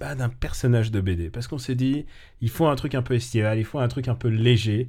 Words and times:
bah, 0.00 0.14
d'un 0.14 0.28
personnage 0.28 0.90
de 0.90 1.00
BD. 1.00 1.30
Parce 1.30 1.46
qu'on 1.48 1.58
s'est 1.58 1.74
dit, 1.74 2.06
il 2.40 2.50
faut 2.50 2.66
un 2.66 2.76
truc 2.76 2.94
un 2.94 3.02
peu 3.02 3.14
estival, 3.14 3.58
il 3.58 3.64
faut 3.64 3.78
un 3.78 3.88
truc 3.88 4.08
un 4.08 4.14
peu 4.14 4.28
léger. 4.28 4.88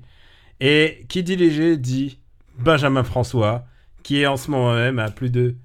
Et 0.59 1.05
qui 1.09 1.23
dit 1.23 1.35
léger 1.35 1.77
dit 1.77 2.19
Benjamin 2.59 3.03
François, 3.03 3.65
qui 4.03 4.21
est 4.21 4.27
en 4.27 4.37
ce 4.37 4.49
moment 4.51 4.73
même 4.73 4.99
à 4.99 5.11
plus 5.11 5.29
de 5.29 5.55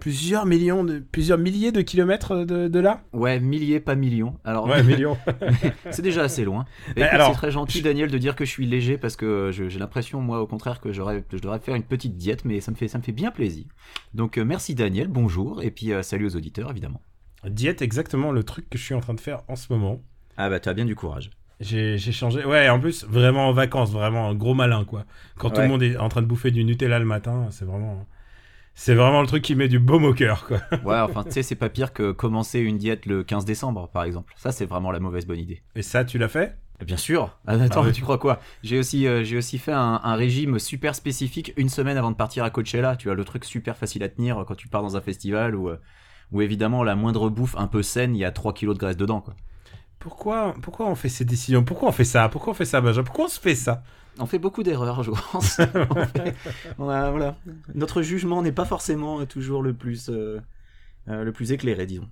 plusieurs 0.00 0.46
millions 0.46 0.82
de 0.82 0.98
plusieurs 0.98 1.38
milliers 1.38 1.70
de 1.70 1.80
kilomètres 1.80 2.44
de, 2.44 2.66
de 2.66 2.78
là. 2.80 3.02
Ouais, 3.12 3.38
milliers, 3.38 3.78
pas 3.78 3.94
millions. 3.94 4.36
Alors, 4.44 4.66
Ouais, 4.66 4.82
millions. 4.84 5.16
c'est 5.92 6.02
déjà 6.02 6.22
assez 6.24 6.44
loin. 6.44 6.64
Et 6.96 7.02
alors, 7.04 7.28
c'est 7.30 7.36
très 7.36 7.52
gentil, 7.52 7.82
Daniel, 7.82 8.10
de 8.10 8.18
dire 8.18 8.34
que 8.34 8.44
je 8.44 8.50
suis 8.50 8.66
léger 8.66 8.98
parce 8.98 9.14
que 9.14 9.50
je- 9.52 9.68
j'ai 9.68 9.78
l'impression, 9.78 10.20
moi, 10.20 10.42
au 10.42 10.46
contraire, 10.48 10.80
que 10.80 10.92
j'aurais, 10.92 11.24
je 11.32 11.38
devrais 11.38 11.60
faire 11.60 11.76
une 11.76 11.84
petite 11.84 12.16
diète, 12.16 12.44
mais 12.44 12.60
ça 12.60 12.72
me 12.72 12.76
fait, 12.76 12.88
ça 12.88 12.98
me 12.98 13.04
fait 13.04 13.12
bien 13.12 13.30
plaisir. 13.30 13.64
Donc, 14.12 14.38
euh, 14.38 14.44
merci, 14.44 14.74
Daniel. 14.74 15.06
Bonjour. 15.06 15.62
Et 15.62 15.70
puis, 15.70 15.92
euh, 15.92 16.02
salut 16.02 16.26
aux 16.26 16.34
auditeurs, 16.36 16.70
évidemment. 16.72 17.00
Diète, 17.48 17.82
exactement 17.82 18.30
le 18.32 18.44
truc 18.44 18.70
que 18.70 18.78
je 18.78 18.84
suis 18.84 18.94
en 18.94 19.00
train 19.00 19.14
de 19.14 19.20
faire 19.20 19.42
en 19.48 19.56
ce 19.56 19.72
moment. 19.72 20.00
Ah, 20.36 20.48
bah, 20.48 20.60
tu 20.60 20.68
as 20.68 20.74
bien 20.74 20.84
du 20.84 20.94
courage. 20.94 21.30
J'ai 21.60 21.98
changé. 21.98 22.44
Ouais, 22.44 22.68
en 22.68 22.80
plus, 22.80 23.04
vraiment 23.04 23.48
en 23.48 23.52
vacances, 23.52 23.92
vraiment 23.92 24.28
un 24.28 24.34
gros 24.34 24.54
malin, 24.54 24.84
quoi. 24.84 25.04
Quand 25.38 25.50
tout 25.50 25.60
le 25.60 25.68
monde 25.68 25.82
est 25.82 25.96
en 25.96 26.08
train 26.08 26.22
de 26.22 26.26
bouffer 26.26 26.50
du 26.50 26.64
Nutella 26.64 26.98
le 26.98 27.04
matin, 27.04 27.48
c'est 27.50 27.64
vraiment. 27.64 28.06
C'est 28.74 28.94
vraiment 28.94 29.20
le 29.20 29.26
truc 29.26 29.42
qui 29.44 29.54
met 29.54 29.68
du 29.68 29.78
baume 29.78 30.04
au 30.04 30.14
cœur, 30.14 30.46
quoi. 30.46 30.60
Ouais, 30.84 30.98
enfin, 30.98 31.24
tu 31.24 31.32
sais, 31.32 31.42
c'est 31.42 31.54
pas 31.56 31.68
pire 31.68 31.92
que 31.92 32.10
commencer 32.10 32.58
une 32.60 32.78
diète 32.78 33.06
le 33.06 33.22
15 33.22 33.44
décembre, 33.44 33.88
par 33.88 34.04
exemple. 34.04 34.32
Ça, 34.36 34.50
c'est 34.50 34.64
vraiment 34.64 34.90
la 34.90 34.98
mauvaise 34.98 35.26
bonne 35.26 35.38
idée. 35.38 35.62
Et 35.76 35.82
ça, 35.82 36.04
tu 36.04 36.18
l'as 36.18 36.28
fait? 36.28 36.56
Bien 36.84 36.96
sûr. 36.96 37.38
Ah, 37.46 37.52
attends, 37.52 37.82
Ah 37.82 37.86
oui. 37.86 37.92
tu 37.92 38.02
crois 38.02 38.18
quoi? 38.18 38.40
J'ai 38.64 38.78
aussi, 38.78 39.06
euh, 39.06 39.22
j'ai 39.22 39.36
aussi 39.36 39.58
fait 39.58 39.72
un, 39.72 40.00
un 40.02 40.14
régime 40.16 40.58
super 40.58 40.94
spécifique 40.96 41.52
une 41.56 41.68
semaine 41.68 41.96
avant 41.96 42.10
de 42.10 42.16
partir 42.16 42.42
à 42.44 42.50
Coachella. 42.50 42.96
Tu 42.96 43.08
as 43.10 43.14
le 43.14 43.24
truc 43.24 43.44
super 43.44 43.76
facile 43.76 44.02
à 44.02 44.08
tenir 44.08 44.42
quand 44.48 44.56
tu 44.56 44.66
pars 44.68 44.82
dans 44.82 44.96
un 44.96 45.00
festival 45.00 45.54
où, 45.54 45.68
euh, 45.68 45.76
où 46.32 46.40
évidemment 46.42 46.82
la 46.82 46.94
moindre 46.96 47.28
bouffe 47.30 47.54
un 47.56 47.66
peu 47.66 47.82
saine, 47.82 48.14
il 48.16 48.18
y 48.18 48.24
a 48.24 48.32
3 48.32 48.52
kilos 48.54 48.74
de 48.74 48.80
graisse 48.80 48.96
dedans. 48.96 49.20
Quoi. 49.20 49.34
pourquoi, 49.98 50.54
pourquoi 50.62 50.86
on 50.88 50.94
fait 50.94 51.08
ces 51.08 51.24
décisions? 51.24 51.62
Pourquoi 51.64 51.88
on 51.90 51.92
fait 51.92 52.04
ça? 52.04 52.28
Pourquoi 52.28 52.52
on 52.52 52.54
fait 52.54 52.64
ça, 52.64 52.80
Benjamin? 52.80 53.04
Pourquoi 53.04 53.26
on 53.26 53.28
se 53.28 53.38
fait 53.40 53.54
ça? 53.54 53.82
On 54.18 54.26
fait 54.26 54.38
beaucoup 54.38 54.62
d'erreurs, 54.62 55.02
je 55.02 55.10
pense. 55.10 55.58
on 55.90 56.04
fait- 56.06 56.34
on 56.78 56.88
a- 56.88 57.10
voilà. 57.10 57.36
Notre 57.74 58.02
jugement 58.02 58.42
n'est 58.42 58.52
pas 58.52 58.64
forcément 58.66 59.24
toujours 59.26 59.62
le 59.62 59.72
plus, 59.74 60.08
euh, 60.10 60.40
euh, 61.08 61.24
le 61.24 61.32
plus 61.32 61.52
éclairé, 61.52 61.86
disons. 61.86 62.08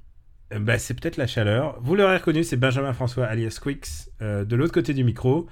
Euh, 0.54 0.58
bah, 0.60 0.78
C'est 0.78 0.94
peut-être 0.98 1.16
la 1.18 1.26
chaleur. 1.26 1.78
Vous 1.82 1.94
l'aurez 1.96 2.16
reconnu, 2.16 2.42
c'est 2.44 2.56
Benjamin 2.56 2.92
François 2.92 3.26
alias 3.26 3.58
Quicks, 3.62 3.86
euh, 4.22 4.44
de 4.44 4.56
l'autre 4.56 4.72
côté 4.72 4.94
du 4.94 5.04
micro. 5.04 5.46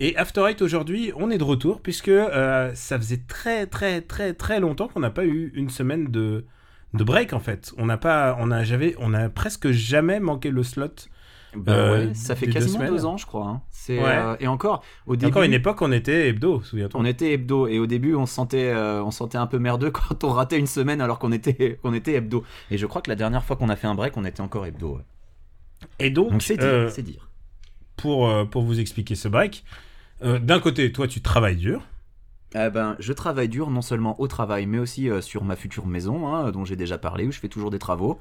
Et 0.00 0.16
After 0.16 0.46
Eight, 0.48 0.62
aujourd'hui, 0.62 1.12
on 1.16 1.30
est 1.30 1.38
de 1.38 1.44
retour, 1.44 1.80
puisque 1.82 2.08
euh, 2.08 2.72
ça 2.74 2.98
faisait 2.98 3.20
très, 3.28 3.66
très, 3.66 4.00
très, 4.00 4.32
très 4.34 4.60
longtemps 4.60 4.88
qu'on 4.88 5.00
n'a 5.00 5.10
pas 5.10 5.24
eu 5.26 5.52
une 5.54 5.68
semaine 5.68 6.06
de, 6.10 6.46
de 6.94 7.04
break, 7.04 7.32
en 7.32 7.40
fait. 7.40 7.72
On 7.78 7.86
n'a 7.86 7.96
pas, 7.96 8.36
on 8.40 8.50
a, 8.50 8.64
j'avais, 8.64 8.94
on 8.98 9.14
a 9.14 9.28
presque 9.28 9.70
jamais 9.70 10.20
manqué 10.20 10.50
le 10.50 10.62
slot. 10.62 10.88
Bah 11.54 11.72
Euh, 11.74 12.08
ouais, 12.08 12.14
ça 12.14 12.34
fait 12.34 12.46
deux 12.46 12.52
quasiment 12.52 12.78
semaines. 12.78 12.90
deux 12.94 13.04
ans, 13.04 13.16
je 13.18 13.26
crois. 13.26 13.46
hein. 13.46 13.62
C'est, 13.70 13.98
Ouais. 13.98 14.04
euh, 14.08 14.36
et 14.40 14.46
encore, 14.46 14.82
au 15.06 15.14
Il 15.14 15.16
y 15.16 15.18
a 15.18 15.20
début, 15.26 15.30
encore 15.32 15.42
une 15.42 15.52
époque, 15.52 15.82
on 15.82 15.92
était 15.92 16.28
hebdo, 16.28 16.62
souviens-toi. 16.62 16.98
On 17.00 17.04
était 17.04 17.32
hebdo 17.32 17.66
et 17.66 17.78
au 17.78 17.86
début 17.86 18.14
on 18.14 18.24
se 18.24 18.32
sentait, 18.34 18.70
euh, 18.72 19.02
on 19.04 19.10
se 19.10 19.18
sentait 19.18 19.36
un 19.38 19.46
peu 19.46 19.58
merdeux 19.58 19.90
quand 19.92 20.24
on 20.24 20.30
ratait 20.30 20.58
une 20.58 20.66
semaine 20.66 21.00
alors 21.02 21.18
qu'on 21.18 21.30
était, 21.32 21.78
qu'on 21.82 21.92
était 21.92 22.14
hebdo. 22.14 22.42
Et 22.70 22.78
je 22.78 22.86
crois 22.86 23.02
que 23.02 23.10
la 23.10 23.16
dernière 23.16 23.44
fois 23.44 23.56
qu'on 23.56 23.68
a 23.68 23.76
fait 23.76 23.86
un 23.86 23.94
break 23.94 24.16
on 24.16 24.24
était 24.24 24.40
encore 24.40 24.64
hebdo. 24.64 24.96
ouais. 24.96 25.02
Et 25.98 26.08
donc, 26.10 26.30
Donc 26.30 26.42
c'est 26.42 26.56
dire, 26.56 26.90
c'est 26.90 27.02
dire. 27.02 27.28
pour, 27.96 28.30
pour 28.50 28.62
vous 28.62 28.80
expliquer 28.80 29.14
ce 29.14 29.28
break, 29.28 29.64
euh, 30.22 30.38
d'un 30.38 30.60
côté, 30.60 30.90
toi, 30.92 31.06
tu 31.08 31.20
travailles 31.20 31.56
dur. 31.56 31.82
Eh 32.54 32.70
ben, 32.70 32.96
je 32.98 33.12
travaille 33.12 33.48
dur 33.48 33.70
non 33.70 33.82
seulement 33.82 34.20
au 34.20 34.26
travail 34.26 34.66
mais 34.66 34.78
aussi 34.78 35.08
euh, 35.08 35.20
sur 35.20 35.44
ma 35.44 35.56
future 35.56 35.86
maison 35.86 36.28
hein, 36.28 36.50
dont 36.50 36.64
j'ai 36.64 36.76
déjà 36.76 36.98
parlé 36.98 37.26
où 37.26 37.32
je 37.32 37.38
fais 37.38 37.48
toujours 37.48 37.70
des 37.70 37.78
travaux. 37.78 38.18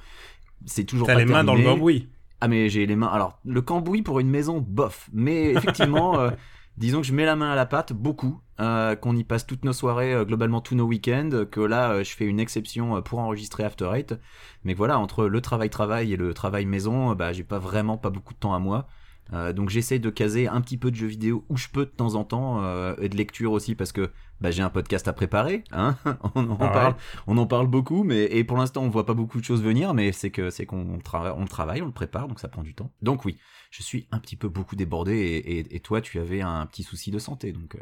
C'est 0.66 0.84
toujours 0.84 1.08
T'as 1.08 1.16
les 1.16 1.26
mains 1.26 1.44
dans 1.44 1.56
le 1.56 1.64
bambouis. 1.64 2.08
Ah 2.40 2.48
mais 2.48 2.70
j'ai 2.70 2.86
les 2.86 2.96
mains. 2.96 3.08
Alors 3.08 3.40
le 3.46 3.62
cambouis 3.62 4.02
pour 4.02 4.20
une 4.20 4.30
maison, 4.30 4.60
bof. 4.66 5.10
Mais 5.14 5.52
effectivement, 5.56 6.20
euh, 6.20 6.32
disons 6.78 7.02
que 7.02 7.08
je 7.08 7.14
mets 7.14 7.26
la 7.26 7.36
main 7.36 7.52
à 7.52 7.56
la 7.56 7.66
pâte 7.66 7.94
beaucoup, 7.94 8.42
euh, 8.60 8.96
qu'on 8.96 9.16
y 9.16 9.24
passe 9.24 9.46
toutes 9.46 9.66
nos 9.66 9.74
soirées, 9.74 10.24
globalement 10.26 10.62
tous 10.62 10.76
nos 10.76 10.86
week-ends, 10.86 11.46
que 11.50 11.60
là 11.60 12.04
je 12.04 12.12
fais 12.12 12.26
une 12.26 12.40
exception 12.40 13.02
pour 13.02 13.20
enregistrer 13.20 13.64
After 13.64 13.92
Eight. 13.94 14.16
Mais 14.64 14.74
voilà, 14.74 14.98
entre 15.00 15.26
le 15.26 15.42
travail 15.42 15.70
travail 15.70 16.14
et 16.14 16.18
le 16.18 16.34
travail 16.34 16.66
maison, 16.66 17.14
bah 17.16 17.34
j'ai 17.34 17.44
pas 17.44 17.60
vraiment 17.60 17.98
pas 17.98 18.10
beaucoup 18.10 18.34
de 18.34 18.40
temps 18.40 18.54
à 18.54 18.60
moi. 18.60 18.88
Euh, 19.34 19.54
donc 19.54 19.70
j'essaye 19.70 20.00
de 20.02 20.10
caser 20.10 20.48
un 20.48 20.60
petit 20.60 20.78
peu 20.78 20.92
de 20.92 20.96
jeux 20.98 21.08
vidéo 21.08 21.46
où 21.48 21.56
je 21.56 21.68
peux 21.70 21.86
de 21.86 21.92
temps 21.92 22.16
en 22.16 22.24
temps 22.26 22.64
euh, 22.64 22.96
et 23.02 23.08
de 23.08 23.16
lecture 23.16 23.54
aussi 23.54 23.76
parce 23.76 23.92
que 23.94 24.10
bah, 24.42 24.52
j'ai 24.52 24.62
un 24.62 24.70
podcast 24.70 25.08
à 25.08 25.14
préparer. 25.14 25.64
Hein 25.72 25.96
on, 26.36 26.50
en 26.50 26.58
Ah 26.60 26.66
ouais. 26.66 26.74
parle, 26.74 26.96
on 27.28 27.38
en 27.38 27.46
parle 27.46 27.68
beaucoup, 27.68 28.04
mais 28.04 28.26
et 28.26 28.44
pour 28.44 28.58
l'instant 28.58 28.84
on 28.84 28.90
voit 28.90 29.06
pas 29.06 29.14
beaucoup 29.14 29.40
de 29.40 29.46
choses 29.46 29.64
venir, 29.64 29.94
mais 29.94 30.12
c'est 30.12 30.32
que 30.32 30.50
c'est 30.50 30.66
qu'on 30.66 31.00
travaille, 31.00 31.34
on 31.38 31.44
le 31.44 31.48
travaille, 31.48 31.82
on 31.82 31.86
le 31.86 31.92
prépare, 31.94 32.28
donc 32.28 32.40
ça 32.42 32.50
prend 32.50 32.62
du 32.64 32.74
temps. 32.76 32.92
Donc 33.02 33.24
oui, 33.24 33.38
je 33.70 33.82
suis 33.84 34.08
un 34.12 34.20
petit 34.20 34.36
peu 34.36 34.50
beaucoup 34.50 34.76
débordé 34.76 35.14
et, 35.14 35.60
et- 35.60 35.76
et 35.76 35.80
toi 35.80 36.02
tu 36.02 36.20
avais 36.20 36.42
un 36.42 36.66
petit 36.66 36.84
souci 36.84 37.10
de 37.12 37.20
santé, 37.20 37.54
donc. 37.54 37.78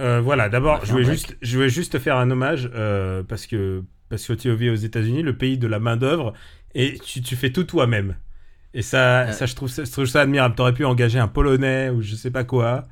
euh, 0.00 0.20
voilà, 0.20 0.48
d'abord, 0.48 0.84
je 0.84 0.92
voulais 0.92 1.04
juste, 1.04 1.36
je 1.42 1.56
voulais 1.56 1.68
juste 1.68 1.92
te 1.92 1.98
faire 1.98 2.16
un 2.16 2.30
hommage 2.30 2.68
parce 3.28 3.46
que 3.46 3.84
parce 4.08 4.26
que 4.26 4.32
tu 4.32 4.52
vis 4.54 4.70
aux 4.70 4.74
États-Unis, 4.74 5.22
le 5.22 5.36
pays 5.36 5.58
de 5.58 5.66
la 5.66 5.78
main 5.78 5.96
d'œuvre, 5.98 6.32
et 6.74 6.98
tu, 6.98 7.20
tu 7.20 7.36
fais 7.36 7.52
tout 7.52 7.64
toi-même. 7.64 8.16
Et 8.78 8.82
ça, 8.82 9.22
Euh. 9.22 9.32
ça 9.32 9.46
je 9.46 9.56
trouve 9.56 9.68
ça, 9.68 9.82
je 9.84 9.90
trouve 9.90 10.06
ça 10.06 10.20
admirable. 10.20 10.54
T'aurais 10.54 10.72
pu 10.72 10.84
engager 10.84 11.18
un 11.18 11.26
Polonais 11.26 11.90
ou 11.90 12.00
je 12.00 12.14
sais 12.14 12.30
pas 12.30 12.44
quoi. 12.44 12.84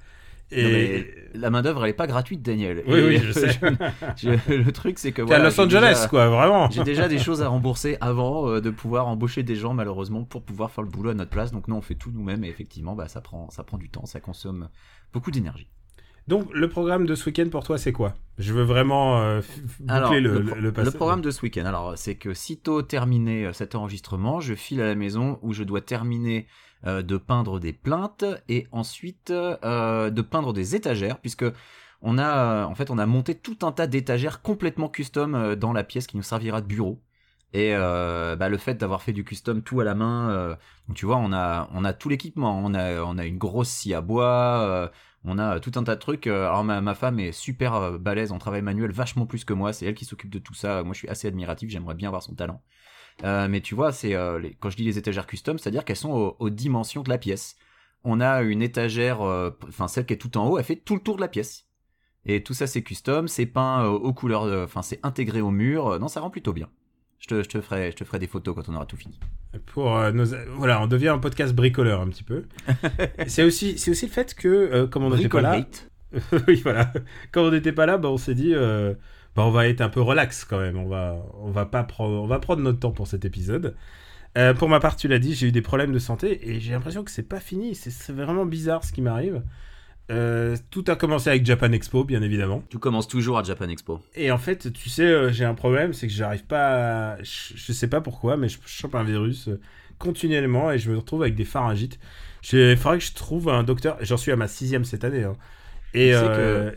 Et 0.51 0.63
Non, 0.63 0.69
mais 0.71 1.15
la 1.35 1.51
main 1.51 1.63
d'œuvre 1.63 1.85
elle 1.85 1.91
est 1.91 1.95
pas 1.95 2.07
gratuite, 2.09 2.43
Daniel. 2.43 2.83
Oui, 2.89 2.99
Et 2.99 3.07
oui, 3.07 3.19
je 3.25 3.31
sais. 3.33 3.51
je- 4.17 4.53
le 4.55 4.73
truc 4.73 4.99
c'est 4.99 5.13
que 5.13 5.17
t'es 5.23 5.23
voilà, 5.23 5.45
à 5.45 5.47
Los 5.49 5.61
Angeles, 5.61 5.95
déjà- 5.95 6.09
quoi, 6.09 6.29
vraiment. 6.29 6.69
J'ai 6.71 6.83
déjà 6.83 7.07
des 7.09 7.19
choses 7.19 7.41
à 7.43 7.49
rembourser 7.49 7.99
avant 8.01 8.49
euh, 8.49 8.61
de 8.61 8.71
pouvoir 8.71 9.07
embaucher 9.07 9.43
des 9.45 9.55
gens 9.57 9.75
malheureusement 9.75 10.25
pour 10.25 10.43
pouvoir 10.43 10.71
faire 10.73 10.83
le 10.83 10.91
boulot 10.91 11.11
à 11.11 11.15
notre 11.15 11.31
place. 11.31 11.53
Donc 11.53 11.69
non, 11.69 11.77
on 11.79 11.83
fait 11.83 11.95
tout 11.95 12.11
nous-mêmes 12.13 12.43
et 12.45 12.49
effectivement, 12.49 12.95
bah, 12.97 13.07
ça 13.09 13.21
prend, 13.21 13.49
ça 13.51 13.63
prend 13.63 13.79
du 13.79 13.89
temps, 13.89 14.07
ça 14.07 14.19
consomme 14.21 14.69
beaucoup 15.13 15.31
d'énergie. 15.31 15.69
Donc, 16.29 16.49
le 16.53 16.69
programme 16.69 17.07
de 17.07 17.15
ce 17.15 17.27
week-end 17.27 17.49
pour 17.51 17.63
toi, 17.63 17.79
c'est 17.79 17.93
quoi? 17.93 18.15
Je 18.39 18.53
veux 18.53 18.65
vraiment 18.65 19.19
euh, 19.19 19.41
Alors, 19.89 20.13
le, 20.13 20.21
le, 20.21 20.41
le, 20.41 20.45
pro- 20.45 20.61
le 20.61 20.73
passage. 20.73 20.93
le 20.93 20.97
programme 20.99 21.21
de 21.23 21.31
ce 21.31 21.43
week-end, 21.43 21.65
alors 21.65 21.95
c'est 21.97 22.17
que 22.17 22.35
sitôt 22.35 22.83
terminé 22.83 23.47
euh, 23.47 23.53
cet 23.53 23.75
enregistrement, 23.75 24.41
je 24.41 24.55
file 24.55 24.81
à 24.83 24.87
la 24.87 24.95
maison 24.95 25.39
où 25.43 25.53
je 25.53 25.63
dois 25.63 25.81
terminer 25.81 26.47
euh, 26.85 27.03
de 27.03 27.17
peindre 27.17 27.61
des 27.61 27.73
plaintes 27.73 28.25
et 28.49 28.67
ensuite 28.73 29.31
euh, 29.31 30.11
de 30.11 30.23
peindre 30.23 30.53
des 30.53 30.75
étagères 30.75 31.19
puisque 31.19 31.47
on 32.03 32.19
a 32.19 32.67
en 32.67 32.75
fait 32.75 32.91
on 32.91 32.99
a 32.99 33.07
monté 33.07 33.35
tout 33.35 33.57
un 33.63 33.73
tas 33.73 33.87
d'étagères 33.87 34.43
complètement 34.43 34.89
custom 34.91 35.55
dans 35.55 35.73
la 35.73 35.85
pièce 35.85 36.07
qui 36.07 36.17
nous 36.19 36.23
servira 36.23 36.61
de 36.61 36.67
bureau. 36.67 37.01
Et 37.55 37.71
euh, 37.75 38.37
bah, 38.37 38.51
le 38.51 38.59
fait 38.59 38.75
d'avoir 38.75 39.01
fait 39.01 39.13
du 39.15 39.25
custom 39.25 39.63
tout 39.63 39.81
à 39.81 39.85
la 39.85 39.95
main, 39.95 40.29
euh, 40.31 40.57
tu 40.95 41.07
vois, 41.07 41.17
on 41.17 41.33
a 41.33 41.71
on 41.73 41.85
a 41.85 41.95
tout 41.95 42.11
l'équipement, 42.11 42.61
on 42.63 42.75
a 42.75 43.01
on 43.03 43.17
a 43.17 43.25
une 43.25 43.39
grosse 43.39 43.69
scie 43.71 43.95
à 43.95 44.03
bois, 44.03 44.61
euh, 44.63 44.89
on 45.27 45.39
a 45.39 45.61
tout 45.61 45.73
un 45.77 45.85
tas 45.85 45.95
de 45.97 46.01
trucs. 46.01 46.27
Euh, 46.27 46.47
Alors 46.47 46.65
ma, 46.65 46.95
femme 46.95 47.21
est 47.21 47.33
super 47.33 47.75
euh, 47.75 47.99
balèze 47.99 48.33
en 48.33 48.39
travail 48.39 48.63
manuel, 48.63 48.93
vachement 48.93 49.27
plus 49.27 49.45
que 49.45 49.53
moi. 49.53 49.73
C'est 49.73 49.87
elle 49.87 49.95
qui 49.95 50.05
s'occupe 50.05 50.31
de 50.31 50.39
tout 50.39 50.55
ça. 50.55 50.83
Moi, 50.83 50.95
je 50.95 50.99
suis 50.99 51.09
assez 51.09 51.29
admiratif. 51.29 51.71
J'aimerais 51.71 51.95
bien 51.95 52.09
avoir 52.09 52.23
son 52.23 52.35
talent. 52.35 52.63
Euh, 53.25 53.49
mais 53.49 53.61
tu 53.61 53.75
vois, 53.75 53.93
c'est 53.93 54.15
euh, 54.15 54.41
quand 54.61 54.71
je 54.71 54.77
dis 54.77 54.85
les 54.85 54.99
étagères 54.99 55.27
custom, 55.27 55.59
c'est-à-dire 55.59 55.85
qu'elles 55.85 55.97
sont 55.97 56.35
aux, 56.39 56.51
dimensions 56.51 57.03
de 57.03 57.09
la 57.09 57.19
pièce. 57.19 57.57
On 58.05 58.21
a 58.21 58.43
une 58.43 58.63
étagère, 58.63 59.23
euh, 59.23 59.51
enfin 59.69 59.89
celle 59.89 60.07
qui 60.07 60.13
est 60.13 60.19
tout 60.19 60.37
en 60.39 60.49
haut, 60.49 60.59
elle 60.59 60.65
fait 60.65 60.77
tout 60.77 60.95
le 60.95 61.01
tour 61.01 61.17
de 61.17 61.21
la 61.21 61.29
pièce. 61.29 61.67
Et 62.27 62.43
tout 62.43 62.55
ça, 62.55 62.67
c'est 62.67 62.83
custom, 62.83 63.29
c'est 63.29 63.47
peint 63.47 63.85
euh, 63.85 63.89
aux 63.89 64.13
couleurs, 64.13 64.65
enfin 64.65 64.83
c'est 64.83 65.01
intégré 65.05 65.41
au 65.41 65.51
mur. 65.51 65.89
Euh, 65.89 65.99
Non, 65.99 66.09
ça 66.09 66.21
rend 66.21 66.31
plutôt 66.31 66.53
bien. 66.53 66.69
Je 67.21 67.29
te, 67.29 67.43
je 67.43 67.49
te 67.49 67.61
ferai, 67.61 67.91
je 67.91 67.97
te 67.97 68.05
ferai 68.05 68.19
des 68.19 68.27
photos 68.27 68.55
quand 68.55 68.69
on 68.69 68.75
aura 68.77 68.87
tout 68.87 68.97
fini. 68.97 69.19
Pour 69.67 69.97
euh, 69.97 70.13
nos... 70.13 70.27
Voilà, 70.57 70.83
on 70.83 70.87
devient 70.87 71.09
un 71.09 71.19
podcast 71.19 71.55
bricoleur 71.55 72.01
un 72.01 72.09
petit 72.09 72.23
peu. 72.23 72.45
c'est 73.27 73.43
aussi, 73.43 73.79
c'est 73.79 73.91
aussi 73.91 74.07
le 74.07 74.13
fait 74.13 74.35
que, 74.35 74.49
euh, 74.49 74.87
comme 74.87 75.03
on 75.05 75.11
n'était 75.17 75.29
pas 75.29 75.41
là, 75.41 75.51
oui, 76.49 76.61
voilà. 76.63 76.93
Quand 77.33 77.43
on 77.43 77.51
n'était 77.51 77.73
pas 77.73 77.87
là, 77.87 77.99
bah, 77.99 78.09
on 78.11 78.17
s'est 78.17 78.35
dit, 78.35 78.53
euh, 78.55 78.95
bah, 79.35 79.45
on 79.45 79.51
va 79.51 79.67
être 79.67 79.81
un 79.81 79.89
peu 79.89 80.01
relax 80.01 80.45
quand 80.45 80.59
même. 80.61 80.77
On 80.77 80.87
va, 80.89 81.17
on 81.41 81.51
va 81.51 81.67
pas 81.67 81.83
prendre, 81.85 82.23
on 82.23 82.27
va 82.27 82.39
prendre 82.39 82.63
notre 82.63 82.79
temps 82.79 82.93
pour 82.93 83.07
cet 83.07 83.25
épisode. 83.25 83.75
Euh, 84.39 84.53
pour 84.55 84.69
ma 84.69 84.79
part, 84.81 84.97
tu 84.97 85.09
l'as 85.09 85.19
dit, 85.19 85.35
j'ai 85.35 85.49
eu 85.49 85.53
des 85.53 85.63
problèmes 85.63 85.93
de 85.93 85.99
santé 85.99 86.51
et 86.51 86.61
j'ai 86.61 86.73
l'impression 86.73 87.03
que 87.03 87.11
c'est 87.11 87.23
pas 87.29 87.41
fini. 87.41 87.75
C'est- 87.75 87.91
C'est 87.91 88.13
vraiment 88.13 88.45
bizarre 88.47 88.85
ce 88.85 88.93
qui 88.93 89.01
m'arrive. 89.03 89.43
Euh, 90.11 90.57
tout 90.71 90.85
a 90.87 90.95
commencé 90.95 91.29
avec 91.31 91.45
Japan 91.45 91.73
Expo, 91.73 92.05
bien 92.05 92.23
évidemment. 92.23 92.63
Tu 92.71 92.79
commences 92.79 93.09
toujours 93.09 93.39
à 93.39 93.43
Japan 93.43 93.69
Expo. 93.69 94.01
Et 94.15 94.31
en 94.31 94.39
fait, 94.39 94.73
tu 94.73 94.89
sais, 94.89 95.03
euh, 95.05 95.33
j'ai 95.33 95.45
un 95.45 95.55
problème, 95.55 95.93
c'est 95.93 96.07
que 96.07 96.13
j'arrive 96.13 96.45
pas. 96.45 97.15
à- 97.15 97.23
Je, 97.23 97.55
je 97.57 97.73
sais 97.73 97.89
pas 97.89 98.01
pourquoi, 98.01 98.37
mais 98.37 98.49
je 98.49 98.59
chope 98.67 98.95
un 98.95 99.03
virus 99.03 99.49
euh, 99.49 99.61
continuellement 99.99 100.71
et 100.71 100.79
je 100.79 100.91
me 100.93 100.97
retrouve 100.99 101.23
avec 101.23 101.35
des 101.35 101.45
pharyngites. 101.45 101.99
Il 102.53 102.77
faudrait 102.77 102.99
que 102.99 103.05
je 103.05 103.15
trouve 103.15 103.49
un 103.49 103.65
docteur. 103.65 103.97
J'en 104.01 104.17
suis 104.17 104.31
à 104.31 104.37
ma 104.37 104.47
sixième 104.47 104.85
cette 104.85 105.03
année. 105.03 105.25
hein. 105.25 105.37
Et, 105.95 106.13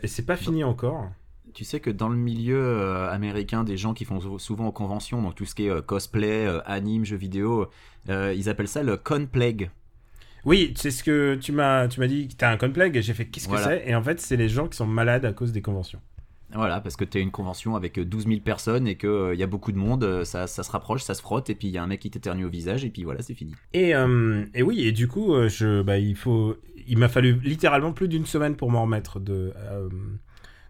c'est 0.08 0.26
pas 0.26 0.36
fini 0.36 0.64
encore. 0.64 1.08
Tu 1.54 1.64
sais 1.64 1.78
que 1.80 1.90
dans 1.90 2.08
le 2.08 2.16
milieu 2.16 2.86
américain, 3.10 3.62
des 3.64 3.76
gens 3.76 3.92
qui 3.94 4.04
font 4.04 4.20
sou- 4.20 4.38
souvent 4.38 4.66
aux 4.68 4.72
conventions, 4.72 5.20
donc 5.22 5.34
tout 5.36 5.44
ce 5.44 5.54
qui 5.54 5.66
est 5.66 5.86
cosplay, 5.86 6.46
anime, 6.66 7.04
jeux 7.04 7.16
vidéo, 7.16 7.68
ils 8.08 8.48
appellent 8.48 8.68
ça 8.68 8.82
le 8.82 8.96
con 8.96 9.26
plague. 9.30 9.70
Oui, 10.44 10.72
c'est 10.76 10.90
ce 10.90 11.04
que 11.04 11.34
tu 11.34 11.52
m'as 11.52 11.88
tu 11.88 12.00
m'as 12.00 12.06
dit 12.06 12.28
que 12.28 12.34
t'as 12.34 12.50
un 12.50 12.56
complexe 12.56 12.96
et 12.96 13.02
j'ai 13.02 13.14
fait 13.14 13.26
qu'est-ce 13.26 13.48
que 13.48 13.56
c'est? 13.56 13.84
Et 13.86 13.94
en 13.94 14.02
fait, 14.02 14.20
c'est 14.20 14.36
les 14.36 14.48
gens 14.48 14.68
qui 14.68 14.76
sont 14.76 14.86
malades 14.86 15.24
à 15.24 15.32
cause 15.32 15.52
des 15.52 15.62
conventions. 15.62 16.00
Voilà, 16.52 16.80
parce 16.80 16.96
que 16.96 17.04
tu 17.04 17.20
une 17.20 17.30
convention 17.30 17.76
avec 17.76 17.98
euh, 17.98 18.04
12 18.04 18.26
000 18.26 18.40
personnes 18.40 18.88
et 18.88 18.96
qu'il 18.96 19.34
y 19.36 19.42
a 19.42 19.46
beaucoup 19.46 19.70
de 19.70 19.78
monde, 19.78 20.02
euh, 20.02 20.24
ça, 20.24 20.46
ça 20.46 20.62
se 20.62 20.70
rapproche, 20.70 21.02
ça 21.02 21.14
se 21.14 21.22
frotte, 21.22 21.48
et 21.48 21.54
puis 21.54 21.68
il 21.68 21.70
y 21.74 21.78
a 21.78 21.82
un 21.82 21.86
mec 21.86 22.00
qui 22.00 22.10
t'éternue 22.10 22.44
au 22.44 22.48
visage, 22.48 22.84
et 22.84 22.90
puis 22.90 23.04
voilà, 23.04 23.22
c'est 23.22 23.34
fini. 23.34 23.54
Et, 23.72 23.94
euh, 23.94 24.44
et 24.54 24.62
oui, 24.62 24.84
et 24.84 24.90
du 24.90 25.06
coup, 25.06 25.32
euh, 25.32 25.48
je, 25.48 25.82
bah, 25.82 25.98
il 25.98 26.16
faut, 26.16 26.56
il 26.88 26.98
m'a 26.98 27.08
fallu 27.08 27.38
littéralement 27.44 27.92
plus 27.92 28.08
d'une 28.08 28.26
semaine 28.26 28.56
pour 28.56 28.68
m'en 28.68 28.82
remettre 28.82 29.20
de, 29.20 29.52
euh, 29.56 29.88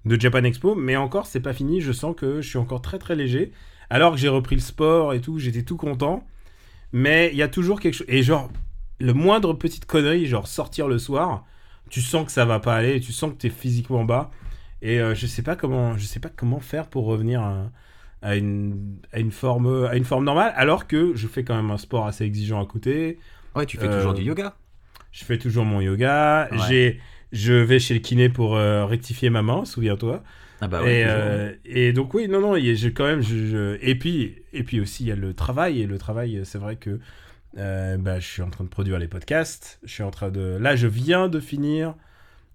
de 0.04 0.20
Japan 0.20 0.44
Expo, 0.44 0.74
mais 0.74 0.96
encore, 0.96 1.26
c'est 1.26 1.40
pas 1.40 1.54
fini. 1.54 1.80
Je 1.80 1.92
sens 1.92 2.14
que 2.14 2.42
je 2.42 2.48
suis 2.48 2.58
encore 2.58 2.82
très 2.82 2.98
très 2.98 3.16
léger, 3.16 3.52
alors 3.88 4.12
que 4.12 4.18
j'ai 4.18 4.28
repris 4.28 4.56
le 4.56 4.62
sport 4.62 5.14
et 5.14 5.22
tout, 5.22 5.38
j'étais 5.38 5.62
tout 5.62 5.78
content. 5.78 6.26
Mais 6.92 7.30
il 7.32 7.38
y 7.38 7.42
a 7.42 7.48
toujours 7.48 7.80
quelque 7.80 7.94
chose. 7.94 8.06
Et 8.08 8.22
genre, 8.22 8.50
le 9.00 9.14
moindre 9.14 9.54
petite 9.54 9.86
connerie, 9.86 10.26
genre 10.26 10.46
sortir 10.48 10.88
le 10.88 10.98
soir, 10.98 11.44
tu 11.90 12.00
sens 12.02 12.26
que 12.26 12.32
ça 12.32 12.44
va 12.44 12.60
pas 12.60 12.76
aller, 12.76 13.00
tu 13.00 13.12
sens 13.12 13.32
que 13.32 13.36
t'es 13.38 13.50
physiquement 13.50 14.04
bas. 14.04 14.30
Et 14.82 15.00
euh, 15.00 15.14
je 15.14 15.26
sais 15.26 15.42
pas 15.42 15.56
comment, 15.56 15.96
je 15.98 16.04
sais 16.04 16.20
pas 16.20 16.30
comment 16.30 16.60
faire 16.60 16.88
pour 16.88 17.04
revenir 17.06 17.42
à, 17.42 17.70
à 18.22 18.36
une, 18.36 18.96
à 19.12 19.20
une 19.20 19.30
forme, 19.32 19.84
à 19.86 19.96
une 19.96 20.04
forme 20.04 20.24
normale, 20.24 20.52
alors 20.56 20.86
que 20.86 21.14
je 21.14 21.26
fais 21.28 21.44
quand 21.44 21.56
même 21.56 21.70
un 21.70 21.78
sport 21.78 22.06
assez 22.06 22.24
exigeant 22.24 22.62
à 22.62 22.66
côté. 22.66 23.18
Ouais, 23.54 23.66
tu 23.66 23.76
fais 23.76 23.86
Euh, 23.86 23.96
toujours 23.96 24.14
du 24.14 24.22
yoga. 24.22 24.54
Je 25.12 25.24
fais 25.24 25.38
toujours 25.38 25.64
mon 25.64 25.80
yoga. 25.80 26.48
Ouais. 26.52 26.58
J'ai, 26.68 27.00
je 27.32 27.52
vais 27.52 27.78
chez 27.78 27.94
le 27.94 28.00
kiné 28.00 28.28
pour 28.28 28.56
euh, 28.56 28.84
rectifier 28.86 29.30
ma 29.30 29.42
main, 29.42 29.64
souviens-toi. 29.64 30.22
Ah 30.60 30.68
bah 30.68 30.82
ouais, 30.82 31.00
et, 31.00 31.04
euh, 31.06 31.92
donc 31.92 32.12
oui, 32.14 32.28
non, 32.28 32.40
non, 32.40 32.54
j'ai 32.56 32.92
quand 32.92 33.06
même, 33.06 33.22
je, 33.22 33.46
je- 33.46 33.78
et 33.80 33.94
puis, 33.94 34.36
et 34.52 34.62
puis 34.62 34.78
aussi 34.80 35.04
il 35.04 35.08
y 35.08 35.12
a 35.12 35.16
le 35.16 35.32
travail 35.32 35.80
et 35.80 35.86
le 35.86 35.96
travail, 35.96 36.42
c'est 36.44 36.58
vrai 36.58 36.76
que 36.76 37.00
euh, 37.58 37.96
bah, 37.98 38.20
je 38.20 38.26
suis 38.26 38.42
en 38.42 38.50
train 38.50 38.64
de 38.64 38.68
produire 38.68 38.98
les 38.98 39.08
podcasts. 39.08 39.78
Je 39.84 39.92
suis 39.92 40.02
en 40.02 40.10
train 40.10 40.30
de, 40.30 40.56
là, 40.60 40.76
je 40.76 40.86
viens 40.86 41.28
de 41.28 41.40
finir 41.40 41.94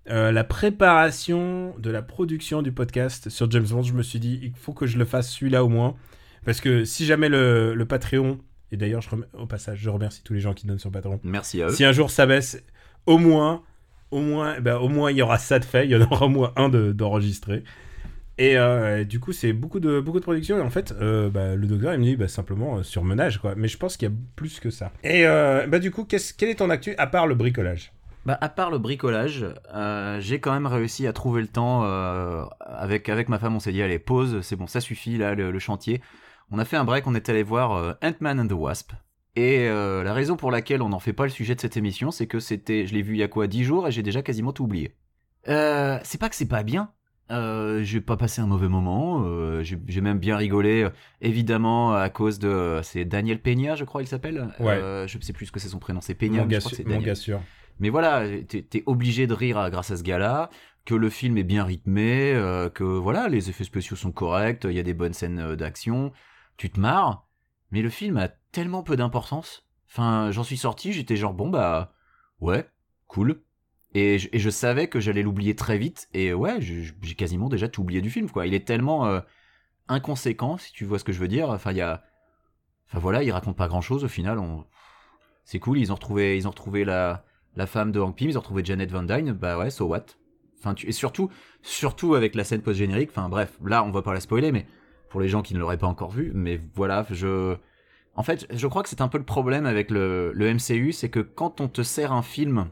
euh, 0.09 0.31
la 0.31 0.43
préparation 0.43 1.73
de 1.79 1.89
la 1.89 2.01
production 2.01 2.61
du 2.61 2.71
podcast 2.71 3.29
sur 3.29 3.49
James 3.51 3.65
Bond. 3.67 3.83
Je 3.83 3.93
me 3.93 4.03
suis 4.03 4.19
dit, 4.19 4.39
il 4.43 4.51
faut 4.55 4.73
que 4.73 4.85
je 4.85 4.97
le 4.97 5.05
fasse 5.05 5.31
celui-là 5.31 5.63
au 5.63 5.69
moins, 5.69 5.95
parce 6.45 6.61
que 6.61 6.85
si 6.85 7.05
jamais 7.05 7.29
le, 7.29 7.73
le 7.73 7.85
Patreon, 7.85 8.39
et 8.71 8.77
d'ailleurs, 8.77 9.01
je 9.01 9.09
rem- 9.09 9.25
au 9.33 9.45
passage, 9.45 9.79
je 9.79 9.89
remercie 9.89 10.21
tous 10.23 10.33
les 10.33 10.39
gens 10.39 10.53
qui 10.53 10.67
donnent 10.67 10.79
sur 10.79 10.91
Patreon. 10.91 11.19
Merci 11.23 11.61
à 11.61 11.67
eux. 11.67 11.69
Si 11.71 11.83
un 11.85 11.91
jour 11.91 12.09
ça 12.11 12.25
baisse, 12.25 12.61
au 13.05 13.17
moins, 13.17 13.63
au 14.11 14.21
moins, 14.21 14.59
ben, 14.59 14.77
au 14.77 14.87
moins 14.89 15.11
il 15.11 15.17
y 15.17 15.21
aura 15.21 15.37
ça 15.37 15.59
de 15.59 15.65
fait. 15.65 15.85
Il 15.85 15.91
y 15.91 15.95
en 15.95 16.01
aura 16.01 16.25
au 16.25 16.29
moins 16.29 16.53
un 16.55 16.69
de- 16.69 16.91
d'enregistré. 16.91 17.63
Et 18.37 18.57
euh, 18.57 19.05
du 19.05 19.19
coup, 19.19 19.31
c'est 19.31 19.53
beaucoup 19.53 19.79
de, 19.79 19.99
beaucoup 19.99 20.19
de 20.19 20.23
production. 20.23 20.57
Et 20.57 20.61
en 20.61 20.69
fait, 20.69 20.93
euh, 20.99 21.29
bah, 21.29 21.55
le 21.55 21.67
docteur, 21.67 21.93
il 21.93 21.99
me 21.99 22.03
dit 22.03 22.15
bah, 22.15 22.27
simplement 22.27 22.77
euh, 22.77 22.83
surmenage, 22.83 23.39
quoi. 23.39 23.55
Mais 23.55 23.67
je 23.67 23.77
pense 23.77 23.95
qu'il 23.95 24.09
y 24.09 24.11
a 24.11 24.15
plus 24.35 24.59
que 24.59 24.69
ça. 24.69 24.91
Et 25.03 25.25
euh, 25.25 25.67
bah, 25.67 25.79
du 25.79 25.91
coup, 25.91 26.03
qu'est-ce- 26.03 26.33
quel 26.33 26.49
est 26.49 26.55
ton 26.55 26.69
actu 26.69 26.95
à 26.97 27.07
part 27.07 27.27
le 27.27 27.35
bricolage? 27.35 27.93
Bah, 28.25 28.37
à 28.41 28.49
part 28.49 28.71
le 28.71 28.77
bricolage, 28.79 29.45
j'ai 30.19 30.39
quand 30.39 30.51
même 30.51 30.65
réussi 30.65 31.05
à 31.07 31.13
trouver 31.13 31.41
le 31.41 31.47
temps. 31.47 31.83
avec, 32.59 33.07
avec 33.07 33.29
ma 33.29 33.37
femme, 33.37 33.55
on 33.55 33.59
s'est 33.59 33.71
dit, 33.71 33.83
allez, 33.83 33.99
pause, 33.99 34.41
c'est 34.41 34.55
bon, 34.55 34.65
ça 34.67 34.81
suffit, 34.81 35.17
là, 35.17 35.35
le, 35.35 35.59
chantier. 35.59 36.01
On 36.49 36.57
a 36.57 36.65
fait 36.65 36.75
un 36.75 36.85
break, 36.85 37.05
on 37.05 37.13
est 37.13 37.29
allé 37.29 37.43
voir 37.43 37.95
Ant-Man 38.01 38.39
and 38.39 38.47
the 38.47 38.53
Wasp. 38.53 38.93
Et 39.35 39.67
la 39.69 40.11
raison 40.13 40.37
pour 40.37 40.49
laquelle 40.49 40.81
on 40.81 40.89
n'en 40.89 40.99
fait 40.99 41.13
pas 41.13 41.25
le 41.25 41.29
sujet 41.29 41.53
de 41.53 41.61
cette 41.61 41.77
émission, 41.77 42.09
c'est 42.09 42.25
que 42.25 42.39
c'était, 42.39 42.87
je 42.87 42.95
l'ai 42.95 43.03
vu 43.03 43.13
il 43.13 43.19
y 43.19 43.23
a 43.23 43.27
quoi, 43.27 43.45
10 43.45 43.63
jours, 43.63 43.87
et 43.87 43.91
j'ai 43.91 44.01
déjà 44.01 44.23
quasiment 44.23 44.53
tout 44.53 44.63
oublié. 44.63 44.95
C'est 45.45 46.19
pas 46.19 46.27
que 46.27 46.35
c'est 46.35 46.47
pas 46.47 46.63
bien. 46.63 46.89
Euh, 47.31 47.81
j'ai 47.83 48.01
pas 48.01 48.17
passé 48.17 48.41
un 48.41 48.47
mauvais 48.47 48.67
moment. 48.67 49.23
euh, 49.25 49.63
j'ai 49.63 50.01
même 50.01 50.19
bien 50.19 50.37
rigolé, 50.37 50.83
euh, 50.83 50.89
évidemment 51.21 51.93
à 51.93 52.09
cause 52.09 52.37
de. 52.39 52.47
euh, 52.47 52.83
C'est 52.83 53.03
Daniel 53.05 53.41
Peña, 53.41 53.75
je 53.75 53.83
crois, 53.83 54.03
il 54.03 54.07
s'appelle. 54.07 54.53
Ouais. 54.59 54.73
Euh, 54.77 55.07
je 55.07 55.17
sais 55.19 55.33
plus 55.33 55.47
ce 55.47 55.51
que 55.51 55.59
c'est 55.59 55.69
son 55.69 55.79
prénom. 55.79 56.01
C'est 56.01 56.13
Peña. 56.13 56.41
Mon 56.41 56.45
mais 56.47 56.55
je 56.55 56.59
crois 56.59 56.71
que 56.77 56.83
mon 56.83 57.01
gars 57.01 57.15
sûr. 57.15 57.41
Mais 57.79 57.89
voilà, 57.89 58.23
t'es 58.47 58.83
obligé 58.85 59.27
de 59.27 59.33
rire 59.33 59.57
à- 59.57 59.69
grâce 59.69 59.91
à 59.91 59.97
ce 59.97 60.03
gars-là, 60.03 60.49
que 60.85 60.95
le 60.95 61.09
film 61.09 61.37
est 61.37 61.43
bien 61.43 61.63
rythmé, 61.63 62.31
euh, 62.33 62.69
que 62.69 62.83
voilà, 62.83 63.27
les 63.27 63.49
effets 63.49 63.63
spéciaux 63.65 63.97
sont 63.97 64.11
corrects, 64.11 64.63
il 64.65 64.71
y 64.73 64.79
a 64.79 64.83
des 64.83 64.93
bonnes 64.93 65.13
scènes 65.13 65.39
euh, 65.39 65.55
d'action, 65.57 66.13
tu 66.57 66.69
te 66.69 66.79
marres, 66.79 67.27
mais 67.71 67.81
le 67.81 67.89
film 67.89 68.15
a 68.17 68.29
tellement 68.53 68.81
peu 68.83 68.95
d'importance. 68.95 69.65
Enfin, 69.89 70.29
j'en 70.31 70.43
suis 70.43 70.57
sorti, 70.57 70.93
j'étais 70.93 71.15
genre 71.17 71.33
bon 71.33 71.49
bah 71.49 71.91
ouais, 72.39 72.69
cool. 73.07 73.41
Et 73.97 74.19
je, 74.19 74.49
savais 74.49 74.89
que 74.89 74.99
j'allais 74.99 75.23
l'oublier 75.23 75.55
très 75.55 75.77
vite, 75.77 76.09
et 76.13 76.33
ouais, 76.33 76.59
j'ai 76.59 77.15
quasiment 77.15 77.47
déjà 77.47 77.69
tout 77.69 77.81
oublié 77.81 78.01
du 78.01 78.09
film, 78.09 78.29
quoi. 78.29 78.45
Il 78.45 78.53
est 78.53 78.67
tellement 78.67 79.07
euh, 79.07 79.21
inconséquent, 79.87 80.57
si 80.57 80.73
tu 80.73 80.83
vois 80.83 80.99
ce 80.99 81.05
que 81.05 81.13
je 81.13 81.19
veux 81.19 81.29
dire. 81.29 81.49
Enfin, 81.49 81.71
il 81.71 81.77
y 81.77 81.81
a, 81.81 82.03
enfin 82.89 82.99
voilà, 82.99 83.23
il 83.23 83.31
raconte 83.31 83.55
pas 83.55 83.69
grand-chose 83.69 84.03
au 84.03 84.09
final. 84.09 84.37
On... 84.37 84.65
C'est 85.45 85.59
cool, 85.59 85.79
ils 85.79 85.93
ont 85.93 85.95
retrouvé, 85.95 86.35
ils 86.35 86.45
ont 86.45 86.49
retrouvé 86.49 86.83
la 86.83 87.23
la 87.55 87.67
femme 87.67 87.93
de 87.93 88.01
Hank 88.01 88.17
Pym, 88.17 88.29
ils 88.29 88.37
ont 88.37 88.41
retrouvé 88.41 88.65
Janet 88.65 88.91
Van 88.91 89.03
Dyne, 89.03 89.31
bah 89.31 89.57
ouais, 89.57 89.69
so 89.69 89.85
what? 89.85 90.07
Enfin. 90.59 90.75
Et 90.85 90.91
surtout, 90.91 91.29
surtout 91.61 92.15
avec 92.15 92.35
la 92.35 92.43
scène 92.43 92.61
post-générique, 92.61 93.11
enfin 93.11 93.29
bref, 93.29 93.57
là 93.63 93.81
on 93.85 93.91
va 93.91 94.01
pas 94.01 94.13
la 94.13 94.19
spoiler, 94.19 94.51
mais 94.51 94.65
pour 95.09 95.21
les 95.21 95.29
gens 95.29 95.41
qui 95.41 95.53
ne 95.53 95.59
l'auraient 95.59 95.77
pas 95.77 95.87
encore 95.87 96.11
vu, 96.11 96.33
mais 96.35 96.59
voilà, 96.73 97.05
je... 97.11 97.55
En 98.17 98.23
fait, 98.23 98.45
je 98.49 98.67
crois 98.67 98.83
que 98.83 98.89
c'est 98.89 98.99
un 98.99 99.07
peu 99.07 99.17
le 99.17 99.23
problème 99.23 99.65
avec 99.65 99.89
le 99.89 100.33
MCU, 100.37 100.91
c'est 100.91 101.09
que 101.09 101.21
quand 101.21 101.61
on 101.61 101.69
te 101.69 101.81
sert 101.81 102.11
un 102.11 102.21
film 102.21 102.67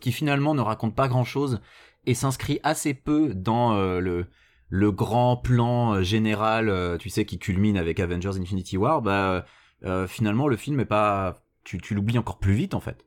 qui 0.00 0.12
finalement 0.12 0.54
ne 0.54 0.60
raconte 0.60 0.94
pas 0.94 1.08
grand-chose 1.08 1.60
et 2.06 2.14
s'inscrit 2.14 2.60
assez 2.62 2.94
peu 2.94 3.34
dans 3.34 3.74
euh, 3.74 4.00
le, 4.00 4.26
le 4.68 4.90
grand 4.92 5.36
plan 5.36 5.94
euh, 5.94 6.02
général, 6.02 6.68
euh, 6.68 6.98
tu 6.98 7.08
sais, 7.10 7.24
qui 7.24 7.38
culmine 7.38 7.76
avec 7.76 8.00
Avengers 8.00 8.38
Infinity 8.40 8.76
War, 8.76 9.02
bah 9.02 9.44
euh, 9.84 10.06
finalement 10.06 10.48
le 10.48 10.56
film 10.56 10.80
est 10.80 10.84
pas... 10.86 11.42
Tu, 11.64 11.78
tu 11.78 11.94
l'oublies 11.94 12.18
encore 12.18 12.38
plus 12.38 12.54
vite 12.54 12.74
en 12.74 12.80
fait. 12.80 13.04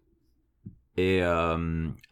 Et 0.98 1.22
à 1.22 1.56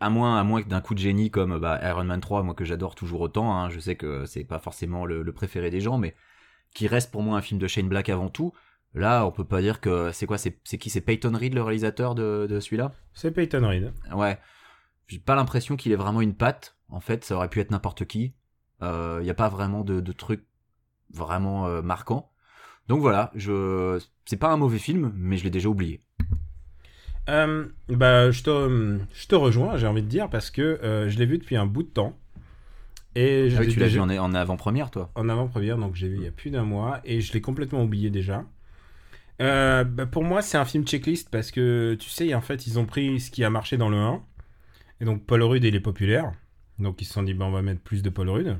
moins, 0.09 0.39
à 0.39 0.43
moins 0.45 0.61
que 0.61 0.69
d'un 0.69 0.79
coup 0.79 0.93
de 0.93 0.99
génie 0.99 1.29
comme 1.29 1.59
bah, 1.59 1.77
Iron 1.83 2.05
Man 2.05 2.21
3, 2.21 2.41
moi 2.43 2.53
que 2.53 2.63
j'adore 2.63 2.95
toujours 2.95 3.19
autant, 3.19 3.53
hein, 3.53 3.69
je 3.69 3.81
sais 3.81 3.95
que 3.97 4.25
c'est 4.25 4.45
pas 4.45 4.59
forcément 4.59 5.05
le, 5.05 5.23
le 5.23 5.33
préféré 5.33 5.69
des 5.69 5.81
gens, 5.81 5.97
mais 5.97 6.15
qui 6.73 6.87
reste 6.87 7.11
pour 7.11 7.21
moi 7.21 7.37
un 7.37 7.41
film 7.41 7.59
de 7.59 7.67
Shane 7.67 7.89
Black 7.89 8.07
avant 8.07 8.29
tout. 8.29 8.53
Là, 8.93 9.25
on 9.25 9.31
peut 9.31 9.43
pas 9.43 9.61
dire 9.61 9.81
que 9.81 10.13
c'est 10.13 10.25
quoi, 10.25 10.37
c'est 10.37 10.57
c'est 10.63 10.77
qui, 10.77 10.89
c'est 10.89 11.01
Peyton 11.01 11.33
Reed 11.35 11.53
le 11.53 11.63
réalisateur 11.63 12.15
de, 12.15 12.47
de 12.49 12.61
celui-là? 12.61 12.93
C'est 13.13 13.31
Peyton 13.31 13.67
Reed. 13.67 13.91
Ouais, 14.15 14.39
j'ai 15.07 15.19
pas 15.19 15.35
l'impression 15.35 15.75
qu'il 15.75 15.91
ait 15.91 15.95
vraiment 15.95 16.21
une 16.21 16.35
patte. 16.35 16.75
En 16.89 16.99
fait, 16.99 17.25
ça 17.25 17.35
aurait 17.35 17.49
pu 17.49 17.59
être 17.59 17.71
n'importe 17.71 18.05
qui. 18.05 18.33
Il 18.81 18.85
euh, 18.85 19.23
y 19.23 19.29
a 19.29 19.33
pas 19.33 19.49
vraiment 19.49 19.83
de, 19.83 19.99
de 20.01 20.11
trucs 20.11 20.45
vraiment 21.11 21.67
euh, 21.67 21.81
marquants. 21.81 22.31
Donc 22.87 23.01
voilà, 23.01 23.31
je 23.35 23.99
c'est 24.25 24.37
pas 24.37 24.49
un 24.51 24.57
mauvais 24.57 24.79
film, 24.79 25.11
mais 25.15 25.37
je 25.37 25.43
l'ai 25.43 25.49
déjà 25.49 25.67
oublié. 25.69 26.01
Euh, 27.29 27.65
bah, 27.89 28.31
je 28.31 28.41
te, 28.43 28.99
je 29.13 29.27
te 29.27 29.35
rejoins, 29.35 29.75
j'ai 29.77 29.87
envie 29.87 30.01
de 30.03 30.07
dire, 30.07 30.29
parce 30.29 30.49
que 30.49 30.61
euh, 30.61 31.09
je 31.09 31.17
l'ai 31.17 31.25
vu 31.25 31.37
depuis 31.37 31.57
un 31.57 31.65
bout 31.65 31.83
de 31.83 31.89
temps. 31.89 32.17
Et 33.15 33.49
je 33.49 33.57
Ah 33.57 33.61
oui, 33.61 33.67
tu 33.67 33.79
l'as 33.79 33.87
vu 33.87 33.99
déjà- 33.99 34.23
en 34.23 34.33
avant-première, 34.33 34.91
toi. 34.91 35.11
en 35.15 35.27
avant-première, 35.27 35.77
donc 35.77 35.95
j'ai 35.95 36.07
vu 36.07 36.17
il 36.17 36.23
y 36.23 36.27
a 36.27 36.31
plus 36.31 36.51
d'un 36.51 36.63
mois, 36.63 37.01
et 37.03 37.19
je 37.19 37.33
l'ai 37.33 37.41
complètement 37.41 37.83
oublié 37.83 38.09
déjà. 38.09 38.45
Euh, 39.41 39.83
bah, 39.83 40.05
pour 40.05 40.23
moi, 40.23 40.41
c'est 40.41 40.57
un 40.57 40.65
film 40.65 40.85
checklist 40.85 41.29
parce 41.29 41.51
que 41.51 41.95
tu 41.99 42.09
sais, 42.09 42.33
en 42.33 42.41
fait, 42.41 42.65
ils 42.67 42.79
ont 42.79 42.85
pris 42.85 43.19
ce 43.19 43.29
qui 43.31 43.43
a 43.43 43.49
marché 43.49 43.77
dans 43.77 43.89
le 43.89 43.97
1, 43.97 44.23
et 45.01 45.05
donc 45.05 45.25
Paul 45.25 45.43
Rudd, 45.43 45.63
il 45.63 45.75
est 45.75 45.79
populaire, 45.79 46.31
donc 46.79 47.01
ils 47.01 47.05
se 47.05 47.13
sont 47.13 47.23
dit, 47.23 47.33
bah, 47.33 47.45
on 47.45 47.51
va 47.51 47.61
mettre 47.61 47.81
plus 47.81 48.01
de 48.03 48.09
Paul 48.09 48.29
Rudd. 48.29 48.57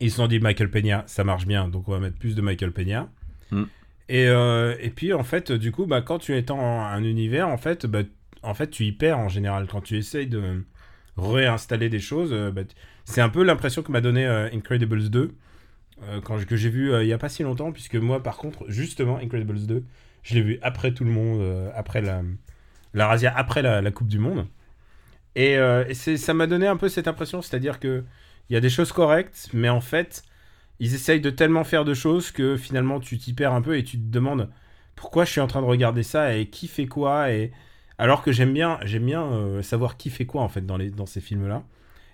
Ils 0.00 0.10
se 0.10 0.16
sont 0.16 0.26
dit, 0.26 0.40
Michael 0.40 0.70
Peña, 0.70 1.04
ça 1.06 1.24
marche 1.24 1.46
bien, 1.46 1.68
donc 1.68 1.88
on 1.88 1.92
va 1.92 2.00
mettre 2.00 2.18
plus 2.18 2.34
de 2.34 2.42
Michael 2.42 2.72
Peña. 2.72 3.08
Mm. 3.50 3.62
Et, 4.08 4.26
euh, 4.28 4.76
et 4.80 4.90
puis, 4.90 5.12
en 5.12 5.24
fait, 5.24 5.50
du 5.52 5.72
coup, 5.72 5.86
bah, 5.86 6.02
quand 6.02 6.18
tu 6.18 6.34
es 6.34 6.42
dans 6.42 6.60
un 6.60 7.02
univers, 7.02 7.48
en 7.48 7.56
fait, 7.56 7.86
bah, 7.86 8.02
en 8.42 8.54
fait, 8.54 8.68
tu 8.70 8.84
y 8.84 8.92
perds 8.92 9.18
en 9.18 9.28
général. 9.28 9.66
Quand 9.66 9.80
tu 9.80 9.96
essayes 9.96 10.26
de 10.26 10.62
réinstaller 11.16 11.88
des 11.88 11.98
choses, 11.98 12.32
euh, 12.32 12.50
bah, 12.50 12.62
c'est 13.04 13.20
un 13.22 13.28
peu 13.30 13.42
l'impression 13.42 13.82
que 13.82 13.90
m'a 13.90 14.00
donné 14.02 14.26
euh, 14.26 14.48
Incredibles 14.52 15.08
2, 15.08 15.34
euh, 16.02 16.20
quand 16.20 16.38
je- 16.38 16.44
que 16.46 16.56
j'ai 16.56 16.68
vu 16.68 16.92
il 17.00 17.06
y 17.06 17.12
a 17.12 17.18
pas 17.18 17.28
si 17.30 17.42
longtemps, 17.42 17.72
puisque 17.72 17.96
moi, 17.96 18.22
par 18.22 18.36
contre, 18.36 18.64
justement, 18.68 19.16
Incredibles 19.18 19.66
2, 19.66 19.82
je 20.22 20.34
l'ai 20.34 20.42
vu 20.42 20.58
après 20.62 20.92
tout 20.92 21.04
le 21.04 21.10
monde, 21.10 21.70
après 21.74 22.02
la, 22.02 22.22
la 22.94 23.06
razzia, 23.08 23.34
après 23.36 23.62
la, 23.62 23.80
la 23.80 23.90
Coupe 23.90 24.08
du 24.08 24.18
Monde. 24.18 24.46
Et, 25.36 25.56
euh, 25.58 25.92
ça 25.94 26.34
m'a 26.34 26.48
donné 26.48 26.66
un 26.66 26.76
peu 26.76 26.88
cette 26.88 27.06
impression, 27.06 27.42
c'est-à-dire 27.42 27.78
que 27.78 28.02
il 28.48 28.54
y 28.54 28.56
a 28.56 28.60
des 28.60 28.70
choses 28.70 28.92
correctes, 28.92 29.48
mais 29.52 29.68
en 29.68 29.80
fait, 29.80 30.22
ils 30.80 30.94
essayent 30.94 31.20
de 31.20 31.30
tellement 31.30 31.64
faire 31.64 31.84
de 31.84 31.94
choses 31.94 32.30
que 32.30 32.56
finalement 32.56 33.00
tu 33.00 33.18
t'y 33.18 33.32
perds 33.32 33.52
un 33.52 33.62
peu 33.62 33.76
et 33.76 33.84
tu 33.84 33.98
te 33.98 34.10
demandes 34.10 34.50
pourquoi 34.94 35.24
je 35.24 35.32
suis 35.32 35.40
en 35.40 35.46
train 35.46 35.62
de 35.62 35.66
regarder 35.66 36.02
ça 36.02 36.34
et 36.36 36.46
qui 36.46 36.68
fait 36.68 36.86
quoi 36.86 37.30
et 37.32 37.52
alors 37.98 38.22
que 38.22 38.32
j'aime 38.32 38.52
bien 38.52 38.78
bien 39.00 39.24
euh, 39.24 39.62
savoir 39.62 39.96
qui 39.96 40.10
fait 40.10 40.26
quoi 40.26 40.42
en 40.42 40.48
fait 40.48 40.64
dans 40.66 40.76
les 40.76 40.90
dans 40.90 41.06
ces 41.06 41.20
films 41.20 41.48
là 41.48 41.64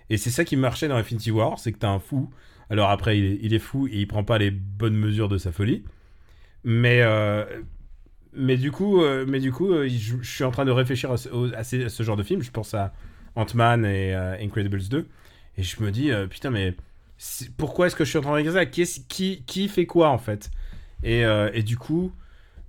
et 0.09 0.17
c'est 0.17 0.29
ça 0.29 0.45
qui 0.45 0.55
marchait 0.55 0.87
dans 0.87 0.95
Infinity 0.95 1.31
War 1.31 1.59
c'est 1.59 1.71
que 1.71 1.79
t'as 1.79 1.89
un 1.89 1.99
fou. 1.99 2.29
Alors 2.69 2.89
après 2.89 3.17
il 3.17 3.53
est, 3.53 3.59
fou 3.59 3.87
et 3.87 3.97
il 3.97 4.07
prend 4.07 4.23
pas 4.23 4.37
les 4.37 4.51
bonnes 4.51 4.95
mesures 4.95 5.29
de 5.29 5.37
sa 5.37 5.51
folie. 5.51 5.83
Mais 6.63 7.01
euh, 7.01 7.45
mais 8.33 8.57
du 8.57 8.71
coup, 8.71 9.01
euh, 9.01 9.25
mais 9.27 9.39
du 9.39 9.51
coup, 9.51 9.73
je, 9.73 10.23
suis 10.23 10.43
en 10.43 10.51
train 10.51 10.65
de 10.65 10.71
réfléchir 10.71 11.11
à 11.11 11.17
ce, 11.17 11.29
à 11.55 11.63
ce 11.63 12.03
genre 12.03 12.15
de 12.15 12.23
film. 12.23 12.41
Je 12.41 12.51
pense 12.51 12.73
à 12.73 12.93
Ant-Man 13.35 13.85
et 13.85 14.13
euh, 14.15 14.35
Incredibles 14.39 14.87
2, 14.87 15.07
et 15.57 15.63
je 15.63 15.81
me 15.81 15.91
dis, 15.91 16.11
euh, 16.11 16.27
putain, 16.27 16.49
mais 16.49 16.75
pourquoi 17.57 17.87
est-ce 17.87 17.95
que 17.95 18.03
je 18.03 18.09
suis 18.09 18.17
en 18.19 18.21
train 18.21 18.31
de 18.31 18.37
regarder 18.37 18.59
ça? 18.59 18.99
Qui, 19.07 19.43
qui 19.45 19.67
fait 19.67 19.85
quoi 19.85 20.09
en 20.09 20.17
fait? 20.17 20.51
Et, 21.03 21.25
euh, 21.25 21.49
et 21.53 21.63
du 21.63 21.77
coup, 21.77 22.11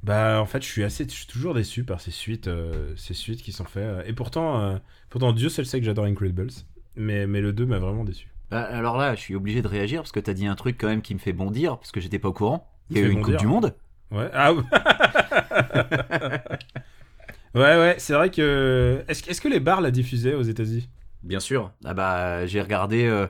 bah 0.02 0.40
en 0.40 0.46
fait, 0.46 0.62
je 0.62 0.68
suis 0.68 0.84
assez, 0.84 1.04
je 1.04 1.10
suis 1.14 1.26
toujours 1.26 1.54
déçu 1.54 1.84
par 1.84 2.00
ces 2.00 2.10
suites, 2.10 2.50
ces 2.96 3.14
suites 3.14 3.42
qui 3.42 3.52
sont 3.52 3.64
faites. 3.64 4.06
Et 4.06 4.12
pourtant, 4.12 4.78
pourtant, 5.08 5.32
Dieu 5.32 5.48
seul 5.48 5.66
sait 5.66 5.78
que 5.78 5.86
j'adore 5.86 6.04
Incredibles, 6.04 6.48
mais 6.96 7.26
mais 7.26 7.40
le 7.40 7.52
2 7.52 7.64
m'a 7.66 7.78
vraiment 7.78 8.04
déçu. 8.04 8.28
Bah, 8.50 8.62
alors 8.62 8.98
là, 8.98 9.14
je 9.14 9.20
suis 9.20 9.34
obligé 9.34 9.62
de 9.62 9.68
réagir 9.68 10.02
parce 10.02 10.12
que 10.12 10.20
t'as 10.20 10.34
dit 10.34 10.46
un 10.46 10.54
truc 10.54 10.76
quand 10.78 10.88
même 10.88 11.02
qui 11.02 11.14
me 11.14 11.18
fait 11.18 11.32
bondir 11.32 11.78
parce 11.78 11.90
que 11.90 12.00
j'étais 12.00 12.18
pas 12.18 12.28
au 12.28 12.32
courant. 12.32 12.70
Il 12.90 12.98
y 12.98 13.00
a 13.00 13.04
eu 13.04 13.10
une 13.10 13.22
bondir. 13.22 13.36
Coupe 13.38 13.40
du 13.40 13.46
Monde. 13.46 13.74
Ouais. 14.10 14.28
Ah 14.32 14.52
ouais. 17.54 17.60
ouais, 17.60 17.94
c'est 17.98 18.12
vrai 18.14 18.30
que. 18.30 19.04
Est-ce, 19.08 19.22
que- 19.22 19.30
est-ce 19.30 19.40
que 19.40 19.48
les 19.48 19.60
bars 19.60 19.80
la 19.80 19.90
diffusaient 19.90 20.34
aux 20.34 20.42
États-Unis? 20.42 20.88
Bien 21.22 21.40
sûr. 21.40 21.72
Ah 21.84 21.94
bah, 21.94 22.46
j'ai 22.46 22.60
regardé. 22.60 23.04
euh, 23.06 23.26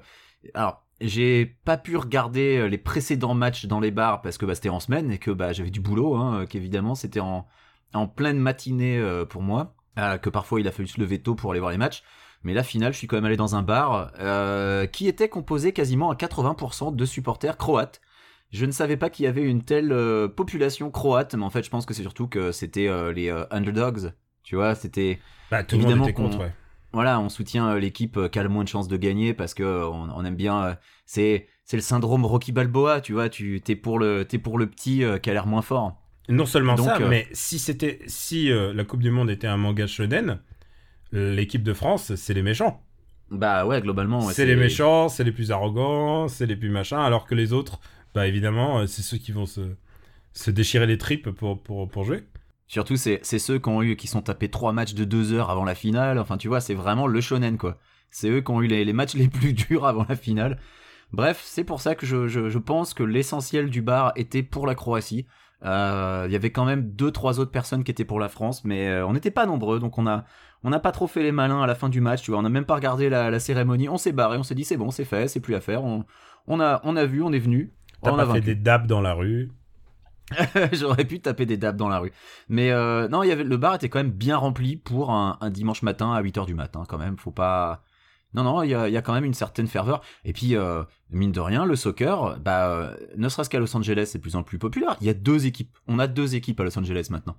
Alors, 0.54 0.84
j'ai 1.00 1.46
pas 1.64 1.76
pu 1.76 1.96
regarder 1.96 2.58
euh, 2.58 2.68
les 2.68 2.78
précédents 2.78 3.34
matchs 3.34 3.66
dans 3.66 3.80
les 3.80 3.90
bars 3.90 4.22
parce 4.22 4.38
que 4.38 4.46
bah, 4.46 4.54
c'était 4.54 4.68
en 4.68 4.80
semaine 4.80 5.10
et 5.10 5.18
que 5.18 5.30
bah, 5.30 5.52
j'avais 5.52 5.70
du 5.70 5.80
boulot, 5.80 6.16
hein, 6.16 6.40
euh, 6.42 6.46
qu'évidemment 6.46 6.94
c'était 6.94 7.20
en, 7.20 7.46
en 7.92 8.06
pleine 8.08 8.38
matinée 8.38 9.00
pour 9.28 9.42
moi, 9.42 9.74
que 10.22 10.30
parfois 10.30 10.60
il 10.60 10.68
a 10.68 10.72
fallu 10.72 10.88
se 10.88 11.00
lever 11.00 11.20
tôt 11.22 11.34
pour 11.34 11.50
aller 11.52 11.60
voir 11.60 11.72
les 11.72 11.78
matchs. 11.78 12.02
Mais 12.42 12.52
la 12.54 12.62
finale, 12.64 12.92
je 12.92 12.98
suis 12.98 13.06
quand 13.06 13.16
même 13.16 13.24
allé 13.24 13.36
dans 13.36 13.56
un 13.56 13.62
bar 13.62 14.12
qui 14.92 15.08
était 15.08 15.28
composé 15.28 15.72
quasiment 15.72 16.10
à 16.10 16.14
80% 16.16 16.94
de 16.94 17.04
supporters 17.04 17.56
croates. 17.56 18.00
Je 18.54 18.64
ne 18.66 18.70
savais 18.70 18.96
pas 18.96 19.10
qu'il 19.10 19.24
y 19.24 19.28
avait 19.28 19.42
une 19.42 19.62
telle 19.64 19.90
euh, 19.92 20.28
population 20.28 20.90
croate, 20.90 21.34
mais 21.34 21.42
en 21.44 21.50
fait, 21.50 21.64
je 21.64 21.70
pense 21.70 21.84
que 21.86 21.92
c'est 21.92 22.02
surtout 22.02 22.28
que 22.28 22.52
c'était 22.52 22.86
euh, 22.88 23.12
les 23.12 23.28
euh, 23.28 23.44
underdogs. 23.50 24.12
Tu 24.44 24.54
vois, 24.54 24.74
c'était 24.76 25.18
Bah, 25.50 25.64
tout 25.64 25.74
le 25.76 25.82
Évidemment 25.82 26.02
monde 26.02 26.08
était 26.10 26.16
qu'on- 26.16 26.28
contre, 26.30 26.38
ouais. 26.44 26.52
voilà, 26.92 27.18
on 27.18 27.28
soutient 27.28 27.74
l'équipe 27.76 28.18
qui 28.30 28.38
a 28.38 28.42
le 28.44 28.48
moins 28.48 28.62
de 28.62 28.68
chances 28.68 28.86
de 28.86 28.96
gagner 28.96 29.34
parce 29.34 29.54
que 29.54 29.64
on, 29.64 30.08
on 30.14 30.24
aime 30.24 30.36
bien. 30.36 30.78
c'est 31.04 31.48
c'est 31.64 31.76
le 31.76 31.82
syndrome 31.82 32.24
Rocky 32.24 32.52
Balboa, 32.52 33.00
tu 33.00 33.12
vois. 33.14 33.28
Tu 33.28 33.60
t'es 33.60 33.74
pour 33.74 33.98
le 33.98 34.24
t'es 34.24 34.38
pour 34.38 34.56
le 34.58 34.66
petit 34.66 35.02
qui 35.22 35.30
a 35.30 35.32
l'air 35.32 35.46
moins 35.46 35.62
fort. 35.62 36.00
Non 36.28 36.46
seulement 36.46 36.74
Donc, 36.76 36.86
ça, 36.86 36.98
mais 37.00 37.26
si 37.32 37.58
c'était 37.58 38.00
si 38.06 38.50
la 38.50 38.84
Coupe 38.84 39.02
du 39.02 39.10
Monde 39.10 39.30
était 39.30 39.46
un 39.48 39.56
manga 39.56 39.86
shonen, 39.86 40.38
l'équipe 41.12 41.62
de 41.62 41.72
France, 41.72 42.14
c'est 42.14 42.34
les 42.34 42.42
méchants. 42.42 42.82
Bah 43.30 43.66
ouais, 43.66 43.80
globalement. 43.80 44.24
ouais, 44.26 44.32
c'est 44.34 44.46
les 44.46 44.56
méchants, 44.56 45.08
c'est 45.08 45.24
les 45.24 45.32
plus 45.32 45.50
arrogants, 45.50 46.28
c'est 46.28 46.46
les 46.46 46.56
plus 46.56 46.68
machins, 46.70 46.98
alors 46.98 47.26
que 47.26 47.34
les 47.34 47.52
autres, 47.52 47.80
bah 48.14 48.26
évidemment, 48.26 48.78
euh, 48.80 48.86
c'est 48.86 49.02
ceux 49.02 49.18
qui 49.18 49.32
vont 49.32 49.46
se, 49.46 49.60
se 50.32 50.50
déchirer 50.50 50.86
les 50.86 50.98
tripes 50.98 51.30
pour, 51.30 51.62
pour, 51.62 51.88
pour 51.88 52.04
jouer. 52.04 52.24
Surtout, 52.66 52.96
c'est 52.96 53.22
ceux 53.22 53.58
qui 53.58 53.68
ont 53.68 53.82
eu 53.82 53.94
qui 53.96 54.06
sont 54.06 54.22
tapés 54.22 54.48
trois 54.50 54.72
matchs 54.72 54.94
de 54.94 55.04
deux 55.04 55.32
heures 55.32 55.50
avant 55.50 55.64
la 55.64 55.74
finale. 55.74 56.18
Enfin, 56.18 56.38
tu 56.38 56.48
vois, 56.48 56.60
c'est 56.60 56.74
vraiment 56.74 57.06
le 57.06 57.20
shonen 57.20 57.58
quoi. 57.58 57.78
C'est 58.10 58.30
eux 58.30 58.40
qui 58.40 58.50
ont 58.50 58.62
eu 58.62 58.66
les, 58.66 58.84
les 58.84 58.92
matchs 58.92 59.14
les 59.16 59.28
plus 59.28 59.52
durs 59.52 59.84
avant 59.86 60.06
la 60.08 60.16
finale. 60.16 60.58
Bref, 61.12 61.42
c'est 61.44 61.64
pour 61.64 61.80
ça 61.80 61.94
que 61.94 62.06
je, 62.06 62.26
je, 62.26 62.48
je 62.48 62.58
pense 62.58 62.94
que 62.94 63.02
l'essentiel 63.02 63.70
du 63.70 63.82
bar 63.82 64.12
était 64.16 64.42
pour 64.42 64.66
la 64.66 64.74
Croatie. 64.74 65.26
Euh, 65.64 66.24
Il 66.28 66.32
y 66.32 66.36
avait 66.36 66.50
quand 66.50 66.64
même 66.64 66.90
deux 66.92 67.10
trois 67.12 67.38
autres 67.38 67.50
personnes 67.52 67.84
qui 67.84 67.90
étaient 67.90 68.04
pour 68.04 68.18
la 68.20 68.28
France, 68.28 68.64
mais 68.64 68.88
euh, 68.88 69.06
on 69.06 69.12
n'était 69.12 69.30
pas 69.30 69.46
nombreux, 69.46 69.78
donc 69.78 69.98
on 69.98 70.06
a 70.06 70.24
on 70.64 70.70
n'a 70.70 70.80
pas 70.80 70.92
trop 70.92 71.06
fait 71.06 71.22
les 71.22 71.32
malins 71.32 71.62
à 71.62 71.66
la 71.66 71.74
fin 71.74 71.90
du 71.90 72.00
match. 72.00 72.22
Tu 72.22 72.30
vois, 72.30 72.40
on 72.40 72.42
n'a 72.42 72.48
même 72.48 72.64
pas 72.64 72.74
regardé 72.76 73.10
la, 73.10 73.30
la 73.30 73.38
cérémonie. 73.38 73.88
On 73.90 73.98
s'est 73.98 74.12
barré, 74.12 74.38
on 74.38 74.42
s'est 74.42 74.54
dit 74.54 74.64
c'est 74.64 74.78
bon, 74.78 74.90
c'est 74.90 75.04
fait, 75.04 75.28
c'est 75.28 75.40
plus 75.40 75.54
à 75.54 75.60
faire. 75.60 75.84
On, 75.84 76.04
on 76.46 76.58
a 76.60 76.80
on 76.84 76.96
a 76.96 77.04
vu, 77.04 77.22
on 77.22 77.32
est 77.32 77.38
venu. 77.38 77.72
T'as 78.04 78.12
on 78.12 78.18
a 78.18 78.26
pas 78.26 78.26
fait 78.26 78.40
vaincu. 78.40 78.46
des 78.46 78.54
dabs 78.54 78.86
dans 78.86 79.00
la 79.00 79.14
rue. 79.14 79.50
J'aurais 80.72 81.04
pu 81.04 81.20
taper 81.20 81.46
des 81.46 81.56
dabs 81.56 81.76
dans 81.76 81.88
la 81.88 81.98
rue. 81.98 82.12
Mais 82.48 82.70
euh, 82.70 83.08
non, 83.08 83.22
il 83.22 83.28
y 83.28 83.32
avait, 83.32 83.44
le 83.44 83.56
bar 83.56 83.74
était 83.74 83.88
quand 83.88 83.98
même 83.98 84.10
bien 84.10 84.36
rempli 84.36 84.76
pour 84.76 85.10
un, 85.10 85.38
un 85.40 85.50
dimanche 85.50 85.82
matin 85.82 86.12
à 86.12 86.22
8h 86.22 86.46
du 86.46 86.54
matin, 86.54 86.84
quand 86.88 86.98
même. 86.98 87.18
Faut 87.18 87.30
pas. 87.30 87.82
Non, 88.34 88.42
non, 88.42 88.62
il 88.62 88.70
y 88.70 88.74
a, 88.74 88.88
il 88.88 88.92
y 88.92 88.96
a 88.96 89.02
quand 89.02 89.12
même 89.12 89.24
une 89.24 89.34
certaine 89.34 89.68
ferveur. 89.68 90.00
Et 90.24 90.32
puis, 90.32 90.56
euh, 90.56 90.82
mine 91.10 91.30
de 91.30 91.40
rien, 91.40 91.64
le 91.64 91.76
soccer, 91.76 92.38
bah, 92.40 92.68
euh, 92.68 92.96
ne 93.16 93.28
serait-ce 93.28 93.48
qu'à 93.48 93.60
Los 93.60 93.76
Angeles, 93.76 94.08
c'est 94.10 94.18
de 94.18 94.22
plus 94.22 94.34
en 94.34 94.42
plus 94.42 94.58
populaire. 94.58 94.96
Il 95.00 95.06
y 95.06 95.10
a 95.10 95.14
deux 95.14 95.46
équipes. 95.46 95.76
On 95.86 95.98
a 96.00 96.06
deux 96.08 96.34
équipes 96.34 96.58
à 96.58 96.64
Los 96.64 96.76
Angeles 96.76 97.08
maintenant. 97.10 97.36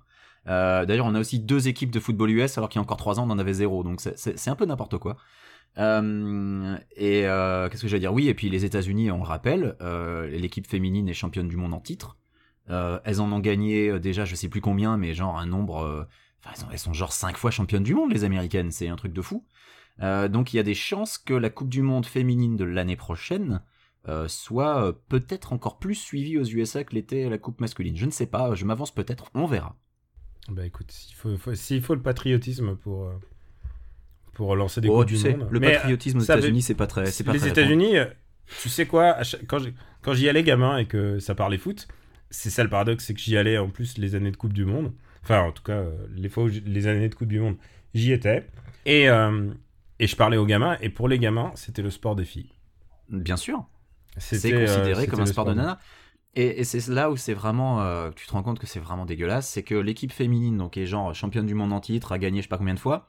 Euh, 0.48 0.86
D'ailleurs, 0.86 1.06
on 1.06 1.14
a 1.14 1.20
aussi 1.20 1.38
deux 1.38 1.68
équipes 1.68 1.90
de 1.90 2.00
football 2.00 2.30
US, 2.30 2.56
alors 2.56 2.70
qu'il 2.70 2.78
y 2.78 2.80
a 2.80 2.82
encore 2.82 2.96
trois 2.96 3.20
ans, 3.20 3.24
on 3.28 3.30
en 3.30 3.38
avait 3.38 3.52
zéro. 3.52 3.82
Donc, 3.82 4.00
c'est 4.00 4.48
un 4.48 4.56
peu 4.56 4.64
n'importe 4.64 4.96
quoi. 4.96 5.16
Euh, 5.78 6.76
et 6.96 7.26
euh, 7.26 7.68
qu'est-ce 7.68 7.82
que 7.82 7.88
j'allais 7.88 8.00
dire? 8.00 8.12
Oui, 8.12 8.28
et 8.28 8.34
puis 8.34 8.48
les 8.48 8.64
États-Unis, 8.64 9.10
on 9.10 9.18
le 9.18 9.24
rappelle, 9.24 9.76
euh, 9.80 10.26
l'équipe 10.28 10.66
féminine 10.66 11.08
est 11.08 11.14
championne 11.14 11.48
du 11.48 11.56
monde 11.56 11.74
en 11.74 11.80
titre. 11.80 12.16
Elles 12.68 13.20
en 13.20 13.30
ont 13.30 13.38
gagné 13.38 14.00
déjà, 14.00 14.24
je 14.24 14.34
sais 14.34 14.48
plus 14.48 14.60
combien, 14.60 14.96
mais 14.96 15.14
genre 15.14 15.38
un 15.38 15.46
nombre. 15.46 16.08
Enfin, 16.44 16.66
elles, 16.72 16.78
sont, 16.80 16.92
genre 16.92 17.12
cinq 17.12 17.36
fois 17.36 17.52
championnes 17.52 17.84
du 17.84 17.94
monde, 17.94 18.12
les 18.12 18.24
Américaines. 18.24 18.72
C'est 18.72 18.88
un 18.88 18.96
truc 18.96 19.12
de 19.12 19.22
fou. 19.22 19.44
Donc 20.00 20.52
il 20.52 20.56
y 20.56 20.58
a 20.58 20.64
des 20.64 20.74
chances 20.74 21.16
que 21.16 21.32
la 21.32 21.48
Coupe 21.48 21.68
du 21.68 21.82
Monde 21.82 22.06
féminine 22.06 22.56
de 22.56 22.64
l'année 22.64 22.96
prochaine 22.96 23.62
soit 24.26 25.00
peut-être 25.08 25.52
encore 25.52 25.78
plus 25.78 25.94
suivie 25.94 26.38
aux 26.38 26.44
USA 26.44 26.82
que 26.82 26.96
l'était 26.96 27.28
la 27.28 27.38
Coupe 27.38 27.60
masculine. 27.60 27.96
Je 27.96 28.06
ne 28.06 28.10
sais 28.10 28.26
pas, 28.26 28.56
je 28.56 28.64
m'avance 28.64 28.92
peut-être, 28.92 29.30
on 29.34 29.46
verra. 29.46 29.76
Bah 30.48 30.66
écoute, 30.66 30.90
s'il 30.90 31.14
faut, 31.14 31.36
faut- 31.36 31.54
faut 31.54 31.94
le 31.94 32.02
patriotisme 32.02 32.74
pour, 32.74 33.12
pour 34.36 34.54
lancer 34.54 34.82
des 34.82 34.88
oh, 34.88 34.98
coupes 34.98 35.06
tu 35.06 35.14
du 35.14 35.20
sais, 35.20 35.34
monde. 35.34 35.48
le 35.50 35.60
Mais, 35.60 35.72
patriotisme 35.72 36.18
aux 36.18 36.22
États-Unis, 36.22 36.60
c'est 36.60 36.74
pas 36.74 36.86
très, 36.86 37.06
c'est 37.06 37.24
pas 37.24 37.32
les 37.32 37.48
États-Unis, 37.48 37.94
tu 38.60 38.68
sais 38.68 38.84
quoi, 38.86 39.22
chaque- 39.22 39.46
quand 39.46 40.12
j'y 40.12 40.28
allais 40.28 40.42
gamin 40.42 40.76
et 40.76 40.84
que 40.84 41.18
ça 41.18 41.34
parlait 41.34 41.56
foot, 41.56 41.88
c'est 42.30 42.50
ça 42.50 42.62
le 42.62 42.68
paradoxe, 42.68 43.06
c'est 43.06 43.14
que 43.14 43.20
j'y 43.20 43.36
allais 43.36 43.56
en 43.56 43.70
plus 43.70 43.96
les 43.96 44.14
années 44.14 44.30
de 44.30 44.36
Coupe 44.36 44.52
du 44.52 44.66
Monde. 44.66 44.92
Enfin, 45.22 45.40
en 45.40 45.52
tout 45.52 45.62
cas, 45.62 45.72
euh, 45.72 46.06
les 46.14 46.28
fois 46.28 46.44
où 46.44 46.48
les 46.48 46.86
années 46.86 47.08
de 47.08 47.14
Coupe 47.14 47.28
du 47.28 47.40
Monde, 47.40 47.56
j'y 47.94 48.12
étais. 48.12 48.46
Et, 48.84 49.08
euh, 49.08 49.48
et 49.98 50.06
je 50.06 50.16
parlais 50.16 50.36
aux 50.36 50.46
gamins, 50.46 50.76
et 50.82 50.90
pour 50.90 51.08
les 51.08 51.18
gamins, 51.18 51.50
c'était 51.54 51.82
le 51.82 51.90
sport 51.90 52.14
des 52.14 52.26
filles. 52.26 52.52
Bien 53.08 53.36
sûr. 53.36 53.64
C'est 54.18 54.52
euh, 54.52 54.66
considéré 54.66 55.06
comme 55.06 55.20
un 55.20 55.26
sport 55.26 55.46
de 55.46 55.54
nana. 55.54 55.78
Et, 56.34 56.60
et 56.60 56.64
c'est 56.64 56.86
là 56.92 57.10
où 57.10 57.16
c'est 57.16 57.32
vraiment, 57.32 57.80
euh, 57.80 58.10
tu 58.14 58.26
te 58.26 58.32
rends 58.32 58.42
compte 58.42 58.58
que 58.58 58.66
c'est 58.66 58.80
vraiment 58.80 59.06
dégueulasse, 59.06 59.48
c'est 59.48 59.62
que 59.62 59.74
l'équipe 59.74 60.12
féminine, 60.12 60.58
donc 60.58 60.74
qui 60.74 60.80
est 60.80 60.86
genre 60.86 61.14
championne 61.14 61.46
du 61.46 61.54
monde 61.54 61.72
en 61.72 61.80
titre, 61.80 62.12
a 62.12 62.18
gagné 62.18 62.38
je 62.38 62.42
sais 62.42 62.48
pas 62.48 62.58
combien 62.58 62.74
de 62.74 62.78
fois. 62.78 63.08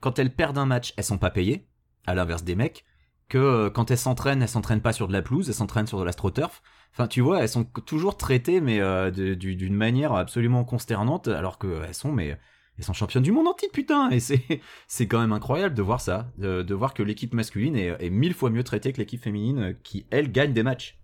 Quand 0.00 0.18
elles 0.18 0.34
perdent 0.34 0.58
un 0.58 0.66
match, 0.66 0.92
elles 0.96 1.04
sont 1.04 1.18
pas 1.18 1.30
payées, 1.30 1.66
à 2.06 2.14
l'inverse 2.14 2.44
des 2.44 2.54
mecs. 2.56 2.84
Que 3.28 3.38
euh, 3.38 3.70
quand 3.70 3.90
elles 3.90 3.98
s'entraînent, 3.98 4.42
elles 4.42 4.48
s'entraînent 4.48 4.82
pas 4.82 4.92
sur 4.92 5.08
de 5.08 5.12
la 5.14 5.22
pelouse, 5.22 5.48
elles 5.48 5.54
s'entraînent 5.54 5.86
sur 5.86 5.98
de 5.98 6.04
l'astroturf. 6.04 6.62
Enfin, 6.92 7.08
tu 7.08 7.22
vois, 7.22 7.40
elles 7.40 7.48
sont 7.48 7.64
toujours 7.64 8.16
traitées, 8.18 8.60
mais 8.60 8.80
euh, 8.80 9.10
d'une 9.10 9.74
manière 9.74 10.12
absolument 10.12 10.62
consternante, 10.64 11.28
alors 11.28 11.58
que 11.58 11.82
elles 11.86 11.94
sont, 11.94 12.12
mais 12.12 12.38
elles 12.78 12.84
sont 12.84 12.92
championnes 12.92 13.22
du 13.22 13.32
monde 13.32 13.48
en 13.48 13.54
titre, 13.54 13.72
putain. 13.72 14.10
Et 14.10 14.20
c'est 14.20 14.42
c'est 14.88 15.06
quand 15.08 15.20
même 15.20 15.32
incroyable 15.32 15.74
de 15.74 15.82
voir 15.82 16.00
ça, 16.02 16.30
de, 16.38 16.62
de 16.62 16.74
voir 16.74 16.92
que 16.92 17.02
l'équipe 17.02 17.32
masculine 17.32 17.76
est, 17.76 17.96
est 17.98 18.10
mille 18.10 18.34
fois 18.34 18.50
mieux 18.50 18.62
traitée 18.62 18.92
que 18.92 18.98
l'équipe 18.98 19.22
féminine, 19.22 19.58
euh, 19.58 19.72
qui 19.82 20.04
elle 20.10 20.30
gagne 20.30 20.52
des 20.52 20.62
matchs, 20.62 20.98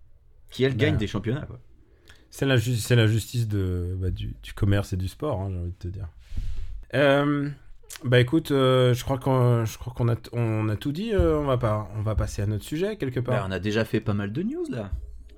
qui 0.51 0.63
elle 0.63 0.77
gagne 0.77 0.93
Ben. 0.93 0.99
des 0.99 1.07
championnats. 1.07 1.47
C'est 2.29 2.45
la, 2.45 2.55
ju- 2.55 2.75
la 2.95 3.07
justice 3.07 3.47
de, 3.47 3.97
bah, 3.99 4.11
du, 4.11 4.35
du 4.43 4.53
commerce 4.53 4.93
et 4.93 4.97
du 4.97 5.07
sport, 5.09 5.41
hein, 5.41 5.49
j'ai 5.51 5.57
envie 5.57 5.71
de 5.71 5.75
te 5.77 5.87
dire. 5.87 6.07
Euh, 6.93 7.49
bah 8.03 8.19
écoute, 8.19 8.51
euh, 8.51 8.93
je 8.93 9.03
crois 9.03 9.17
qu'on, 9.17 9.65
je 9.65 9.77
crois 9.77 9.93
qu'on 9.95 10.09
a, 10.09 10.15
on 10.33 10.69
a 10.69 10.75
tout 10.75 10.91
dit. 10.91 11.11
euh, 11.13 11.37
on 11.39 11.45
va 11.45 11.57
pas, 11.57 11.89
on 11.97 12.01
va 12.01 12.15
passer 12.15 12.41
à 12.41 12.45
notre 12.45 12.63
sujet 12.63 12.95
quelque 12.97 13.19
part. 13.19 13.45
on 13.47 13.51
a 13.51 13.59
déjà 13.59 13.85
fait 13.85 13.99
pas 13.99 14.13
mal 14.13 14.31
de 14.31 14.41
news 14.43 14.65
là. 14.69 14.91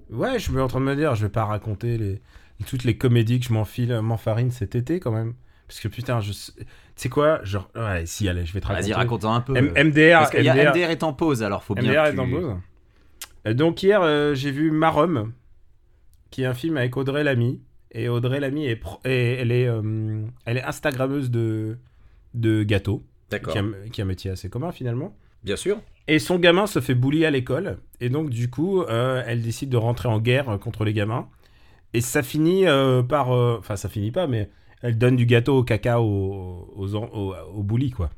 Ouais, 0.09 0.33
je 0.39 0.49
suis 0.51 0.59
en 0.59 0.67
train 0.67 0.79
de 0.79 0.85
me 0.85 0.95
dire, 0.95 1.15
je 1.15 1.23
vais 1.23 1.31
pas 1.31 1.45
raconter 1.45 1.97
les, 1.97 2.21
toutes 2.67 2.83
les 2.83 2.97
comédies 2.97 3.39
que 3.39 3.45
je 3.47 3.53
m'enfile, 3.53 3.99
m'enfarine 4.01 4.51
cet 4.51 4.75
été 4.75 4.99
quand 4.99 5.11
même. 5.11 5.33
Parce 5.67 5.79
que 5.79 5.87
putain, 5.87 6.19
je, 6.19 6.31
tu 6.33 6.63
sais 6.95 7.09
quoi, 7.09 7.43
genre, 7.43 7.69
ouais, 7.75 8.05
si 8.05 8.27
allez, 8.29 8.45
je 8.45 8.53
vais 8.53 8.59
te 8.61 8.67
raconter. 8.67 8.83
Vas-y, 8.89 8.93
raconte-en 8.93 9.33
un 9.33 9.41
peu. 9.41 9.55
M- 9.57 9.71
MDR, 9.75 10.19
Parce 10.19 10.31
qu'il 10.31 10.43
y 10.43 10.49
a 10.49 10.71
MDR, 10.71 10.89
est 10.91 11.03
en 11.03 11.13
pause, 11.13 11.41
alors 11.41 11.63
faut 11.63 11.73
bien. 11.73 11.89
MDR 11.89 12.11
que 12.11 12.15
est 12.15 12.19
en 12.19 12.29
pause. 12.29 12.55
Euh, 13.47 13.53
Donc 13.53 13.81
hier, 13.81 14.01
euh, 14.01 14.35
j'ai 14.35 14.51
vu 14.51 14.69
Marum, 14.71 15.31
qui 16.29 16.43
est 16.43 16.45
un 16.45 16.53
film 16.53 16.77
avec 16.77 16.95
Audrey 16.97 17.23
Lamy. 17.23 17.61
Et 17.91 18.09
Audrey 18.09 18.39
Lamy, 18.39 18.67
est, 18.67 18.75
pro- 18.75 18.99
et 19.05 19.33
elle, 19.35 19.51
est, 19.51 19.69
elle 20.45 20.57
est 20.57 20.63
Instagrammeuse 20.63 21.29
de, 21.31 21.77
de 22.33 22.63
D'accord. 23.29 23.53
qui 23.91 24.01
a 24.01 24.03
un 24.03 24.07
métier 24.07 24.31
assez 24.31 24.49
commun 24.49 24.71
finalement. 24.71 25.15
Bien 25.43 25.55
sûr. 25.55 25.79
Et 26.07 26.19
son 26.19 26.37
gamin 26.37 26.67
se 26.67 26.81
fait 26.81 26.95
bully 26.95 27.25
à 27.25 27.31
l'école. 27.31 27.79
Et 28.01 28.09
donc, 28.09 28.29
du 28.29 28.49
coup, 28.49 28.81
euh, 28.83 29.23
elle 29.25 29.41
décide 29.41 29.69
de 29.69 29.77
rentrer 29.77 30.09
en 30.09 30.19
guerre 30.19 30.49
euh, 30.49 30.57
contre 30.57 30.83
les 30.83 30.93
gamins. 30.93 31.29
Et 31.93 32.01
ça 32.01 32.23
finit 32.23 32.67
euh, 32.67 33.03
par. 33.03 33.31
euh, 33.33 33.57
Enfin, 33.59 33.75
ça 33.75 33.89
finit 33.89 34.11
pas, 34.11 34.27
mais 34.27 34.49
elle 34.81 34.97
donne 34.97 35.15
du 35.15 35.25
gâteau 35.25 35.57
au 35.59 35.63
caca 35.63 36.01
aux, 36.01 36.73
aux, 36.75 36.95
aux, 36.95 37.35
aux 37.35 37.63
bullies, 37.63 37.91
quoi. 37.91 38.09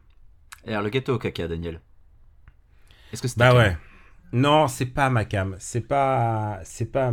Et 0.66 0.72
alors 0.72 0.84
le 0.84 0.90
gâteau 0.90 1.16
au 1.16 1.20
caca, 1.20 1.48
Daniel? 1.48 1.82
Est-ce 3.12 3.22
que 3.22 3.28
c'est 3.28 3.38
Bah 3.38 3.54
ouais. 3.56 3.78
Non, 4.34 4.68
c'est 4.68 4.86
pas 4.88 5.10
ma 5.10 5.26
cam. 5.26 5.56
C'est 5.60 5.82
pas. 5.88 6.60
C'est 6.64 6.92
pas. 6.92 7.12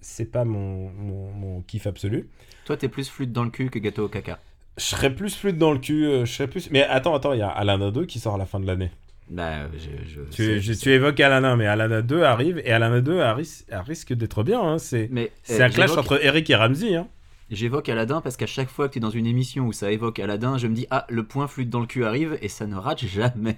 C'est 0.00 0.26
pas 0.30 0.44
mon, 0.44 0.90
mon, 0.90 1.32
mon 1.32 1.62
kiff 1.62 1.86
absolu. 1.86 2.30
Toi, 2.64 2.76
t'es 2.76 2.88
plus 2.88 3.08
flûte 3.10 3.32
dans 3.32 3.42
le 3.42 3.50
cul 3.50 3.68
que 3.68 3.80
gâteau 3.80 4.04
au 4.04 4.08
caca. 4.08 4.38
Je 4.78 4.84
serais 4.84 5.14
plus 5.14 5.34
flûte 5.34 5.58
dans 5.58 5.72
le 5.72 5.78
cul. 5.78 6.06
euh, 6.06 6.24
Je 6.24 6.32
serais 6.32 6.48
plus. 6.48 6.70
Mais 6.70 6.84
attends, 6.84 7.14
attends, 7.14 7.32
il 7.32 7.40
y 7.40 7.42
a 7.42 7.48
Alana 7.48 7.90
2 7.90 8.06
qui 8.06 8.18
sort 8.20 8.36
à 8.36 8.38
la 8.38 8.46
fin 8.46 8.60
de 8.60 8.66
l'année. 8.66 8.90
Bah, 9.28 9.66
je. 9.74 10.08
je 10.08 10.20
Tu, 10.30 10.42
sais- 10.44 10.60
je- 10.60 10.72
tu 10.72 10.90
évoques 10.90 11.20
Alana, 11.20 11.54
mais 11.56 11.66
Alana 11.66 12.00
2 12.00 12.22
arrive. 12.22 12.62
Et 12.64 12.72
Alana 12.72 13.00
2 13.00 13.18
elle 13.18 13.30
ris- 13.32 13.64
risque 13.86 14.12
d'être 14.14 14.42
bien. 14.42 14.60
hein. 14.62 14.78
C'est. 14.78 15.08
Mais 15.10 15.32
C'est 15.42 15.60
euh, 15.60 15.66
un 15.66 15.70
clash 15.70 15.90
entre 15.96 16.24
Eric 16.24 16.48
et 16.48 16.54
Ramsey. 16.56 16.94
Hein. 16.96 17.08
J'évoque 17.50 17.88
Aladdin 17.88 18.20
parce 18.20 18.36
qu'à 18.36 18.46
chaque 18.46 18.68
fois 18.68 18.88
que 18.88 18.92
tu 18.94 18.98
es 18.98 19.00
dans 19.00 19.10
une 19.10 19.26
émission 19.26 19.66
où 19.66 19.72
ça 19.72 19.90
évoque 19.90 20.18
Aladdin, 20.18 20.58
je 20.58 20.66
me 20.66 20.74
dis 20.74 20.86
ah 20.90 21.06
le 21.08 21.22
point 21.24 21.46
flûte 21.48 21.70
dans 21.70 21.80
le 21.80 21.86
cul 21.86 22.04
arrive 22.04 22.36
et 22.42 22.48
ça 22.48 22.66
ne 22.66 22.76
rate 22.76 23.04
jamais. 23.06 23.56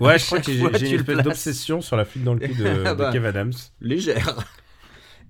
Ouais, 0.00 0.18
je 0.18 0.24
crois 0.26 0.40
que 0.40 0.50
j'ai 0.50 0.88
une 0.88 0.94
espèce 1.00 1.18
d'obsession 1.18 1.80
sur 1.82 1.96
la 1.96 2.04
flûte 2.06 2.24
dans 2.24 2.32
le 2.34 2.40
cul 2.40 2.54
de, 2.54 2.66
Ah 2.86 2.94
bah. 2.94 3.08
de 3.08 3.12
Kev 3.12 3.26
Adams. 3.26 3.52
Légère. 3.82 4.36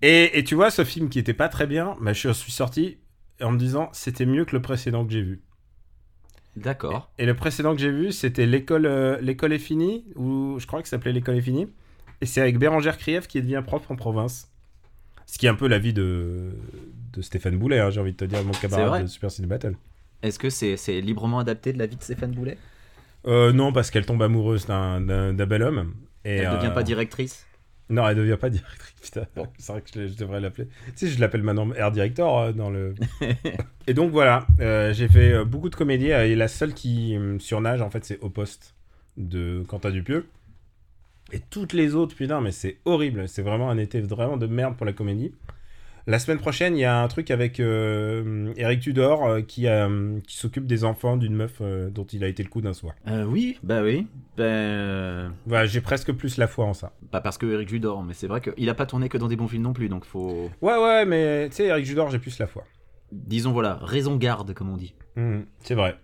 Et, 0.00 0.38
et 0.38 0.44
tu 0.44 0.54
vois, 0.54 0.70
ce 0.70 0.84
film 0.84 1.08
qui 1.08 1.18
était 1.18 1.34
pas 1.34 1.48
très 1.48 1.66
bien, 1.66 1.96
bah, 2.00 2.12
je 2.12 2.30
suis 2.32 2.52
sorti 2.52 2.98
en 3.44 3.52
me 3.52 3.58
disant 3.58 3.88
c'était 3.92 4.26
mieux 4.26 4.44
que 4.44 4.54
le 4.54 4.62
précédent 4.62 5.04
que 5.04 5.12
j'ai 5.12 5.22
vu. 5.22 5.42
D'accord. 6.56 7.10
Et 7.18 7.26
le 7.26 7.34
précédent 7.34 7.74
que 7.74 7.80
j'ai 7.80 7.90
vu, 7.90 8.12
c'était 8.12 8.46
l'école 8.46 8.86
euh, 8.86 9.18
l'école 9.20 9.52
est 9.52 9.58
finie, 9.58 10.04
ou 10.16 10.58
je 10.58 10.66
crois 10.66 10.82
que 10.82 10.88
ça 10.88 10.96
s'appelait 10.96 11.12
l'école 11.12 11.36
est 11.36 11.42
finie. 11.42 11.68
Et 12.20 12.26
c'est 12.26 12.40
avec 12.40 12.58
Bérangère 12.58 12.98
Krief 12.98 13.26
qui 13.26 13.40
devient 13.40 13.62
prof 13.66 13.90
en 13.90 13.96
province. 13.96 14.52
Ce 15.26 15.38
qui 15.38 15.46
est 15.46 15.48
un 15.48 15.54
peu 15.54 15.66
la 15.66 15.78
vie 15.78 15.92
de, 15.92 16.50
de 17.12 17.22
Stéphane 17.22 17.56
Boulet, 17.56 17.78
hein, 17.78 17.90
j'ai 17.90 18.00
envie 18.00 18.12
de 18.12 18.16
te 18.16 18.24
dire, 18.24 18.44
mon 18.44 18.52
camarade 18.52 19.02
de 19.02 19.06
Super 19.06 19.30
Ciné 19.30 19.48
Battle. 19.48 19.76
Est-ce 20.22 20.38
que 20.38 20.50
c'est 20.50 20.76
c'est 20.76 21.00
librement 21.00 21.38
adapté 21.38 21.72
de 21.72 21.78
la 21.78 21.86
vie 21.86 21.96
de 21.96 22.02
Stéphane 22.02 22.32
Boulet? 22.32 22.58
Euh, 23.26 23.52
non, 23.52 23.72
parce 23.72 23.90
qu'elle 23.90 24.06
tombe 24.06 24.22
amoureuse 24.22 24.66
d'un 24.66 25.00
bel 25.00 25.62
homme. 25.62 25.94
Et, 26.24 26.36
Elle 26.36 26.50
ne 26.50 26.56
devient 26.56 26.66
euh, 26.66 26.70
pas 26.70 26.82
directrice? 26.82 27.46
Non, 27.90 28.08
elle 28.08 28.16
devient 28.16 28.38
pas 28.40 28.50
directrice. 28.50 28.94
Putain, 29.02 29.26
c'est 29.58 29.72
vrai 29.72 29.82
que 29.82 29.88
je, 29.94 30.06
je 30.08 30.16
devrais 30.16 30.40
l'appeler. 30.40 30.68
Tu 30.96 31.06
sais, 31.06 31.08
je 31.08 31.20
l'appelle 31.20 31.42
maintenant 31.42 31.70
Air 31.74 31.90
Director 31.92 32.38
euh, 32.38 32.52
dans 32.52 32.70
le. 32.70 32.94
et 33.86 33.94
donc 33.94 34.10
voilà, 34.12 34.46
euh, 34.60 34.92
j'ai 34.92 35.08
fait 35.08 35.32
euh, 35.32 35.44
beaucoup 35.44 35.68
de 35.68 35.74
comédies 35.74 36.10
et 36.10 36.34
la 36.34 36.48
seule 36.48 36.74
qui 36.74 37.18
surnage 37.38 37.82
en 37.82 37.90
fait, 37.90 38.04
c'est 38.04 38.18
Au 38.20 38.30
Poste 38.30 38.74
de 39.16 39.64
Quentin 39.68 39.90
Dupieux. 39.90 40.26
Et 41.32 41.40
toutes 41.40 41.72
les 41.72 41.94
autres, 41.94 42.14
putain, 42.14 42.40
mais 42.40 42.52
c'est 42.52 42.78
horrible. 42.84 43.28
C'est 43.28 43.42
vraiment 43.42 43.70
un 43.70 43.78
été 43.78 44.00
vraiment 44.00 44.36
de 44.36 44.46
merde 44.46 44.76
pour 44.76 44.84
la 44.84 44.92
comédie. 44.92 45.32
La 46.06 46.18
semaine 46.18 46.38
prochaine, 46.38 46.76
il 46.76 46.80
y 46.80 46.84
a 46.84 47.00
un 47.00 47.06
truc 47.06 47.30
avec 47.30 47.60
euh, 47.60 48.52
Eric 48.56 48.80
Tudor 48.80 49.24
euh, 49.24 49.40
qui, 49.40 49.68
euh, 49.68 50.18
qui 50.26 50.36
s'occupe 50.36 50.66
des 50.66 50.82
enfants 50.84 51.16
d'une 51.16 51.34
meuf 51.34 51.62
dont 51.62 52.04
il 52.04 52.24
a 52.24 52.28
été 52.28 52.42
le 52.42 52.48
coup 52.48 52.60
d'un 52.60 52.72
soir. 52.74 52.94
Euh, 53.06 53.24
Oui, 53.24 53.58
bah 53.62 53.82
oui. 53.82 54.08
Ben, 54.36 55.32
j'ai 55.64 55.80
presque 55.80 56.12
plus 56.12 56.38
la 56.38 56.48
foi 56.48 56.64
en 56.64 56.74
ça. 56.74 56.92
pas 57.10 57.20
parce 57.20 57.38
que 57.38 57.46
Eric 57.46 57.68
Judor, 57.68 58.02
mais 58.02 58.14
c'est 58.14 58.26
vrai 58.26 58.40
qu'il 58.40 58.68
a 58.68 58.74
pas 58.74 58.86
tourné 58.86 59.08
que 59.08 59.18
dans 59.18 59.28
des 59.28 59.36
bons 59.36 59.46
films 59.48 59.62
non 59.62 59.72
plus, 59.72 59.88
donc 59.88 60.04
faut. 60.04 60.50
Ouais, 60.60 60.76
ouais, 60.76 61.04
mais 61.04 61.48
tu 61.50 61.56
sais, 61.56 61.66
Eric 61.66 61.84
Judor, 61.84 62.10
j'ai 62.10 62.18
plus 62.18 62.38
la 62.38 62.46
foi. 62.48 62.64
Disons 63.12 63.52
voilà, 63.52 63.78
raison 63.82 64.16
garde, 64.16 64.54
comme 64.54 64.70
on 64.70 64.76
dit. 64.76 64.94
Mhm, 65.16 65.46
c'est 65.60 65.74
vrai. 65.74 65.96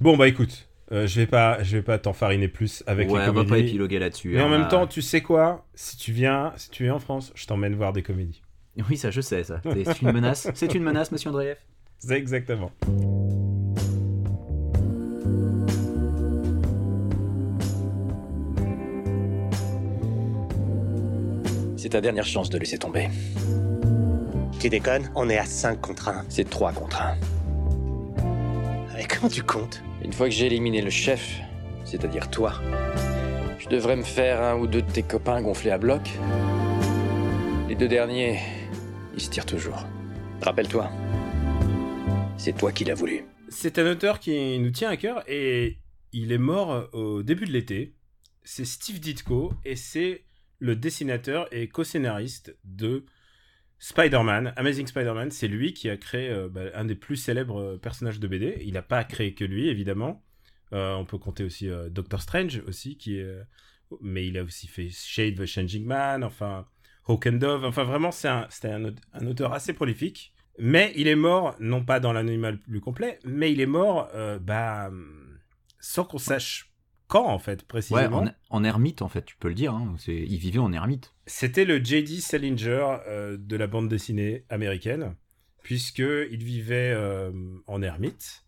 Bon 0.00 0.16
bah 0.16 0.26
écoute, 0.26 0.68
euh, 0.90 1.06
je 1.06 1.20
vais 1.20 1.26
pas, 1.26 1.62
je 1.62 1.76
vais 1.76 1.82
pas 1.82 1.98
t'enfariner 1.98 2.48
plus 2.48 2.82
avec 2.88 3.08
ouais, 3.08 3.22
les 3.22 3.28
on 3.28 3.32
va 3.32 3.42
pas 3.44 3.48
comédies. 3.50 3.68
épiloguer 3.68 3.98
là-dessus. 4.00 4.30
mais 4.30 4.40
en 4.42 4.46
hein, 4.46 4.58
même 4.58 4.68
temps, 4.68 4.86
tu 4.88 5.00
sais 5.02 5.20
quoi? 5.20 5.66
Si 5.74 5.96
tu 5.96 6.10
viens, 6.12 6.52
si 6.56 6.70
tu 6.70 6.82
viens 6.82 6.94
en 6.94 6.98
France, 6.98 7.32
je 7.36 7.46
t'emmène 7.46 7.74
voir 7.76 7.92
des 7.92 8.02
comédies. 8.02 8.42
Oui, 8.88 8.96
ça, 8.96 9.10
je 9.10 9.20
sais, 9.20 9.44
ça. 9.44 9.60
C'est 9.84 10.00
une 10.00 10.12
menace. 10.12 10.48
C'est 10.54 10.74
une 10.74 10.82
menace, 10.82 11.12
monsieur 11.12 11.28
Andreev. 11.30 11.56
C'est 11.98 12.16
exactement. 12.16 12.70
C'est 21.76 21.90
ta 21.90 22.00
dernière 22.00 22.24
chance 22.24 22.48
de 22.48 22.58
laisser 22.58 22.78
tomber. 22.78 23.08
Tu 24.58 24.68
déconnes 24.68 25.10
On 25.14 25.28
est 25.28 25.38
à 25.38 25.44
5 25.44 25.80
contre 25.80 26.08
1. 26.08 26.24
C'est 26.28 26.48
3 26.48 26.72
contre 26.72 27.02
1. 27.02 28.98
Et 28.98 29.04
comment 29.04 29.28
tu 29.28 29.42
comptes? 29.42 29.82
Une 30.02 30.12
fois 30.12 30.28
que 30.28 30.32
j'ai 30.34 30.46
éliminé 30.46 30.80
le 30.80 30.90
chef, 30.90 31.40
c'est-à-dire 31.84 32.30
toi, 32.30 32.54
je 33.58 33.68
devrais 33.68 33.96
me 33.96 34.02
faire 34.02 34.40
un 34.40 34.56
ou 34.56 34.66
deux 34.66 34.82
de 34.82 34.90
tes 34.90 35.02
copains 35.02 35.42
gonflés 35.42 35.72
à 35.72 35.78
bloc. 35.78 36.02
Les 37.68 37.74
deux 37.74 37.88
derniers, 37.88 38.38
ils 39.14 39.20
se 39.20 39.30
tirent 39.30 39.46
toujours. 39.46 39.86
Rappelle-toi, 40.40 40.90
c'est 42.36 42.56
toi 42.56 42.72
qui 42.72 42.84
l'as 42.84 42.94
voulu. 42.94 43.24
C'est 43.48 43.78
un 43.78 43.90
auteur 43.90 44.18
qui 44.18 44.58
nous 44.58 44.70
tient 44.70 44.88
à 44.88 44.96
cœur 44.96 45.22
et 45.28 45.78
il 46.12 46.32
est 46.32 46.38
mort 46.38 46.88
au 46.92 47.22
début 47.22 47.44
de 47.44 47.52
l'été. 47.52 47.94
C'est 48.42 48.64
Steve 48.64 48.98
Ditko 48.98 49.52
et 49.64 49.76
c'est 49.76 50.24
le 50.58 50.74
dessinateur 50.74 51.48
et 51.52 51.68
co-scénariste 51.68 52.56
de 52.64 53.04
Spider-Man, 53.78 54.52
Amazing 54.56 54.86
Spider-Man. 54.86 55.30
C'est 55.30 55.48
lui 55.48 55.74
qui 55.74 55.90
a 55.90 55.96
créé 55.96 56.28
euh, 56.30 56.48
bah, 56.48 56.62
un 56.74 56.84
des 56.84 56.94
plus 56.94 57.16
célèbres 57.16 57.60
euh, 57.60 57.78
personnages 57.78 58.20
de 58.20 58.28
BD. 58.28 58.58
Il 58.62 58.74
n'a 58.74 58.82
pas 58.82 59.02
créé 59.04 59.34
que 59.34 59.44
lui, 59.44 59.68
évidemment. 59.68 60.24
Euh, 60.72 60.94
on 60.94 61.04
peut 61.04 61.18
compter 61.18 61.44
aussi 61.44 61.68
euh, 61.68 61.88
Doctor 61.90 62.22
Strange 62.22 62.62
aussi, 62.66 62.96
qui 62.96 63.18
est... 63.18 63.22
euh, 63.22 63.42
mais 64.00 64.26
il 64.26 64.38
a 64.38 64.42
aussi 64.42 64.68
fait 64.68 64.88
Shade 64.88 65.34
the 65.34 65.46
Changing 65.46 65.84
Man, 65.84 66.24
enfin 66.24 66.66
Hawk 67.06 67.26
and 67.26 67.32
Dove. 67.34 67.64
Enfin 67.64 67.84
vraiment, 67.84 68.10
c'est 68.10 68.28
un, 68.28 68.46
c'était 68.50 68.68
un, 68.70 68.84
aut- 68.84 68.94
un 69.12 69.26
auteur 69.26 69.52
assez 69.52 69.72
prolifique. 69.72 70.32
Mais 70.58 70.92
il 70.96 71.08
est 71.08 71.16
mort, 71.16 71.56
non 71.60 71.82
pas 71.82 71.98
dans 71.98 72.12
l'anonymat 72.12 72.50
le 72.50 72.58
plus 72.58 72.80
complet, 72.80 73.18
mais 73.24 73.50
il 73.52 73.60
est 73.62 73.66
mort 73.66 74.10
euh, 74.14 74.38
bah, 74.38 74.90
sans 75.80 76.04
qu'on 76.04 76.18
sache 76.18 76.70
quand, 77.08 77.26
en 77.26 77.38
fait, 77.38 77.60
Ouais, 77.60 77.66
précisément. 77.68 78.18
en, 78.24 78.58
en 78.58 78.64
ermite, 78.64 79.00
en 79.02 79.08
fait, 79.08 79.24
tu 79.24 79.36
peux 79.36 79.48
le 79.48 79.54
dire. 79.54 79.72
Hein. 79.74 79.94
Il 80.06 80.36
vivait 80.38 80.58
en 80.58 80.72
ermite. 80.72 81.14
C'était 81.26 81.64
le 81.64 81.82
J.D. 81.82 82.20
Salinger 82.20 82.98
euh, 83.08 83.36
de 83.38 83.56
la 83.56 83.66
bande 83.66 83.88
dessinée 83.88 84.44
américaine, 84.50 85.14
puisqu'il 85.62 86.42
vivait 86.44 86.92
euh, 86.94 87.32
en 87.66 87.82
ermite. 87.82 88.44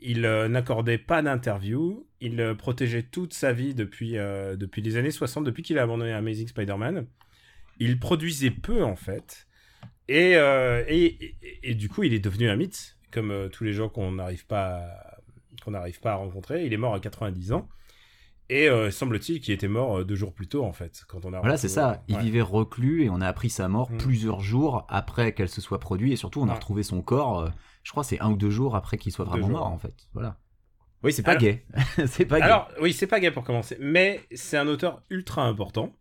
Il 0.00 0.22
n'accordait 0.22 0.98
pas 0.98 1.20
d'interview. 1.20 2.06
Il 2.20 2.54
protégeait 2.56 3.02
toute 3.02 3.34
sa 3.34 3.52
vie 3.52 3.74
depuis, 3.74 4.12
depuis 4.12 4.80
les 4.82 4.96
années 4.96 5.10
60, 5.10 5.44
depuis 5.44 5.62
qu'il 5.62 5.78
a 5.78 5.82
abandonné 5.82 6.12
Amazing 6.12 6.48
Spider-Man. 6.48 7.06
Il 7.80 7.98
produisait 7.98 8.50
peu, 8.52 8.84
en 8.84 8.94
fait. 8.96 9.46
Et, 10.08 10.36
euh, 10.36 10.84
et, 10.88 11.04
et- 11.42 11.70
et 11.70 11.74
du 11.74 11.88
coup, 11.88 12.02
il 12.04 12.12
est 12.14 12.18
devenu 12.20 12.48
un 12.48 12.56
mythe, 12.56 12.96
comme 13.10 13.30
euh, 13.30 13.48
tous 13.48 13.64
les 13.64 13.72
gens 13.72 13.88
qu'on 13.88 14.12
n'arrive 14.12 14.46
pas, 14.46 14.76
à- 14.76 15.16
qu'on 15.64 15.72
n'arrive 15.72 16.00
pas 16.00 16.12
à 16.12 16.14
rencontrer. 16.16 16.64
Il 16.66 16.72
est 16.72 16.76
mort 16.78 16.94
à 16.94 17.00
90 17.00 17.52
ans. 17.52 17.68
Et 18.48 18.68
euh, 18.68 18.90
semble-t-il 18.90 19.40
qu'il 19.40 19.54
était 19.54 19.68
mort 19.68 20.04
deux 20.04 20.16
jours 20.16 20.32
plus 20.34 20.48
tôt, 20.48 20.64
en 20.64 20.72
fait, 20.72 21.04
quand 21.06 21.24
on 21.24 21.32
a 21.32 21.38
Voilà, 21.40 21.56
c'est 21.56 21.68
ça. 21.68 22.02
Il 22.08 22.16
Ouais. 22.16 22.22
vivait 22.22 22.40
reclus 22.40 23.04
et 23.04 23.10
on 23.10 23.20
a 23.20 23.28
appris 23.28 23.48
sa 23.50 23.68
mort 23.68 23.90
Mm. 23.92 23.98
plusieurs 23.98 24.40
jours 24.40 24.84
après 24.88 25.32
qu'elle 25.32 25.48
se 25.48 25.60
soit 25.60 25.78
produite. 25.78 26.12
Et 26.12 26.16
surtout, 26.16 26.40
on 26.40 26.44
a 26.44 26.48
Ouais. 26.48 26.54
retrouvé 26.54 26.82
son 26.82 27.00
corps, 27.00 27.38
euh, 27.40 27.48
je 27.84 27.92
crois, 27.92 28.02
c'est 28.02 28.18
un 28.20 28.30
ou 28.32 28.36
deux 28.36 28.50
jours 28.50 28.74
après 28.74 28.98
qu'il 28.98 29.12
soit 29.12 29.24
vraiment 29.24 29.48
mort, 29.48 29.66
en 29.68 29.78
fait. 29.78 29.94
Voilà. 30.14 30.36
Oui, 31.04 31.12
c'est 31.12 31.22
pas 31.22 31.30
Alors- 31.30 31.42
gay. 31.42 31.64
c'est 32.08 32.26
pas 32.26 32.38
gay. 32.40 32.44
Alors, 32.44 32.68
oui, 32.82 32.92
c'est 32.92 33.06
pas 33.06 33.20
gay 33.20 33.30
pour 33.30 33.44
commencer, 33.44 33.76
mais 33.80 34.20
c'est 34.34 34.56
un 34.58 34.66
auteur 34.66 35.00
ultra 35.10 35.44
important. 35.44 35.94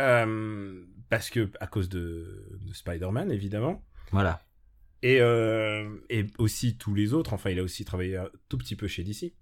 Euh, 0.00 0.84
parce 1.08 1.30
que, 1.30 1.50
à 1.60 1.66
cause 1.66 1.88
de, 1.88 2.58
de 2.60 2.72
Spider-Man, 2.72 3.30
évidemment. 3.30 3.84
Voilà. 4.10 4.42
Et, 5.02 5.20
euh, 5.20 5.96
et 6.08 6.26
aussi 6.38 6.76
tous 6.76 6.94
les 6.94 7.12
autres. 7.12 7.32
Enfin, 7.32 7.50
il 7.50 7.58
a 7.58 7.62
aussi 7.62 7.84
travaillé 7.84 8.16
un 8.16 8.30
tout 8.48 8.58
petit 8.58 8.76
peu 8.76 8.86
chez 8.86 9.04
DC. 9.04 9.34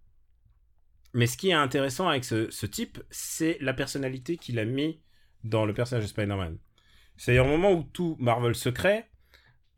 Mais 1.12 1.26
ce 1.26 1.36
qui 1.36 1.50
est 1.50 1.54
intéressant 1.54 2.08
avec 2.08 2.24
ce, 2.24 2.50
ce 2.50 2.66
type, 2.66 3.02
c'est 3.10 3.58
la 3.60 3.74
personnalité 3.74 4.36
qu'il 4.36 4.58
a 4.58 4.64
mis 4.64 5.00
dans 5.44 5.64
le 5.64 5.74
personnage 5.74 6.04
de 6.04 6.08
Spider-Man. 6.08 6.58
C'est-à-dire 7.16 7.44
au 7.44 7.48
moment 7.48 7.72
où 7.72 7.82
tout 7.82 8.16
Marvel 8.18 8.54
se 8.54 8.68
crée, 8.68 9.04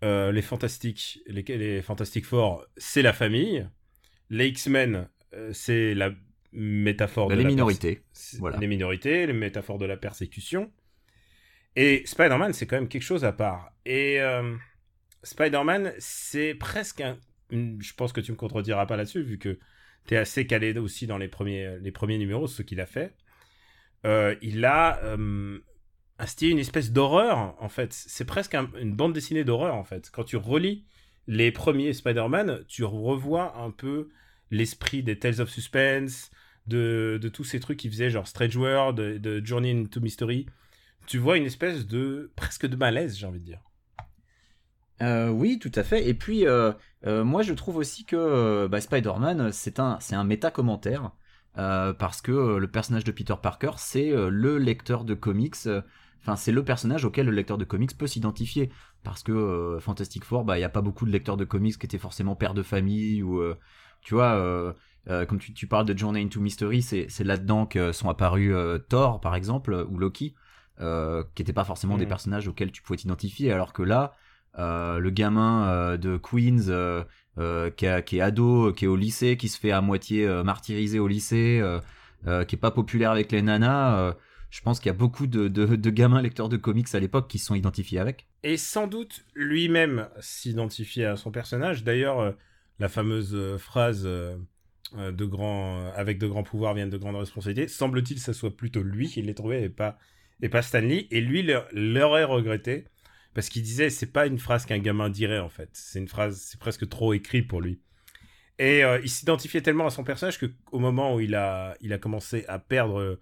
euh, 0.04 0.32
les 0.32 0.42
Fantastiques, 0.42 1.20
les, 1.26 1.42
les 1.42 1.82
Fantastic 1.82 2.24
Four, 2.26 2.66
c'est 2.76 3.02
la 3.02 3.12
famille. 3.12 3.68
Les 4.30 4.48
X-Men, 4.48 5.08
euh, 5.34 5.52
c'est 5.52 5.94
la 5.94 6.12
métaphore 6.52 7.28
de 7.28 7.34
les 7.34 7.42
la 7.42 7.48
minorités. 7.48 8.02
voilà. 8.38 8.58
Les 8.58 8.66
minorités, 8.66 9.26
les 9.26 9.32
métaphores 9.32 9.78
de 9.78 9.86
la 9.86 9.96
persécution. 9.96 10.70
Et 11.76 12.02
Spider-Man, 12.04 12.52
c'est 12.52 12.66
quand 12.66 12.76
même 12.76 12.88
quelque 12.88 13.02
chose 13.02 13.24
à 13.24 13.32
part. 13.32 13.72
Et 13.86 14.20
euh, 14.20 14.54
Spider-Man, 15.22 15.92
c'est 15.98 16.54
presque 16.54 17.00
un. 17.00 17.18
Je 17.50 17.92
pense 17.94 18.12
que 18.12 18.20
tu 18.20 18.32
me 18.32 18.36
contrediras 18.36 18.86
pas 18.86 18.96
là-dessus, 18.96 19.22
vu 19.22 19.38
que 19.38 19.58
tu 20.06 20.14
es 20.14 20.16
assez 20.16 20.46
calé 20.46 20.76
aussi 20.78 21.06
dans 21.06 21.18
les 21.18 21.28
premiers, 21.28 21.78
les 21.80 21.92
premiers 21.92 22.18
numéros, 22.18 22.46
ce 22.46 22.62
qu'il 22.62 22.80
a 22.80 22.86
fait. 22.86 23.14
Euh, 24.04 24.34
il 24.42 24.64
a 24.64 24.98
euh, 25.04 25.58
instillé 26.18 26.50
une 26.50 26.58
espèce 26.58 26.92
d'horreur, 26.92 27.56
en 27.62 27.68
fait. 27.68 27.92
C'est 27.92 28.24
presque 28.24 28.54
un- 28.54 28.70
une 28.80 28.94
bande 28.94 29.12
dessinée 29.12 29.44
d'horreur, 29.44 29.74
en 29.74 29.84
fait. 29.84 30.10
Quand 30.10 30.24
tu 30.24 30.36
relis 30.36 30.84
les 31.26 31.52
premiers 31.52 31.92
Spider-Man, 31.92 32.64
tu 32.68 32.84
revois 32.84 33.56
un 33.58 33.70
peu 33.70 34.08
l'esprit 34.52 35.02
des 35.02 35.18
Tales 35.18 35.40
of 35.40 35.48
Suspense, 35.48 36.30
de, 36.66 37.18
de 37.20 37.28
tous 37.28 37.42
ces 37.42 37.58
trucs 37.58 37.78
qu'il 37.78 37.90
faisait, 37.90 38.10
genre 38.10 38.28
Strange 38.28 38.56
World, 38.56 38.96
de, 38.96 39.44
Journey 39.44 39.72
into 39.72 40.00
Mystery. 40.00 40.46
Tu 41.06 41.18
vois 41.18 41.36
une 41.36 41.44
espèce 41.44 41.86
de. 41.86 42.30
presque 42.36 42.66
de 42.66 42.76
malaise, 42.76 43.18
j'ai 43.18 43.26
envie 43.26 43.40
de 43.40 43.44
dire. 43.44 43.60
Euh, 45.00 45.30
oui, 45.30 45.58
tout 45.58 45.72
à 45.74 45.82
fait. 45.82 46.08
Et 46.08 46.14
puis, 46.14 46.46
euh, 46.46 46.72
euh, 47.06 47.24
moi, 47.24 47.42
je 47.42 47.52
trouve 47.54 47.76
aussi 47.76 48.04
que 48.04 48.68
bah, 48.68 48.80
Spider-Man, 48.80 49.50
c'est 49.50 49.80
un, 49.80 49.98
c'est 50.00 50.14
un 50.14 50.22
méta-commentaire. 50.22 51.10
parce 51.54 52.22
que 52.22 52.56
le 52.58 52.70
personnage 52.70 53.04
de 53.04 53.10
Peter 53.10 53.34
Parker, 53.42 53.72
c'est 53.78 54.12
le 54.14 54.58
lecteur 54.58 55.04
de 55.04 55.14
comics. 55.14 55.56
Enfin, 56.20 56.36
c'est 56.36 56.52
le 56.52 56.64
personnage 56.64 57.04
auquel 57.04 57.26
le 57.26 57.32
lecteur 57.32 57.58
de 57.58 57.64
comics 57.64 57.98
peut 57.98 58.06
s'identifier. 58.06 58.70
Parce 59.02 59.24
que 59.24 59.78
Fantastic 59.80 60.24
Four, 60.24 60.44
bah, 60.44 60.56
il 60.56 60.60
n'y 60.60 60.64
a 60.64 60.68
pas 60.68 60.82
beaucoup 60.82 61.04
de 61.04 61.10
lecteurs 61.10 61.36
de 61.36 61.44
comics 61.44 61.76
qui 61.76 61.86
étaient 61.86 61.98
forcément 61.98 62.36
pères 62.36 62.54
de 62.54 62.62
famille 62.62 63.24
ou. 63.24 63.42
Tu 64.02 64.14
vois, 64.14 64.34
euh, 64.34 64.72
euh, 65.08 65.24
comme 65.26 65.38
tu, 65.38 65.52
tu 65.54 65.66
parles 65.66 65.86
de 65.86 65.96
Journey 65.96 66.22
into 66.22 66.40
Mystery, 66.40 66.82
c'est 66.82 67.24
là-dedans 67.24 67.66
que 67.66 67.92
sont 67.92 68.08
apparus 68.08 68.52
euh, 68.54 68.78
Thor, 68.78 69.20
par 69.20 69.34
exemple, 69.34 69.86
ou 69.88 69.98
Loki, 69.98 70.34
euh, 70.80 71.24
qui 71.34 71.42
n'étaient 71.42 71.52
pas 71.52 71.64
forcément 71.64 71.96
des 71.96 72.04
Mhm. 72.04 72.08
personnages 72.08 72.48
auxquels 72.48 72.72
tu 72.72 72.82
pouvais 72.82 72.96
t'identifier. 72.98 73.52
Alors 73.52 73.72
que 73.72 73.82
là, 73.82 74.14
le 74.58 75.10
gamin 75.10 75.96
de 75.96 76.16
Queens 76.18 77.04
qui, 77.76 77.86
a- 77.86 78.02
qui 78.02 78.16
est 78.18 78.20
ado, 78.20 78.72
qui 78.72 78.84
est 78.84 78.88
au 78.88 78.96
lycée, 78.96 79.36
qui 79.36 79.48
se 79.48 79.58
fait 79.58 79.72
à 79.72 79.80
moitié 79.80 80.26
martyriser 80.44 80.98
au 80.98 81.08
lycée, 81.08 81.62
qui 82.24 82.54
est 82.54 82.58
pas 82.60 82.70
populaire 82.70 83.10
avec 83.10 83.32
les 83.32 83.42
nanas. 83.42 84.14
je 84.50 84.60
pense 84.60 84.78
qu'il 84.80 84.88
y 84.88 84.94
a 84.94 84.98
beaucoup 84.98 85.26
de, 85.26 85.48
de, 85.48 85.76
de 85.76 85.90
gamins 85.90 86.20
lecteurs 86.20 86.48
de 86.48 86.56
comics 86.58 86.94
à 86.94 87.00
l'époque 87.00 87.28
qui 87.28 87.38
se 87.38 87.46
sont 87.46 87.54
identifiés 87.54 87.98
avec. 87.98 88.26
Et 88.42 88.56
sans 88.56 88.86
doute 88.86 89.24
lui-même 89.34 90.08
s'identifier 90.20 91.06
à 91.06 91.16
son 91.16 91.30
personnage. 91.30 91.84
D'ailleurs, 91.84 92.34
la 92.82 92.88
fameuse 92.88 93.32
euh, 93.32 93.58
phrase 93.58 94.02
euh, 94.04 94.36
euh, 94.96 95.12
de 95.12 95.24
avec 95.94 96.18
de 96.18 96.26
grands 96.26 96.42
pouvoirs 96.42 96.74
viennent 96.74 96.90
de 96.90 96.98
grandes 96.98 97.14
responsabilités, 97.14 97.68
semble-t-il 97.68 98.18
ce 98.18 98.32
soit 98.32 98.56
plutôt 98.56 98.82
lui 98.82 99.08
qui 99.08 99.22
l'ait 99.22 99.34
trouvé 99.34 99.62
et 99.62 99.68
pas, 99.68 99.98
et 100.42 100.48
pas 100.48 100.62
Stanley. 100.62 101.06
Et 101.12 101.20
lui 101.20 101.44
l'a- 101.44 101.68
l'aurait 101.72 102.24
regretté 102.24 102.88
parce 103.34 103.48
qu'il 103.48 103.62
disait 103.62 103.88
c'est 103.88 104.10
pas 104.10 104.26
une 104.26 104.38
phrase 104.38 104.66
qu'un 104.66 104.80
gamin 104.80 105.10
dirait 105.10 105.38
en 105.38 105.48
fait. 105.48 105.70
C'est 105.74 106.00
une 106.00 106.08
phrase, 106.08 106.40
c'est 106.40 106.58
presque 106.58 106.88
trop 106.88 107.12
écrit 107.12 107.42
pour 107.42 107.60
lui. 107.60 107.80
Et 108.58 108.82
il 109.02 109.08
s'identifiait 109.08 109.62
tellement 109.62 109.86
à 109.86 109.90
son 109.90 110.04
personnage 110.04 110.38
que 110.38 110.46
au 110.70 110.78
moment 110.78 111.16
où 111.16 111.20
il 111.20 111.34
a, 111.34 111.74
il 111.80 111.92
a 111.92 111.98
commencé 111.98 112.44
à 112.46 112.60
perdre 112.60 113.18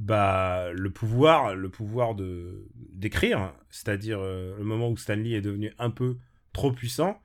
bah, 0.00 0.72
le 0.72 0.90
pouvoir, 0.90 1.54
le 1.54 1.68
pouvoir 1.68 2.14
de 2.16 2.66
d'écrire, 2.74 3.52
c'est-à-dire 3.68 4.18
le 4.20 4.64
moment 4.64 4.88
où 4.90 4.96
Stanley 4.96 5.32
est 5.32 5.42
devenu 5.42 5.72
un 5.78 5.90
peu 5.90 6.16
trop 6.52 6.72
puissant, 6.72 7.20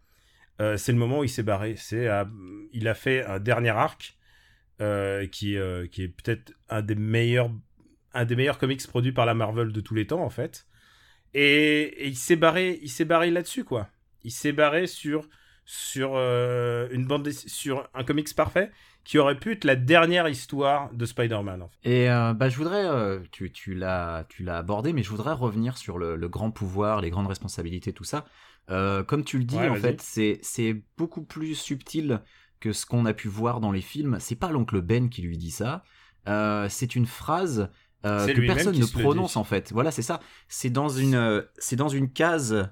euh, 0.62 0.78
c'est 0.78 0.92
le 0.92 0.98
moment 0.98 1.20
où 1.20 1.24
il 1.24 1.30
s'est 1.30 1.44
barré. 1.44 1.76
C'est, 1.78 2.08
à- 2.08 2.30
il 2.72 2.88
a 2.88 2.94
fait 2.94 3.26
un 3.26 3.40
dernier 3.40 3.70
arc 3.70 4.18
euh, 4.82 5.28
qui, 5.28 5.58
euh, 5.58 5.88
qui 5.88 6.04
est 6.04 6.08
peut-être 6.08 6.54
un 6.70 6.82
des 6.82 6.96
meilleurs, 6.96 7.50
un 8.14 8.26
des 8.26 8.36
meilleurs 8.36 8.58
comics 8.58 8.86
produits 8.88 9.12
par 9.12 9.26
la 9.26 9.34
Marvel 9.34 9.72
de 9.72 9.82
tous 9.82 9.96
les 9.96 10.08
temps 10.08 10.24
en 10.24 10.30
fait. 10.30 10.66
Et, 11.34 12.08
il 12.08 12.16
s'est 12.16 12.38
barré, 12.38 12.80
il 12.82 12.90
s'est 12.90 13.06
barré 13.06 13.32
là-dessus 13.32 13.64
quoi. 13.66 13.90
Il 14.24 14.32
s'est 14.32 14.54
barré 14.54 14.88
sur 14.88 15.28
sur 15.68 16.14
euh, 16.16 16.88
une 16.92 17.08
bande 17.08 17.30
sur 17.32 17.90
un 17.94 18.04
comics 18.04 18.34
parfait 18.36 18.72
qui 19.04 19.18
aurait 19.18 19.38
pu 19.38 19.52
être 19.52 19.66
la 19.66 19.76
dernière 19.76 20.28
histoire 20.28 20.92
de 20.94 21.06
Spider-Man 21.06 21.62
en 21.62 21.68
fait. 21.70 22.06
Et 22.06 22.08
bah, 22.08 22.50
je 22.50 22.58
voudrais, 22.58 22.86
euh, 22.86 23.20
tu, 23.32 23.52
tu 23.52 23.76
l'as, 23.76 24.26
abordé, 24.48 24.94
mais 24.94 25.04
je 25.04 25.10
voudrais 25.10 25.34
revenir 25.34 25.78
sur 25.78 26.00
le 26.00 26.28
grand 26.28 26.50
pouvoir, 26.50 27.02
les 27.02 27.12
grandes 27.12 27.28
responsabilités, 27.28 27.94
tout 27.94 28.04
ça. 28.04 28.26
Euh, 28.72 29.04
comme 29.04 29.24
tu 29.24 29.38
le 29.38 29.44
dis, 29.44 29.58
Ouais, 29.58 29.70
en 29.70 29.76
fait, 29.76 30.02
c'est, 30.02 30.84
beaucoup 30.98 31.24
plus 31.24 31.56
subtil 31.56 32.22
que 32.60 32.72
ce 32.72 32.86
qu'on 32.86 33.06
a 33.06 33.14
pu 33.14 33.28
voir 33.28 33.60
dans 33.60 33.72
les 33.72 33.82
films. 33.82 34.18
C'est 34.20 34.36
pas 34.36 34.50
l'oncle 34.50 34.82
Ben 34.82 35.10
qui 35.10 35.22
lui 35.22 35.38
dit 35.38 35.52
ça. 35.52 35.84
Euh, 36.28 36.68
c'est 36.70 36.96
une 36.96 37.06
phrase 37.06 37.70
euh, 38.06 38.26
que 38.26 38.42
personne 38.46 38.78
ne 38.78 38.86
prononce 38.86 39.38
en 39.38 39.44
fait. 39.44 39.72
Voilà, 39.72 39.92
c'est 39.92 40.02
ça. 40.02 40.20
C'est 40.48 40.72
dans 40.72 40.90
une, 40.90 41.46
c'est 41.58 41.76
dans 41.76 41.90
une 41.90 42.12
case. 42.12 42.70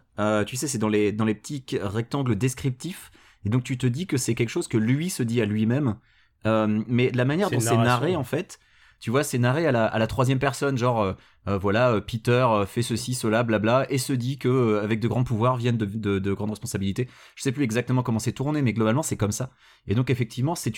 tu 0.47 0.55
sais, 0.55 0.67
c'est 0.67 0.79
dans 0.79 0.89
les, 0.89 1.11
dans 1.11 1.25
les 1.25 1.35
petits 1.35 1.63
rectangles 1.79 2.35
descriptifs. 2.35 3.11
Et 3.45 3.49
donc 3.49 3.63
tu 3.63 3.77
te 3.77 3.85
dis 3.85 4.07
que 4.07 4.17
c'est 4.17 4.35
quelque 4.35 4.49
chose 4.49 4.67
que 4.67 4.77
lui 4.77 5.09
se 5.09 5.21
dit 5.21 5.41
à 5.41 5.45
lui-même. 5.45 5.97
Mais 6.45 7.11
la 7.11 7.25
manière 7.25 7.51
dont 7.51 7.59
c'est 7.59 7.77
narré 7.77 8.15
en 8.15 8.23
fait, 8.23 8.59
tu 9.03 9.09
vois, 9.09 9.25
c'est 9.25 9.37
narré 9.37 9.67
à 9.67 9.73
la, 9.73 10.07
troisième 10.07 10.39
personne, 10.39 10.77
genre 10.77 11.01
euh, 11.01 11.13
euh, 11.49 11.57
voilà, 11.57 11.91
euh, 11.91 11.99
Peter 11.99 12.47
fait 12.65 12.81
ceci, 12.81 13.15
cela, 13.15 13.43
blabla, 13.43 13.85
et 13.89 13.97
se 13.97 14.13
dit 14.13 14.37
que 14.37 14.79
avec 14.81 15.01
de 15.01 15.09
grands 15.09 15.25
pouvoirs 15.25 15.57
viennent 15.57 15.75
de, 15.75 15.83
de- 15.83 16.19
de 16.19 16.33
grandes 16.33 16.51
responsabilités. 16.51 17.09
Je 17.35 17.43
sais 17.43 17.51
plus 17.51 17.65
exactement 17.65 18.01
comment 18.01 18.19
c'est 18.19 18.31
tourné, 18.31 18.61
mais 18.61 18.71
globalement 18.71 19.03
c'est 19.03 19.17
comme 19.17 19.33
ça. 19.33 19.51
Et 19.87 19.95
donc 19.95 20.09
effectivement, 20.09 20.55
c'est 20.55 20.71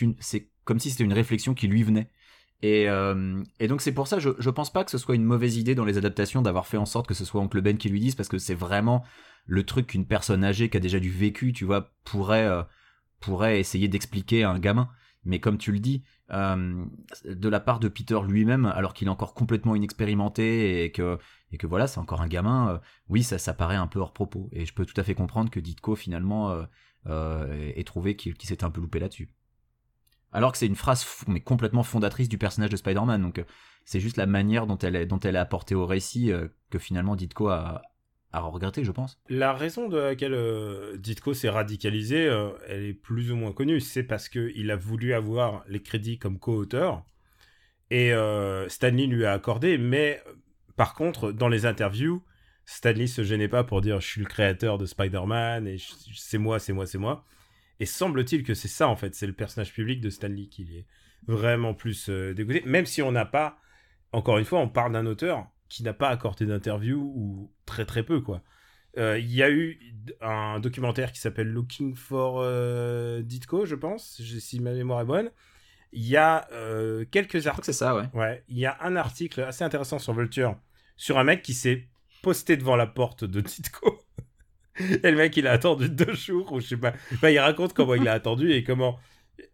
comme 0.63 0.79
si 0.79 0.89
c'était 0.89 1.03
une 1.03 1.13
réflexion 1.13 1.53
qui 1.53 1.67
lui 1.67 1.83
venait. 1.83 2.09
Et, 2.63 2.87
donc 3.69 3.81
c'est 3.81 3.91
pour 3.91 4.07
ça, 4.07 4.17
je, 4.17 4.31
je 4.39 4.49
pense 4.49 4.73
pas 4.73 4.83
que 4.83 4.89
ce 4.89 4.97
soit 4.97 5.13
une 5.13 5.23
mauvaise 5.23 5.57
idée 5.57 5.75
dans 5.75 5.85
les 5.85 5.99
adaptations 5.99 6.41
d'avoir 6.41 6.65
fait 6.65 6.77
en 6.77 6.87
sorte 6.87 7.05
que 7.05 7.13
ce 7.13 7.25
soit 7.25 7.41
Oncle 7.41 7.61
Ben 7.61 7.77
qui 7.77 7.89
lui 7.89 7.99
dise, 7.99 8.15
parce 8.15 8.29
que 8.29 8.39
c'est 8.39 8.55
vraiment 8.55 9.03
le 9.45 9.61
truc 9.67 9.85
qu'une 9.85 10.07
personne 10.07 10.43
âgée 10.43 10.71
qui 10.71 10.77
a 10.77 10.79
déjà 10.79 10.99
du 10.99 11.11
vécu, 11.11 11.53
tu 11.53 11.63
vois, 11.63 11.91
pourrait 12.03 13.59
essayer 13.59 13.87
d'expliquer 13.87 14.45
à 14.45 14.49
un 14.49 14.57
gamin. 14.57 14.89
Mais 15.25 15.39
comme 15.39 15.57
tu 15.57 15.71
le 15.71 15.79
dis, 15.79 16.03
euh, 16.31 16.85
de 17.25 17.49
la 17.49 17.59
part 17.59 17.79
de 17.79 17.87
Peter 17.87 18.19
lui-même, 18.27 18.65
alors 18.65 18.93
qu'il 18.93 19.07
est 19.07 19.11
encore 19.11 19.33
complètement 19.33 19.75
inexpérimenté 19.75 20.83
et 20.83 20.91
que, 20.91 21.19
voilà, 21.63 21.87
c'est 21.87 21.99
encore 21.99 22.21
un 22.21 22.27
gamin, 22.27 22.69
euh, 22.69 22.77
oui, 23.09 23.23
ça, 23.23 23.37
ça 23.37 23.53
paraît 23.53 23.75
un 23.75 23.87
peu 23.87 23.99
hors 23.99 24.13
propos. 24.13 24.49
Et 24.51 24.65
je 24.65 24.73
peux 24.73 24.85
tout 24.85 24.99
à 24.99 25.03
fait 25.03 25.15
comprendre 25.15 25.49
que 25.49 25.59
Ditko, 25.59 25.95
finalement, 25.95 26.55
euh, 27.07 27.71
ait 27.75 27.83
trouvé 27.83 28.15
qu'il 28.15 28.35
s'était 28.41 28.63
un 28.63 28.71
peu 28.71 28.81
loupé 28.81 28.99
là-dessus. 28.99 29.29
Alors 30.31 30.51
que 30.51 30.57
c'est 30.57 30.67
une 30.67 30.75
phrase 30.75 31.05
mais 31.27 31.39
complètement 31.39 31.83
fondatrice 31.83 32.27
du 32.27 32.37
personnage 32.37 32.69
de 32.69 32.75
Spider-Man. 32.75 33.21
Donc 33.21 33.43
c'est 33.85 34.01
juste 34.01 34.17
la 34.17 34.25
manière 34.25 34.67
dont 34.67 34.77
elle 34.77 34.95
est, 34.97 35.05
dont 35.05 35.19
elle 35.19 35.35
est 35.35 35.39
apportée 35.39 35.75
au 35.75 35.85
récit 35.85 36.29
que 36.69 36.77
finalement 36.77 37.15
Ditko 37.15 37.47
a, 37.47 37.81
a 38.35 38.49
regretté, 38.49 38.83
je 38.83 38.91
pense. 38.91 39.19
La 39.29 39.53
raison 39.53 39.87
de 39.87 39.97
laquelle 39.97 40.33
euh, 40.33 40.97
Ditko 40.97 41.33
s'est 41.33 41.49
radicalisé, 41.49 42.27
euh, 42.27 42.49
elle 42.67 42.83
est 42.83 42.93
plus 42.93 43.31
ou 43.31 43.35
moins 43.35 43.51
connue. 43.51 43.79
C'est 43.79 44.03
parce 44.03 44.29
qu'il 44.29 44.71
a 44.71 44.75
voulu 44.75 45.13
avoir 45.13 45.63
les 45.67 45.81
crédits 45.81 46.17
comme 46.17 46.39
co-auteur. 46.39 47.03
Et 47.91 48.13
euh, 48.13 48.67
Stanley 48.69 49.07
lui 49.07 49.25
a 49.25 49.33
accordé. 49.33 49.77
Mais 49.77 50.21
par 50.75 50.93
contre, 50.93 51.31
dans 51.31 51.47
les 51.47 51.65
interviews, 51.65 52.23
Stanley 52.65 53.07
se 53.07 53.23
gênait 53.23 53.47
pas 53.47 53.63
pour 53.63 53.81
dire 53.81 54.01
je 54.01 54.07
suis 54.07 54.21
le 54.21 54.27
créateur 54.27 54.77
de 54.77 54.85
Spider-Man 54.85 55.67
et 55.67 55.77
c'est 56.13 56.37
moi, 56.37 56.59
c'est 56.59 56.73
moi, 56.73 56.87
c'est 56.87 56.97
moi. 56.97 57.23
Et 57.79 57.85
semble-t-il 57.85 58.43
que 58.43 58.53
c'est 58.53 58.67
ça 58.67 58.87
en 58.87 58.95
fait, 58.95 59.15
c'est 59.15 59.27
le 59.27 59.33
personnage 59.33 59.73
public 59.73 60.01
de 60.01 60.09
Stanley 60.09 60.47
qui 60.47 60.63
est 60.63 60.85
vraiment 61.27 61.73
plus 61.73 62.09
euh, 62.09 62.33
dégoûté. 62.33 62.63
Même 62.65 62.85
si 62.85 63.01
on 63.01 63.11
n'a 63.11 63.25
pas, 63.25 63.59
encore 64.11 64.37
une 64.37 64.45
fois, 64.45 64.59
on 64.59 64.69
parle 64.69 64.93
d'un 64.93 65.05
auteur 65.05 65.47
qui 65.69 65.83
n'a 65.83 65.93
pas 65.93 66.09
accordé 66.09 66.45
d'interview 66.45 66.99
ou 66.99 67.51
très 67.65 67.85
très 67.85 68.03
peu 68.03 68.21
quoi. 68.21 68.41
Euh, 68.97 69.19
Il 69.19 69.33
y 69.33 69.43
a 69.43 69.49
eu 69.49 69.79
un 70.21 70.59
documentaire 70.59 71.11
qui 71.11 71.19
s'appelle 71.19 71.47
Looking 71.47 71.95
for 71.95 72.39
euh, 72.39 73.21
Ditko, 73.21 73.65
je 73.65 73.75
pense, 73.75 74.21
si 74.21 74.59
ma 74.59 74.71
mémoire 74.71 75.01
est 75.01 75.05
bonne. 75.05 75.31
Il 75.91 76.05
y 76.05 76.17
a 76.17 76.47
euh, 76.51 77.05
quelques 77.09 77.47
articles. 77.47 77.65
c'est 77.65 77.73
ça, 77.73 77.95
ouais. 77.95 78.05
Ouais, 78.13 78.43
il 78.47 78.57
y 78.57 78.65
a 78.65 78.77
un 78.81 78.95
article 78.95 79.41
assez 79.41 79.63
intéressant 79.63 79.99
sur 79.99 80.13
Vulture 80.13 80.57
sur 80.97 81.17
un 81.17 81.23
mec 81.23 81.41
qui 81.41 81.53
s'est 81.53 81.87
posté 82.21 82.57
devant 82.57 82.75
la 82.75 82.87
porte 82.87 83.23
de 83.23 83.41
Ditko. 83.41 83.99
Et 84.79 85.11
le 85.11 85.15
mec, 85.15 85.35
il 85.37 85.47
a 85.47 85.51
attendu 85.51 85.89
deux 85.89 86.13
jours, 86.13 86.51
ou 86.51 86.59
je 86.59 86.67
sais 86.67 86.77
pas. 86.77 86.93
Enfin, 87.13 87.29
il 87.29 87.39
raconte 87.39 87.73
comment 87.73 87.95
il 87.95 88.07
a 88.09 88.13
attendu 88.13 88.51
et 88.51 88.63
comment, 88.63 88.99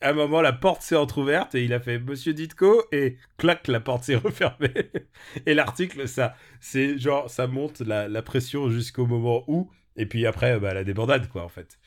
à 0.01 0.09
un 0.09 0.13
moment, 0.13 0.41
la 0.41 0.53
porte 0.53 0.81
s'est 0.81 0.95
entrouverte 0.95 1.55
et 1.55 1.63
il 1.65 1.73
a 1.73 1.79
fait 1.79 1.99
Monsieur 1.99 2.33
Ditko 2.33 2.83
et 2.91 3.17
clac, 3.37 3.67
la 3.67 3.79
porte 3.79 4.03
s'est 4.03 4.15
refermée. 4.27 4.73
Et 5.45 5.53
l'article, 5.53 6.07
ça, 6.07 6.35
c'est 6.59 6.97
genre, 6.99 7.29
ça 7.29 7.47
monte 7.47 7.81
la, 7.81 8.07
la 8.07 8.21
pression 8.21 8.69
jusqu'au 8.69 9.05
moment 9.05 9.43
où, 9.47 9.71
et 9.95 10.05
puis 10.05 10.25
après, 10.25 10.59
bah, 10.59 10.73
la 10.73 10.83
débandade, 10.83 11.27
quoi, 11.29 11.43
en 11.43 11.49
fait. 11.49 11.79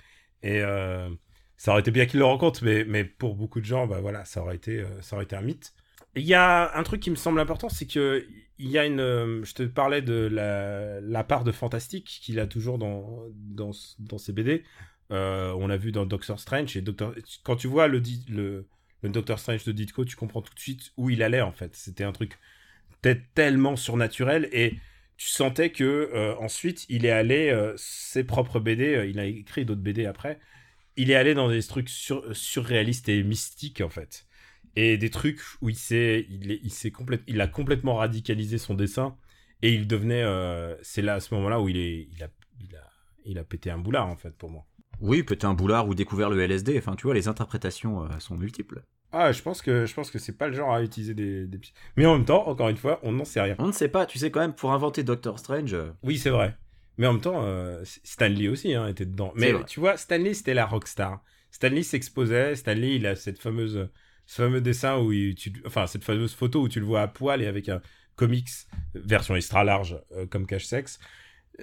Et 0.42 0.60
euh, 0.62 1.08
ça 1.56 1.72
aurait 1.72 1.80
été 1.80 1.90
bien 1.90 2.06
qu'il 2.06 2.20
le 2.20 2.26
rencontre, 2.26 2.64
mais, 2.64 2.84
mais 2.84 3.04
pour 3.04 3.36
beaucoup 3.36 3.60
de 3.60 3.66
gens, 3.66 3.86
bah 3.86 4.00
voilà, 4.00 4.24
ça 4.24 4.42
aurait 4.42 4.56
été, 4.56 4.80
euh, 4.80 5.00
ça 5.02 5.16
aurait 5.16 5.24
été 5.24 5.36
un 5.36 5.42
mythe. 5.42 5.72
Il 6.16 6.22
y 6.24 6.34
a 6.34 6.76
un 6.78 6.82
truc 6.84 7.00
qui 7.02 7.10
me 7.10 7.16
semble 7.16 7.40
important, 7.40 7.68
c'est 7.68 7.86
que 7.86 8.26
il 8.58 8.70
y 8.70 8.78
a 8.78 8.86
une. 8.86 9.00
euh, 9.00 9.44
Je 9.44 9.52
te 9.54 9.62
parlais 9.64 10.00
de 10.02 10.14
la, 10.30 11.00
la 11.00 11.24
part 11.24 11.42
de 11.44 11.50
fantastique 11.52 12.20
qu'il 12.22 12.38
a 12.38 12.46
toujours 12.46 12.78
dans, 12.78 13.24
dans, 13.34 13.72
dans 13.98 14.18
ses 14.18 14.32
BD. 14.32 14.64
Euh, 15.10 15.52
on 15.52 15.66
l'a 15.66 15.76
vu 15.76 15.92
dans 15.92 16.06
Doctor 16.06 16.40
Strange. 16.40 16.76
Et 16.76 16.80
Doctor, 16.80 17.14
quand 17.42 17.56
tu 17.56 17.66
vois 17.66 17.88
le, 17.88 18.00
Doctor 19.02 19.38
Strange 19.38 19.64
de 19.64 19.72
Ditko, 19.72 20.04
tu 20.04 20.16
comprends 20.16 20.42
tout 20.42 20.54
de 20.54 20.60
suite 20.60 20.92
où 20.96 21.10
il 21.10 21.22
allait 21.22 21.40
en 21.42 21.52
fait. 21.52 21.74
C'était 21.76 22.04
un 22.04 22.12
truc 22.12 22.38
tellement 23.34 23.76
surnaturel 23.76 24.48
et 24.52 24.78
tu 25.16 25.28
sentais 25.28 25.70
que 25.70 26.10
euh, 26.14 26.34
ensuite 26.38 26.86
il 26.88 27.04
est 27.06 27.10
allé 27.10 27.50
euh, 27.50 27.74
ses 27.76 28.24
propres 28.24 28.60
BD. 28.60 28.94
euh, 28.94 29.06
il 29.06 29.18
a 29.18 29.26
écrit 29.26 29.64
d'autres 29.64 29.82
BD 29.82 30.06
après. 30.06 30.38
Il 30.96 31.10
est 31.10 31.14
allé 31.14 31.34
dans 31.34 31.48
des 31.48 31.62
trucs 31.62 31.88
sur- 31.88 32.34
surréalistes 32.34 33.08
et 33.08 33.22
mystiques 33.22 33.80
en 33.80 33.88
fait 33.90 34.26
et 34.76 34.96
des 34.98 35.10
trucs 35.10 35.40
où 35.60 35.68
il 35.68 35.76
s'est 35.76 36.26
il, 36.30 36.60
il 37.26 37.40
a 37.40 37.46
complètement 37.48 37.96
radicalisé 37.96 38.58
son 38.58 38.74
dessin 38.74 39.16
et 39.62 39.72
il 39.72 39.86
devenait 39.86 40.24
c'est 40.82 41.02
là 41.02 41.14
à 41.14 41.20
ce 41.20 41.34
moment-là 41.34 41.60
où 41.60 41.68
il 41.68 41.76
est 41.76 42.08
il 42.12 42.22
a 42.22 42.28
il 42.60 42.76
a 42.76 42.90
il 43.26 43.38
a 43.38 43.44
pété 43.44 43.70
un 43.70 43.78
boulard 43.78 44.08
en 44.08 44.16
fait 44.16 44.36
pour 44.36 44.50
moi. 44.50 44.66
Oui, 45.00 45.22
peut-être 45.22 45.44
un 45.44 45.54
boulard 45.54 45.88
ou 45.88 45.94
découvert 45.94 46.30
le 46.30 46.40
LSD. 46.40 46.78
Enfin, 46.78 46.94
tu 46.96 47.04
vois, 47.04 47.14
les 47.14 47.28
interprétations 47.28 48.04
euh, 48.04 48.08
sont 48.18 48.36
multiples. 48.36 48.82
Ah, 49.12 49.32
je 49.32 49.42
pense 49.42 49.62
que 49.62 49.86
je 49.86 49.94
pense 49.94 50.10
que 50.10 50.18
c'est 50.18 50.36
pas 50.36 50.48
le 50.48 50.54
genre 50.54 50.72
à 50.72 50.82
utiliser 50.82 51.14
des, 51.14 51.46
des... 51.46 51.60
mais 51.96 52.04
en 52.04 52.16
même 52.16 52.24
temps, 52.24 52.48
encore 52.48 52.68
une 52.68 52.76
fois, 52.76 52.98
on 53.02 53.12
n'en 53.12 53.24
sait 53.24 53.40
rien. 53.40 53.54
On 53.58 53.68
ne 53.68 53.72
sait 53.72 53.88
pas, 53.88 54.06
tu 54.06 54.18
sais 54.18 54.30
quand 54.30 54.40
même, 54.40 54.54
pour 54.54 54.72
inventer 54.72 55.04
Doctor 55.04 55.38
Strange, 55.38 55.72
euh, 55.72 55.90
Oui, 56.02 56.18
c'est 56.18 56.30
vrai. 56.30 56.56
Mais 56.98 57.06
en 57.06 57.12
même 57.12 57.20
temps, 57.22 57.42
euh, 57.44 57.82
Stanley 57.84 58.48
aussi 58.48 58.74
hein, 58.74 58.88
était 58.88 59.06
dedans. 59.06 59.32
Mais 59.36 59.52
tu 59.64 59.80
vois, 59.80 59.96
Stanley, 59.96 60.34
c'était 60.34 60.54
la 60.54 60.66
rockstar. 60.66 61.22
Stanley 61.50 61.82
s'exposait. 61.82 62.56
Stanley, 62.56 62.96
il 62.96 63.06
a 63.06 63.14
cette 63.14 63.40
fameuse, 63.40 63.88
ce 64.26 64.42
fameux 64.42 64.60
dessin 64.60 64.98
où 64.98 65.12
il, 65.12 65.34
tu, 65.34 65.52
enfin, 65.66 65.86
cette 65.86 66.04
fameuse 66.04 66.34
photo 66.34 66.62
où 66.62 66.68
tu 66.68 66.80
le 66.80 66.86
vois 66.86 67.02
à 67.02 67.08
poil 67.08 67.42
et 67.42 67.46
avec 67.46 67.68
un 67.68 67.80
comics 68.16 68.48
version 68.94 69.34
extra 69.34 69.64
large 69.64 69.96
comme 70.30 70.46
cache-sexe. 70.46 70.98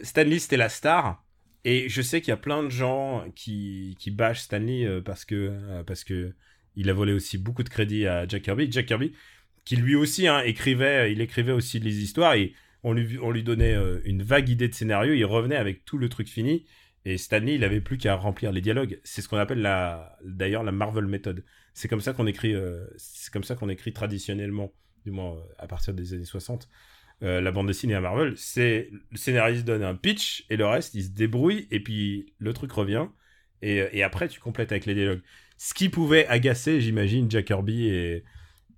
Stanley, 0.03 0.39
c'était 0.39 0.57
la 0.57 0.69
star. 0.69 1.23
Et 1.63 1.89
je 1.89 2.01
sais 2.01 2.21
qu'il 2.21 2.29
y 2.29 2.33
a 2.33 2.37
plein 2.37 2.63
de 2.63 2.69
gens 2.69 3.25
qui, 3.35 3.95
qui 3.99 4.11
bâchent 4.11 4.41
Stanley 4.41 4.85
euh, 4.85 5.01
parce 5.01 5.25
que, 5.25 5.35
euh, 5.35 5.83
parce 5.83 6.03
que 6.03 6.33
il 6.75 6.89
a 6.89 6.93
volé 6.93 7.13
aussi 7.13 7.37
beaucoup 7.37 7.63
de 7.63 7.69
crédit 7.69 8.07
à 8.07 8.27
Jack 8.27 8.43
Kirby. 8.43 8.71
Jack 8.71 8.87
Kirby, 8.87 9.13
qui 9.65 9.75
lui 9.75 9.95
aussi 9.95 10.27
hein, 10.27 10.39
écrivait, 10.39 11.11
il 11.11 11.21
écrivait 11.21 11.51
aussi 11.51 11.79
les 11.79 12.01
histoires 12.01 12.33
et 12.33 12.53
on 12.83 12.93
lui, 12.93 13.19
on 13.19 13.29
lui 13.29 13.43
donnait 13.43 13.75
euh, 13.75 13.99
une 14.05 14.23
vague 14.23 14.49
idée 14.49 14.67
de 14.69 14.73
scénario, 14.73 15.13
il 15.13 15.25
revenait 15.25 15.57
avec 15.57 15.85
tout 15.85 15.97
le 15.97 16.09
truc 16.09 16.27
fini 16.27 16.65
Et 17.05 17.17
Stanley, 17.17 17.55
il 17.55 17.63
avait 17.63 17.81
plus 17.81 17.97
qu'à 17.97 18.15
remplir 18.15 18.51
les 18.51 18.61
dialogues. 18.61 18.99
C'est 19.03 19.21
ce 19.21 19.29
qu'on 19.29 19.37
appelle 19.37 19.61
d'ailleurs, 20.23 20.63
la 20.63 20.71
Marvel 20.71 21.05
méthode. 21.05 21.43
C'est 21.73 21.87
comme 21.87 22.01
ça 22.01 22.13
qu'on 22.13 22.25
écrit, 22.25 22.55
c'est 22.97 23.31
comme 23.31 23.43
ça 23.43 23.55
qu'on 23.55 23.69
écrit 23.69 23.93
traditionnellement, 23.93 24.73
du 25.05 25.11
moins 25.11 25.37
à 25.59 25.67
partir 25.67 25.93
des 25.93 26.13
années 26.13 26.25
60. 26.25 26.67
Euh, 27.23 27.41
la 27.41 27.51
bande 27.51 27.67
dessinée 27.67 27.95
à 27.95 28.01
Marvel, 28.01 28.33
c'est 28.37 28.89
le 29.11 29.17
scénariste 29.17 29.65
donne 29.65 29.83
un 29.83 29.95
pitch 29.95 30.45
et 30.49 30.57
le 30.57 30.65
reste 30.65 30.95
il 30.95 31.03
se 31.03 31.09
débrouille 31.09 31.67
et 31.71 31.79
puis 31.79 32.33
le 32.39 32.53
truc 32.53 32.71
revient 32.71 33.07
et, 33.61 33.85
et 33.91 34.03
après 34.03 34.27
tu 34.27 34.39
complètes 34.39 34.71
avec 34.71 34.85
les 34.85 34.95
dialogues. 34.95 35.21
Ce 35.57 35.73
qui 35.73 35.89
pouvait 35.89 36.25
agacer, 36.27 36.81
j'imagine, 36.81 37.29
Jack 37.29 37.45
Kirby 37.45 37.87
et 37.89 38.23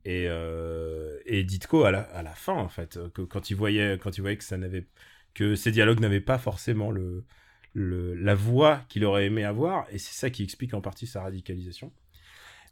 et, 0.05 0.25
euh, 0.27 1.19
Ditko 1.25 1.83
à 1.83 1.91
la, 1.91 2.35
fin 2.35 2.53
en 2.53 2.69
fait, 2.69 2.99
que, 3.13 3.21
quand 3.21 3.49
il 3.49 3.55
voyait 3.55 3.97
quand 3.97 4.11
que 5.33 5.55
ces 5.55 5.71
dialogues 5.71 5.99
n'avaient 5.99 6.21
pas 6.21 6.37
forcément 6.37 6.93
la 7.73 8.35
voix 8.35 8.81
qu'il 8.89 9.05
aurait 9.05 9.25
aimé 9.25 9.43
avoir 9.43 9.87
et 9.91 9.97
c'est 9.97 10.13
ça 10.13 10.29
qui 10.29 10.43
explique 10.43 10.73
en 10.73 10.81
partie 10.81 11.07
sa 11.07 11.23
radicalisation. 11.23 11.91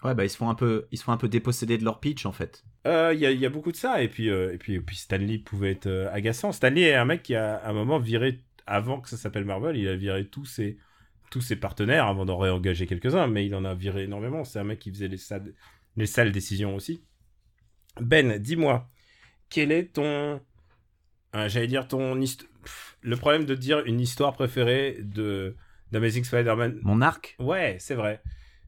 Ouais, 0.03 0.15
bah 0.15 0.25
ils 0.25 0.29
se 0.29 0.37
font 0.37 0.49
un 0.49 0.55
peu, 0.55 0.87
ils 0.91 0.97
se 0.97 1.03
font 1.03 1.11
un 1.11 1.17
peu 1.17 1.27
déposséder 1.29 1.77
de 1.77 1.83
leur 1.83 1.99
pitch 1.99 2.25
en 2.25 2.31
fait. 2.31 2.63
Euh, 2.87 3.11
Il 3.13 3.19
y, 3.19 3.25
a, 3.25 3.31
il 3.31 3.39
y 3.39 3.45
a 3.45 3.49
beaucoup 3.49 3.71
de 3.71 3.77
ça, 3.77 4.01
et 4.01 4.07
puis, 4.07 4.29
euh, 4.29 4.53
et 4.53 4.57
puis, 4.57 4.73
et 4.73 4.81
puis 4.81 4.95
Stanley 4.95 5.37
pouvait 5.37 5.71
être 5.71 5.85
euh, 5.87 6.11
agaçant. 6.11 6.51
Stanley 6.51 6.81
est 6.81 6.95
un 6.95 7.05
mec 7.05 7.21
qui 7.21 7.35
a 7.35 7.57
à 7.57 7.69
un 7.69 7.73
moment 7.73 7.99
viré, 7.99 8.39
avant 8.65 8.99
que 8.99 9.09
ça 9.09 9.17
s'appelle 9.17 9.45
Marvel, 9.45 9.77
il 9.77 9.87
a 9.87 9.95
viré 9.95 10.25
tous 10.27 10.45
ses, 10.45 10.77
tous 11.29 11.41
ses 11.41 11.55
partenaires 11.55 12.07
avant 12.07 12.25
d'en 12.25 12.37
réengager 12.37 12.87
quelques-uns, 12.87 13.27
mais 13.27 13.45
il 13.45 13.53
en 13.53 13.63
a 13.63 13.75
viré 13.75 14.03
énormément. 14.03 14.43
C'est 14.43 14.57
un 14.59 14.63
mec 14.63 14.79
qui 14.79 14.89
faisait 14.91 15.07
les 15.07 15.17
sales, 15.17 15.53
les 15.97 16.07
sales 16.07 16.31
décisions 16.31 16.75
aussi. 16.75 17.03
Ben, 17.99 18.37
dis-moi, 18.39 18.89
quel 19.49 19.71
est 19.71 19.93
ton. 19.93 20.39
euh, 21.35 21.49
J'allais 21.49 21.67
dire 21.67 21.87
ton. 21.87 22.19
hist- 22.19 22.47
Pff, 22.63 22.97
Le 23.01 23.15
problème 23.17 23.45
de 23.45 23.55
dire 23.55 23.79
une 23.85 23.99
histoire 23.99 24.33
préférée 24.33 24.97
de 25.01 25.55
d'Amazing 25.91 26.23
Spider-Man? 26.23 26.79
Mon 26.83 27.01
arc? 27.01 27.35
Ouais, 27.39 27.75
c'est 27.79 27.95
vrai. 27.95 28.21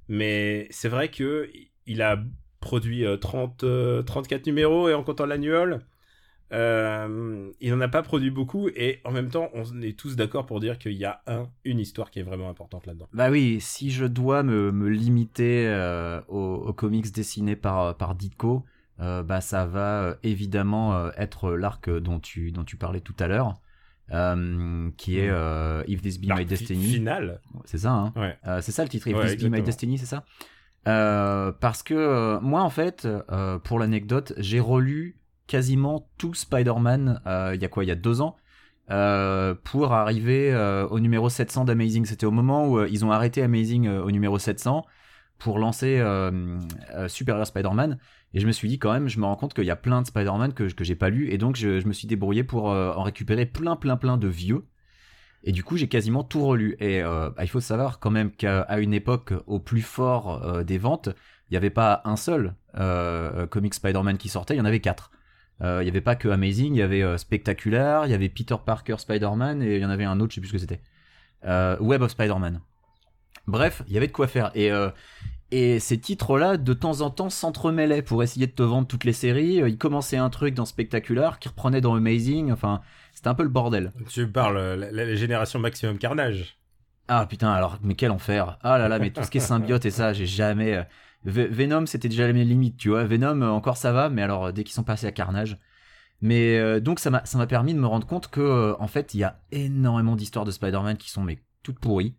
Mais 0.07 0.67
c'est 0.71 0.89
vrai 0.89 1.09
que 1.09 1.49
il 1.85 2.01
a 2.01 2.17
produit 2.59 3.05
euh, 3.05 3.17
30, 3.17 3.63
euh, 3.63 4.03
34 4.03 4.45
numéros 4.47 4.89
et 4.89 4.93
en 4.93 5.03
comptant 5.03 5.25
l'annual, 5.25 5.81
euh, 6.53 7.49
il 7.61 7.71
n'en 7.71 7.81
a 7.81 7.87
pas 7.87 8.03
produit 8.03 8.29
beaucoup 8.29 8.69
et 8.69 8.99
en 9.03 9.11
même 9.11 9.29
temps, 9.29 9.49
on 9.53 9.81
est 9.81 9.97
tous 9.97 10.15
d'accord 10.15 10.45
pour 10.45 10.59
dire 10.59 10.77
qu'il 10.77 10.93
y 10.93 11.05
a 11.05 11.21
un, 11.27 11.49
une 11.65 11.79
histoire 11.79 12.11
qui 12.11 12.19
est 12.19 12.23
vraiment 12.23 12.49
importante 12.49 12.85
là-dedans. 12.85 13.07
Bah 13.11 13.31
oui, 13.31 13.57
si 13.59 13.91
je 13.91 14.05
dois 14.05 14.43
me, 14.43 14.69
limiter 14.87 15.67
euh, 15.67 16.21
aux, 16.27 16.71
comics 16.73 17.11
dessinés 17.11 17.55
par, 17.55 17.97
par 17.97 18.15
Ditko, 18.15 18.63
euh, 18.99 19.23
bah 19.23 19.41
ça 19.41 19.65
va 19.65 20.03
euh, 20.03 20.15
évidemment 20.21 20.95
euh, 20.95 21.09
être 21.17 21.51
l'arc 21.51 21.89
dont 21.89 22.19
tu, 22.19 22.51
dont 22.51 22.63
tu 22.63 22.77
parlais 22.77 23.01
tout 23.01 23.15
à 23.19 23.27
l'heure, 23.27 23.55
euh, 24.11 24.89
qui 24.97 25.19
est 25.19 25.27
Mm. 25.29 25.33
euh, 25.33 25.83
If 25.87 26.01
This 26.01 26.19
Be 26.19 26.25
My 26.35 26.45
Destiny. 26.45 26.83
Final. 26.93 27.39
C'est 27.65 27.77
ça, 27.79 27.91
hein 27.91 28.13
Ouais. 28.15 28.37
Euh, 28.47 28.59
c'est 28.61 28.71
ça 28.71 28.83
le 28.83 28.89
titre, 28.89 29.07
If 29.07 29.15
Ouais, 29.17 29.35
This 29.35 29.43
Be 29.43 29.51
My. 29.51 29.61
Destiny, 29.61 29.97
c'est 29.97 30.05
ça 30.05 30.23
Euh, 30.87 31.51
Parce 31.59 31.81
que 31.83 32.39
moi, 32.41 32.61
en 32.61 32.69
fait, 32.69 33.07
pour 33.63 33.79
l'anecdote, 33.79 34.33
j'ai 34.37 34.59
relu 34.59 35.17
quasiment 35.47 36.07
tout 36.17 36.33
Spider-Man 36.33 37.21
il 37.53 37.61
y 37.61 37.65
a 37.65 37.67
quoi 37.69 37.83
Il 37.83 37.87
y 37.87 37.91
a 37.91 37.95
deux 37.95 38.21
ans 38.21 38.35
pour 39.63 39.93
arriver 39.93 40.53
au 40.89 40.99
numéro 40.99 41.29
700 41.29 41.65
d'Amazing. 41.65 42.05
C'était 42.05 42.25
au 42.25 42.31
moment 42.31 42.67
où 42.69 42.83
ils 42.83 43.05
ont 43.05 43.11
arrêté 43.11 43.41
Amazing 43.41 43.87
au 43.87 44.11
numéro 44.11 44.37
700 44.37 44.85
pour 45.39 45.57
lancer 45.59 46.03
Superior 47.07 47.45
Spider-Man. 47.47 47.97
Et 48.33 48.39
je 48.39 48.47
me 48.47 48.51
suis 48.51 48.67
dit 48.67 48.79
quand 48.79 48.91
même, 48.91 49.07
je 49.07 49.19
me 49.19 49.25
rends 49.25 49.35
compte 49.35 49.53
qu'il 49.53 49.65
y 49.65 49.71
a 49.71 49.75
plein 49.75 50.01
de 50.01 50.07
Spider-Man 50.07 50.53
que, 50.53 50.71
que 50.71 50.83
j'ai 50.83 50.95
pas 50.95 51.09
lu. 51.09 51.29
Et 51.31 51.37
donc 51.37 51.55
je, 51.55 51.85
me 51.87 51.93
suis 51.93 52.07
débrouillé 52.07 52.43
pour 52.43 52.71
euh, 52.71 52.93
en 52.93 53.03
récupérer 53.03 53.45
plein, 53.45 53.75
plein, 53.75 53.95
plein 53.95 54.17
de 54.17 54.27
vieux. 54.27 54.65
Et 55.43 55.51
du 55.51 55.63
coup, 55.63 55.77
j'ai 55.77 55.87
quasiment 55.87 56.23
tout 56.23 56.43
relu. 56.43 56.75
Et 56.79 57.01
euh, 57.03 57.29
bah, 57.29 57.43
il 57.43 57.49
faut 57.49 57.59
savoir 57.59 57.99
quand 57.99 58.09
même 58.11 58.31
qu'à 58.31 58.65
une 58.79 58.93
époque, 58.93 59.33
au 59.45 59.59
plus 59.59 59.81
fort 59.81 60.43
euh, 60.43 60.63
des 60.63 60.77
ventes, 60.77 61.09
il 61.49 61.53
n'y 61.53 61.57
avait 61.57 61.69
pas 61.69 62.01
un 62.05 62.15
seul 62.15 62.55
comic 63.51 63.75
Spider-Man 63.75 64.17
qui 64.17 64.29
sortait, 64.29 64.55
il 64.55 64.57
y 64.57 64.61
en 64.61 64.65
avait 64.65 64.79
quatre. 64.79 65.11
Il 65.61 65.83
n'y 65.83 65.89
avait 65.89 66.01
pas 66.01 66.15
que 66.15 66.27
Amazing, 66.27 66.73
il 66.73 66.79
y 66.79 66.81
avait 66.81 67.17
Spectacular, 67.19 68.07
il 68.07 68.09
y 68.09 68.15
avait 68.15 68.29
Peter 68.29 68.55
Parker 68.65 68.95
Spider-Man 68.97 69.61
et 69.61 69.75
il 69.75 69.81
y 69.81 69.85
en 69.85 69.91
avait 69.91 70.03
un 70.03 70.19
autre, 70.19 70.31
je 70.31 70.35
sais 70.35 70.41
plus 70.41 70.47
ce 70.47 70.53
que 70.53 70.57
c'était. 70.57 70.81
Web 71.79 72.01
of 72.01 72.09
Spider-Man. 72.09 72.61
Bref, 73.45 73.83
il 73.87 73.93
y 73.93 73.97
avait 73.97 74.07
de 74.07 74.11
quoi 74.11 74.27
faire. 74.27 74.49
Et, 74.55 74.71
et 75.55 75.79
ces 75.79 75.99
titres-là, 75.99 76.57
de 76.57 76.73
temps 76.73 77.01
en 77.01 77.09
temps, 77.09 77.29
s'entremêlaient 77.29 78.01
pour 78.01 78.23
essayer 78.23 78.47
de 78.47 78.51
te 78.51 78.63
vendre 78.63 78.87
toutes 78.87 79.03
les 79.03 79.13
séries. 79.13 79.61
Euh, 79.61 79.69
Ils 79.69 79.77
commençaient 79.77 80.17
un 80.17 80.29
truc 80.29 80.53
dans 80.53 80.65
Spectacular, 80.65 81.39
qui 81.39 81.47
reprenait 81.49 81.81
dans 81.81 81.95
Amazing. 81.95 82.51
Enfin, 82.51 82.81
c'était 83.13 83.27
un 83.27 83.35
peu 83.35 83.43
le 83.43 83.49
bordel. 83.49 83.91
Tu 84.09 84.27
parles 84.27 84.57
euh, 84.57 84.75
la, 84.75 84.91
la- 84.91 85.15
génération 85.15 85.59
Maximum 85.59 85.97
Carnage. 85.97 86.57
Ah 87.07 87.25
putain, 87.27 87.51
alors, 87.51 87.77
mais 87.83 87.95
quel 87.95 88.11
enfer. 88.11 88.57
Ah 88.63 88.77
là 88.77 88.87
là, 88.87 88.97
mais 88.99 89.11
tout 89.11 89.23
ce 89.23 89.29
qui 89.29 89.37
est 89.37 89.41
symbiote 89.41 89.85
et 89.85 89.91
ça, 89.91 90.13
j'ai 90.13 90.25
jamais. 90.25 90.73
euh, 90.75 90.83
Ve- 91.25 91.49
Venom, 91.49 91.85
c'était 91.85 92.09
déjà 92.09 92.31
mes 92.33 92.43
limites, 92.45 92.77
tu 92.77 92.89
vois. 92.89 93.03
Venom, 93.05 93.41
encore 93.43 93.77
ça 93.77 93.91
va, 93.91 94.09
mais 94.09 94.21
alors, 94.21 94.51
dès 94.53 94.63
qu'ils 94.63 94.73
sont 94.73 94.83
passés 94.83 95.07
à 95.07 95.11
Carnage. 95.11 95.57
Mais 96.21 96.57
euh, 96.57 96.79
donc, 96.79 96.99
ça 96.99 97.09
m'a 97.09 97.25
ça 97.25 97.37
m'a 97.37 97.47
permis 97.47 97.73
de 97.73 97.79
me 97.79 97.87
rendre 97.87 98.07
compte 98.07 98.29
que, 98.29 98.39
euh, 98.41 98.75
en 98.79 98.87
fait, 98.87 99.13
il 99.13 99.19
y 99.19 99.23
a 99.23 99.39
énormément 99.51 100.15
d'histoires 100.15 100.45
de 100.45 100.51
Spider-Man 100.51 100.97
qui 100.97 101.09
sont, 101.09 101.21
mais 101.23 101.39
toutes 101.63 101.79
pourries. 101.79 102.15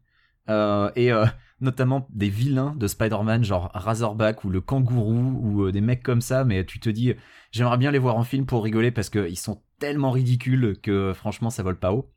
Euh, 0.51 0.91
et 0.95 1.11
euh, 1.11 1.25
notamment 1.65 2.07
des 2.11 2.29
vilains 2.29 2.75
de 2.77 2.87
Spider-Man, 2.87 3.43
genre 3.43 3.71
Razorback 3.75 4.45
ou 4.45 4.51
le 4.51 4.61
kangourou 4.61 5.41
ou 5.43 5.65
euh, 5.65 5.73
des 5.73 5.81
mecs 5.81 6.03
comme 6.03 6.21
ça, 6.21 6.45
mais 6.45 6.65
tu 6.65 6.79
te 6.79 6.89
dis, 6.89 7.15
j'aimerais 7.51 7.79
bien 7.79 7.91
les 7.91 7.99
voir 7.99 8.17
en 8.17 8.23
film 8.23 8.47
pour 8.47 8.63
rigoler 8.63 8.93
parce 8.93 9.11
qu'ils 9.11 9.39
sont 9.39 9.63
tellement 9.81 10.13
ridicules 10.13 10.79
que 10.81 11.13
franchement, 11.15 11.51
ça 11.51 11.65
vole 11.65 11.79
pas 11.79 11.93
haut. 11.93 12.13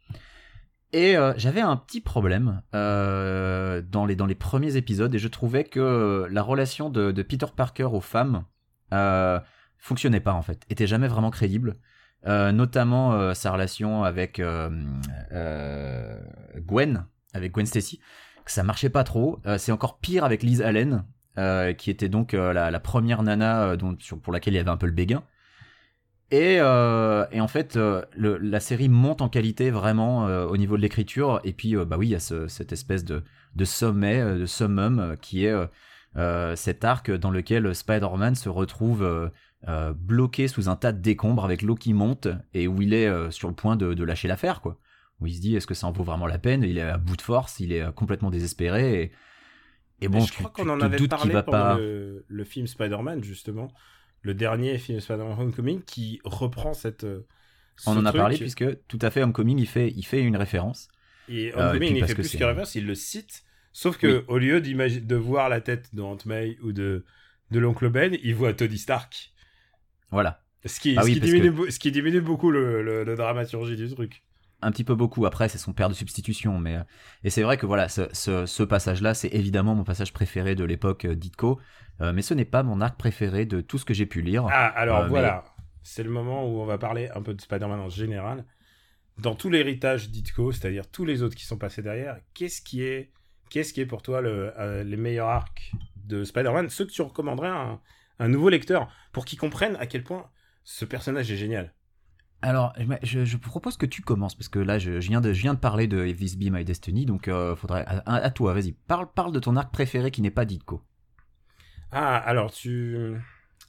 Et 0.94 1.18
euh, 1.18 1.34
j'avais 1.38 1.62
un 1.62 1.76
petit 1.76 2.00
problème 2.00 2.62
euh, 2.76 3.82
dans, 3.82 4.06
les, 4.06 4.36
premiers 4.36 4.78
épisodes 4.78 5.14
et 5.14 5.20
je 5.20 5.28
trouvais 5.28 5.64
que 5.64 6.28
la 6.30 6.42
relation 6.42 6.90
de, 6.90 7.12
Peter 7.24 7.48
Parker 7.56 7.86
aux 7.86 8.02
femmes 8.02 8.44
fonctionnait 9.80 10.20
pas 10.20 10.34
en 10.34 10.42
fait, 10.42 10.64
était 10.70 10.88
jamais 10.88 11.08
vraiment 11.08 11.32
crédible. 11.32 11.78
Notamment 12.26 13.34
sa 13.34 13.52
relation 13.52 14.04
avec 14.04 14.42
Gwen, 15.32 17.06
avec 17.34 17.52
Gwen 17.52 17.66
Stacy, 17.66 18.00
ça 18.52 18.64
marchait 18.64 18.90
pas 18.90 19.04
trop. 19.04 19.40
Euh, 19.46 19.58
c'est 19.58 19.72
encore 19.72 20.00
pire 20.00 20.24
avec 20.24 20.44
Liz 20.44 20.62
Allen, 20.62 21.06
euh, 21.38 21.74
qui 21.74 21.90
était 21.90 22.10
donc 22.10 22.34
euh, 22.34 22.54
la, 22.54 22.80
première 22.80 23.24
nana 23.24 23.76
pour 24.24 24.34
laquelle 24.34 24.54
il 24.54 24.58
y 24.58 24.60
avait 24.60 24.70
un 24.70 24.78
peu 24.78 24.88
le 24.88 24.92
béguin. 24.92 25.24
Et, 26.30 26.60
en 26.62 27.48
fait, 27.48 27.80
la 28.18 28.60
série 28.60 28.90
monte 28.90 29.22
en 29.22 29.30
qualité 29.30 29.72
vraiment 29.72 30.26
au 30.26 30.58
niveau 30.58 30.76
de 30.76 30.82
l'écriture. 30.82 31.40
Et 31.46 31.54
puis, 31.54 31.76
bah 31.76 31.96
oui, 31.98 32.08
il 32.08 32.12
y 32.12 32.16
a 32.16 32.20
ce- 32.20 32.50
cette 32.50 32.74
espèce 32.74 33.06
de, 33.06 33.24
sommet, 33.64 34.22
de 34.22 34.46
summum, 34.46 35.16
qui 35.22 35.46
est 35.46 35.56
cet 36.56 36.84
arc 36.84 37.12
dans 37.12 37.32
lequel 37.32 37.74
Spider-Man 37.74 38.36
se 38.36 38.50
retrouve 38.50 39.32
bloqué 39.96 40.50
sous 40.50 40.68
un 40.68 40.76
tas 40.76 40.92
de 40.92 41.00
décombres 41.00 41.46
avec 41.46 41.62
l'eau 41.62 41.76
qui 41.76 41.94
monte 41.94 42.28
et 42.54 42.68
où 42.68 42.82
il 42.82 42.94
est 42.94 43.32
sur 43.32 43.48
le 43.48 43.56
point 43.56 43.78
de, 43.78 43.94
de 43.94 44.04
lâcher 44.04 44.28
l'affaire, 44.28 44.60
quoi. 44.60 44.78
Où 45.20 45.28
il 45.28 45.34
se 45.36 45.42
dit, 45.42 45.56
est-ce 45.56 45.66
que 45.68 45.74
ça 45.74 45.88
en 45.88 45.92
vaut 45.92 46.04
vraiment 46.04 46.28
la 46.28 46.38
peine? 46.38 46.64
Il 46.64 46.78
est 46.78 46.82
à 46.82 46.98
bout 46.98 47.16
de 47.16 47.22
force, 47.22 47.60
il 47.60 47.72
est 47.74 47.82
euh, 47.82 47.92
complètement 47.92 48.30
désespéré. 48.30 49.02
Et, 49.04 49.12
et 50.02 50.08
bon, 50.10 50.20
Et 50.20 50.28
je 50.28 50.32
tu, 50.32 50.38
crois 50.44 50.52
qu'on 50.52 50.70
en 50.70 50.80
avait 50.80 51.08
parlé 51.08 51.34
va 51.34 51.44
pendant 51.44 51.58
pas. 51.58 51.78
le, 51.80 52.24
le 52.28 52.44
film 52.44 52.68
Spider-Man, 52.68 53.24
justement. 53.24 53.72
Le 54.22 54.34
dernier 54.36 54.78
film 54.78 55.00
Spider-Man 55.00 55.40
Homecoming 55.40 55.82
qui 55.84 56.20
reprend 56.24 56.74
cette. 56.74 57.04
euh, 57.04 57.26
On 57.88 57.98
en 57.98 58.06
a 58.06 58.14
parlé 58.14 58.38
puisque 58.38 58.66
tout 58.88 59.00
à 59.02 59.10
fait 59.10 59.24
Homecoming, 59.24 59.58
il 59.60 59.68
fait, 59.68 59.92
il 59.96 60.04
fait 60.04 60.22
une 60.22 60.38
référence. 60.38 60.88
Et 61.30 61.52
Euh, 61.56 61.70
Homecoming, 61.72 61.90
puis 61.94 61.98
il 62.00 62.06
fait 62.06 62.14
que 62.14 62.22
plus 62.22 62.32
que 62.38 62.44
référence, 62.44 62.76
il 62.76 62.86
le 62.86 62.96
cite. 62.96 63.44
Sauf 63.74 63.98
que 63.98 64.20
Oui. 64.20 64.24
au 64.28 64.38
lieu 64.38 64.62
de 64.62 65.16
voir 65.16 65.50
la 65.50 65.62
tête 65.62 65.94
de 65.96 66.02
Aunt 66.02 66.18
May 66.26 66.58
ou 66.64 66.72
de, 66.74 67.06
de 67.52 67.60
l'oncle 67.60 67.90
Ben, 67.90 68.18
il 68.24 68.34
voit 68.36 68.54
Tony 68.54 68.78
Stark. 68.78 69.32
Voilà. 70.12 70.44
Ce 70.66 70.80
qui, 70.80 70.96
Ah 70.98 71.02
ce 71.02 71.08
oui, 71.08 71.14
qui 71.14 71.20
parce 71.20 71.32
diminue, 71.32 71.52
beau- 71.52 71.70
ce 71.70 71.80
qui 71.80 71.92
diminue 71.92 72.22
beaucoup 72.22 72.50
le, 72.52 72.82
le- 72.84 73.04
le 73.04 73.16
dramaturgie 73.16 73.76
du 73.76 73.88
truc. 73.94 74.24
Un 74.62 74.72
petit 74.72 74.84
peu 74.84 74.96
beaucoup. 74.96 75.26
Après, 75.26 75.50
c'est 75.50 75.58
son 75.58 75.74
père 75.74 75.90
de 75.90 75.94
substitution, 75.94 76.58
mais 76.60 76.78
euh, 76.78 76.84
et 77.24 77.30
c'est 77.30 77.44
vrai 77.44 77.58
que 77.58 77.66
voilà, 77.66 77.90
ce, 77.90 78.04
ce, 78.14 78.46
ce 78.46 78.64
passage-là, 78.64 79.14
c'est 79.14 79.30
évidemment 79.34 79.76
mon 79.76 79.84
passage 79.84 80.14
préféré 80.14 80.56
de 80.56 80.64
l'époque 80.64 81.06
euh, 81.06 81.16
Ditko, 81.16 81.60
euh, 82.02 82.14
mais 82.14 82.22
ce 82.22 82.34
n'est 82.34 82.46
pas 82.46 82.64
mon 82.64 82.82
arc 82.82 82.98
préféré 82.98 83.46
de 83.46 83.62
tout 83.62 83.78
ce 83.78 83.86
que 83.86 83.94
j'ai 83.94 84.06
pu 84.06 84.22
lire. 84.22 84.46
Ah, 84.50 84.68
alors 84.68 85.00
Euh, 85.00 85.04
mais- 85.04 85.10
voilà. 85.10 85.44
C'est 85.84 86.04
le 86.04 86.10
moment 86.10 86.46
où 86.46 86.60
on 86.60 86.66
va 86.66 86.78
parler 86.78 87.10
un 87.16 87.22
peu 87.22 87.34
de 87.34 87.40
Spider-Man 87.42 87.80
en 87.80 87.88
général. 87.90 88.46
Dans 89.20 89.36
tout 89.36 89.50
l'héritage 89.50 90.10
d'Itko, 90.10 90.52
c'est-à-dire 90.52 90.90
tous 90.92 91.06
les 91.06 91.22
autres 91.24 91.36
qui 91.36 91.46
sont 91.46 91.58
passés 91.58 91.82
derrière, 91.82 92.18
qu'est-ce 92.34 92.62
qui 92.62 92.84
est, 92.84 93.12
qu'est-ce 93.50 93.74
qui 93.74 93.82
est 93.82 93.86
pour 93.86 94.02
toi 94.02 94.22
le, 94.22 94.52
euh, 94.60 94.84
les 94.84 94.98
meilleurs 94.98 95.30
arcs 95.30 95.72
de 95.96 96.24
Spider-Man? 96.26 96.70
Ceux 96.70 96.86
que 96.86 96.92
tu 96.92 97.02
recommanderais 97.02 97.48
à 97.48 97.56
un, 97.62 97.82
un 98.20 98.28
nouveau 98.28 98.50
lecteur 98.50 98.92
pour 99.14 99.24
qu'il 99.26 99.40
comprenne 99.40 99.76
à 99.78 99.86
quel 99.88 100.04
point 100.04 100.30
ce 100.64 100.84
personnage 100.86 101.32
est 101.32 101.38
génial. 101.38 101.74
Alors, 102.42 102.74
je, 103.02 103.26
je 103.26 103.38
propose 103.38 103.78
que 103.78 103.86
tu 103.86 104.02
commences 104.02 104.36
parce 104.36 104.48
que 104.48 104.60
là, 104.60 104.78
je, 104.78 105.00
je 105.00 105.08
viens 105.10 105.22
de, 105.22 105.34
je 105.34 105.42
viens 105.42 105.56
de 105.56 105.60
parler 105.60 105.88
de 105.88 106.06
If 106.06 106.18
This 106.18 106.38
Be 106.38 106.52
My 106.52 106.64
Destiny, 106.64 107.06
donc 107.06 107.28
euh, 107.28 107.56
faudrait 107.56 107.84
à, 107.88 108.02
à 108.06 108.30
toi, 108.30 108.54
vas-y, 108.54 108.74
parle, 108.74 109.12
parle 109.12 109.32
de 109.32 109.40
ton 109.40 109.56
arc 109.56 109.72
préféré 109.74 110.12
qui 110.12 110.22
n'est 110.22 110.32
pas 110.32 110.46
Ditko. 110.46 110.84
Ah, 111.92 112.18
alors 112.18 112.52
tu. 112.52 113.16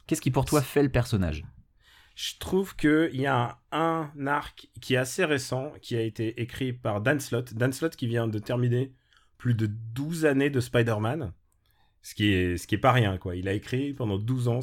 Qu'est-ce 0.06 0.20
qui 0.20 0.30
pour 0.30 0.44
toi 0.44 0.60
fait 0.60 0.82
le 0.82 0.90
personnage? 0.90 1.44
Je 2.14 2.32
trouve 2.40 2.74
qu'il 2.74 3.14
y 3.20 3.26
a 3.26 3.58
un, 3.70 4.10
un 4.16 4.26
arc 4.26 4.68
qui 4.80 4.94
est 4.94 4.98
assez 4.98 5.24
récent, 5.24 5.72
qui 5.80 5.94
a 5.96 6.00
été 6.02 6.40
écrit 6.42 6.72
par 6.72 7.00
Dan 7.00 7.20
Slott. 7.20 7.54
Dan 7.54 7.72
Slott 7.72 7.94
qui 7.94 8.08
vient 8.08 8.26
de 8.26 8.38
terminer 8.38 8.92
plus 9.38 9.54
de 9.54 9.66
12 9.66 10.26
années 10.26 10.50
de 10.50 10.58
Spider-Man. 10.60 11.32
Ce 12.02 12.14
qui 12.14 12.32
est, 12.32 12.56
ce 12.56 12.66
qui 12.66 12.74
est 12.74 12.78
pas 12.78 12.92
rien, 12.92 13.18
quoi. 13.18 13.36
Il 13.36 13.48
a 13.48 13.52
écrit 13.52 13.92
pendant 13.94 14.18
12 14.18 14.48
ans, 14.48 14.60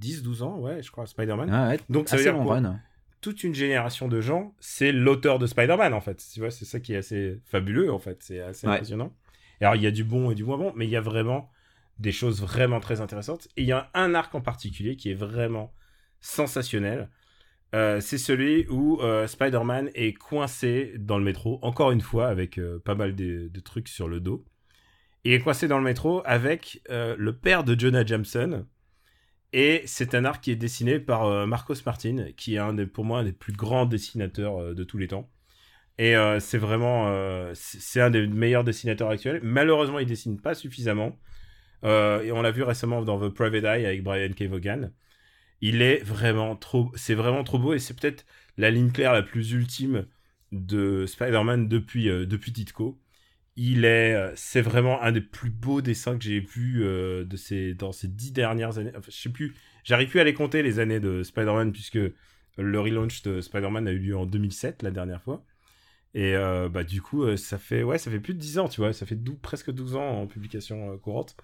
10-12 0.00 0.42
ans, 0.42 0.58
ouais, 0.58 0.82
je 0.82 0.90
crois, 0.90 1.06
Spider-Man. 1.06 1.50
Ah 1.52 1.68
ouais, 1.68 1.80
Donc 1.90 2.08
ça 2.08 2.16
veut 2.16 2.22
dire 2.22 2.38
run. 2.38 2.80
Toute 3.26 3.42
une 3.42 3.56
génération 3.56 4.06
de 4.06 4.20
gens, 4.20 4.54
c'est 4.60 4.92
l'auteur 4.92 5.40
de 5.40 5.46
Spider-Man, 5.48 5.92
en 5.94 6.00
fait. 6.00 6.24
Tu 6.32 6.38
vois, 6.38 6.52
c'est 6.52 6.64
ça 6.64 6.78
qui 6.78 6.94
est 6.94 6.96
assez 6.98 7.40
fabuleux, 7.44 7.92
en 7.92 7.98
fait. 7.98 8.18
C'est 8.22 8.38
assez 8.40 8.68
Ouais. 8.68 8.74
impressionnant. 8.74 9.12
Alors, 9.60 9.74
il 9.74 9.82
y 9.82 9.86
a 9.88 9.90
du 9.90 10.04
bon 10.04 10.30
et 10.30 10.36
du 10.36 10.44
moins 10.44 10.58
bon, 10.58 10.72
mais 10.76 10.86
il 10.86 10.90
y 10.90 10.96
a 10.96 11.00
vraiment 11.00 11.50
des 11.98 12.12
choses 12.12 12.40
vraiment 12.40 12.78
très 12.78 13.00
intéressantes. 13.00 13.48
Et 13.56 13.62
il 13.62 13.66
y 13.66 13.72
a 13.72 13.90
un 13.94 14.14
arc 14.14 14.32
en 14.36 14.40
particulier 14.40 14.94
qui 14.94 15.10
est 15.10 15.14
vraiment 15.14 15.72
sensationnel. 16.20 17.10
Euh, 17.74 18.00
c'est 18.00 18.16
celui 18.18 18.66
où 18.68 19.00
euh, 19.00 19.26
Spider-Man 19.26 19.90
est 19.94 20.12
coincé 20.12 20.94
dans 20.98 21.18
le 21.18 21.24
métro, 21.24 21.58
encore 21.62 21.90
une 21.90 22.00
fois, 22.02 22.28
avec 22.28 22.58
euh, 22.58 22.78
pas 22.78 22.94
mal 22.94 23.16
de, 23.16 23.48
de 23.52 23.60
trucs 23.60 23.88
sur 23.88 24.06
le 24.06 24.20
dos. 24.20 24.44
Il 25.24 25.32
est 25.32 25.40
coincé 25.40 25.66
dans 25.66 25.78
le 25.78 25.84
métro 25.84 26.22
avec 26.24 26.80
le 26.88 27.30
père 27.32 27.64
de 27.64 27.76
Jonah 27.76 28.06
Jameson. 28.06 28.64
Et 29.56 29.82
c'est 29.86 30.14
un 30.14 30.26
arc 30.26 30.44
qui 30.44 30.50
est 30.50 30.56
dessiné 30.56 31.00
par 31.00 31.24
euh, 31.24 31.46
Marcos 31.46 31.76
Martin, 31.86 32.26
qui 32.36 32.56
est 32.56 32.86
pour 32.86 33.06
moi 33.06 33.20
un 33.20 33.24
des 33.24 33.32
plus 33.32 33.54
grands 33.54 33.86
dessinateurs 33.86 34.60
euh, 34.60 34.74
de 34.74 34.84
tous 34.84 34.98
les 34.98 35.08
temps. 35.08 35.30
Et 35.96 36.14
euh, 36.14 36.40
c'est 36.40 36.58
vraiment, 36.58 37.10
c'est 37.54 38.02
un 38.02 38.10
des 38.10 38.26
meilleurs 38.26 38.64
dessinateurs 38.64 39.08
actuels. 39.08 39.40
Malheureusement, 39.42 39.98
il 39.98 40.06
dessine 40.06 40.38
pas 40.38 40.54
suffisamment. 40.54 41.18
Et 41.84 42.32
on 42.32 42.42
l'a 42.42 42.50
vu 42.50 42.64
récemment 42.64 43.00
dans 43.00 43.18
The 43.18 43.32
Private 43.32 43.64
Eye 43.64 43.86
avec 43.86 44.02
Brian 44.02 44.32
K. 44.32 44.42
Vaughan. 44.42 44.90
Il 45.62 45.80
est 45.80 46.02
vraiment 46.04 46.54
trop, 46.56 46.92
c'est 46.94 47.14
vraiment 47.14 47.42
trop 47.42 47.58
beau 47.58 47.72
et 47.72 47.78
c'est 47.78 47.98
peut-être 47.98 48.26
la 48.58 48.70
ligne 48.70 48.90
claire 48.90 49.14
la 49.14 49.22
plus 49.22 49.52
ultime 49.52 50.06
de 50.52 51.06
Spider-Man 51.06 51.68
depuis 51.68 52.08
euh, 52.08 52.26
depuis 52.26 52.52
Ditko. 52.52 53.00
Il 53.56 53.86
est, 53.86 54.14
euh, 54.14 54.32
c'est 54.36 54.60
vraiment 54.60 55.00
un 55.02 55.12
des 55.12 55.22
plus 55.22 55.50
beaux 55.50 55.80
dessins 55.80 56.18
que 56.18 56.24
j'ai 56.24 56.40
vu 56.40 56.84
euh, 56.84 57.24
de 57.24 57.36
ces 57.36 57.74
dans 57.74 57.90
ces 57.92 58.08
dix 58.08 58.32
dernières 58.32 58.78
années. 58.78 58.92
Enfin, 58.94 59.10
je 59.10 59.16
sais 59.16 59.30
plus, 59.30 59.54
j'arrive 59.82 60.10
plus 60.10 60.20
à 60.20 60.24
les 60.24 60.34
compter 60.34 60.62
les 60.62 60.78
années 60.78 61.00
de 61.00 61.22
Spider-Man 61.22 61.72
puisque 61.72 61.98
le 62.58 62.80
relaunch 62.80 63.22
de 63.22 63.40
Spider-Man 63.40 63.88
a 63.88 63.92
eu 63.92 63.98
lieu 63.98 64.16
en 64.16 64.26
2007 64.26 64.82
la 64.82 64.90
dernière 64.90 65.22
fois. 65.22 65.44
Et 66.14 66.34
euh, 66.34 66.68
bah 66.68 66.84
du 66.84 67.02
coup, 67.02 67.36
ça 67.36 67.58
fait 67.58 67.82
ouais, 67.82 67.98
ça 67.98 68.10
fait 68.10 68.20
plus 68.20 68.34
de 68.34 68.38
10 68.38 68.58
ans, 68.58 68.68
tu 68.68 68.80
vois, 68.80 68.92
ça 68.92 69.06
fait 69.06 69.16
12 69.16 69.38
presque 69.42 69.70
12 69.70 69.96
ans 69.96 70.22
en 70.22 70.26
publication 70.26 70.98
courante. 70.98 71.36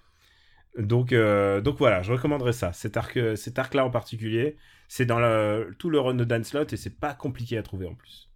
Donc 0.77 1.13
donc 1.13 1.77
voilà, 1.77 2.01
je 2.03 2.11
recommanderais 2.11 2.53
ça. 2.53 2.73
Cet 2.73 2.97
arc 2.97 3.19
cet 3.37 3.59
arc 3.59 3.73
là 3.75 3.85
en 3.85 3.91
particulier, 3.91 4.57
c'est 4.87 5.05
dans 5.05 5.19
le, 5.19 5.75
tout 5.79 5.89
le 5.89 5.99
run 5.99 6.15
de 6.15 6.23
Dan 6.23 6.43
Slott 6.43 6.73
et 6.73 6.77
c'est 6.77 6.99
pas 6.99 7.13
compliqué 7.13 7.57
à 7.57 7.63
trouver 7.63 7.87
en 7.87 7.95
plus. 7.95 8.29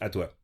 À 0.00 0.10
toi. 0.10 0.39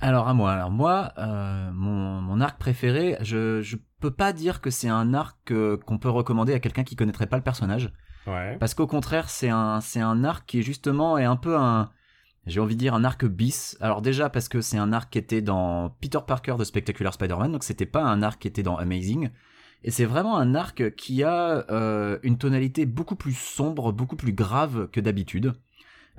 Alors 0.00 0.28
à 0.28 0.34
moi, 0.34 0.52
alors 0.52 0.70
moi, 0.70 1.12
euh, 1.18 1.70
mon, 1.72 2.20
mon 2.22 2.40
arc 2.40 2.58
préféré, 2.58 3.16
je 3.20 3.60
je 3.60 3.76
peux 4.00 4.10
pas 4.10 4.32
dire 4.32 4.60
que 4.62 4.70
c'est 4.70 4.88
un 4.88 5.12
arc 5.12 5.50
euh, 5.50 5.76
qu'on 5.76 5.98
peut 5.98 6.08
recommander 6.08 6.54
à 6.54 6.58
quelqu'un 6.60 6.84
qui 6.84 6.96
connaîtrait 6.96 7.26
pas 7.26 7.36
le 7.36 7.42
personnage, 7.42 7.92
Ouais. 8.26 8.56
parce 8.58 8.74
qu'au 8.74 8.86
contraire 8.86 9.28
c'est 9.30 9.48
un 9.50 9.80
c'est 9.80 10.00
un 10.00 10.24
arc 10.24 10.46
qui 10.46 10.62
justement 10.62 11.18
est 11.18 11.24
un 11.24 11.36
peu 11.36 11.56
un 11.56 11.90
j'ai 12.46 12.60
envie 12.60 12.74
de 12.76 12.80
dire 12.80 12.94
un 12.94 13.04
arc 13.04 13.26
bis. 13.26 13.76
Alors 13.80 14.00
déjà 14.00 14.30
parce 14.30 14.48
que 14.48 14.62
c'est 14.62 14.78
un 14.78 14.92
arc 14.94 15.10
qui 15.10 15.18
était 15.18 15.42
dans 15.42 15.90
Peter 16.00 16.18
Parker 16.26 16.54
de 16.58 16.64
Spectacular 16.64 17.12
Spider-Man, 17.12 17.52
donc 17.52 17.62
c'était 17.64 17.84
pas 17.86 18.02
un 18.02 18.22
arc 18.22 18.40
qui 18.40 18.48
était 18.48 18.62
dans 18.62 18.76
Amazing. 18.76 19.28
Et 19.84 19.90
c'est 19.90 20.04
vraiment 20.06 20.38
un 20.38 20.54
arc 20.54 20.94
qui 20.96 21.22
a 21.24 21.64
euh, 21.70 22.18
une 22.22 22.36
tonalité 22.38 22.84
beaucoup 22.86 23.16
plus 23.16 23.34
sombre, 23.34 23.92
beaucoup 23.92 24.16
plus 24.16 24.32
grave 24.34 24.88
que 24.90 25.00
d'habitude. 25.00 25.54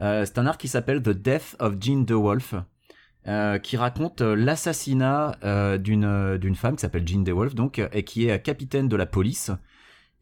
Euh, 0.01 0.25
c'est 0.25 0.39
un 0.39 0.47
arc 0.47 0.59
qui 0.59 0.67
s'appelle 0.67 1.01
The 1.03 1.09
Death 1.09 1.55
of 1.59 1.75
Jean 1.79 2.03
DeWolf, 2.03 2.55
euh, 3.27 3.59
qui 3.59 3.77
raconte 3.77 4.21
euh, 4.21 4.35
l'assassinat 4.35 5.35
euh, 5.43 5.77
d'une 5.77 6.39
d'une 6.39 6.55
femme 6.55 6.75
qui 6.75 6.81
s'appelle 6.81 7.07
Jean 7.07 7.21
DeWolf, 7.21 7.53
donc, 7.53 7.79
et 7.93 8.01
qui 8.01 8.27
est 8.27 8.41
capitaine 8.41 8.87
de 8.87 8.95
la 8.95 9.05
police, 9.05 9.51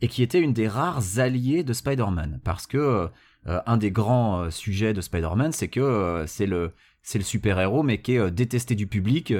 et 0.01 0.09
qui 0.09 0.21
était 0.21 0.41
une 0.41 0.51
des 0.51 0.67
rares 0.67 1.17
alliés 1.17 1.63
de 1.63 1.71
Spider-Man, 1.71 2.41
parce 2.43 2.67
que 2.67 3.07
un 3.45 3.77
des 3.77 3.89
grands 3.89 4.51
sujets 4.51 4.93
de 4.93 4.99
Spider-Man, 4.99 5.53
c'est 5.53 5.69
que 5.69 6.25
c'est 6.27 6.45
le 6.45 6.73
c'est 7.01 7.17
le 7.17 7.23
super-héros, 7.23 7.83
mais 7.83 8.01
qui 8.01 8.15
est 8.17 8.31
détesté 8.31 8.75
du 8.75 8.85
public 8.85 9.33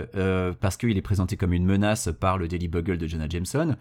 parce 0.61 0.77
qu'il 0.77 0.97
est 0.97 1.01
présenté 1.01 1.35
comme 1.35 1.51
une 1.51 1.65
menace 1.65 2.09
par 2.17 2.37
le 2.37 2.47
Daily 2.47 2.69
Bugle 2.69 2.97
de 2.97 3.07
Jonah 3.07 3.27
Jameson. 3.27 3.75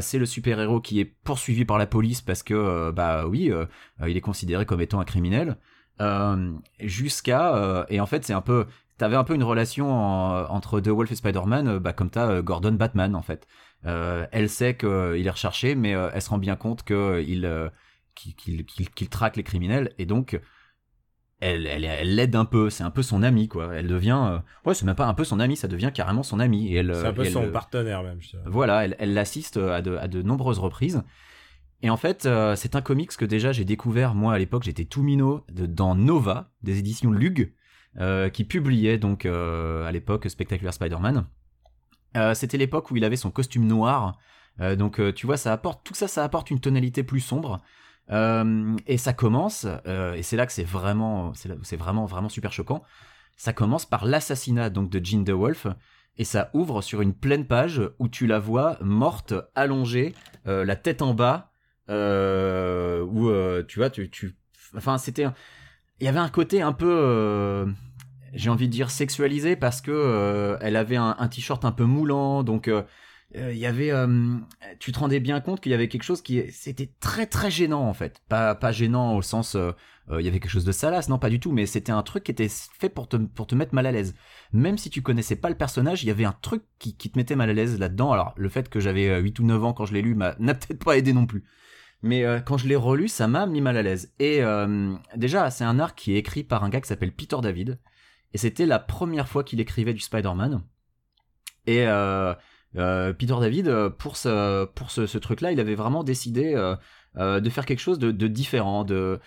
C'est 0.00 0.18
le 0.18 0.26
super-héros 0.26 0.80
qui 0.80 0.98
est 0.98 1.04
poursuivi 1.04 1.64
par 1.64 1.78
la 1.78 1.86
police 1.86 2.20
parce 2.20 2.42
que, 2.42 2.90
bah 2.90 3.28
oui, 3.28 3.52
il 4.04 4.16
est 4.16 4.20
considéré 4.20 4.66
comme 4.66 4.80
étant 4.80 4.98
un 4.98 5.04
criminel. 5.04 5.56
Jusqu'à 6.80 7.86
et 7.88 8.00
en 8.00 8.06
fait 8.06 8.24
c'est 8.24 8.32
un 8.32 8.40
peu 8.40 8.66
t'avais 8.98 9.16
un 9.16 9.24
peu 9.24 9.34
une 9.34 9.42
relation 9.42 9.92
en- 9.92 10.44
entre 10.50 10.80
The 10.80 10.88
Wolf 10.88 11.10
et 11.12 11.16
Spider-Man 11.16 11.68
euh, 11.68 11.80
bah, 11.80 11.92
comme 11.92 12.10
t'as 12.10 12.28
euh, 12.28 12.42
Gordon 12.42 12.72
Batman 12.72 13.14
en 13.16 13.22
fait. 13.22 13.46
Euh, 13.86 14.26
elle 14.32 14.48
sait 14.48 14.76
qu'il 14.76 15.26
est 15.26 15.30
recherché 15.30 15.74
mais 15.74 15.90
elle 15.90 16.22
se 16.22 16.30
rend 16.30 16.38
bien 16.38 16.56
compte 16.56 16.84
qu'il 16.84 17.48
traque 19.10 19.36
les 19.36 19.42
criminels 19.42 19.92
et 19.98 20.06
donc 20.06 20.40
elle 21.40 21.66
elle 21.66 22.14
l'aide 22.14 22.36
un 22.36 22.44
peu. 22.44 22.70
C'est 22.70 22.84
un 22.84 22.90
peu 22.90 23.02
son 23.02 23.22
ami 23.22 23.48
quoi. 23.48 23.74
Elle 23.74 23.88
devient 23.88 24.20
euh, 24.30 24.38
ouais 24.64 24.74
c'est 24.74 24.86
même 24.86 24.94
pas 24.94 25.06
un 25.06 25.14
peu 25.14 25.24
son 25.24 25.40
ami 25.40 25.56
ça 25.56 25.68
devient 25.68 25.90
carrément 25.92 26.22
son 26.22 26.40
ami 26.40 26.72
et 26.72 26.76
elle 26.76 26.94
C'est 26.94 27.06
un 27.06 27.12
peu 27.12 27.24
elle, 27.24 27.32
son 27.32 27.50
partenaire 27.50 28.02
même, 28.02 28.20
je 28.20 28.36
voilà, 28.46 28.84
elle, 28.84 28.96
elle 28.98 29.14
l'assiste 29.14 29.56
à 29.58 29.82
de, 29.82 29.96
à 29.96 30.08
de 30.08 30.22
nombreuses 30.22 30.58
reprises. 30.58 31.02
Et 31.82 31.90
en 31.90 31.98
fait, 31.98 32.24
euh, 32.24 32.56
c'est 32.56 32.76
un 32.76 32.80
comics 32.80 33.14
que 33.14 33.26
déjà 33.26 33.52
j'ai 33.52 33.66
découvert, 33.66 34.14
moi 34.14 34.32
à 34.32 34.38
l'époque 34.38 34.62
j'étais 34.62 34.86
tout 34.86 35.02
minot, 35.02 35.44
de- 35.52 35.66
dans 35.66 35.94
Nova, 35.94 36.50
des 36.62 36.78
éditions 36.78 37.10
Lug, 37.10 37.52
qui 38.32 38.44
publiait 38.44 38.98
donc 38.98 39.24
euh, 39.24 39.86
à 39.86 39.92
l'époque 39.92 40.28
Spectacular 40.28 40.72
Spider-Man. 40.74 41.26
Euh, 42.16 42.34
C'était 42.34 42.58
l'époque 42.58 42.90
où 42.90 42.96
il 42.96 43.04
avait 43.04 43.16
son 43.16 43.30
costume 43.30 43.66
noir, 43.66 44.16
Euh, 44.60 44.76
donc 44.76 45.00
euh, 45.00 45.12
tu 45.12 45.26
vois, 45.26 45.36
ça 45.36 45.52
apporte 45.52 45.84
tout 45.84 45.94
ça, 45.94 46.08
ça 46.08 46.22
apporte 46.22 46.50
une 46.50 46.60
tonalité 46.60 47.02
plus 47.02 47.20
sombre. 47.20 47.60
Euh, 48.10 48.76
et 48.86 48.98
ça 48.98 49.12
commence, 49.12 49.66
euh, 49.86 50.12
et 50.14 50.22
c'est 50.22 50.36
là 50.36 50.46
que 50.46 50.52
c'est 50.52 50.62
vraiment, 50.64 51.32
c'est 51.34 51.76
vraiment, 51.76 52.04
vraiment 52.04 52.28
super 52.28 52.52
choquant. 52.52 52.82
Ça 53.36 53.52
commence 53.52 53.86
par 53.86 54.04
l'assassinat 54.04 54.70
donc 54.70 54.90
de 54.90 55.04
Jean 55.04 55.24
DeWolf, 55.24 55.66
et 56.16 56.24
ça 56.24 56.50
ouvre 56.52 56.82
sur 56.82 57.00
une 57.00 57.14
pleine 57.14 57.46
page 57.46 57.80
où 57.98 58.08
tu 58.08 58.26
la 58.26 58.38
vois 58.38 58.78
morte, 58.82 59.34
allongée, 59.54 60.14
euh, 60.46 60.64
la 60.64 60.76
tête 60.76 61.02
en 61.02 61.14
bas, 61.14 61.50
euh, 61.88 63.02
où 63.02 63.28
euh, 63.28 63.64
tu 63.66 63.78
vois, 63.78 63.90
tu, 63.90 64.10
tu, 64.10 64.36
enfin 64.76 64.98
c'était, 64.98 65.26
il 66.04 66.06
y 66.06 66.10
avait 66.10 66.18
un 66.18 66.28
côté 66.28 66.60
un 66.60 66.74
peu, 66.74 66.86
euh, 66.86 67.64
j'ai 68.34 68.50
envie 68.50 68.68
de 68.68 68.72
dire 68.72 68.90
sexualisé 68.90 69.56
parce 69.56 69.80
que 69.80 69.90
euh, 69.90 70.58
elle 70.60 70.76
avait 70.76 70.96
un, 70.96 71.28
t-shirt 71.28 71.64
un 71.64 71.72
peu 71.72 71.84
moulant, 71.84 72.42
donc 72.42 72.68
euh, 72.68 72.82
euh, 73.36 73.54
il 73.54 73.58
y 73.58 73.64
avait, 73.64 73.90
tu 74.80 74.92
te 74.92 74.98
rendais 74.98 75.18
bien 75.18 75.40
compte 75.40 75.62
qu'il 75.62 75.72
y 75.72 75.74
avait 75.74 75.88
quelque 75.88 76.02
chose 76.02 76.20
qui, 76.20 76.42
c'était 76.52 76.92
très 77.00 77.24
très 77.24 77.50
gênant 77.50 77.88
en 77.88 77.94
fait, 77.94 78.20
pas 78.28 78.54
pas 78.54 78.70
gênant 78.70 79.16
au 79.16 79.22
sens, 79.22 79.56
il 79.56 80.20
y 80.20 80.28
avait 80.28 80.40
quelque 80.40 80.50
chose 80.50 80.66
de 80.66 80.72
salace, 80.72 81.08
non 81.08 81.18
pas 81.18 81.30
du 81.30 81.40
tout, 81.40 81.52
mais 81.52 81.64
c'était 81.64 81.90
un 81.90 82.02
truc 82.02 82.24
qui 82.24 82.32
était 82.32 82.50
fait 82.50 82.90
pour 82.90 83.08
te 83.08 83.54
mettre 83.54 83.74
mal 83.74 83.86
à 83.86 83.92
l'aise 83.92 84.14
même 84.54 84.78
si 84.78 84.88
tu 84.88 85.02
connaissais 85.02 85.36
pas 85.36 85.48
le 85.48 85.56
personnage, 85.56 86.04
il 86.04 86.06
y 86.06 86.10
avait 86.10 86.24
un 86.24 86.34
truc 86.40 86.62
qui, 86.78 86.94
te 86.94 87.18
mettait 87.18 87.34
mal 87.34 87.50
à 87.50 87.52
l'aise 87.52 87.78
là-dedans. 87.78 88.12
Alors, 88.12 88.34
le 88.36 88.48
fait 88.48 88.68
que 88.68 88.78
j'avais 88.78 89.08
euh, 89.08 89.18
8 89.18 89.40
ou 89.40 89.44
9 89.44 89.64
ans 89.64 89.72
quand 89.72 89.84
je 89.84 89.92
l'ai 89.92 90.00
lu 90.00 90.14
m'a- 90.14 90.36
n'a 90.38 90.54
peut-être 90.54 90.82
pas 90.82 90.96
aidé 90.96 91.12
non 91.12 91.26
plus. 91.26 91.44
Mais 92.04 92.22
euh, 92.22 92.38
quand 92.38 92.58
je 92.58 92.68
l'ai 92.68 92.76
relu, 92.76 93.08
ça 93.08 93.26
m'a 93.28 93.46
mis 93.46 93.62
mal 93.62 93.78
à 93.78 93.82
l'aise. 93.82 94.12
Et 94.18 94.42
euh, 94.42 94.94
déjà, 95.16 95.50
c'est 95.50 95.64
un 95.64 95.78
arc 95.78 95.96
qui 95.96 96.12
est 96.12 96.18
écrit 96.18 96.44
par 96.44 96.62
un 96.62 96.68
gars 96.68 96.82
qui 96.82 96.86
s'appelle 96.86 97.12
Peter 97.12 97.38
David. 97.42 97.78
Et 98.34 98.38
c'était 98.38 98.66
la 98.66 98.78
première 98.78 99.26
fois 99.26 99.42
qu'il 99.42 99.58
écrivait 99.58 99.94
du 99.94 100.00
Spider-Man. 100.00 100.62
Et 101.66 101.86
euh, 101.86 102.34
Peter 102.74 103.36
David, 103.40 103.88
pour 103.96 104.18
ce, 104.18 105.16
truc-là, 105.16 105.52
il 105.52 105.60
avait 105.60 105.74
vraiment 105.74 106.04
décidé 106.04 106.52
de 107.16 107.50
faire 107.50 107.64
quelque 107.64 107.80
chose 107.80 107.98
de, 107.98 108.28
différent, 108.28 108.84
de, 108.84 109.18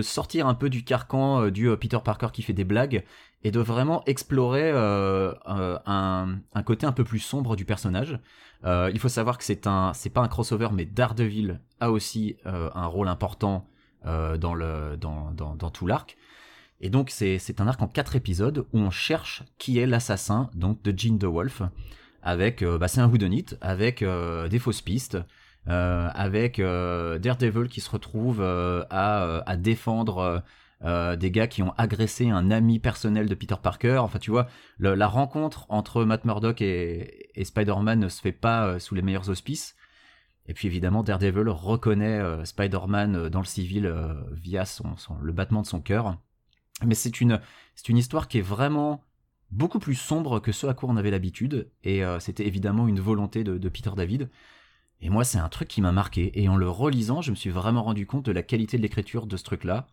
sortir 0.00 0.46
un 0.46 0.54
peu 0.54 0.70
du 0.70 0.84
carcan 0.84 1.50
du 1.50 1.68
Peter 1.76 1.98
Parker 2.02 2.28
qui 2.32 2.40
fait 2.40 2.54
des 2.54 2.64
blagues 2.64 3.04
et 3.44 3.50
de 3.50 3.60
vraiment 3.60 4.02
explorer 4.06 4.70
euh, 4.70 5.32
euh, 5.48 5.78
un, 5.86 6.38
un 6.54 6.62
côté 6.62 6.86
un 6.86 6.92
peu 6.92 7.04
plus 7.04 7.20
sombre 7.20 7.54
du 7.56 7.64
personnage. 7.64 8.18
Euh, 8.64 8.90
il 8.92 8.98
faut 8.98 9.08
savoir 9.08 9.38
que 9.38 9.44
c'est 9.44 9.66
un, 9.66 9.92
c'est 9.94 10.10
pas 10.10 10.20
un 10.22 10.28
crossover, 10.28 10.68
mais 10.72 10.84
Daredevil 10.84 11.60
a 11.80 11.90
aussi 11.90 12.36
un 12.44 12.86
rôle 12.86 13.08
important 13.08 13.68
dans 14.04 14.54
le, 14.54 14.96
dans, 14.96 15.30
dans, 15.32 15.54
dans 15.54 15.70
tout 15.70 15.86
l'arc. 15.86 16.16
Et 16.80 16.90
donc 16.90 17.10
c'est, 17.10 17.38
c'est 17.38 17.60
un 17.60 17.68
arc 17.68 17.80
en 17.82 17.88
quatre 17.88 18.16
épisodes 18.16 18.66
où 18.72 18.78
on 18.78 18.90
cherche 18.90 19.44
qui 19.58 19.78
est 19.78 19.86
l'assassin 19.86 20.50
donc 20.54 20.82
de 20.82 20.96
Jean 20.96 21.18
DeWolf 21.18 21.62
avec, 22.22 22.64
bah, 22.64 22.88
c'est 22.88 23.00
un 23.00 23.08
whodunit 23.08 23.46
avec 23.60 24.04
des 24.04 24.58
fausses 24.58 24.82
pistes. 24.82 25.18
avec 25.66 26.58
Daredevil 26.58 27.68
qui 27.68 27.80
se 27.80 27.90
retrouve 27.90 28.42
à, 28.42 29.42
à 29.46 29.56
défendre 29.56 30.42
euh, 30.84 31.16
des 31.16 31.32
gars 31.32 31.48
qui 31.48 31.62
ont 31.62 31.72
agressé 31.76 32.30
un 32.30 32.52
ami 32.52 32.78
personnel 32.78 33.28
de 33.28 33.34
Peter 33.34 33.56
Parker. 33.60 33.98
Enfin, 33.98 34.18
tu 34.18 34.30
vois, 34.30 34.48
la 34.78 35.08
rencontre 35.08 35.66
entre 35.68 36.04
Matt 36.04 36.24
Murdock 36.24 36.60
et, 36.62 37.30
Spider-Man 37.42 38.00
ne 38.00 38.08
se 38.08 38.20
fait 38.20 38.32
pas 38.32 38.66
euh, 38.66 38.78
sous 38.78 38.94
les 38.94 39.02
meilleurs 39.02 39.28
auspices. 39.28 39.74
Et 40.46 40.54
puis 40.54 40.66
évidemment, 40.68 41.02
Daredevil 41.02 41.48
reconnaît 41.48 42.20
euh, 42.20 42.44
Spider-Man 42.44 43.28
dans 43.28 43.40
le 43.40 43.44
civil 43.44 43.92
via 44.32 44.64
son, 44.64 44.94
le 45.20 45.32
battement 45.32 45.62
de 45.62 45.66
son 45.66 45.80
cœur. 45.80 46.16
Mais 46.84 46.94
c'est 46.94 47.20
une, 47.20 47.40
c'est 47.74 47.88
une 47.88 47.98
histoire 47.98 48.28
qui 48.28 48.38
est 48.38 48.42
vraiment 48.42 49.04
beaucoup 49.50 49.80
plus 49.80 49.96
sombre 49.96 50.40
que 50.40 50.52
ce 50.52 50.66
à 50.66 50.74
quoi 50.74 50.88
on 50.88 50.96
avait 50.96 51.10
l'habitude. 51.10 51.70
Et 51.82 52.02
c'était 52.20 52.46
évidemment 52.46 52.86
une 52.86 53.00
volonté 53.00 53.42
de, 53.42 53.58
de 53.58 53.68
Peter 53.68 53.90
David. 53.96 54.30
Et 55.00 55.10
moi, 55.10 55.24
c'est 55.24 55.38
un 55.38 55.48
truc 55.48 55.68
qui 55.68 55.80
m'a 55.80 55.92
marqué. 55.92 56.40
Et 56.40 56.48
en 56.48 56.56
le 56.56 56.68
relisant, 56.68 57.20
je 57.20 57.30
me 57.30 57.36
suis 57.36 57.50
vraiment 57.50 57.82
rendu 57.82 58.06
compte 58.06 58.24
de 58.24 58.32
la 58.32 58.42
qualité 58.42 58.76
de 58.76 58.82
l'écriture 58.82 59.26
de 59.26 59.36
ce 59.36 59.44
truc-là. 59.44 59.88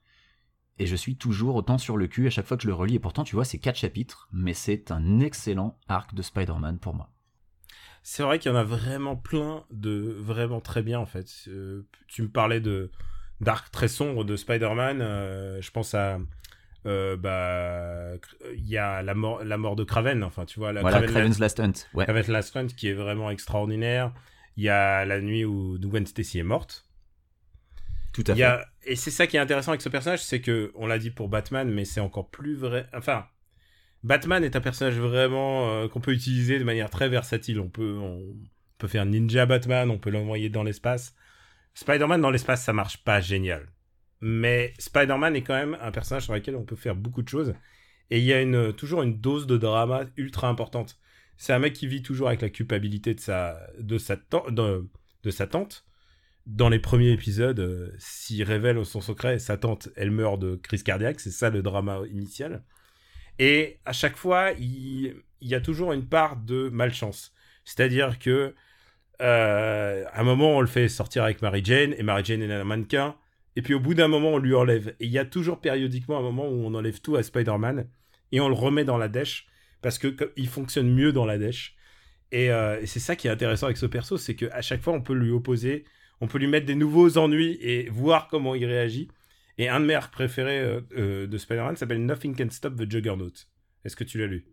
Et 0.78 0.86
je 0.86 0.96
suis 0.96 1.16
toujours 1.16 1.56
autant 1.56 1.78
sur 1.78 1.96
le 1.96 2.08
cul 2.08 2.28
à 2.28 2.30
chaque 2.30 2.46
fois 2.46 2.58
que 2.58 2.64
je 2.64 2.68
le 2.68 2.74
relis. 2.74 2.96
Et 2.96 3.00
pourtant, 3.00 3.24
tu 3.24 3.36
vois, 3.36 3.46
c'est 3.46 3.60
quatre 3.60 3.78
chapitres, 3.78 4.28
mais 4.34 4.54
c'est 4.54 4.92
un 4.92 5.20
excellent 5.20 5.80
arc 5.88 6.14
de 6.14 6.22
Spider-Man 6.22 6.80
pour 6.80 6.94
moi. 6.94 7.10
C'est 8.04 8.22
vrai 8.22 8.38
qu'il 8.38 8.52
y 8.52 8.54
en 8.54 8.58
a 8.58 8.64
vraiment 8.64 9.16
plein 9.16 9.64
de 9.72 10.16
vraiment 10.20 10.62
très 10.62 10.84
bien 10.84 11.00
en 11.00 11.08
fait. 11.08 11.28
Euh, 11.48 11.88
tu 12.08 12.22
me 12.22 12.30
parlais 12.30 12.60
de 12.60 12.92
d'arc 13.42 13.72
très 13.72 13.88
sombre 13.88 14.24
de 14.24 14.36
Spider-Man. 14.36 15.02
euh, 15.02 15.60
je 15.60 15.72
pense 15.72 15.96
à 15.96 16.20
euh, 16.86 17.18
bah 17.18 18.20
il 18.54 18.68
y 18.68 18.78
a 18.78 19.02
la 19.02 19.16
mort 19.16 19.44
la 19.44 19.58
mort 19.58 19.76
de 19.76 19.84
Kraven. 19.84 20.24
Enfin 20.24 20.46
tu 20.46 20.60
vois 20.60 20.72
la 20.72 20.82
voilà, 20.82 20.98
Kraven, 20.98 21.16
Kraven's 21.16 21.40
Last 21.40 21.60
Hunt. 21.60 21.74
Ouais. 21.96 22.06
Kraven 22.06 22.26
Last 22.28 22.56
Hunt 22.56 22.68
qui 22.68 22.90
est 22.90 22.94
vraiment 22.94 23.32
extraordinaire. 23.32 24.14
Il 24.56 24.64
y 24.64 24.70
a 24.70 25.04
la 25.04 25.20
nuit 25.20 25.44
où 25.44 25.80
Gwen 25.80 26.06
Stacy 26.06 26.38
est 26.38 26.44
morte. 26.44 26.85
Tout 28.16 28.24
à 28.28 28.32
Il 28.32 28.36
fait. 28.36 28.42
y 28.42 28.44
a... 28.44 28.66
Et 28.86 28.96
c'est 28.96 29.12
ça 29.12 29.28
qui 29.28 29.36
est 29.36 29.42
intéressant 29.42 29.72
avec 29.72 29.82
ce 29.82 29.90
personnage, 29.90 30.24
c'est 30.24 30.40
que, 30.40 30.72
on 30.76 30.88
l'a 30.88 31.00
dit 31.00 31.12
pour 31.12 31.28
Batman, 31.28 31.70
mais 31.70 31.84
c'est 31.84 32.00
encore 32.00 32.30
plus 32.30 32.56
vrai. 32.56 32.88
Enfin, 32.94 33.26
Batman 34.04 34.42
est 34.42 34.56
un 34.56 34.62
personnage 34.62 34.96
vraiment 34.96 35.70
euh, 35.70 35.90
qu'on 35.90 36.00
peut 36.00 36.14
utiliser 36.14 36.58
de 36.58 36.64
manière 36.64 36.90
très 36.90 37.10
versatile. 37.10 37.60
On 37.60 37.68
peut, 37.68 37.98
on 38.00 38.24
peut 38.78 38.88
faire 38.88 39.06
Ninja 39.06 39.46
Batman, 39.46 39.90
on 39.92 39.98
peut 39.98 40.12
l'envoyer 40.12 40.48
dans 40.50 40.64
l'espace. 40.64 41.14
Spider-Man 41.74 42.22
dans 42.22 42.32
l'espace, 42.32 42.64
ça 42.64 42.72
marche 42.72 43.04
pas 43.04 43.20
génial. 43.20 43.68
Mais 44.22 44.74
Spider-Man 44.80 45.36
est 45.36 45.42
quand 45.42 45.56
même 45.56 45.78
un 45.82 45.92
personnage 45.92 46.24
sur 46.24 46.34
lequel 46.34 46.56
on 46.56 46.64
peut 46.64 46.78
faire 46.78 46.96
beaucoup 46.96 47.22
de 47.22 47.28
choses. 47.28 47.54
Et 48.12 48.20
il 48.20 48.24
y 48.24 48.32
a 48.32 48.42
une, 48.42 48.72
toujours 48.72 49.02
une 49.02 49.20
dose 49.20 49.46
de 49.46 49.58
drama 49.58 50.06
ultra 50.16 50.48
importante. 50.48 50.98
C'est 51.38 51.52
un 51.52 51.60
mec 51.60 51.74
qui 51.74 51.88
vit 51.88 52.02
toujours 52.02 52.30
avec 52.30 52.42
la 52.42 52.50
culpabilité 52.50 53.14
de 53.14 53.20
sa, 53.20 53.60
de 53.78 53.98
sa, 53.98 54.16
tan- 54.16 54.50
de, 54.52 54.88
de 55.24 55.32
sa 55.32 55.48
tante. 55.48 55.86
Dans 56.46 56.70
les 56.70 56.80
premiers 56.80 57.12
épisodes, 57.12 57.60
euh, 57.60 57.92
s'il 57.98 58.44
révèle 58.44 58.86
son 58.86 59.02
secret, 59.02 59.40
sa 59.40 59.58
tante, 59.58 59.90
elle 59.96 60.12
meurt 60.12 60.40
de 60.40 60.56
crise 60.56 60.84
cardiaque. 60.84 61.20
C'est 61.20 61.32
ça 61.32 61.50
le 61.50 61.62
drama 61.64 62.02
initial. 62.12 62.64
Et 63.40 63.80
à 63.86 63.94
chaque 63.94 64.16
fois, 64.16 64.52
il, 64.52 65.16
y 65.42 65.56
a 65.56 65.62
toujours 65.62 65.92
une 65.92 66.08
part 66.08 66.38
de 66.38 66.70
malchance. 66.70 67.34
C'est-à-dire 67.64 68.20
que 68.20 68.54
euh, 69.22 70.06
à 70.12 70.22
un 70.22 70.24
moment, 70.24 70.58
on 70.58 70.62
le 70.62 70.68
fait 70.68 70.88
sortir 70.88 71.24
avec 71.24 71.42
Mary 71.42 71.62
Jane, 71.64 71.94
et 71.98 72.04
Mary 72.04 72.24
Jane 72.24 72.42
est 72.42 72.54
un 72.54 72.64
mannequin. 72.64 73.16
Et 73.56 73.62
puis 73.62 73.74
au 73.74 73.80
bout 73.80 73.94
d'un 73.94 74.08
moment, 74.08 74.34
on 74.34 74.38
lui 74.38 74.54
enlève. 74.54 74.90
Et 75.00 75.06
il 75.06 75.12
y 75.12 75.20
a 75.20 75.26
toujours 75.26 75.62
périodiquement 75.62 76.20
un 76.20 76.22
moment 76.22 76.48
où 76.48 76.66
on 76.66 76.74
enlève 76.74 77.00
tout 77.02 77.16
à 77.16 77.24
Spider-Man 77.24 77.88
et 78.32 78.40
on 78.42 78.50
le 78.50 78.56
remet 78.56 78.84
dans 78.84 78.98
la 78.98 79.08
dèche 79.08 79.48
parce 79.82 79.98
que 79.98 80.08
comme- 80.08 80.32
il 80.36 80.48
fonctionne 80.48 80.94
mieux 80.94 81.14
dans 81.14 81.26
la 81.26 81.38
dèche. 81.38 81.76
Euh, 82.34 82.82
et 82.82 82.86
c'est 82.86 83.00
ça 83.00 83.16
qui 83.16 83.28
est 83.28 83.32
intéressant 83.32 83.68
avec 83.68 83.78
ce 83.78 83.86
perso, 83.86 84.18
c'est 84.18 84.36
qu'à 84.36 84.62
chaque 84.62 84.82
fois, 84.82 84.94
on 84.94 85.02
peut 85.02 85.14
lui 85.14 85.32
opposer, 85.32 85.86
on 86.22 86.28
peut 86.28 86.38
lui 86.38 86.48
mettre 86.48 86.66
des 86.66 86.76
nouveaux 86.76 87.18
ennuis 87.18 87.58
et 87.62 87.90
voir 87.90 88.28
comment 88.28 88.56
il 88.56 88.66
réagit. 88.66 89.10
Et 89.58 89.70
un 89.70 89.80
de 89.80 89.86
mes 89.86 89.96
arcs 89.96 90.12
préférés 90.12 90.60
euh, 90.60 90.82
euh, 90.98 91.28
de 91.28 91.38
Spider-Man 91.38 91.76
s'appelle 91.76 92.06
Nothing 92.06 92.36
Can 92.36 92.50
Stop 92.50 92.76
the 92.76 92.90
Juggernaut. 92.90 93.32
Est-ce 93.84 93.96
que 93.96 94.04
tu 94.04 94.18
l'as 94.20 94.28
lu? 94.28 94.46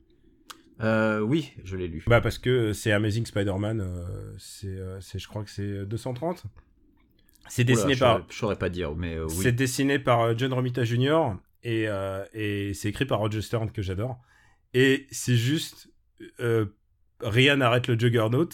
Euh, 0.81 1.21
oui, 1.21 1.53
je 1.65 1.77
l'ai 1.77 1.89
lu. 1.89 2.03
Bah 2.07 2.21
parce 2.21 2.39
que 2.39 2.73
c'est 2.73 2.93
Amazing 2.93 3.27
Spider-Man, 3.27 3.81
euh, 3.81 4.35
c'est, 4.39 4.77
c'est, 5.01 5.19
je 5.19 5.29
crois 5.29 5.45
que 5.45 5.51
c'est 5.51 5.85
230. 5.87 6.45
C'est 7.49 7.65
dessiné 7.65 7.95
Oula, 7.95 7.99
par, 7.99 8.27
Je 8.31 8.37
saurais 8.37 8.57
pas 8.57 8.69
dire, 8.69 8.95
mais 8.95 9.19
oui. 9.19 9.31
c'est 9.31 9.53
dessiné 9.53 9.99
par 9.99 10.37
John 10.39 10.53
Romita 10.53 10.85
Jr. 10.85 11.35
et, 11.65 11.89
et 12.33 12.73
c'est 12.75 12.89
écrit 12.89 13.05
par 13.05 13.19
Roger 13.19 13.43
Stern 13.43 13.71
que 13.71 13.83
j'adore. 13.83 14.19
Et 14.75 15.07
c'est 15.11 15.37
juste 15.37 15.89
rien 17.21 17.57
n'arrête 17.57 17.89
le 17.89 17.99
Juggernaut. 17.99 18.49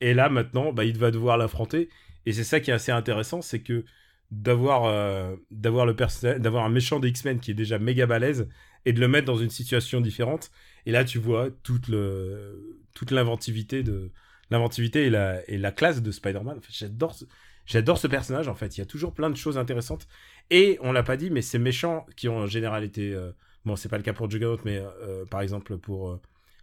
Et 0.00 0.14
là 0.14 0.28
maintenant, 0.28 0.72
bah, 0.72 0.84
il 0.84 0.98
va 0.98 1.10
devoir 1.10 1.38
l'affronter. 1.38 1.88
Et 2.26 2.32
c'est 2.32 2.44
ça 2.44 2.60
qui 2.60 2.70
est 2.70 2.74
assez 2.74 2.92
intéressant, 2.92 3.42
c'est 3.42 3.60
que 3.60 3.84
d'avoir 4.30 4.84
euh, 4.84 5.36
d'avoir 5.50 5.84
le 5.86 5.94
d'avoir 6.38 6.64
un 6.64 6.70
méchant 6.70 7.00
des 7.00 7.08
X-Men 7.08 7.40
qui 7.40 7.50
est 7.50 7.54
déjà 7.54 7.78
méga 7.78 8.06
balèze 8.06 8.48
et 8.84 8.92
de 8.92 9.00
le 9.00 9.08
mettre 9.08 9.26
dans 9.26 9.36
une 9.36 9.50
situation 9.50 10.00
différente. 10.00 10.50
Et 10.86 10.92
là, 10.92 11.04
tu 11.04 11.18
vois 11.18 11.50
toute 11.62 11.88
le 11.88 12.80
toute 12.94 13.10
l'inventivité 13.10 13.82
de 13.82 14.10
l'inventivité 14.50 15.06
et 15.06 15.10
la 15.10 15.48
et 15.50 15.58
la 15.58 15.72
classe 15.72 16.02
de 16.02 16.10
Spider-Man. 16.10 16.60
J'adore 16.70 17.14
ce- 17.14 17.24
j'adore 17.66 17.98
ce 17.98 18.06
personnage. 18.06 18.48
En 18.48 18.54
fait, 18.54 18.76
il 18.76 18.80
y 18.80 18.82
a 18.82 18.86
toujours 18.86 19.12
plein 19.14 19.30
de 19.30 19.36
choses 19.36 19.58
intéressantes. 19.58 20.06
Et 20.50 20.78
on 20.80 20.92
l'a 20.92 21.02
pas 21.02 21.16
dit, 21.16 21.30
mais 21.30 21.42
ces 21.42 21.58
méchants 21.58 22.06
qui 22.16 22.28
ont 22.28 22.38
en 22.38 22.46
général 22.46 22.84
été 22.84 23.12
euh, 23.14 23.32
bon, 23.64 23.76
c'est 23.76 23.88
pas 23.88 23.98
le 23.98 24.02
cas 24.02 24.12
pour 24.12 24.30
Juggernaut, 24.30 24.58
mais 24.64 24.78
euh, 24.78 25.24
par 25.26 25.40
exemple 25.42 25.78
pour 25.78 26.10
euh, 26.10 26.20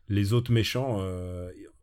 les 0.09 0.33
autres 0.33 0.51
méchants 0.51 1.05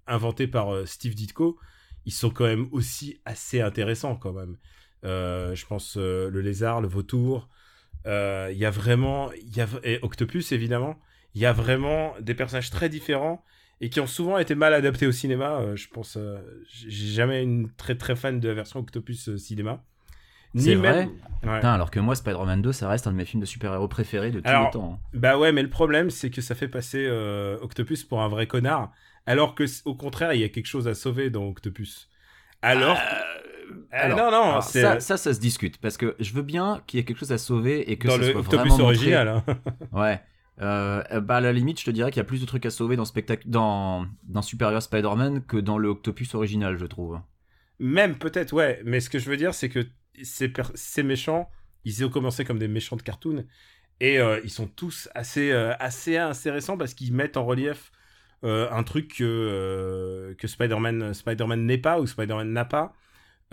inventés 0.09 0.47
par 0.49 0.87
Steve 0.87 1.15
Ditko, 1.15 1.59
ils 2.07 2.13
sont 2.13 2.31
quand 2.31 2.45
même 2.47 2.69
aussi 2.73 3.21
assez 3.27 3.61
intéressants 3.61 4.17
quand 4.17 4.33
même. 4.33 4.57
Euh, 5.05 5.55
je 5.55 5.67
pense 5.67 5.97
euh, 5.99 6.31
le 6.31 6.41
lézard, 6.41 6.81
le 6.81 6.89
vautour. 6.89 7.49
euh, 8.07 8.49
Il 8.53 8.59
y 8.59 8.65
a 8.65 8.71
vraiment, 8.71 9.31
y 9.55 9.61
a 9.61 9.67
et 9.85 9.99
Octopus 10.03 10.53
évidemment. 10.53 10.99
Il 11.35 11.41
y 11.43 11.47
a 11.47 11.53
vraiment 11.53 12.15
des 12.21 12.35
personnages 12.35 12.71
très 12.71 12.89
différents 12.89 13.45
et 13.83 13.91
qui 13.91 14.01
ont 14.01 14.07
souvent 14.07 14.39
été 14.39 14.55
mal 14.55 14.73
adaptés 14.73 15.07
au 15.07 15.13
cinéma. 15.13 15.61
Je 15.75 15.87
pense, 15.89 16.17
j'ai 16.73 17.09
jamais 17.13 17.43
une 17.43 17.71
très 17.77 17.95
très 17.97 18.17
fan 18.17 18.41
de 18.41 18.49
la 18.49 18.55
version 18.55 18.81
Octopus 18.81 19.37
cinéma. 19.37 19.85
C'est 20.55 20.75
vrai 20.75 21.09
Ouais. 21.43 21.57
Putain, 21.57 21.75
alors 21.75 21.91
que 21.91 22.01
moi, 22.01 22.15
Spider-Man 22.15 22.63
2, 22.63 22.73
ça 22.73 22.89
reste 22.89 23.07
un 23.07 23.13
de 23.13 23.17
mes 23.17 23.27
films 23.27 23.43
de 23.43 23.47
super-héros 23.47 23.89
préférés 23.89 24.31
de 24.31 24.41
tout 24.41 24.49
Alors, 24.49 24.69
le 24.69 24.73
temps. 24.73 24.93
hein. 24.95 25.09
Bah 25.13 25.37
ouais, 25.39 25.53
mais 25.53 25.63
le 25.63 25.69
problème, 25.69 26.09
c'est 26.09 26.31
que 26.31 26.41
ça 26.41 26.55
fait 26.55 26.69
passer 26.69 27.05
euh, 27.07 27.59
Octopus 27.61 28.05
pour 28.05 28.23
un 28.23 28.29
vrai 28.29 28.47
connard, 28.47 28.91
alors 29.27 29.55
que 29.55 29.65
au 29.85 29.95
contraire, 29.95 30.33
il 30.35 30.41
y 30.41 30.45
a 30.45 30.49
quelque 30.49 30.67
chose 30.67 30.89
à 30.89 30.95
sauver 30.95 31.31
dans 31.31 31.45
Octopus. 31.49 32.09
Alors, 32.63 32.97
Ah, 32.99 33.23
Alors, 33.91 34.19
non, 34.19 34.31
non, 34.31 34.43
alors, 34.51 34.63
ça, 34.63 35.01
ça, 35.01 35.17
ça 35.17 35.35
se 35.35 35.41
discute 35.41 35.79
parce 35.79 35.97
que 35.97 36.15
je 36.21 36.33
veux 36.33 36.43
bien 36.43 36.83
qu'il 36.87 36.99
y 36.99 37.01
ait 37.01 37.05
quelque 37.05 37.19
chose 37.19 37.33
à 37.33 37.39
sauver 37.39 37.91
et 37.91 37.99
que 37.99 38.07
dans 38.07 38.15
ça 38.15 38.19
le 38.21 38.31
soit 38.33 38.41
Octopus 38.41 38.71
vraiment 38.71 38.85
original. 38.85 39.29
hein. 39.29 39.45
Ouais. 39.93 40.21
Euh, 40.63 41.03
euh, 41.13 41.21
bah 41.21 41.37
à 41.37 41.41
la 41.41 41.53
limite, 41.53 41.81
je 41.81 41.85
te 41.85 41.91
dirais 41.91 42.11
qu'il 42.11 42.19
y 42.19 42.23
a 42.23 42.25
plus 42.25 42.41
de 42.41 42.47
trucs 42.47 42.65
à 42.65 42.71
sauver 42.71 42.97
dans 42.97 43.05
spectacle, 43.05 43.43
dans 43.47 44.07
dans 44.23 44.41
Superior 44.41 44.81
Spider-Man 44.81 45.45
que 45.45 45.59
dans 45.59 45.77
le 45.77 45.89
Octopus 45.89 46.35
original, 46.35 46.79
je 46.79 46.87
trouve. 46.87 47.21
Même 47.79 48.17
peut-être, 48.17 48.53
ouais. 48.55 48.81
Mais 48.85 49.01
ce 49.01 49.11
que 49.11 49.19
je 49.19 49.29
veux 49.29 49.37
dire, 49.37 49.53
c'est 49.53 49.69
que 49.69 49.81
ces 50.23 51.03
méchants, 51.03 51.51
ils 51.85 52.03
ont 52.05 52.09
commencé 52.09 52.45
comme 52.45 52.59
des 52.59 52.69
méchants 52.69 52.97
de 52.97 53.03
cartoon. 53.03 53.45
Et 54.01 54.19
euh, 54.19 54.41
ils 54.45 54.51
sont 54.51 54.67
tous 54.67 55.09
assez, 55.15 55.51
euh, 55.53 55.75
assez 55.79 56.17
intéressants 56.17 56.79
parce 56.79 56.95
qu'ils 56.95 57.13
mettent 57.13 57.37
en 57.37 57.45
relief 57.45 57.91
euh, 58.47 58.71
un 58.71 58.83
truc 58.85 59.17
que, 59.19 59.25
euh, 59.25 60.35
que 60.37 60.47
Spider-Man 60.49 61.13
Spider-Man 61.13 61.67
n'est 61.67 61.79
pas 61.79 62.01
ou 62.01 62.07
Spider-Man 62.07 62.53
n'a 62.53 62.65
pas. 62.65 62.95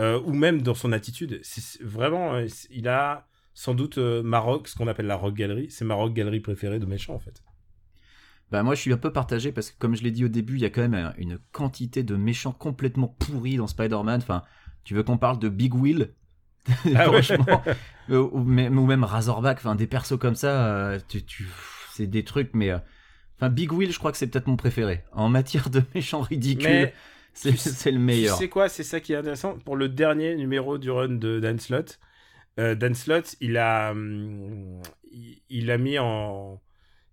euh, 0.01 0.19
ou 0.25 0.33
même 0.33 0.61
dans 0.61 0.73
son 0.73 0.91
attitude. 0.91 1.39
C'est 1.43 1.81
vraiment, 1.83 2.39
il 2.71 2.87
a 2.87 3.27
sans 3.53 3.75
doute 3.75 3.97
ma 3.99 4.39
rock, 4.39 4.67
ce 4.67 4.75
qu'on 4.75 4.87
appelle 4.87 5.05
la 5.07 5.15
rock 5.15 5.35
galerie. 5.35 5.69
C'est 5.69 5.85
ma 5.85 5.93
rock 5.95 6.13
galerie 6.13 6.39
préférée 6.39 6.79
de 6.79 6.85
méchants 6.87 7.13
en 7.15 7.19
fait. 7.19 7.43
Bah 8.51 8.61
moi, 8.63 8.75
je 8.75 8.81
suis 8.81 8.93
un 8.93 8.97
peu 8.97 9.11
partagé 9.11 9.51
parce 9.51 9.71
que 9.71 9.77
comme 9.79 9.95
je 9.95 10.03
l'ai 10.03 10.11
dit 10.11 10.25
au 10.25 10.29
début, 10.29 10.55
il 10.55 10.61
y 10.61 10.65
a 10.65 10.69
quand 10.69 10.81
même 10.81 10.93
un- 10.95 11.13
une 11.17 11.39
quantité 11.51 12.03
de 12.03 12.15
méchants 12.15 12.51
complètement 12.51 13.07
pourris 13.07 13.57
dans 13.57 13.67
Spider-Man. 13.67 14.21
Enfin, 14.21 14.43
tu 14.83 14.93
veux 14.95 15.03
qu'on 15.03 15.17
parle 15.17 15.39
de 15.39 15.49
Big 15.49 15.73
Will? 15.75 16.13
Ah. 16.95 17.05
Franchement, 17.05 17.61
ou, 18.09 18.39
même, 18.43 18.77
ou 18.79 18.85
même 18.85 19.03
Razorback, 19.03 19.57
enfin 19.57 19.75
des 19.75 19.87
persos 19.87 20.17
comme 20.17 20.35
ça, 20.35 20.97
tu, 21.09 21.23
tu, 21.25 21.47
c'est 21.91 22.07
des 22.07 22.23
trucs, 22.23 22.51
mais 22.53 22.71
enfin 23.37 23.49
Big 23.49 23.71
Will, 23.71 23.91
je 23.91 23.99
crois 23.99 24.11
que 24.11 24.17
c'est 24.17 24.27
peut-être 24.27 24.47
mon 24.47 24.55
préféré 24.57 25.03
en 25.11 25.29
matière 25.29 25.69
de 25.69 25.81
méchants 25.95 26.21
ridicules. 26.21 26.63
Mais 26.67 26.93
C'est 27.33 27.51
tu- 27.51 27.57
c'est 27.57 27.91
le 27.91 27.99
meilleur. 27.99 28.37
Tu 28.37 28.43
sais 28.43 28.49
quoi, 28.49 28.69
c'est 28.69 28.83
ça 28.83 28.99
qui 28.99 29.13
est 29.13 29.15
intéressant. 29.15 29.57
Pour 29.59 29.75
le 29.75 29.89
dernier 29.89 30.35
numéro 30.35 30.77
du 30.77 30.91
run 30.91 31.09
de 31.09 31.39
Dan 31.39 31.59
Slott, 31.59 31.99
euh, 32.59 32.75
Dan 32.75 32.93
Slott, 32.93 33.35
il 33.41 33.57
a, 33.57 33.91
hum, 33.91 34.81
il, 35.11 35.41
il 35.49 35.71
a 35.71 35.77
mis 35.79 35.97
en, 35.97 36.61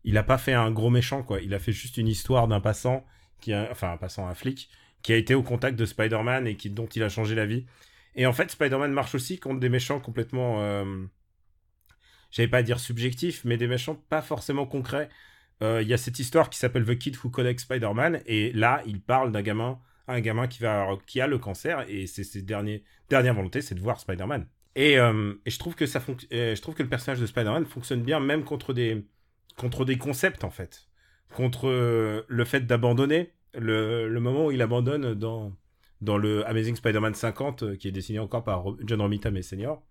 il 0.05 0.19
a 0.19 0.23
pas 0.23 0.37
fait 0.39 0.53
un 0.53 0.71
gros 0.71 0.91
méchant 0.91 1.23
quoi. 1.23 1.41
Il 1.41 1.55
a 1.55 1.59
fait 1.59 1.73
juste 1.73 1.97
une 1.97 2.09
histoire 2.09 2.49
d'un 2.49 2.61
passant 2.61 3.05
qui, 3.41 3.53
a, 3.55 3.69
enfin 3.71 3.93
un 3.93 3.97
passant, 3.97 4.27
un 4.29 4.35
flic 4.35 4.69
qui 5.03 5.15
a 5.15 5.17
été 5.17 5.35
au 5.35 5.43
contact 5.43 5.79
de 5.79 5.87
Spider-Man 5.87 6.47
et 6.47 6.57
qui, 6.57 6.69
dont 6.69 6.87
il 6.87 7.03
a 7.03 7.09
changé 7.09 7.35
la 7.35 7.47
vie. 7.47 7.65
Et 8.15 8.27
en 8.27 8.35
fait, 8.35 8.51
Spider-Man 8.51 8.93
marche 8.93 9.15
aussi 9.15 9.39
contre 9.39 9.61
des 9.61 9.71
méchants 9.71 10.01
complètement, 10.01 10.61
euh, 10.61 10.85
j'allais 12.31 12.49
pas 12.49 12.63
dire 12.63 12.79
subjectifs, 12.81 13.45
mais 13.45 13.57
des 13.57 13.67
méchants 13.67 13.95
pas 14.09 14.23
forcément 14.23 14.67
concrets. 14.67 15.09
Euh, 15.63 15.83
Il 15.83 15.89
y 15.89 15.95
a 15.95 15.99
cette 15.99 16.19
histoire 16.19 16.51
qui 16.51 16.59
s'appelle 16.59 16.85
The 16.85 16.99
Kid 16.99 17.17
Who 17.23 17.31
Collects 17.31 17.61
Spider-Man 17.61 18.23
et 18.27 18.53
là, 18.53 18.83
il 18.87 19.01
parle 19.01 19.33
d'un 19.33 19.43
gamin 19.43 19.79
un 20.11 20.21
gamin 20.21 20.49
qui, 20.49 20.65
a 20.65 21.27
le 21.27 21.39
cancer 21.39 21.85
et 21.89 22.07
c'est 22.07 22.25
ses 22.25 22.43
derniers, 22.43 22.85
dernières 23.09 23.37
c'est 23.61 23.75
de 23.75 23.81
voir 23.81 24.01
Spider-Man. 24.01 24.47
Et, 24.77 24.99
euh, 24.99 25.35
je, 25.47 25.59
trouve 25.59 25.75
que 25.75 25.87
ça 25.87 26.03
euh, 26.33 26.55
je 26.55 26.63
trouve 26.63 26.75
que 26.75 26.83
le 26.83 26.89
personnage 26.89 27.21
de 27.21 27.27
Spider-Man 27.27 27.65
fonctionne 27.67 28.03
bien 28.03 28.21
même 28.21 28.45
contre 28.45 28.73
des, 28.73 29.05
concepts 29.99 30.45
en 30.45 30.51
fait. 30.51 30.89
Contre 31.35 31.69
euh, 31.69 32.23
le 32.29 32.45
fait 32.45 32.67
d'abandonner, 32.67 33.33
le, 33.55 34.09
moment 34.19 34.47
où 34.47 34.51
il 34.51 34.63
abandonne 34.63 35.15
dans, 35.15 35.53
dans 36.01 36.19
le 36.19 36.47
Amazing 36.47 36.77
Spider-Man 36.77 37.15
50, 37.15 37.63
euh, 37.63 37.77
qui 37.77 37.89
est 37.89 37.93
dessiné 37.93 38.19
encore 38.19 38.45
par 38.45 38.65
John 38.85 39.01
Romita 39.01 39.31
mais 39.31 39.43
senior. 39.43 39.83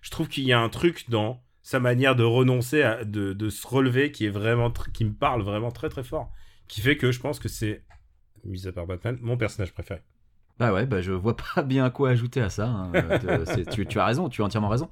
Je 0.00 0.10
trouve 0.10 0.28
qu'il 0.28 0.44
y 0.44 0.52
a 0.52 0.60
un 0.60 0.68
truc 0.68 1.08
dans 1.10 1.42
sa 1.66 1.80
manière 1.80 2.14
de 2.14 2.22
renoncer, 2.22 2.82
à- 2.84 3.04
de, 3.04 3.32
de 3.32 3.50
se 3.50 3.66
relever, 3.66 4.12
qui 4.12 4.24
est 4.24 4.30
vraiment, 4.30 4.70
qui 4.94 5.04
me 5.04 5.12
parle 5.12 5.42
vraiment 5.42 5.72
très 5.72 5.88
très 5.88 6.04
fort, 6.04 6.30
qui 6.68 6.80
fait 6.80 6.96
que 6.96 7.10
je 7.10 7.18
pense 7.18 7.40
que 7.40 7.48
c'est, 7.48 7.82
mis 8.44 8.68
à 8.68 8.72
part 8.72 8.86
Batman, 8.86 9.18
mon 9.20 9.36
personnage 9.36 9.72
préféré. 9.74 10.00
Bah 10.60 10.72
ouais, 10.72 10.86
bah 10.86 11.00
je 11.02 11.10
vois 11.10 11.36
pas 11.54 11.64
bien 11.64 11.90
quoi 11.90 12.10
ajouter 12.10 12.40
à 12.40 12.50
ça. 12.50 12.68
hein. 12.68 12.92
Euh, 12.94 13.44
tu, 13.72 13.84
tu 13.84 13.98
as 13.98 14.06
raison, 14.06 14.28
tu 14.28 14.42
as 14.42 14.44
entièrement 14.44 14.68
raison. 14.68 14.88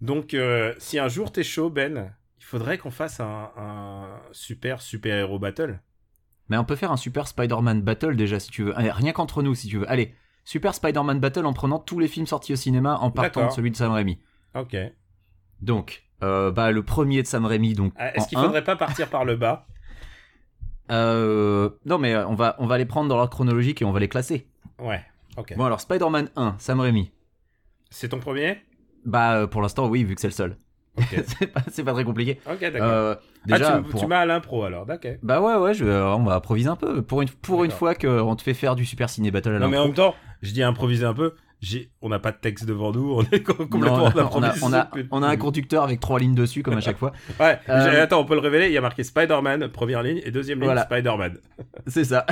Donc, 0.00 0.34
euh, 0.34 0.74
si 0.78 0.98
un 0.98 1.06
jour 1.06 1.30
t'es 1.30 1.44
chaud, 1.44 1.70
Ben, 1.70 2.12
il 2.40 2.44
faudrait 2.44 2.76
qu'on 2.76 2.90
fasse 2.90 3.20
un, 3.20 3.50
un 3.56 4.18
super 4.32 4.82
super 4.82 5.16
héros 5.16 5.38
battle. 5.38 5.78
Mais 6.48 6.58
on 6.58 6.64
peut 6.64 6.74
faire 6.76 6.90
un 6.90 6.96
super 6.96 7.28
Spider-Man 7.28 7.82
Battle 7.82 8.16
déjà 8.16 8.40
si 8.40 8.50
tu 8.50 8.64
veux. 8.64 8.76
Allez, 8.76 8.90
rien 8.90 9.12
qu'entre 9.12 9.44
nous 9.44 9.54
si 9.54 9.68
tu 9.68 9.78
veux. 9.78 9.88
Allez, 9.88 10.12
super 10.44 10.74
Spider-Man 10.74 11.20
Battle 11.20 11.46
en 11.46 11.52
prenant 11.52 11.78
tous 11.78 12.00
les 12.00 12.08
films 12.08 12.26
sortis 12.26 12.52
au 12.52 12.56
cinéma 12.56 12.96
en 12.96 13.12
partant 13.12 13.42
de 13.46 13.52
celui 13.52 13.70
de 13.70 13.76
Sam 13.76 13.92
Raimi. 13.92 14.18
Ok. 14.56 14.76
Donc, 15.60 16.04
euh, 16.22 16.50
bah 16.50 16.70
le 16.70 16.82
premier 16.82 17.22
de 17.22 17.26
Sam 17.26 17.44
Raimi, 17.46 17.74
donc. 17.74 17.92
Ah, 17.96 18.14
Est-ce 18.16 18.28
qu'il 18.28 18.38
faudrait 18.38 18.64
pas 18.64 18.76
partir 18.76 19.08
par 19.08 19.24
le 19.24 19.36
bas? 19.36 19.66
Euh, 20.90 21.70
non 21.86 21.98
mais 21.98 22.14
euh, 22.14 22.26
on 22.26 22.34
va, 22.34 22.56
on 22.58 22.66
va 22.66 22.76
les 22.76 22.84
prendre 22.84 23.08
dans 23.08 23.16
l'ordre 23.16 23.32
chronologique 23.32 23.80
et 23.80 23.84
on 23.84 23.92
va 23.92 24.00
les 24.00 24.08
classer. 24.08 24.46
Ouais. 24.78 25.02
Ok. 25.36 25.56
Bon 25.56 25.64
alors 25.64 25.80
Spider-Man 25.80 26.28
1, 26.36 26.56
Sam 26.58 26.80
Raimi. 26.80 27.10
C'est 27.90 28.10
ton 28.10 28.18
premier? 28.20 28.58
Bah 29.06 29.46
pour 29.46 29.62
l'instant 29.62 29.88
oui 29.88 30.04
vu 30.04 30.14
que 30.14 30.20
c'est 30.20 30.28
le 30.28 30.32
seul. 30.34 30.56
C'est 31.72 31.82
pas, 31.82 31.92
très 31.92 32.04
compliqué. 32.04 32.38
Ok, 32.48 32.60
d'accord. 32.60 32.82
Euh, 32.82 33.14
déjà 33.46 33.74
ah, 33.74 33.82
tu, 33.82 33.90
pour- 33.90 34.00
tu 34.00 34.06
m'as 34.06 34.20
à 34.20 34.26
l'impro 34.26 34.62
alors, 34.62 34.86
d'accord. 34.86 35.14
Bah 35.24 35.40
ouais 35.40 35.56
ouais, 35.56 35.74
je, 35.74 35.84
on 35.84 36.22
va 36.22 36.36
improviser 36.36 36.68
un 36.68 36.76
peu 36.76 37.02
pour 37.02 37.20
une 37.20 37.28
pour 37.28 37.64
une 37.64 37.72
fois 37.72 37.96
qu'on 37.96 38.36
te 38.36 38.42
fait 38.42 38.54
faire 38.54 38.76
du 38.76 38.84
super 38.84 39.10
ciné 39.10 39.32
battle 39.32 39.56
à 39.56 39.58
Non, 39.58 39.68
mais 39.68 39.76
en 39.76 39.86
l'impro. 39.86 39.86
même 39.86 39.94
temps, 39.96 40.14
je 40.42 40.52
dis 40.52 40.62
improviser 40.62 41.04
un 41.04 41.14
peu. 41.14 41.34
On 42.02 42.08
n'a 42.08 42.18
pas 42.18 42.32
de 42.32 42.36
texte 42.36 42.66
devant 42.66 42.92
nous, 42.92 43.12
on 43.14 43.22
est 43.22 43.46
Non, 43.48 43.54
complètement 43.66 43.92
en 44.04 44.38
on, 44.38 44.42
a, 44.42 44.54
on, 44.62 44.72
a, 44.72 44.88
on 45.10 45.22
a 45.22 45.28
un 45.28 45.36
conducteur 45.36 45.82
avec 45.84 46.00
trois 46.00 46.18
lignes 46.18 46.34
dessus 46.34 46.62
comme 46.62 46.76
à 46.76 46.80
chaque 46.80 46.98
fois. 46.98 47.12
Ouais, 47.40 47.58
Euh, 47.68 48.02
attends, 48.02 48.20
on 48.20 48.24
peut 48.24 48.34
le 48.34 48.40
révéler. 48.40 48.66
Il 48.66 48.72
y 48.72 48.78
a 48.78 48.80
marqué 48.80 49.02
Spider-Man, 49.04 49.68
première 49.68 50.02
ligne, 50.02 50.20
et 50.24 50.30
deuxième 50.30 50.58
ligne, 50.58 50.66
Voilà. 50.66 50.82
Spider-Man. 50.84 51.38
C'est 51.86 52.04
ça. 52.04 52.26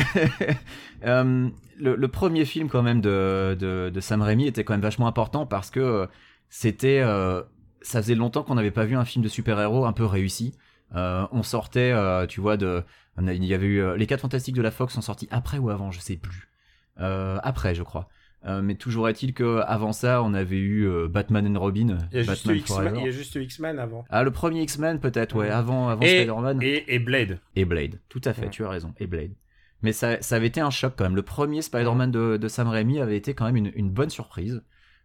Euh, 1.05 1.49
le, 1.79 1.97
le 1.97 2.09
premier 2.09 2.45
film 2.45 2.69
quand 2.69 2.83
même 2.83 3.01
de, 3.01 3.57
de, 3.59 3.91
de 3.93 4.01
Sam 4.01 4.23
Raimi 4.23 4.47
était 4.47 4.65
quand 4.65 4.75
même 4.75 4.81
vachement 4.81 5.09
important 5.09 5.47
parce 5.47 5.71
que 5.71 5.81
euh, 5.81 6.07
c'était, 6.49 7.01
euh, 7.05 7.43
ça 7.81 8.01
faisait 8.03 8.15
longtemps 8.15 8.43
qu'on 8.43 8.55
n'avait 8.55 8.71
pas 8.71 8.85
vu 8.85 8.97
un 8.97 9.05
film 9.05 9.25
de 9.25 9.29
super-héros 9.29 9.85
un 9.85 9.93
peu 9.93 10.05
réussi. 10.05 10.55
On 10.95 11.43
sortait, 11.43 11.95
tu 12.29 12.41
vois, 12.43 12.59
de, 12.59 12.83
il 13.19 13.45
y 13.47 13.55
avait 13.55 13.67
eu 13.67 13.97
les 13.97 14.07
4 14.07 14.21
Fantastiques 14.21 14.55
de 14.55 14.61
la 14.61 14.71
Fox 14.71 14.93
sont 14.93 15.01
sortis 15.01 15.27
après 15.31 15.57
ou 15.57 15.71
avant, 15.71 15.91
je 15.91 16.01
sais 16.01 16.17
plus. 16.17 16.49
Après, 16.99 17.75
je 17.75 17.83
crois. 17.83 18.09
Euh, 18.45 18.61
mais 18.61 18.75
toujours 18.75 19.09
est-il 19.09 19.35
que 19.35 19.61
avant 19.67 19.93
ça, 19.93 20.21
on 20.23 20.35
avait 20.35 20.59
eu 20.59 20.85
euh, 20.89 21.07
Batman 21.09 21.47
and 21.57 21.61
Robin, 21.61 21.97
Il 22.11 22.17
y 22.17 22.21
a 22.21 22.23
juste 22.23 22.45
Batman 22.47 22.57
X-Men, 22.57 22.79
Forever. 22.79 22.99
il 23.01 23.05
y 23.05 23.09
a 23.09 23.11
juste 23.13 23.35
eu 23.37 23.43
X-Men 23.43 23.79
avant. 23.79 24.05
Ah, 24.11 24.25
le 24.25 24.33
premier 24.33 24.63
X-Men 24.63 24.99
peut-être, 24.99 25.37
ouais, 25.37 25.49
avant, 25.49 25.89
avant 25.89 26.03
Et- 26.03 26.19
Spider-Man. 26.25 26.59
Et, 26.61 26.93
et 26.95 26.99
Blade. 26.99 27.39
Et 27.55 27.65
Blade, 27.65 28.01
tout 28.09 28.21
à 28.25 28.33
fait, 28.33 28.43
Ouais. 28.47 28.51
tu 28.51 28.65
as 28.65 28.69
raison, 28.69 28.93
et 28.99 29.07
Blade. 29.07 29.31
Mais 29.83 29.93
ça, 29.93 30.21
ça 30.23 30.37
avait 30.37 30.49
été 30.49 30.61
un 30.61 30.71
choc 30.71 30.95
quand 30.97 31.05
même. 31.05 31.15
Le 31.17 31.23
premier 31.23 31.63
Spider-Man 31.63 32.11
de, 32.11 32.37
de 32.37 32.49
Sam 32.49 32.67
Raimi 32.69 33.01
avait 33.01 33.17
été 33.17 33.35
quand 33.35 33.45
même 33.45 33.57
une, 33.57 33.71
une 33.77 33.91
bonne 33.91 34.11
surprise. 34.11 34.63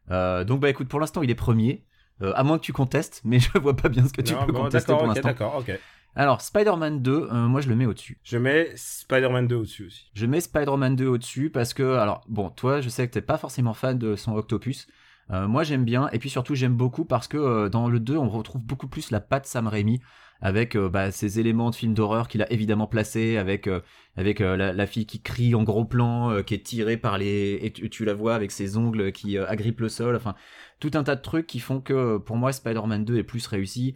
Euh, 0.09 0.43
donc 0.43 0.59
bah 0.61 0.69
écoute, 0.69 0.87
pour 0.87 0.99
l'instant 0.99 1.21
il 1.21 1.29
est 1.29 1.35
premier, 1.35 1.83
à 2.21 2.43
moins 2.43 2.57
que 2.57 2.63
tu 2.63 2.73
contestes, 2.73 3.21
mais 3.23 3.39
je 3.39 3.57
vois 3.59 3.75
pas 3.75 3.89
bien 3.89 4.07
ce 4.07 4.13
que 4.13 4.21
tu 4.21 4.33
Non, 4.33 4.45
peux 4.47 4.51
bon, 4.53 4.63
contester 4.63 4.91
pour 4.93 5.01
ok, 5.03 5.07
l'instant. 5.09 5.27
d'accord, 5.27 5.55
ok. 5.59 5.79
Alors 6.19 6.41
Spider-Man 6.41 7.03
2, 7.03 7.11
euh, 7.11 7.47
moi 7.47 7.61
je 7.61 7.69
le 7.69 7.75
mets 7.75 7.85
au-dessus. 7.85 8.17
Je 8.23 8.39
mets 8.39 8.71
Spider-Man 8.75 9.47
2 9.47 9.55
au-dessus 9.55 9.85
aussi. 9.85 10.09
Je 10.15 10.25
mets 10.25 10.41
Spider-Man 10.41 10.95
2 10.95 11.05
au-dessus 11.05 11.51
parce 11.51 11.75
que, 11.75 11.95
alors 11.97 12.23
bon, 12.27 12.49
toi 12.49 12.81
je 12.81 12.89
sais 12.89 13.07
que 13.07 13.13
t'es 13.13 13.21
pas 13.21 13.37
forcément 13.37 13.75
fan 13.75 13.99
de 13.99 14.15
son 14.15 14.33
Octopus. 14.35 14.87
Euh, 15.31 15.47
moi 15.47 15.63
j'aime 15.63 15.83
bien, 15.83 16.09
et 16.11 16.19
puis 16.19 16.29
surtout 16.29 16.55
j'aime 16.55 16.75
beaucoup 16.75 17.05
parce 17.05 17.27
que 17.27 17.37
euh, 17.37 17.69
dans 17.69 17.89
le 17.89 17.99
2 17.99 18.15
on 18.17 18.29
retrouve 18.29 18.61
beaucoup 18.61 18.87
plus 18.87 19.11
la 19.11 19.19
patte 19.19 19.45
Sam 19.45 19.67
Raimi 19.67 19.99
avec 20.39 20.75
euh, 20.75 20.87
bah, 20.87 21.11
ces 21.11 21.39
éléments 21.39 21.69
de 21.71 21.75
film 21.75 21.93
d'horreur 21.93 22.27
qu'il 22.27 22.41
a 22.43 22.51
évidemment 22.51 22.87
placés, 22.87 23.37
avec, 23.37 23.67
avec 24.15 24.39
la, 24.39 24.87
fille 24.87 25.05
qui 25.07 25.19
crie 25.19 25.55
en 25.55 25.63
gros 25.63 25.83
plan, 25.83 26.43
qui 26.43 26.53
est 26.53 26.63
tirée 26.63 26.95
par 26.95 27.17
les... 27.17 27.59
et 27.61 27.71
tu, 27.71 28.05
la 28.05 28.13
vois 28.13 28.35
avec 28.35 28.51
ses 28.51 28.77
ongles 28.77 29.11
qui 29.11 29.37
agrippent 29.37 29.81
le 29.81 29.89
sol, 29.89 30.15
enfin 30.15 30.35
tout 30.79 30.91
un 30.93 31.03
tas 31.03 31.15
de 31.15 31.21
trucs 31.21 31.47
qui 31.47 31.59
font 31.59 31.81
que 31.81 32.17
pour 32.17 32.35
moi 32.37 32.51
Spider-Man 32.51 33.03
2 33.03 33.17
est 33.17 33.23
plus 33.23 33.47
réussi. 33.47 33.95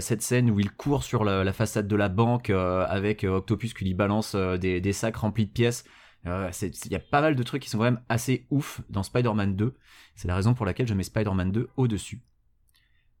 Cette 0.00 0.22
scène 0.22 0.50
où 0.50 0.58
il 0.60 0.72
court 0.72 1.04
sur 1.04 1.24
la, 1.24 1.52
façade 1.52 1.86
de 1.86 1.96
la 1.96 2.08
banque 2.08 2.48
avec 2.48 3.24
Octopus 3.24 3.74
qui 3.74 3.84
lui 3.84 3.94
balance 3.94 4.34
des 4.34 4.92
sacs 4.94 5.16
remplis 5.16 5.44
de 5.44 5.52
pièces. 5.52 5.84
Euh, 6.26 6.50
Il 6.62 6.92
y 6.92 6.94
a 6.94 7.00
pas 7.00 7.20
mal 7.20 7.34
de 7.34 7.42
trucs 7.42 7.62
qui 7.62 7.68
sont 7.70 7.78
quand 7.78 7.84
même 7.84 8.00
assez 8.08 8.46
ouf 8.50 8.80
dans 8.90 9.02
Spider-Man 9.02 9.56
2. 9.56 9.74
C'est 10.14 10.28
la 10.28 10.36
raison 10.36 10.54
pour 10.54 10.64
laquelle 10.66 10.86
je 10.86 10.94
mets 10.94 11.02
Spider-Man 11.02 11.50
2 11.52 11.68
au-dessus. 11.76 12.20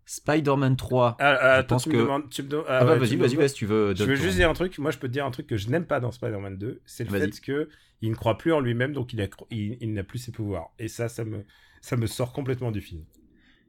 Spider-Man 0.04 0.76
3. 0.76 1.16
Ah, 1.20 1.38
ah, 1.40 1.60
Je 1.62 1.66
pense 1.66 1.84
tu 1.84 1.90
me 1.90 1.94
que- 1.94 2.00
demandes. 2.00 2.28
Tu 2.30 2.42
me 2.42 2.48
demandes- 2.48 2.66
ah, 2.68 2.78
Ah, 2.80 2.84
bah 2.84 2.92
ouais, 2.92 2.98
vas-y, 2.98 3.16
me 3.16 3.22
vas-y, 3.22 3.36
vas-y, 3.36 3.52
tu 3.52 3.66
veux. 3.66 3.94
Je 3.94 4.04
veux 4.04 4.16
juste 4.16 4.36
dire 4.36 4.50
un 4.50 4.52
truc. 4.54 4.76
Moi, 4.78 4.90
je 4.90 4.98
peux 4.98 5.06
te 5.08 5.12
dire 5.12 5.24
un 5.24 5.30
truc 5.30 5.46
que 5.46 5.56
je 5.56 5.68
n'aime 5.68 5.86
pas 5.86 6.00
dans 6.00 6.10
Spider-Man 6.10 6.58
2. 6.58 6.80
C'est 6.84 7.04
le 7.04 7.10
fait 7.10 7.40
que 7.40 7.68
il 8.00 8.10
ne 8.10 8.16
croit 8.16 8.36
plus 8.36 8.52
en 8.52 8.60
lui-même, 8.60 8.92
donc 8.92 9.12
il, 9.12 9.20
a- 9.22 9.28
il, 9.50 9.78
il 9.80 9.92
n'a 9.92 10.02
plus 10.02 10.18
ses 10.18 10.32
pouvoirs. 10.32 10.70
Et 10.78 10.88
ça, 10.88 11.08
ça 11.08 11.24
me, 11.24 11.44
ça 11.80 11.96
me 11.96 12.06
sort 12.06 12.32
complètement 12.32 12.72
du 12.72 12.80
film. 12.80 13.04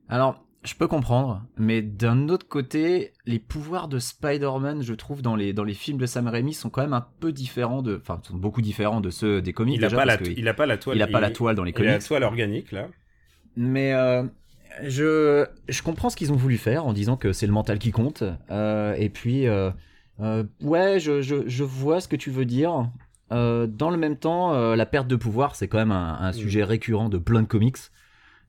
Alors, 0.10 0.44
je 0.64 0.76
peux 0.76 0.88
comprendre, 0.88 1.44
mais 1.58 1.82
d'un 1.82 2.30
autre 2.30 2.48
côté, 2.48 3.12
les 3.26 3.40
pouvoirs 3.40 3.88
de 3.88 4.00
Spider-Man, 4.00 4.82
je 4.82 4.94
trouve, 4.94 5.22
dans 5.22 5.36
les, 5.36 5.52
dans 5.54 5.64
les 5.64 5.74
films 5.74 5.98
de 5.98 6.06
Sam 6.06 6.28
Raimi, 6.28 6.54
sont 6.54 6.70
quand 6.70 6.82
même 6.82 6.94
un 6.94 7.06
peu 7.20 7.32
différents 7.32 7.82
de. 7.82 7.98
Enfin, 8.02 8.22
sont 8.24 8.38
beaucoup 8.38 8.62
différents 8.62 9.02
de 9.02 9.10
ceux 9.10 9.42
des 9.42 9.54
comics. 9.54 9.76
Il 9.76 9.82
n'a 9.82 9.90
pas, 9.90 10.06
la, 10.06 10.18
il 10.22 10.48
a 10.48 10.54
pas 10.54 10.66
la 10.66 10.78
toile. 10.78 10.98
il 10.98 11.02
a 11.02 11.08
pas 11.08 11.20
la 11.20 11.32
toile 11.32 11.56
dans 11.56 11.64
les 11.64 11.72
Il 11.72 11.82
a 11.82 11.84
la 11.84 11.92
comics. 11.94 12.08
toile 12.08 12.24
organique, 12.24 12.72
là. 12.72 12.88
Mais 13.56 13.94
euh, 13.94 14.24
je, 14.84 15.46
je 15.68 15.82
comprends 15.84 16.10
ce 16.10 16.16
qu'ils 16.16 16.32
ont 16.32 16.38
voulu 16.38 16.58
faire 16.58 16.86
en 16.86 16.94
disant 16.94 17.18
que 17.18 17.34
c'est 17.34 17.46
le 17.48 17.54
mental 17.54 17.78
qui 17.78 17.92
compte. 17.92 18.24
Euh, 18.50 18.94
et 18.94 19.10
puis, 19.10 19.48
euh, 19.48 19.70
ouais, 20.62 21.00
je, 21.00 21.22
je, 21.22 21.48
je 21.48 21.64
vois 21.64 22.00
ce 22.00 22.08
que 22.08 22.16
tu 22.16 22.32
veux 22.32 22.46
dire. 22.46 22.90
Euh, 23.32 23.68
dans 23.68 23.90
le 23.90 23.98
même 23.98 24.18
temps, 24.18 24.54
euh, 24.54 24.76
la 24.76 24.86
perte 24.86 25.08
de 25.08 25.16
pouvoir, 25.16 25.56
c'est 25.56 25.68
quand 25.68 25.78
même 25.78 25.92
un, 25.92 26.20
un 26.22 26.32
sujet 26.34 26.64
récurrent 26.64 27.10
de 27.10 27.18
plein 27.18 27.42
de 27.42 27.48
comics. 27.48 27.78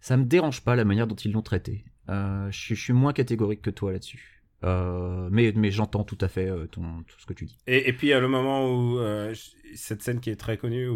Ça 0.01 0.17
me 0.17 0.25
dérange 0.25 0.61
pas 0.63 0.77
la 0.77 0.85
manière 0.85 1.07
dont 1.07 1.15
ils 1.15 1.33
l'ont 1.33 1.43
traité. 1.43 1.85
Euh, 2.09 2.51
je, 2.51 2.75
suis- 2.75 2.93
moins 2.93 3.13
catégorique 3.13 3.63
que 3.63 3.71
toi 3.71 3.93
là-dessus. 3.93 4.43
Euh, 4.65 5.29
mais 5.31 5.71
j'entends 5.71 6.05
tout 6.05 6.19
à 6.21 6.29
fait 6.29 6.49
euh, 6.49 6.67
tout 6.67 6.83
ce 7.19 7.27
que 7.27 7.35
tu 7.35 7.45
dis. 7.45 7.59
Et, 7.67 7.93
puis, 7.93 8.09
il 8.09 8.11
y 8.11 8.15
a 8.15 8.21
le 8.21 8.29
moment 8.29 8.71
où. 8.71 8.99
cette 9.75 10.03
scène 10.03 10.21
qui 10.21 10.31
est 10.31 10.37
très 10.37 10.57
connue, 10.57 10.89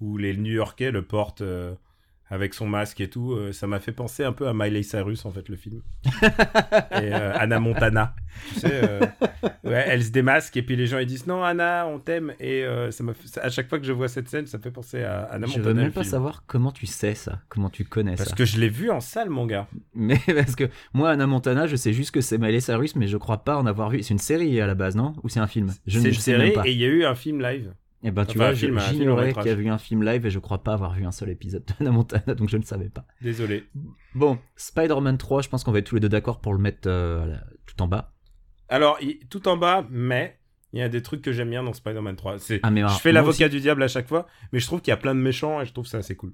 où, 0.00 0.16
les 0.16 0.36
New-Yorkais 0.36 0.90
le 0.90 1.02
portent 1.02 1.42
avec 2.30 2.54
son 2.54 2.66
masque 2.68 3.00
et 3.00 3.10
tout, 3.10 3.32
euh, 3.32 3.52
ça 3.52 3.66
m'a 3.66 3.80
fait 3.80 3.92
penser 3.92 4.22
un 4.24 4.32
peu 4.32 4.46
à 4.48 4.54
Miley 4.54 4.82
Cyrus, 4.84 5.24
en 5.24 5.32
fait, 5.32 5.48
le 5.48 5.56
film. 5.56 5.82
et 6.92 7.12
euh, 7.12 7.32
Anna 7.34 7.58
Montana. 7.60 8.14
Tu 8.54 8.60
sais, 8.60 8.70
euh, 8.84 9.00
ouais, 9.64 9.84
elle 9.88 10.04
se 10.04 10.10
démasque 10.10 10.56
et 10.56 10.62
puis 10.62 10.76
les 10.76 10.86
gens 10.86 10.98
ils 10.98 11.06
disent 11.06 11.26
non, 11.26 11.42
Anna, 11.42 11.86
on 11.88 11.98
t'aime. 11.98 12.32
Et 12.40 12.64
ça 12.90 13.02
m'a 13.02 13.12
fait- 13.14 13.40
à 13.40 13.50
chaque 13.50 13.68
fois 13.68 13.78
que 13.78 13.84
je 13.84 13.92
vois 13.92 14.08
cette 14.08 14.28
scène, 14.28 14.46
ça 14.46 14.58
me 14.58 14.62
fait 14.62 14.70
penser 14.70 15.02
à 15.02 15.24
Anna 15.24 15.46
je 15.46 15.58
Montana. 15.58 15.64
veux 15.68 15.74
le 15.74 15.82
même 15.82 15.92
pas 15.92 16.02
film. 16.02 16.10
savoir 16.12 16.44
comment 16.46 16.70
tu 16.72 16.86
sais 16.86 17.14
ça, 17.14 17.40
comment 17.48 17.68
tu 17.70 17.84
connais 17.84 18.14
Parce 18.16 18.30
ça. 18.30 18.36
que 18.36 18.44
je 18.44 18.58
l'ai 18.60 18.68
vu 18.68 18.90
en 18.90 19.00
salle, 19.00 19.28
mon 19.30 19.46
gars. 19.46 19.66
Mais 19.94 20.18
parce 20.26 20.54
que 20.56 20.68
moi, 20.94 21.10
Anna 21.10 21.26
Montana, 21.26 21.66
je 21.66 21.76
sais 21.76 21.92
juste 21.92 22.12
que 22.12 22.20
c'est 22.20 22.38
Miley 22.38 22.60
Cyrus, 22.60 22.94
mais 22.96 23.08
je 23.08 23.16
crois 23.16 23.38
pas 23.44 23.56
en 23.56 23.66
avoir 23.66 23.90
vu. 23.90 24.02
C'est 24.02 24.14
une 24.14 24.18
série 24.18 24.60
à 24.60 24.66
la 24.66 24.74
base, 24.74 24.94
non? 24.96 25.14
Ou 25.24 25.28
c'est 25.28 25.40
un 25.40 25.46
film? 25.48 25.72
Je 25.86 25.98
ne 25.98 26.02
C'est 26.02 26.08
une 26.10 26.14
je 26.14 26.20
sais 26.20 26.38
même 26.38 26.52
pas. 26.52 26.66
et 26.66 26.70
il 26.72 26.78
y 26.78 26.84
a 26.84 26.88
eu 26.88 27.04
un 27.04 27.14
film 27.14 27.42
live. 27.42 27.72
Et 28.02 28.10
ben 28.10 28.24
tu 28.24 28.38
enfin, 28.38 28.52
vois, 28.52 28.54
j'ignorais 28.54 29.34
qu'il 29.34 29.46
y 29.46 29.50
avait 29.50 29.62
eu 29.62 29.68
un 29.68 29.78
film 29.78 30.02
live 30.02 30.24
et 30.24 30.30
je 30.30 30.38
crois 30.38 30.62
pas 30.62 30.72
avoir 30.72 30.94
vu 30.94 31.04
un 31.04 31.12
seul 31.12 31.28
épisode 31.28 31.64
de 31.66 31.72
Anna 31.80 31.90
Montana, 31.90 32.34
donc 32.36 32.48
je 32.48 32.56
ne 32.56 32.62
savais 32.62 32.88
pas. 32.88 33.04
Désolé. 33.20 33.64
Bon, 34.14 34.38
Spider-Man 34.56 35.18
3, 35.18 35.42
je 35.42 35.48
pense 35.48 35.64
qu'on 35.64 35.72
va 35.72 35.80
être 35.80 35.86
tous 35.86 35.96
les 35.96 36.00
deux 36.00 36.08
d'accord 36.08 36.40
pour 36.40 36.54
le 36.54 36.60
mettre 36.60 36.88
euh, 36.88 37.26
là, 37.26 37.44
tout 37.66 37.80
en 37.82 37.88
bas. 37.88 38.14
Alors, 38.68 38.98
tout 39.28 39.48
en 39.48 39.56
bas, 39.56 39.86
mais 39.90 40.38
il 40.72 40.78
y 40.78 40.82
a 40.82 40.88
des 40.88 41.02
trucs 41.02 41.20
que 41.20 41.32
j'aime 41.32 41.50
bien 41.50 41.62
dans 41.62 41.72
Spider-Man 41.72 42.16
3. 42.16 42.38
C'est, 42.38 42.60
Ah 42.62 42.70
mais 42.70 42.82
je 42.82 43.00
fais 43.00 43.12
l'avocat 43.12 43.48
du 43.48 43.60
diable 43.60 43.82
à 43.82 43.88
chaque 43.88 44.08
fois, 44.08 44.26
mais 44.52 44.60
je 44.60 44.66
trouve 44.66 44.80
qu'il 44.80 44.92
y 44.92 44.94
a 44.94 44.96
plein 44.96 45.14
de 45.14 45.20
méchants 45.20 45.60
et 45.60 45.66
je 45.66 45.72
trouve 45.72 45.86
ça 45.86 45.98
assez 45.98 46.16
cool. 46.16 46.32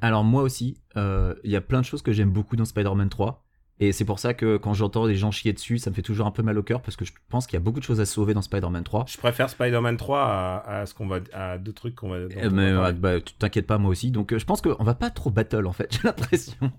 Alors 0.00 0.24
moi 0.24 0.42
aussi, 0.42 0.82
euh, 0.96 1.34
il 1.44 1.50
y 1.50 1.56
a 1.56 1.60
plein 1.60 1.80
de 1.80 1.86
choses 1.86 2.02
que 2.02 2.12
j'aime 2.12 2.30
beaucoup 2.30 2.56
dans 2.56 2.64
Spider-Man 2.66 3.08
3. 3.08 3.45
Et 3.78 3.92
c'est 3.92 4.06
pour 4.06 4.18
ça 4.18 4.32
que 4.32 4.56
quand 4.56 4.72
j'entends 4.72 5.06
des 5.06 5.16
gens 5.16 5.30
chier 5.30 5.52
dessus, 5.52 5.76
ça 5.78 5.90
me 5.90 5.94
fait 5.94 6.00
toujours 6.02 6.26
un 6.26 6.30
peu 6.30 6.42
mal 6.42 6.56
au 6.58 6.62
cœur 6.62 6.80
parce 6.80 6.96
que 6.96 7.04
je 7.04 7.12
pense 7.28 7.46
qu'il 7.46 7.54
y 7.54 7.56
a 7.58 7.60
beaucoup 7.60 7.78
de 7.78 7.84
choses 7.84 8.00
à 8.00 8.06
sauver 8.06 8.32
dans 8.32 8.40
Spider-Man 8.40 8.84
3. 8.84 9.04
Je 9.06 9.18
préfère 9.18 9.50
Spider-Man 9.50 9.98
3 9.98 10.18
à, 10.22 10.80
à 10.80 10.86
ce 10.86 10.94
qu'on 10.94 11.06
va, 11.06 11.18
à 11.34 11.58
deux 11.58 11.74
trucs 11.74 11.94
qu'on 11.94 12.08
va. 12.08 12.16
Euh, 12.16 12.50
mais 12.50 12.72
va 12.72 12.78
parler. 12.80 12.98
bah, 12.98 13.20
tu 13.20 13.34
t'inquiètes 13.34 13.66
pas, 13.66 13.76
moi 13.76 13.90
aussi. 13.90 14.10
Donc 14.10 14.32
euh, 14.32 14.38
je 14.38 14.46
pense 14.46 14.62
qu'on 14.62 14.82
va 14.82 14.94
pas 14.94 15.10
trop 15.10 15.30
battle 15.30 15.66
en 15.66 15.72
fait, 15.72 15.92
j'ai 15.94 16.00
l'impression. 16.08 16.72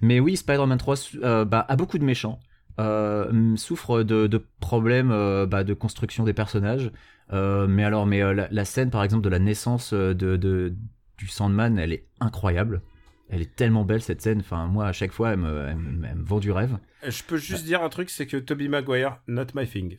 Mais 0.00 0.18
oui, 0.18 0.36
Spider-Man 0.36 0.76
3 0.78 0.94
euh, 1.22 1.44
bah, 1.44 1.64
a 1.68 1.76
beaucoup 1.76 1.98
de 1.98 2.04
méchants. 2.04 2.40
Euh, 2.80 3.54
souffre 3.56 4.02
de, 4.02 4.26
de 4.26 4.44
problèmes 4.58 5.12
euh, 5.12 5.46
bah, 5.46 5.62
de 5.62 5.72
construction 5.74 6.24
des 6.24 6.32
personnages. 6.32 6.90
Euh, 7.32 7.68
mais 7.68 7.84
alors, 7.84 8.06
mais 8.06 8.20
euh, 8.22 8.34
la, 8.34 8.48
la 8.50 8.64
scène 8.64 8.90
par 8.90 9.04
exemple 9.04 9.22
de 9.22 9.28
la 9.28 9.38
naissance 9.38 9.92
euh, 9.92 10.12
de, 10.14 10.36
de- 10.36 10.74
du 11.16 11.28
Sandman, 11.28 11.78
elle 11.78 11.92
est 11.92 12.08
incroyable. 12.18 12.82
Elle 13.34 13.42
est 13.42 13.56
tellement 13.56 13.84
belle 13.84 14.00
cette 14.00 14.22
scène. 14.22 14.38
Enfin, 14.40 14.66
moi 14.66 14.86
à 14.86 14.92
chaque 14.92 15.10
fois, 15.12 15.32
elle 15.32 15.38
me, 15.40 15.66
elle 15.68 15.76
me- 15.76 16.06
elle 16.06 16.14
me 16.18 16.24
vend 16.24 16.38
du 16.38 16.52
rêve. 16.52 16.78
Je 17.06 17.22
peux 17.24 17.36
juste 17.36 17.64
dire 17.64 17.82
un 17.82 17.88
truc, 17.88 18.08
c'est 18.10 18.26
que 18.26 18.36
Tobey 18.36 18.68
Maguire, 18.68 19.20
not 19.26 19.46
my 19.54 19.66
thing. 19.66 19.98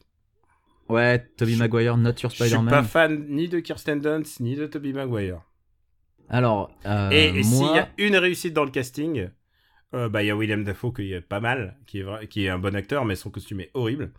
Ouais, 0.87 1.19
Tobey 1.35 1.53
Je- 1.53 1.57
Maguire, 1.59 1.97
not 1.97 2.11
your 2.23 2.29
Je 2.31 2.35
suis 2.35 2.45
Spider-Man. 2.45 2.69
pas 2.69 2.83
fan 2.83 3.25
ni 3.27 3.49
de 3.49 3.59
Kirsten 3.59 3.99
Dunst 3.99 4.39
ni 4.39 4.55
de 4.55 4.67
Tobey 4.67 4.93
Maguire. 4.93 5.41
Alors, 6.29 6.71
euh, 6.85 7.09
et 7.11 7.37
et 7.39 7.43
s'il 7.43 7.57
moi, 7.57 7.75
y 7.75 7.79
a 7.79 7.89
une 7.97 8.15
réussite 8.15 8.53
dans 8.53 8.63
le 8.65 8.71
casting, 8.71 9.29
euh, 9.93 10.09
bah 10.09 10.23
il 10.23 10.27
y 10.27 10.29
a 10.31 10.35
William 10.35 10.63
Dafoe 10.63 10.93
qui 10.93 11.11
est 11.13 11.21
pas 11.21 11.39
mal, 11.39 11.77
qui 11.85 11.99
est, 11.99 12.03
vrai- 12.03 12.27
qui 12.27 12.45
est 12.45 12.49
un 12.49 12.57
bon 12.59 12.75
acteur, 12.75 13.03
mais 13.05 13.15
son 13.15 13.29
costume 13.29 13.59
est 13.61 13.71
horrible. 13.73 14.11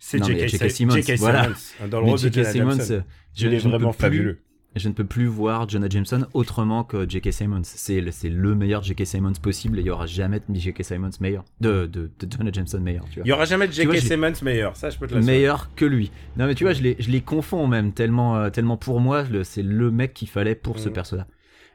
C'est 0.00 0.22
J.K. 0.22 0.70
Simmons, 0.70 0.94
J.K. 0.96 1.16
voilà. 1.18 1.44
Simmons, 1.54 1.88
dans 1.88 2.00
le 2.00 2.06
rôle 2.06 2.20
de 2.20 2.32
J.K. 2.32 2.44
Simmons, 2.46 2.78
je, 2.78 3.00
je 3.34 3.48
ne 3.48 3.58
vraiment 3.58 3.92
fabuleux. 3.92 4.40
Je 4.76 4.88
ne 4.88 4.92
peux 4.94 5.04
plus 5.04 5.26
voir 5.26 5.68
Jonah 5.68 5.88
Jameson 5.88 6.26
autrement 6.34 6.84
que 6.84 7.08
J.K. 7.08 7.32
Simmons. 7.32 7.62
C'est 7.64 8.00
le, 8.00 8.12
le 8.28 8.54
meilleur 8.54 8.82
J.K. 8.82 9.06
Simmons 9.06 9.32
possible 9.42 9.78
et 9.78 9.82
il 9.82 9.86
y 9.86 9.90
aura 9.90 10.06
jamais 10.06 10.40
de 10.46 10.54
J.K. 10.54 10.84
Simmons 10.84 11.10
meilleur. 11.20 11.44
De, 11.60 11.86
de, 11.86 12.10
de 12.20 12.32
Jonah 12.32 12.52
Jameson 12.52 12.78
meilleur, 12.80 13.04
tu 13.10 13.16
vois. 13.18 13.26
Il 13.26 13.28
y 13.28 13.32
aura 13.32 13.44
jamais 13.46 13.66
de 13.66 13.72
J.K. 13.72 13.96
Simmons 13.98 14.32
meilleur, 14.42 14.76
ça 14.76 14.90
je 14.90 14.98
peux 14.98 15.06
te 15.08 15.14
l'assurer. 15.14 15.34
meilleur 15.36 15.74
que 15.74 15.84
lui. 15.84 16.12
Non 16.36 16.46
mais 16.46 16.54
tu 16.54 16.64
vois, 16.64 16.74
je 16.74 16.82
les, 16.82 16.96
je 16.98 17.10
les 17.10 17.22
confonds 17.22 17.66
même 17.66 17.92
tellement, 17.92 18.36
euh, 18.36 18.50
tellement 18.50 18.76
pour 18.76 19.00
moi, 19.00 19.24
le- 19.24 19.42
c'est 19.42 19.62
le 19.62 19.90
mec 19.90 20.14
qu'il 20.14 20.28
fallait 20.28 20.54
pour 20.54 20.78
ce 20.78 20.88
Mhm. 20.88 20.94
perso-là. 20.94 21.26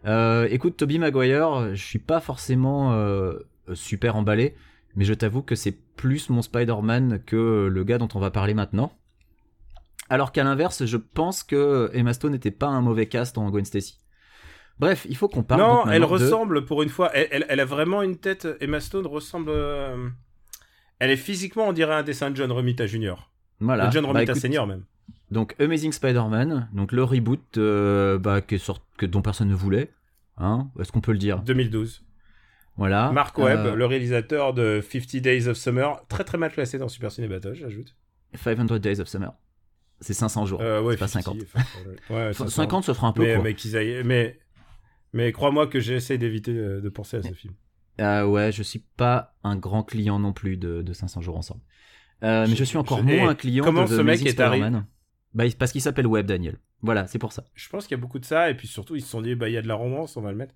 Euh, 0.05 0.47
écoute, 0.51 0.77
Toby 0.77 0.99
Maguire, 0.99 1.73
je 1.75 1.83
suis 1.83 1.99
pas 1.99 2.19
forcément 2.21 2.93
euh, 2.93 3.33
super 3.73 4.15
emballé, 4.15 4.53
mais 4.95 5.03
je 5.03 5.13
t'avoue 5.13 5.41
que 5.41 5.55
c'est 5.55 5.75
plus 5.95 6.29
mon 6.29 6.41
Spider-Man 6.41 7.21
que 7.25 7.67
le 7.71 7.83
gars 7.83 7.97
dont 7.97 8.09
on 8.13 8.19
va 8.19 8.29
parler 8.31 8.53
maintenant. 8.53 8.93
Alors 10.09 10.31
qu'à 10.31 10.43
l'inverse, 10.43 10.85
je 10.85 10.97
pense 10.97 11.43
que 11.43 11.89
Emma 11.93 12.13
Stone 12.13 12.31
n'était 12.33 12.51
pas 12.51 12.67
un 12.67 12.81
mauvais 12.81 13.07
cast 13.07 13.37
en 13.37 13.49
Gwen 13.49 13.65
Stacy. 13.65 13.99
Bref, 14.79 15.05
il 15.09 15.15
faut 15.15 15.27
qu'on 15.29 15.43
parle. 15.43 15.61
Non, 15.61 15.85
elle 15.87 16.01
de- 16.01 16.05
ressemble 16.05 16.65
pour 16.65 16.83
une 16.83 16.89
fois. 16.89 17.11
Elle, 17.15 17.27
elle- 17.31 17.45
elle 17.49 17.59
a 17.59 17.65
vraiment 17.65 18.01
une 18.01 18.17
tête. 18.17 18.47
Emma 18.59 18.79
Stone 18.79 19.05
ressemble. 19.07 19.49
euh, 19.51 20.09
Elle 20.99 21.11
est 21.11 21.17
physiquement, 21.17 21.67
on 21.67 21.73
dirait 21.73 21.93
un 21.95 22.03
dessin 22.03 22.31
de 22.31 22.35
John 22.35 22.51
Romita 22.51 22.85
Jr. 22.87 23.15
Voilà. 23.59 23.87
De 23.87 23.91
John 23.91 24.03
Bah, 24.03 24.09
Romita 24.13 24.31
écoute, 24.31 24.41
Senior 24.41 24.67
même. 24.67 24.85
Donc 25.31 25.55
Amazing 25.59 25.91
Spider-Man, 25.91 26.69
donc 26.73 26.91
le 26.91 27.03
reboot 27.03 27.57
euh, 27.57 28.17
bah, 28.19 28.41
qui 28.41 28.55
est 28.55 28.57
sort- 28.59 28.85
que, 28.97 29.05
dont 29.05 29.21
personne 29.21 29.47
ne 29.49 29.55
voulait. 29.55 29.91
Hein 30.37 30.69
Est-ce 30.79 30.91
qu'on 30.91 31.01
peut 31.01 31.11
le 31.11 31.17
dire? 31.17 31.41
2012. 31.41 32.03
Voilà. 32.77 33.11
Mark 33.11 33.37
Webb, 33.37 33.59
Euh, 33.67 33.75
le 33.75 33.85
réalisateur 33.85 34.53
de 34.53 34.81
50 34.81 35.21
Days 35.21 35.47
of 35.47 35.57
Summer, 35.57 36.05
très 36.07 36.23
très 36.23 36.37
mal 36.37 36.51
classé 36.51 36.77
dans 36.77 36.87
Super 36.87 37.11
Ciné 37.11 37.27
Battle, 37.27 37.53
j'ajoute. 37.53 37.95
500 38.35 38.77
Days 38.79 38.99
of 38.99 39.07
Summer. 39.07 39.33
C'est 40.03 40.13
500 40.13 40.45
jours. 40.45 40.61
Euh, 40.61 40.81
ouais, 40.81 40.97
pas 40.97 41.07
50. 41.07 41.37
50. 41.39 41.47
enfin, 41.55 41.79
ouais, 42.13 42.29
Enfin, 42.29 42.33
500. 42.45 42.49
50, 42.63 42.83
ça 42.83 42.93
fera 42.93 43.07
un 43.07 43.13
peu 43.13 43.23
Mais, 43.23 43.35
court. 43.35 43.43
mais, 43.43 43.55
aillent- 43.75 44.03
mais, 44.03 44.39
mais 45.13 45.31
crois-moi 45.31 45.67
que 45.67 45.79
j'essaie 45.79 46.17
d'éviter 46.17 46.51
euh, 46.55 46.81
de 46.81 46.89
penser 46.89 47.17
à 47.17 47.23
ce 47.23 47.33
film. 47.33 47.53
Euh, 48.01 48.25
ouais, 48.25 48.51
je 48.51 48.63
suis 48.63 48.83
pas 48.97 49.35
un 49.43 49.55
grand 49.55 49.83
client 49.83 50.19
non 50.19 50.33
plus 50.33 50.57
de, 50.57 50.81
de 50.81 50.93
500 50.93 51.21
jours 51.21 51.37
ensemble. 51.37 51.61
Euh, 52.23 52.45
mais 52.49 52.55
Je- 52.55 52.63
suis 52.63 52.77
encore 52.77 53.03
moins 53.03 53.29
un 53.29 53.35
client 53.35 53.63
comment 53.63 53.83
de 53.83 53.87
The 53.89 53.97
ce 53.97 54.01
mec 54.01 54.25
est 54.25 54.39
arrivé-. 54.39 54.69
Bah, 55.33 55.45
parce 55.57 55.71
qu'il 55.71 55.81
s'appelle 55.81 56.07
Webb 56.07 56.25
Daniel. 56.27 56.57
Voilà, 56.81 57.07
c'est 57.07 57.19
pour 57.19 57.31
ça. 57.33 57.45
Je 57.55 57.69
pense 57.69 57.87
qu'il 57.87 57.95
y 57.95 57.99
a 57.99 58.01
beaucoup 58.01 58.19
de 58.19 58.25
ça, 58.25 58.49
et 58.49 58.55
puis 58.55 58.67
surtout, 58.67 58.95
ils 58.95 59.01
se 59.01 59.09
sont 59.09 59.21
dit, 59.21 59.35
bah, 59.35 59.47
il 59.49 59.53
y 59.53 59.57
a 59.57 59.61
de 59.61 59.67
la 59.67 59.75
romance, 59.75 60.17
on 60.17 60.21
va 60.21 60.31
le 60.31 60.37
mettre. 60.37 60.53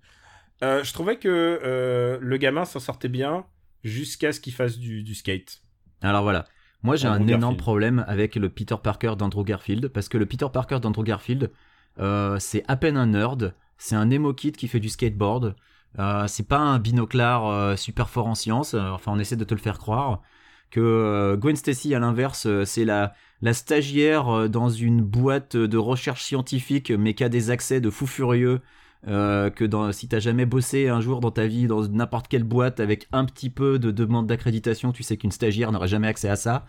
Euh, 0.62 0.82
je 0.84 0.92
trouvais 0.92 1.16
que 1.16 2.18
le 2.20 2.36
gamin 2.36 2.64
s'en 2.64 2.80
sortait 2.80 3.08
bien 3.08 3.46
jusqu'à 3.84 4.32
ce 4.32 4.40
qu'il 4.40 4.52
fasse 4.52 4.78
du, 4.78 5.02
du 5.04 5.14
skate. 5.14 5.62
Alors 6.02 6.22
voilà. 6.22 6.44
Moi, 6.82 6.96
j'ai 6.96 7.08
un 7.08 7.26
énorme 7.26 7.40
Garfield. 7.40 7.58
problème 7.58 8.04
avec 8.06 8.36
le 8.36 8.48
Peter 8.48 8.76
Parker 8.82 9.14
d'Andrew 9.18 9.44
Garfield. 9.44 9.88
Parce 9.88 10.08
que 10.08 10.18
le 10.18 10.26
Peter 10.26 10.46
Parker 10.52 10.80
d'Andrew 10.80 11.02
Garfield, 11.04 11.50
euh, 11.98 12.38
c'est 12.38 12.64
à 12.68 12.76
peine 12.76 12.96
un 12.96 13.06
nerd. 13.06 13.54
C'est 13.78 13.96
un 13.96 14.10
emo 14.10 14.32
kid 14.32 14.56
qui 14.56 14.68
fait 14.68 14.80
du 14.80 14.88
skateboard. 14.88 15.56
Euh, 15.98 16.26
c'est 16.28 16.46
pas 16.46 16.58
un 16.58 16.78
binoclard 16.78 17.46
euh, 17.46 17.76
super 17.76 18.08
fort 18.08 18.26
en 18.26 18.34
sciences. 18.34 18.74
Enfin, 18.74 19.12
on 19.12 19.18
essaie 19.18 19.36
de 19.36 19.44
te 19.44 19.54
le 19.54 19.60
faire 19.60 19.78
croire. 19.78 20.22
Que 20.70 21.34
Gwen 21.40 21.56
Stacy, 21.56 21.94
à 21.94 21.98
l'inverse, 21.98 22.46
c'est 22.64 22.84
la, 22.84 23.14
la 23.40 23.54
stagiaire 23.54 24.50
dans 24.50 24.68
une 24.68 25.00
boîte 25.00 25.56
de 25.56 25.78
recherche 25.78 26.22
scientifique, 26.22 26.90
mais 26.90 27.14
qui 27.14 27.24
a 27.24 27.30
des 27.30 27.50
accès 27.50 27.80
de 27.80 27.88
fou 27.88 28.06
furieux. 28.06 28.60
Euh, 29.06 29.50
que 29.50 29.64
dans, 29.64 29.92
si 29.92 30.08
t'as 30.08 30.18
jamais 30.18 30.44
bossé 30.44 30.88
un 30.88 31.00
jour 31.00 31.20
dans 31.20 31.30
ta 31.30 31.46
vie 31.46 31.66
dans 31.66 31.86
n'importe 31.86 32.28
quelle 32.28 32.44
boîte 32.44 32.80
avec 32.80 33.08
un 33.12 33.24
petit 33.24 33.50
peu 33.50 33.78
de 33.78 33.90
demande 33.90 34.26
d'accréditation, 34.26 34.92
tu 34.92 35.02
sais 35.02 35.16
qu'une 35.16 35.30
stagiaire 35.30 35.70
n'aurait 35.70 35.88
jamais 35.88 36.08
accès 36.08 36.28
à 36.28 36.36
ça. 36.36 36.66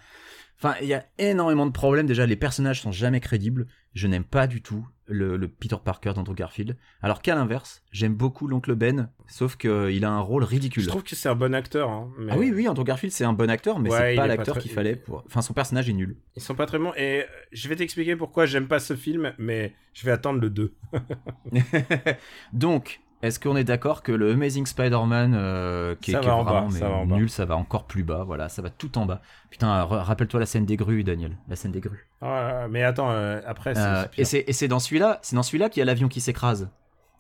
Enfin, 0.61 0.75
il 0.81 0.87
y 0.87 0.93
a 0.93 1.05
énormément 1.17 1.65
de 1.65 1.71
problèmes. 1.71 2.05
Déjà, 2.05 2.25
les 2.25 2.35
personnages 2.35 2.81
sont 2.81 2.91
jamais 2.91 3.19
crédibles. 3.21 3.65
Je 3.93 4.07
n'aime 4.07 4.25
pas 4.25 4.45
du 4.45 4.61
tout 4.61 4.85
le, 5.07 5.37
le 5.37 5.47
Peter 5.47 5.77
Parker 5.83 6.11
d'Andrew 6.13 6.35
Garfield. 6.35 6.75
Alors 7.01 7.21
qu'à 7.21 7.33
l'inverse, 7.33 7.81
j'aime 7.91 8.13
beaucoup 8.13 8.45
l'oncle 8.47 8.75
Ben, 8.75 9.09
sauf 9.27 9.55
qu'il 9.55 10.03
a 10.05 10.09
un 10.11 10.19
rôle 10.19 10.43
ridicule. 10.43 10.83
Je 10.83 10.89
trouve 10.89 11.03
que 11.03 11.15
c'est 11.15 11.29
un 11.29 11.35
bon 11.35 11.55
acteur. 11.55 11.89
hein, 11.89 12.11
mais 12.19 12.31
Ah 12.33 12.37
oui, 12.37 12.51
oui, 12.53 12.67
Andrew 12.67 12.83
Garfield, 12.83 13.13
c'est 13.13 13.23
un 13.23 13.33
bon 13.33 13.49
acteur, 13.49 13.79
mais 13.79 13.89
Ouais, 13.89 13.97
c'est 14.11 14.15
pas 14.17 14.27
l'acteur 14.27 14.55
très- 14.55 14.61
qu'il 14.63 14.71
fallait 14.71 14.95
pour. 14.97 15.23
Enfin, 15.25 15.41
son 15.41 15.53
personnage 15.53 15.89
est 15.89 15.93
nul. 15.93 16.17
Ils 16.35 16.41
sont 16.41 16.55
pas 16.55 16.65
très 16.65 16.77
bons. 16.77 16.93
Et 16.97 17.21
euh, 17.21 17.23
je 17.53 17.67
vais 17.69 17.75
t'expliquer 17.77 18.15
pourquoi 18.17 18.45
j'aime 18.45 18.67
pas 18.67 18.79
ce 18.79 18.95
film, 18.95 19.33
mais 19.39 19.73
je 19.93 20.05
vais 20.05 20.11
attendre 20.11 20.39
le 20.41 20.49
2. 20.49 20.75
Donc, 22.53 22.99
est-ce 23.21 23.39
qu'on 23.39 23.55
est 23.57 23.63
d'accord 23.63 24.01
que 24.03 24.11
le 24.11 24.31
Amazing 24.31 24.65
Spider-Man, 24.65 25.33
euh, 25.35 25.95
qui, 26.01 26.11
est- 26.11 26.19
qui 26.19 26.27
est 26.27 26.29
bas, 26.43 26.67
ça 26.71 27.05
nul, 27.05 27.29
ça 27.29 27.45
va 27.45 27.55
encore 27.57 27.85
plus 27.85 28.03
bas, 28.03 28.23
voilà, 28.23 28.47
ça 28.49 28.61
va 28.61 28.69
tout 28.69 28.97
en 28.97 29.05
bas. 29.05 29.21
Putain, 29.49 29.83
rappelle-toi 29.83 30.39
la 30.39 30.45
scène 30.45 30.65
des 30.65 30.77
grues, 30.77 31.03
Daniel, 31.03 31.37
la 31.47 31.55
scène 31.55 31.71
des 31.71 31.81
grues. 31.81 32.07
Ah, 32.21 32.67
mais 32.69 32.83
attends, 32.83 33.11
euh, 33.11 33.41
après, 33.45 33.75
c'est 33.75 33.81
Euh, 33.81 34.05
et 34.47 34.53
c'est 34.53 34.67
dans 34.67 34.79
celui-là, 34.79 35.19
c'est 35.21 35.35
dans 35.35 35.43
celui-là 35.43 35.69
qu'il 35.69 35.81
y 35.81 35.83
a 35.83 35.85
l'avion 35.85 36.07
qui 36.07 36.21
s'écrase. 36.21 36.69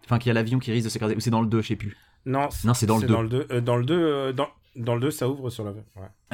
Enfin, 0.05 0.17
qu'il 0.19 0.27
y 0.27 0.31
a 0.31 0.33
l'avion 0.33 0.57
qui 0.59 0.71
risque 0.71 0.85
de 0.85 0.89
s'écraser, 0.89 1.15
ou 1.15 1.19
c'est 1.19 1.29
dans 1.29 1.41
le 1.41 1.47
2, 1.47 1.61
je 1.61 1.67
sais 1.67 1.75
plus. 1.75 1.95
Non, 2.25 2.49
Non, 2.65 2.73
c'est 2.73 2.85
dans 2.85 2.97
le 2.97 3.07
deux. 3.07 3.13
Dans 3.13 3.21
le 3.21 3.29
2, 3.29 3.47
euh, 3.51 3.61
dans, 3.61 3.75
le 3.77 3.85
2 3.85 4.33
dans, 4.33 4.47
dans 4.75 4.95
le 4.95 5.01
2, 5.01 5.11
ça 5.11 5.27
ouvre 5.29 5.49
sur 5.49 5.63
la. 5.63 5.71
Ouais. 5.71 5.81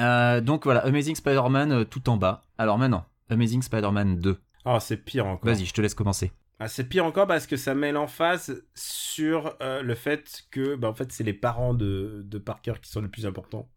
Euh, 0.00 0.40
donc 0.40 0.64
voilà, 0.64 0.80
Amazing 0.84 1.14
Spider-Man 1.14 1.84
tout 1.86 2.08
en 2.08 2.16
bas. 2.16 2.44
Alors 2.58 2.78
maintenant, 2.78 3.04
Amazing 3.30 3.62
Spider-Man 3.62 4.18
2. 4.20 4.38
Ah, 4.64 4.78
c'est 4.80 4.96
pire 4.96 5.26
encore. 5.26 5.52
Vas-y, 5.52 5.64
je 5.64 5.72
te 5.74 5.80
laisse 5.80 5.94
commencer. 5.94 6.32
Ah, 6.58 6.68
c'est 6.68 6.84
pire 6.84 7.04
encore 7.04 7.26
parce 7.26 7.46
que 7.46 7.56
ça 7.56 7.74
met 7.74 7.92
l'emphase 7.92 8.64
sur 8.74 9.56
euh, 9.60 9.82
le 9.82 9.94
fait 9.94 10.44
que, 10.50 10.74
bah, 10.74 10.88
en 10.88 10.94
fait, 10.94 11.12
c'est 11.12 11.24
les 11.24 11.34
parents 11.34 11.74
de, 11.74 12.26
Parker 12.44 12.74
qui 12.80 12.90
sont 12.90 13.02
les 13.02 13.08
plus 13.08 13.26
importants. 13.26 13.70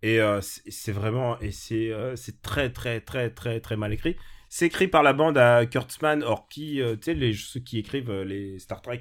Et 0.00 0.20
euh, 0.20 0.40
c'est 0.40 0.92
vraiment, 0.92 1.38
et 1.40 1.52
c'est 1.52 1.92
euh, 1.92 2.16
c'est 2.16 2.40
très, 2.40 2.72
très, 2.72 3.00
très, 3.00 3.30
très, 3.30 3.60
très 3.60 3.76
mal 3.76 3.92
écrit. 3.92 4.16
C'est 4.48 4.66
écrit 4.66 4.88
par 4.88 5.02
la 5.02 5.12
bande 5.12 5.36
à 5.36 5.66
Kurtzman, 5.66 6.22
or 6.22 6.48
qui, 6.48 6.80
tu 7.00 7.14
sais, 7.14 7.32
ceux 7.34 7.60
qui 7.60 7.78
écrivent 7.78 8.12
les 8.22 8.58
Star 8.58 8.82
Trek, 8.82 9.00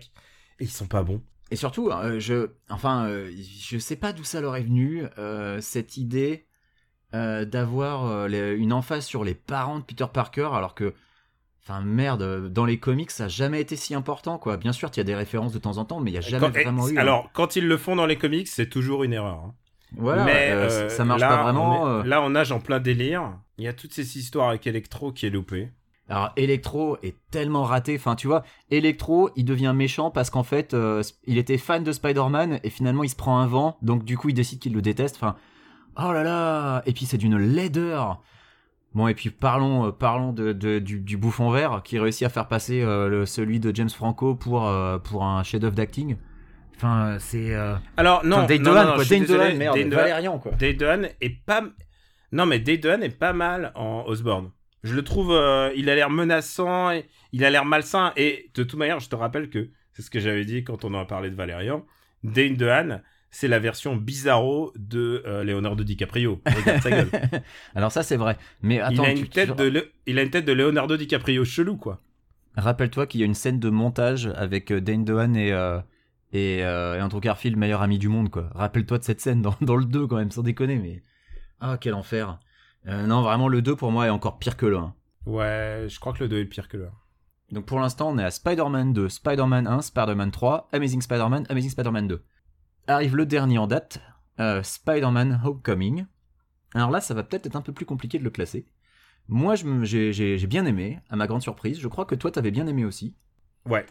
et 0.59 0.63
ils 0.63 0.69
sont 0.69 0.87
pas 0.87 1.03
bons. 1.03 1.23
Et 1.49 1.55
surtout, 1.55 1.91
je, 2.19 2.51
enfin, 2.69 3.09
je 3.69 3.77
sais 3.77 3.97
pas 3.97 4.13
d'où 4.13 4.23
ça 4.23 4.39
leur 4.39 4.55
est 4.55 4.63
venu 4.63 5.03
cette 5.59 5.97
idée 5.97 6.47
d'avoir 7.11 8.27
une 8.27 8.71
emphase 8.71 9.05
sur 9.05 9.25
les 9.25 9.35
parents 9.35 9.79
de 9.79 9.83
Peter 9.83 10.05
Parker, 10.13 10.51
alors 10.53 10.73
que, 10.73 10.93
enfin 11.63 11.81
merde, 11.81 12.49
dans 12.51 12.65
les 12.65 12.79
comics 12.79 13.11
ça 13.11 13.25
a 13.25 13.27
jamais 13.27 13.61
été 13.61 13.75
si 13.75 13.93
important 13.95 14.37
quoi. 14.37 14.57
Bien 14.57 14.71
sûr, 14.73 14.89
il 14.93 14.97
y 14.97 14.99
a 14.99 15.03
des 15.03 15.15
références 15.15 15.53
de 15.53 15.59
temps 15.59 15.77
en 15.77 15.85
temps, 15.85 15.99
mais 15.99 16.11
il 16.11 16.13
y 16.15 16.17
a 16.17 16.21
jamais 16.21 16.47
Quand- 16.47 16.51
vraiment 16.63 16.87
eu. 16.89 16.97
un- 16.97 17.01
alors, 17.01 17.29
quand 17.33 17.55
ils 17.55 17.67
le 17.67 17.77
font 17.77 17.95
dans 17.95 18.05
les 18.05 18.17
comics, 18.17 18.47
c'est 18.47 18.69
toujours 18.69 19.03
une 19.03 19.13
erreur. 19.13 19.39
hein. 19.45 19.53
voilà, 19.97 20.23
mais 20.23 20.51
euh, 20.51 20.69
euh, 20.69 20.89
ça 20.89 21.03
marche 21.03 21.19
là, 21.19 21.27
pas 21.27 21.43
vraiment. 21.43 21.83
on 21.83 21.87
est- 21.87 21.99
euh. 21.99 22.03
Là, 22.05 22.21
on 22.21 22.29
nage 22.29 22.51
en 22.53 22.59
plein 22.61 22.79
délire. 22.79 23.33
Il 23.57 23.65
y 23.65 23.67
a 23.67 23.73
toutes 23.73 23.93
ces 23.93 24.17
histoires 24.17 24.47
avec 24.49 24.65
Electro 24.65 25.11
qui 25.11 25.25
est 25.25 25.29
loupé. 25.29 25.69
Alors 26.09 26.31
Electro 26.35 26.97
est 27.03 27.15
tellement 27.29 27.63
raté, 27.63 27.95
enfin 27.97 28.15
tu 28.15 28.27
vois, 28.27 28.43
Electro 28.69 29.29
il 29.37 29.45
devient 29.45 29.71
méchant 29.75 30.09
parce 30.11 30.29
qu'en 30.29 30.43
fait 30.43 30.73
euh, 30.73 31.03
il 31.25 31.37
était 31.37 31.57
fan 31.57 31.83
de 31.85 31.91
Spider-Man 31.93 32.59
et 32.63 32.69
finalement 32.69 33.03
il 33.03 33.09
se 33.09 33.15
prend 33.15 33.39
un 33.39 33.47
vent, 33.47 33.77
donc 33.81 34.03
du 34.03 34.17
coup 34.17 34.27
il 34.29 34.33
décide 34.33 34.59
qu'il 34.59 34.73
le 34.73 34.81
déteste, 34.81 35.15
enfin 35.17 35.35
oh 35.97 36.11
là 36.11 36.23
là, 36.23 36.81
et 36.85 36.91
puis 36.93 37.05
c'est 37.05 37.17
d'une 37.17 37.37
laideur. 37.37 38.21
Bon 38.93 39.07
et 39.07 39.13
puis 39.13 39.29
parlons 39.29 39.87
euh, 39.87 39.91
parlons 39.91 40.33
de, 40.33 40.51
de- 40.51 40.79
du, 40.79 40.99
du 40.99 41.17
bouffon 41.17 41.49
vert 41.49 41.81
qui 41.83 41.97
réussit 41.97 42.27
à 42.27 42.29
faire 42.29 42.47
passer 42.47 42.81
euh, 42.81 43.07
le, 43.07 43.25
celui 43.25 43.59
de 43.61 43.73
James 43.73 43.89
Franco 43.89 44.35
pour 44.35 44.67
euh, 44.67 44.97
pour 44.99 45.23
un 45.23 45.43
chef-d'œuvre 45.43 45.75
d'acting. 45.75 46.17
Enfin 46.75 47.17
c'est. 47.19 47.55
Alors, 47.95 48.25
non, 48.25 48.45
Dane 48.47 48.63
Dohan, 48.63 48.95
quoi, 48.95 49.05
Dane 49.05 49.19
désolé, 49.21 49.47
Dohan, 49.49 49.55
merde, 49.57 49.77
Dane 49.77 49.89
Valérian 49.91 50.39
quoi. 50.39 50.51
Dane 50.53 50.75
Dohan 50.75 51.01
est 51.21 51.45
pas. 51.45 51.63
Non, 52.31 52.45
mais 52.45 52.59
Dane 52.59 52.77
Dohan 52.77 53.01
est 53.01 53.17
pas 53.17 53.33
mal 53.33 53.71
en 53.75 54.03
Osborne. 54.07 54.49
Je 54.83 54.95
le 54.95 55.03
trouve. 55.03 55.29
il 55.75 55.89
a 55.89 55.95
l'air 55.95 56.09
menaçant, 56.09 56.91
et 56.91 57.05
il 57.33 57.45
a 57.45 57.49
l'air 57.51 57.65
malsain. 57.65 58.13
Et 58.17 58.49
de 58.55 58.63
toute 58.63 58.79
manière, 58.79 58.99
je 58.99 59.09
te 59.09 59.15
rappelle 59.15 59.49
que 59.49 59.69
c'est 59.93 60.01
ce 60.01 60.09
que 60.09 60.19
j'avais 60.19 60.43
dit 60.43 60.63
quand 60.63 60.83
on 60.83 60.93
en 60.95 61.01
a 61.01 61.05
parlé 61.05 61.29
de 61.29 61.35
Valérian. 61.35 61.85
Dane 62.23 62.55
Dohan, 62.55 63.01
c'est 63.31 63.47
la 63.47 63.59
version 63.59 63.95
bizarro 63.95 64.71
de 64.77 65.23
euh, 65.25 65.43
Leonardo 65.43 65.83
DiCaprio. 65.83 66.41
Regarde 66.45 66.81
sa 66.81 66.89
gueule. 66.91 67.09
Alors 67.75 67.91
ça 67.91 68.03
c'est 68.03 68.17
vrai, 68.17 68.37
mais 68.61 68.79
attends, 68.79 69.03
il, 69.03 69.09
a 69.09 69.11
une 69.13 69.23
tu- 69.23 69.29
tête 69.29 69.55
de 69.57 69.63
Le- 69.63 69.91
il 70.05 70.19
a 70.19 70.23
une 70.23 70.29
tête 70.29 70.45
de 70.45 70.51
Leonardo 70.53 70.97
DiCaprio 70.97 71.43
chelou, 71.45 71.77
quoi. 71.77 72.01
Rappelle-toi 72.57 73.07
qu'il 73.07 73.21
y 73.21 73.23
a 73.23 73.25
une 73.25 73.33
scène 73.33 73.59
de 73.59 73.69
montage 73.69 74.27
avec 74.35 74.71
euh, 74.71 74.81
Dane 74.81 75.05
Dohan 75.05 75.33
et, 75.35 75.53
euh, 75.53 75.79
et, 76.33 76.63
euh, 76.65 76.97
et 76.97 77.01
Andrew 77.01 77.21
Garfield, 77.21 77.57
meilleur 77.57 77.81
ami 77.81 77.97
du 77.97 78.09
monde, 78.09 78.29
quoi. 78.29 78.49
Rappelle-toi 78.53 78.97
de 78.99 79.03
cette 79.05 79.21
scène 79.21 79.41
dans, 79.41 79.55
dans 79.61 79.77
le 79.77 79.85
2, 79.85 80.05
quand 80.07 80.17
même, 80.17 80.31
sans 80.31 80.43
déconner, 80.43 80.75
mais... 80.77 81.01
Ah, 81.61 81.77
quel 81.79 81.93
enfer. 81.93 82.39
Non, 82.85 83.21
vraiment, 83.21 83.47
le 83.47 83.61
2, 83.61 83.75
pour 83.77 83.91
moi, 83.91 84.07
est 84.07 84.09
encore 84.09 84.37
pire 84.39 84.57
que 84.57 84.65
le 84.65 84.75
1. 84.77 84.93
Ouais, 85.27 85.85
je 85.87 85.99
crois 85.99 86.11
que 86.13 86.23
le 86.23 86.27
2 86.27 86.39
est 86.39 86.45
pire 86.45 86.67
que 86.67 86.75
le 86.77 86.87
1. 86.87 86.91
Donc 87.51 87.65
pour 87.67 87.79
l'instant, 87.79 88.09
on 88.09 88.17
est 88.17 88.23
à 88.23 88.31
Spider-Man 88.31 88.91
2, 88.93 89.07
Spider-Man 89.07 89.67
1, 89.67 89.81
Spider-Man 89.81 90.31
3, 90.31 90.69
Amazing 90.73 91.01
Spider-Man, 91.01 91.45
Amazing 91.49 91.69
Spider-Man 91.69 92.07
2. 92.07 92.23
Arrive 92.87 93.15
le 93.15 93.25
dernier 93.25 93.57
en 93.57 93.67
date, 93.67 94.01
euh, 94.39 94.63
Spider-Man 94.63 95.41
Homecoming. 95.43 96.05
Alors 96.73 96.89
là, 96.89 97.01
ça 97.01 97.13
va 97.13 97.23
peut-être 97.23 97.45
être 97.45 97.55
un 97.55 97.61
peu 97.61 97.73
plus 97.73 97.85
compliqué 97.85 98.17
de 98.19 98.23
le 98.23 98.29
classer. 98.29 98.65
Moi, 99.27 99.55
j'ai 99.55 100.47
bien 100.47 100.65
aimé, 100.65 100.99
à 101.09 101.15
ma 101.15 101.27
grande 101.27 101.41
surprise. 101.41 101.79
Je 101.79 101.87
crois 101.87 102.05
que 102.05 102.15
toi, 102.15 102.31
t'avais 102.31 102.51
bien 102.51 102.67
aimé 102.67 102.85
aussi. 102.85 103.15
Ouais. 103.65 103.85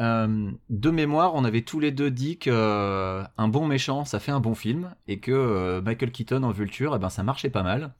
euh, 0.00 0.50
de 0.70 0.90
mémoire, 0.90 1.34
on 1.34 1.44
avait 1.44 1.62
tous 1.62 1.78
les 1.78 1.92
deux 1.92 2.10
dit 2.10 2.38
que 2.38 2.50
euh, 2.50 3.22
un 3.38 3.48
bon 3.48 3.66
méchant, 3.66 4.04
ça 4.04 4.18
fait 4.18 4.32
un 4.32 4.40
bon 4.40 4.54
film, 4.54 4.94
et 5.06 5.20
que 5.20 5.30
euh, 5.30 5.80
Michael 5.80 6.10
Keaton 6.10 6.42
en 6.42 6.50
Vulture, 6.50 6.94
eh 6.96 6.98
ben 6.98 7.10
ça 7.10 7.22
marchait 7.22 7.50
pas 7.50 7.62
mal. 7.62 7.94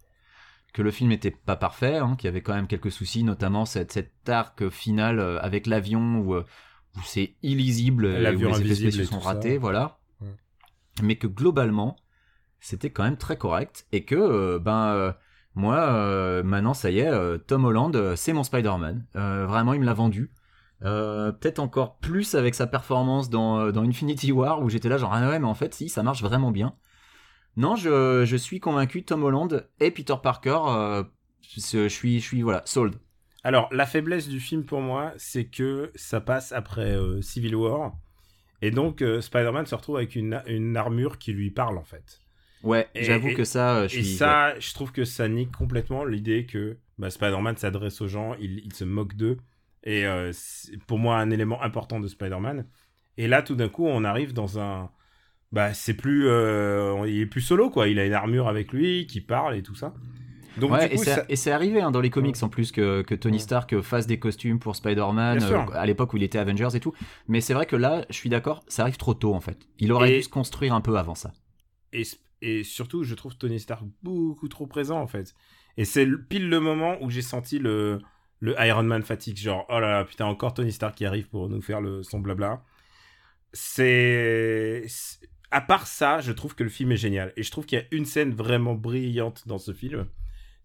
Que 0.72 0.82
le 0.82 0.91
film 0.91 1.12
était 1.12 1.30
pas 1.30 1.55
parfait, 1.57 1.99
hein, 1.99 2.16
qu'il 2.16 2.26
y 2.26 2.28
avait 2.28 2.43
quand 2.43 2.55
même 2.55 2.66
quelques 2.66 2.91
soucis, 2.91 3.22
notamment 3.22 3.64
cette, 3.64 3.93
cet 3.93 4.28
arc 4.28 4.68
final 4.70 5.20
avec 5.41 5.68
l'avion 5.68 6.16
où, 6.18 6.35
où 6.35 7.01
c'est 7.05 7.37
illisible, 7.43 8.07
et 8.07 8.35
où 8.35 8.39
les 8.41 8.61
effets 8.62 8.74
spéciaux 8.74 9.05
sont 9.05 9.20
ratés, 9.20 9.57
voilà. 9.57 10.01
Mais 11.03 11.16
que 11.16 11.26
globalement, 11.26 11.97
c'était 12.64 12.90
quand 12.90 13.05
même 13.05 13.18
très 13.18 13.36
correct, 13.36 13.86
et 13.92 14.05
que 14.05 14.14
euh, 14.14 14.59
ben 14.59 14.86
euh, 14.88 15.12
moi, 15.55 15.76
euh, 15.76 16.42
maintenant, 16.42 16.72
ça 16.72 16.90
y 16.90 16.99
est, 16.99 17.38
Tom 17.47 17.66
Holland, 17.66 18.16
c'est 18.16 18.32
mon 18.32 18.42
Spider-Man. 18.42 19.07
Vraiment, 19.14 19.74
il 19.74 19.80
me 19.80 19.86
l'a 19.86 19.95
vendu. 19.95 20.32
Peut-être 20.80 21.61
encore 21.61 21.99
plus 21.99 22.34
avec 22.34 22.55
sa 22.55 22.66
performance 22.66 23.30
dans, 23.30 23.61
Infinity 23.76 24.32
War, 24.32 24.62
où 24.62 24.68
j'étais 24.68 24.88
là 24.88 24.99
genre, 24.99 25.12
ah 25.12 25.28
ouais, 25.28 25.38
mais 25.38 25.47
en 25.47 25.55
fait, 25.55 25.74
si, 25.74 25.88
ça 25.88 26.03
marche 26.03 26.22
vraiment 26.22 26.51
bien. 26.51 26.74
Non, 27.57 27.76
je, 27.76 28.36
suis 28.36 28.59
convaincu, 28.59 29.05
Tom 29.05 29.22
Holland 29.22 29.68
et 29.78 29.90
Peter 29.90 30.16
Parker, 30.20 30.59
je 31.40 31.88
suis, 31.88 32.18
je 32.18 32.24
suis, 32.24 32.42
voilà, 32.42 32.62
sold. 32.64 32.97
Alors, 33.45 33.68
la 33.70 33.86
faiblesse 33.86 34.26
du 34.26 34.40
film 34.40 34.64
pour 34.64 34.80
moi, 34.80 35.12
c'est 35.18 35.45
que 35.45 35.92
ça 35.95 36.20
passe 36.20 36.51
après 36.51 36.97
Civil 37.20 37.55
War. 37.55 37.92
Et 38.63 38.71
donc, 38.71 39.03
euh, 39.03 39.21
Spider-Man 39.21 39.67
se 39.67 39.75
retrouve 39.75 39.97
avec 39.97 40.17
une, 40.17 40.43
une 40.47 40.77
armure 40.77 41.19
qui 41.19 41.33
lui 41.33 41.51
parle, 41.51 41.79
en 41.79 41.85
fait. 41.85 42.21
Ouais, 42.63 42.89
j'avoue 42.95 43.35
que 43.35 43.45
ça, 43.45 43.77
euh, 43.77 43.89
je 43.89 43.99
Et 43.99 44.03
ça, 44.05 44.59
je 44.59 44.73
trouve 44.73 44.91
que 44.91 45.05
ça 45.05 45.29
nique 45.29 45.53
complètement 45.53 46.05
l'idée 46.05 46.47
que 46.47 46.79
bah, 46.99 47.11
Spider-Man 47.11 47.57
s'adresse 47.59 48.01
aux 48.01 48.09
gens, 48.09 48.35
il, 48.41 48.61
il 48.65 48.73
se 48.73 48.85
moque 48.85 49.15
d'eux. 49.17 49.37
Et 49.83 50.07
euh, 50.07 50.31
c'est 50.33 50.79
pour 50.87 50.99
moi, 50.99 51.19
un 51.19 51.31
élément 51.31 51.63
important 51.63 52.01
de 52.01 52.09
Spider-Man. 52.09 52.67
Et 53.19 53.29
là, 53.29 53.43
tout 53.43 53.55
d'un 53.55 53.69
coup, 53.69 53.87
on 53.87 54.03
arrive 54.03 54.33
dans 54.33 54.59
un. 54.59 54.91
Bah, 55.53 55.75
c'est 55.75 55.95
plus. 55.95 56.27
euh, 56.29 57.05
il 57.07 57.21
est 57.21 57.27
plus 57.27 57.43
solo, 57.43 57.71
quoi. 57.71 57.89
Il 57.89 57.99
a 57.99 58.07
une 58.07 58.15
armure 58.15 58.49
avec 58.49 58.73
lui 58.73 59.07
qui 59.07 59.21
parle 59.21 59.57
et 59.57 59.63
tout 59.63 59.75
ça. 59.75 59.95
Donc, 60.57 60.73
Ouais, 60.73 60.89
du 60.89 60.95
et 60.95 60.99
c'est 60.99 61.37
ça- 61.37 61.55
arrivé 61.55 61.81
hein, 61.81 61.91
dans 61.91 62.01
les 62.01 62.11
comics 62.11 62.37
en 62.43 62.49
plus 62.49 62.71
que, 62.73 63.03
que 63.03 63.15
Tony. 63.15 63.41
Stark 63.41 63.81
fasse 63.81 64.07
des 64.07 64.19
costumes 64.19 64.59
pour 64.59 64.77
Spider-Man 64.77 65.43
euh, 65.43 65.59
à 65.75 65.85
l'époque 65.87 66.13
où 66.13 66.17
il 66.17 66.23
était 66.23 66.39
Avengers 66.39 66.69
et 66.75 66.81
tout. 66.81 66.93
Mais 67.29 67.41
c'est 67.41 67.55
vrai 67.55 67.67
que 67.67 67.77
là, 67.77 68.05
je 68.11 68.15
suis 68.15 68.29
d'accord, 68.29 68.63
ça 68.69 68.83
arrive 68.83 68.97
trop 68.97 69.15
tôt 69.15 69.35
en 69.35 69.41
fait. 69.41 69.59
Il 69.79 69.93
aurait 69.93 70.13
Et- 70.13 70.17
dû 70.19 70.23
se 70.23 70.29
construire 70.29 70.75
un 70.75 70.81
peu 70.81 70.97
avant 70.97 71.15
ça. 71.15 71.33
et, 71.93 72.03
et 72.43 72.63
surtout, 72.65 73.05
je 73.05 73.15
trouve 73.15 73.37
Tony 73.37 73.59
Stark 73.59 73.83
beaucoup 74.03 74.49
trop 74.49 74.67
présent, 74.67 75.01
en 75.01 75.07
fait. 75.07 75.35
Et 75.77 75.85
c'est 75.85 76.05
le- 76.05 76.23
pile 76.23 76.49
le 76.49 76.61
moment 76.61 76.97
où 77.01 77.11
j'ai 77.11 77.23
senti 77.23 77.59
le, 77.59 78.01
le 78.41 78.55
Iron 78.61 78.83
Man 78.85 79.03
fatigue. 79.03 79.37
Genre, 79.39 79.65
oh 79.69 79.81
là 79.81 79.91
là, 79.91 80.05
putain, 80.05 80.27
encore 80.27 80.55
Tony 80.55 80.71
Stark 80.73 80.95
qui 80.95 81.05
arrive 81.07 81.29
pour 81.29 81.49
nous 81.49 81.63
faire 81.63 81.81
le, 81.81 82.03
son 82.03 82.21
blabla. 82.21 82.63
C'est. 83.53 84.85
c'est- 84.89 85.29
À 85.51 85.61
part 85.61 85.87
ça, 85.87 86.21
je 86.21 86.33
trouve 86.33 86.55
que 86.57 86.65
le 86.65 86.69
film 86.71 86.91
est 86.93 86.97
génial. 86.97 87.33
Et 87.37 87.43
je 87.45 87.51
trouve 87.51 87.65
qu'il 87.65 87.79
y 87.79 87.83
a 87.83 87.85
une 87.93 88.05
scène 88.05 88.33
vraiment 88.35 88.75
brillante 88.75 89.47
dans 89.47 89.59
ce 89.59 89.73
film. 89.73 90.07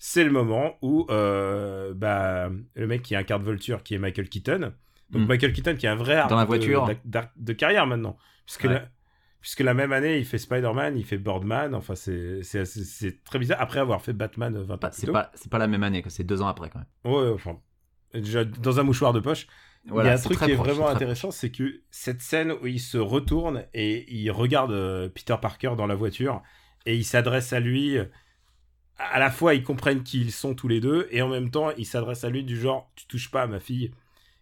C'est 0.01 0.23
le 0.23 0.31
moment 0.31 0.77
où 0.81 1.05
euh, 1.09 1.93
bah, 1.93 2.49
le 2.75 2.87
mec 2.87 3.01
qui 3.01 3.15
incarne 3.15 3.43
Vulture, 3.43 3.83
qui 3.83 3.95
est 3.95 3.97
Michael 3.99 4.29
Keaton. 4.29 4.73
Donc 5.09 5.23
Mm. 5.23 5.27
Michael 5.27 5.53
Keaton 5.53 5.75
qui 5.75 5.87
a 5.87 5.91
un 5.91 5.95
vrai 5.95 6.23
Dans 6.29 6.35
la 6.37 6.43
de- 6.43 6.47
voiture. 6.47 6.89
de, 7.35 7.53
carrière 7.53 7.85
maintenant. 7.85 8.15
Puisque, 8.45 8.63
Ouais. 8.63 8.73
la, 8.75 8.89
puisque 9.41 9.59
la 9.59 9.73
même 9.73 9.91
année, 9.91 10.17
il 10.19 10.25
fait 10.25 10.37
Spider-Man, 10.37 10.97
il 10.97 11.03
fait 11.03 11.17
Birdman. 11.17 11.75
Enfin, 11.75 11.95
c'est 11.95 12.43
c'est 12.43 13.23
très 13.23 13.39
bizarre. 13.39 13.59
Après 13.61 13.79
avoir 13.81 14.01
fait 14.01 14.13
Batman 14.13 14.55
euh, 14.55 14.63
20 14.63 14.73
ans 14.75 14.77
Bah, 14.81 14.89
plus 14.89 14.99
c'est 15.01 15.07
tôt. 15.07 15.13
pas, 15.13 15.31
c'est 15.35 15.51
pas 15.51 15.57
la 15.57 15.67
même 15.67 15.83
année, 15.83 16.01
que 16.01 16.09
c'est 16.09 16.23
deux 16.23 16.41
ans 16.41 16.47
après 16.47 16.69
quand 16.69 16.79
même. 16.79 17.13
Ouais, 17.13 17.29
enfin, 17.33 17.59
déjà 18.13 18.45
dans 18.45 18.79
un 18.79 18.83
mouchoir 18.83 19.11
de 19.13 19.19
poche. 19.19 19.47
Voilà, 19.87 20.09
il 20.09 20.11
y 20.11 20.15
a 20.15 20.19
un 20.19 20.21
truc 20.21 20.37
qui 20.39 20.51
est 20.51 20.55
vraiment 20.55 20.87
c'est 20.87 20.93
intéressant, 20.93 21.31
c'est 21.31 21.51
que 21.51 21.81
cette 21.89 22.21
scène 22.21 22.51
où 22.61 22.67
il 22.67 22.79
se 22.81 22.97
retourne 22.97 23.65
et 23.73 24.13
il 24.13 24.29
regarde 24.29 24.71
euh, 24.71 25.09
Peter 25.09 25.35
Parker 25.41 25.71
dans 25.77 25.87
la 25.87 25.95
voiture 25.95 26.41
et 26.85 26.95
il 26.95 27.03
s'adresse 27.05 27.51
à 27.53 27.59
lui. 27.59 27.97
À 28.99 29.19
la 29.19 29.31
fois, 29.31 29.53
ils 29.55 29.63
comprennent 29.63 30.03
qui 30.03 30.21
ils 30.21 30.31
sont 30.31 30.53
tous 30.53 30.67
les 30.67 30.79
deux 30.79 31.07
et 31.11 31.21
en 31.21 31.29
même 31.29 31.51
temps, 31.51 31.71
il 31.71 31.85
s'adresse 31.85 32.23
à 32.23 32.29
lui 32.29 32.43
du 32.43 32.59
genre 32.59 32.91
Tu 32.95 33.07
touches 33.07 33.31
pas 33.31 33.43
à 33.43 33.47
ma 33.47 33.59
fille. 33.59 33.91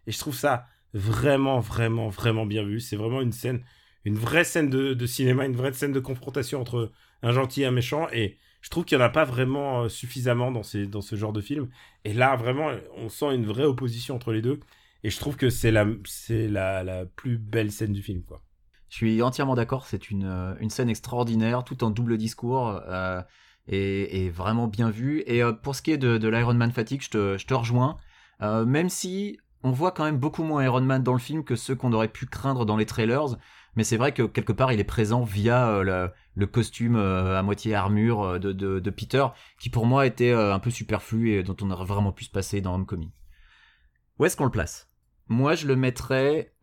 Et 0.06 0.12
je 0.12 0.18
trouve 0.18 0.34
ça 0.34 0.66
vraiment, 0.94 1.60
vraiment, 1.60 2.08
vraiment 2.08 2.46
bien 2.46 2.64
vu. 2.64 2.80
C'est 2.80 2.96
vraiment 2.96 3.20
une 3.20 3.32
scène, 3.32 3.62
une 4.04 4.16
vraie 4.16 4.44
scène 4.44 4.70
de, 4.70 4.94
de 4.94 5.06
cinéma, 5.06 5.46
une 5.46 5.56
vraie 5.56 5.72
scène 5.72 5.92
de 5.92 6.00
confrontation 6.00 6.60
entre 6.60 6.90
un 7.22 7.32
gentil 7.32 7.62
et 7.62 7.66
un 7.66 7.70
méchant. 7.70 8.08
Et 8.12 8.36
je 8.60 8.70
trouve 8.70 8.84
qu'il 8.84 8.98
n'y 8.98 9.04
en 9.04 9.06
a 9.06 9.10
pas 9.10 9.24
vraiment 9.24 9.82
euh, 9.82 9.88
suffisamment 9.88 10.50
dans, 10.50 10.62
ces, 10.62 10.86
dans 10.86 11.02
ce 11.02 11.16
genre 11.16 11.32
de 11.32 11.40
film. 11.40 11.68
Et 12.04 12.12
là, 12.12 12.36
vraiment, 12.36 12.70
on 12.96 13.08
sent 13.08 13.34
une 13.34 13.46
vraie 13.46 13.64
opposition 13.64 14.16
entre 14.16 14.32
les 14.32 14.42
deux. 14.42 14.60
Et 15.04 15.10
je 15.10 15.18
trouve 15.18 15.36
que 15.36 15.50
c'est 15.50 15.70
la, 15.70 15.86
c'est 16.04 16.48
la, 16.48 16.82
la 16.82 17.06
plus 17.06 17.38
belle 17.38 17.70
scène 17.70 17.92
du 17.92 18.02
film, 18.02 18.22
quoi. 18.22 18.42
Je 18.88 18.96
suis 18.96 19.22
entièrement 19.22 19.54
d'accord, 19.54 19.86
c'est 19.86 20.10
une, 20.10 20.24
euh, 20.24 20.54
une 20.60 20.70
scène 20.70 20.88
extraordinaire, 20.88 21.62
tout 21.62 21.84
en 21.84 21.90
double 21.90 22.16
discours, 22.16 22.68
euh, 22.88 23.20
et 23.68 24.30
vraiment 24.30 24.66
bien 24.66 24.90
vue. 24.90 25.22
Et 25.26 25.42
euh, 25.42 25.52
pour 25.52 25.74
ce 25.74 25.82
qui 25.82 25.92
est 25.92 25.98
de, 25.98 26.28
l'Iron 26.28 26.54
Man 26.54 26.72
fatigue, 26.72 27.02
je 27.02 27.08
te, 27.44 27.54
rejoins. 27.54 27.96
Euh, 28.40 28.64
même 28.64 28.88
si 28.88 29.38
on 29.62 29.72
voit 29.72 29.92
quand 29.92 30.04
même 30.04 30.18
beaucoup 30.18 30.42
moins 30.42 30.64
Iron 30.64 30.80
Man 30.80 31.02
dans 31.02 31.12
le 31.12 31.18
film 31.18 31.44
que 31.44 31.56
ceux 31.56 31.74
qu'on 31.74 31.92
aurait 31.92 32.08
pu 32.08 32.26
craindre 32.26 32.64
dans 32.64 32.76
les 32.76 32.86
trailers, 32.86 33.36
mais 33.74 33.84
c'est 33.84 33.96
vrai 33.96 34.12
que 34.12 34.22
quelque 34.22 34.52
part 34.52 34.72
il 34.72 34.80
est 34.80 34.84
présent 34.84 35.22
via 35.22 35.68
euh, 35.68 36.08
le, 36.34 36.46
costume 36.46 36.96
à 36.96 37.42
moitié 37.42 37.74
armure 37.74 38.38
de, 38.38 38.90
Peter, 38.90 39.26
qui 39.58 39.70
pour 39.70 39.86
moi 39.86 40.06
était 40.06 40.32
un 40.32 40.60
peu 40.60 40.70
superflu 40.70 41.32
et 41.32 41.42
dont 41.42 41.56
on 41.60 41.70
aurait 41.70 41.84
vraiment 41.84 42.12
pu 42.12 42.24
se 42.24 42.30
passer 42.30 42.60
dans 42.60 42.74
Homecoming. 42.74 43.10
Où 44.18 44.24
est-ce 44.24 44.36
qu'on 44.36 44.44
le 44.44 44.50
place? 44.50 44.88
Moi 45.26 45.54
je 45.54 45.66
le 45.66 45.76
mettrais... 45.76 46.54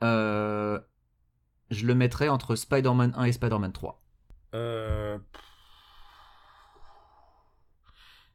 Je 1.71 1.87
le 1.87 1.95
mettrais 1.95 2.29
entre 2.29 2.55
Spider-Man 2.55 3.13
1 3.17 3.23
et 3.23 3.31
Spider-Man 3.31 3.73
3. 3.73 4.01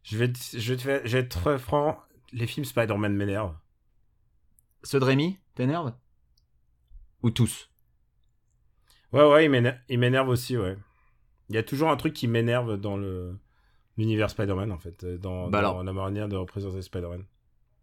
Je 0.03 0.17
vais, 0.17 0.33
te- 0.33 0.59
je 0.59 0.75
vais, 0.75 0.77
te 0.77 1.07
je 1.09 1.13
vais 1.17 1.23
être 1.25 1.29
très 1.41 1.59
franc, 1.59 1.99
les 2.33 2.47
films 2.47 2.65
Spider-Man 2.65 3.15
m'énervent. 3.15 3.57
Ceux 4.83 5.01
de 5.01 5.05
Rémi, 5.05 5.39
t'énerve 5.55 5.95
Ou 7.23 7.31
tous? 7.31 7.71
Ouais, 9.13 9.29
ouais, 9.29 9.45
il 9.45 9.51
m'éner- 9.51 9.75
il 9.89 9.99
m'énerve 9.99 10.29
aussi, 10.29 10.57
ouais. 10.57 10.77
Il 11.49 11.55
y 11.57 11.59
a 11.59 11.63
toujours 11.63 11.91
un 11.91 11.97
truc 11.97 12.13
qui 12.15 12.29
m'énerve 12.29 12.77
dans 12.79 12.97
le 12.97 13.37
l'univers 13.99 14.31
Spider-Man, 14.31 14.73
en 14.73 14.79
fait, 14.79 15.05
euh, 15.05 15.19
dans, 15.19 15.51
Bah 15.51 15.61
dans 15.61 15.69
alors. 15.71 15.85
la 15.85 15.93
manière 15.93 16.29
de 16.29 16.37
représenter 16.37 16.81
Spider-Man. 16.83 17.25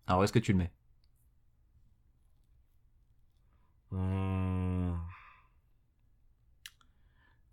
Alors, 0.07 0.21
où 0.21 0.23
est-ce 0.23 0.33
que 0.33 0.39
tu 0.39 0.53
le 0.53 0.57
mets? 0.59 0.71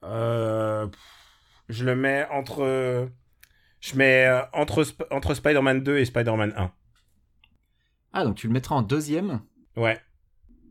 Euh, 0.05 0.87
je 1.69 1.85
le 1.85 1.97
mets 1.97 2.27
entre... 2.31 3.09
Je 3.85 3.97
mets 3.97 4.27
euh, 4.27 4.41
entre, 4.53 4.83
Sp- 4.83 5.07
entre 5.11 5.35
Spider-Man 5.35 5.83
2 5.83 5.99
et 5.99 6.05
Spider-Man 6.05 6.55
1. 6.57 6.71
Ah, 8.13 8.25
donc 8.25 8.37
tu 8.37 8.47
le 8.47 8.53
mettras 8.53 8.77
en 8.77 8.83
deuxième 8.83 9.41
Ouais. 9.77 9.99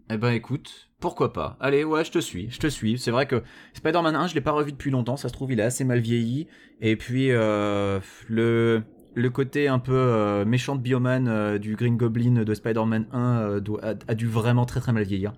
Eh 0.09 0.17
ben 0.17 0.31
écoute, 0.31 0.89
pourquoi 0.99 1.31
pas 1.33 1.57
Allez, 1.59 1.83
ouais, 1.83 2.03
je 2.03 2.11
te 2.11 2.19
suis, 2.19 2.49
je 2.49 2.59
te 2.59 2.67
suis. 2.67 2.97
C'est 2.97 3.11
vrai 3.11 3.25
que 3.27 3.43
Spider-Man 3.73 4.15
1, 4.15 4.27
je 4.27 4.35
l'ai 4.35 4.41
pas 4.41 4.51
revu 4.51 4.71
depuis 4.71 4.91
longtemps, 4.91 5.15
ça 5.17 5.27
se 5.29 5.33
trouve, 5.33 5.51
il 5.51 5.59
est 5.59 5.63
assez 5.63 5.83
mal 5.83 5.99
vieilli. 5.99 6.47
Et 6.81 6.95
puis, 6.95 7.31
euh, 7.31 7.99
le, 8.27 8.83
le 9.13 9.29
côté 9.29 9.67
un 9.67 9.79
peu 9.79 9.93
euh, 9.95 10.43
méchant 10.45 10.75
de 10.75 10.81
Bioman 10.81 11.27
euh, 11.27 11.57
du 11.57 11.75
Green 11.75 11.97
Goblin 11.97 12.43
de 12.43 12.53
Spider-Man 12.53 13.07
1 13.11 13.39
euh, 13.41 13.59
doit- 13.59 13.83
a, 13.85 13.93
a 14.07 14.15
dû 14.15 14.27
vraiment 14.27 14.65
très 14.65 14.79
très 14.79 14.91
mal 14.91 15.03
vieillir. 15.03 15.33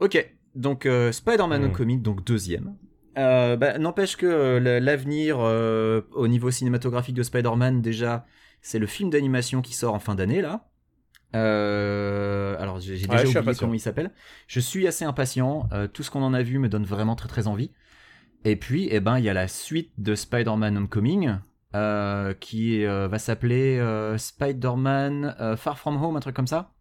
Ok, 0.00 0.30
donc 0.54 0.88
Spider-Man 1.12 1.62
Mm. 1.62 1.64
Homecoming, 1.66 2.02
donc 2.02 2.24
deuxième. 2.24 2.76
Euh, 3.18 3.56
bah, 3.56 3.78
N'empêche 3.78 4.16
que 4.16 4.26
euh, 4.26 4.60
la- 4.60 4.80
l'avenir 4.80 5.38
euh, 5.40 6.02
au 6.12 6.28
niveau 6.28 6.50
cinématographique 6.50 7.14
de 7.14 7.22
Spider-Man, 7.22 7.82
déjà, 7.82 8.24
c'est 8.62 8.78
le 8.78 8.86
film 8.86 9.10
d'animation 9.10 9.62
qui 9.62 9.74
sort 9.74 9.94
en 9.94 9.98
fin 9.98 10.14
d'année, 10.14 10.40
là. 10.42 10.66
Euh, 11.36 12.56
alors 12.58 12.80
j'ai 12.80 12.92
Ouais, 12.94 12.98
déjà 12.98 13.18
suis 13.18 13.38
oublié 13.38 13.54
comment 13.58 13.74
il 13.74 13.80
s'appelle. 13.80 14.10
Je 14.48 14.60
suis 14.60 14.86
assez 14.88 15.04
impatient. 15.04 15.68
tout 15.92 16.02
ce 16.02 16.10
qu'on 16.10 16.22
en 16.22 16.34
a 16.34 16.42
vu 16.42 16.58
me 16.58 16.68
donne 16.68 16.84
vraiment 16.84 17.14
très 17.16 17.28
très 17.28 17.46
envie. 17.46 17.72
Et 18.44 18.56
puis, 18.56 18.88
eh 18.90 19.00
ben, 19.00 19.18
il 19.18 19.24
y 19.24 19.28
a 19.28 19.34
la 19.34 19.48
suite 19.48 19.92
de 19.98 20.14
Spider-Man 20.14 20.76
Homecoming 20.76 21.36
euh, 21.74 22.32
qui 22.34 22.84
euh, 22.84 23.06
va 23.06 23.18
s'appeler 23.18 23.78
euh, 23.78 24.18
Spider-Man 24.18 25.54
Far 25.56 25.78
From 25.78 26.02
Home, 26.02 26.16
un 26.16 26.20
truc 26.20 26.34
comme 26.34 26.46
ça. 26.48 26.72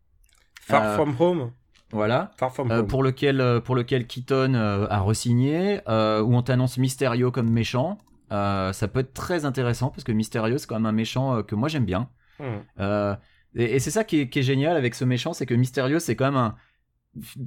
Far 0.61 0.95
From 0.95 1.15
Home. 1.19 1.51
Voilà. 1.91 2.31
Euh, 2.69 2.83
pour 2.83 3.01
lequel 3.03 3.41
euh, 3.41 3.59
pour 3.59 3.75
lequel 3.75 4.05
Keaton 4.05 4.53
euh, 4.53 4.85
a 4.89 4.99
resigné, 4.99 5.81
euh, 5.87 6.21
où 6.21 6.35
on 6.35 6.41
t'annonce 6.43 6.77
Mysterio 6.77 7.31
comme 7.31 7.49
méchant. 7.49 7.97
Ça 8.29 8.87
peut 8.91 8.99
être 8.99 9.13
très 9.13 9.45
intéressant 9.45 9.89
parce 9.89 10.03
que 10.03 10.11
Mysterio 10.11 10.57
c'est 10.57 10.67
quand 10.67 10.75
même 10.75 10.85
un 10.85 10.91
méchant 10.91 11.41
que 11.43 11.55
moi 11.55 11.67
j'aime 11.67 11.85
bien. 11.85 12.09
Hmm. 12.39 13.15
Et 13.55 13.75
et 13.75 13.79
c'est 13.79 13.91
ça 13.91 14.03
qui 14.03 14.21
est, 14.21 14.29
qui 14.29 14.39
est 14.39 14.43
génial 14.43 14.77
avec 14.77 14.93
ce 14.93 15.03
méchant, 15.03 15.33
c'est 15.33 15.47
que 15.47 15.55
Mysterio, 15.55 15.99
c'est 15.99 16.15
quand 16.15 16.25
même 16.25 16.35
un. 16.35 16.55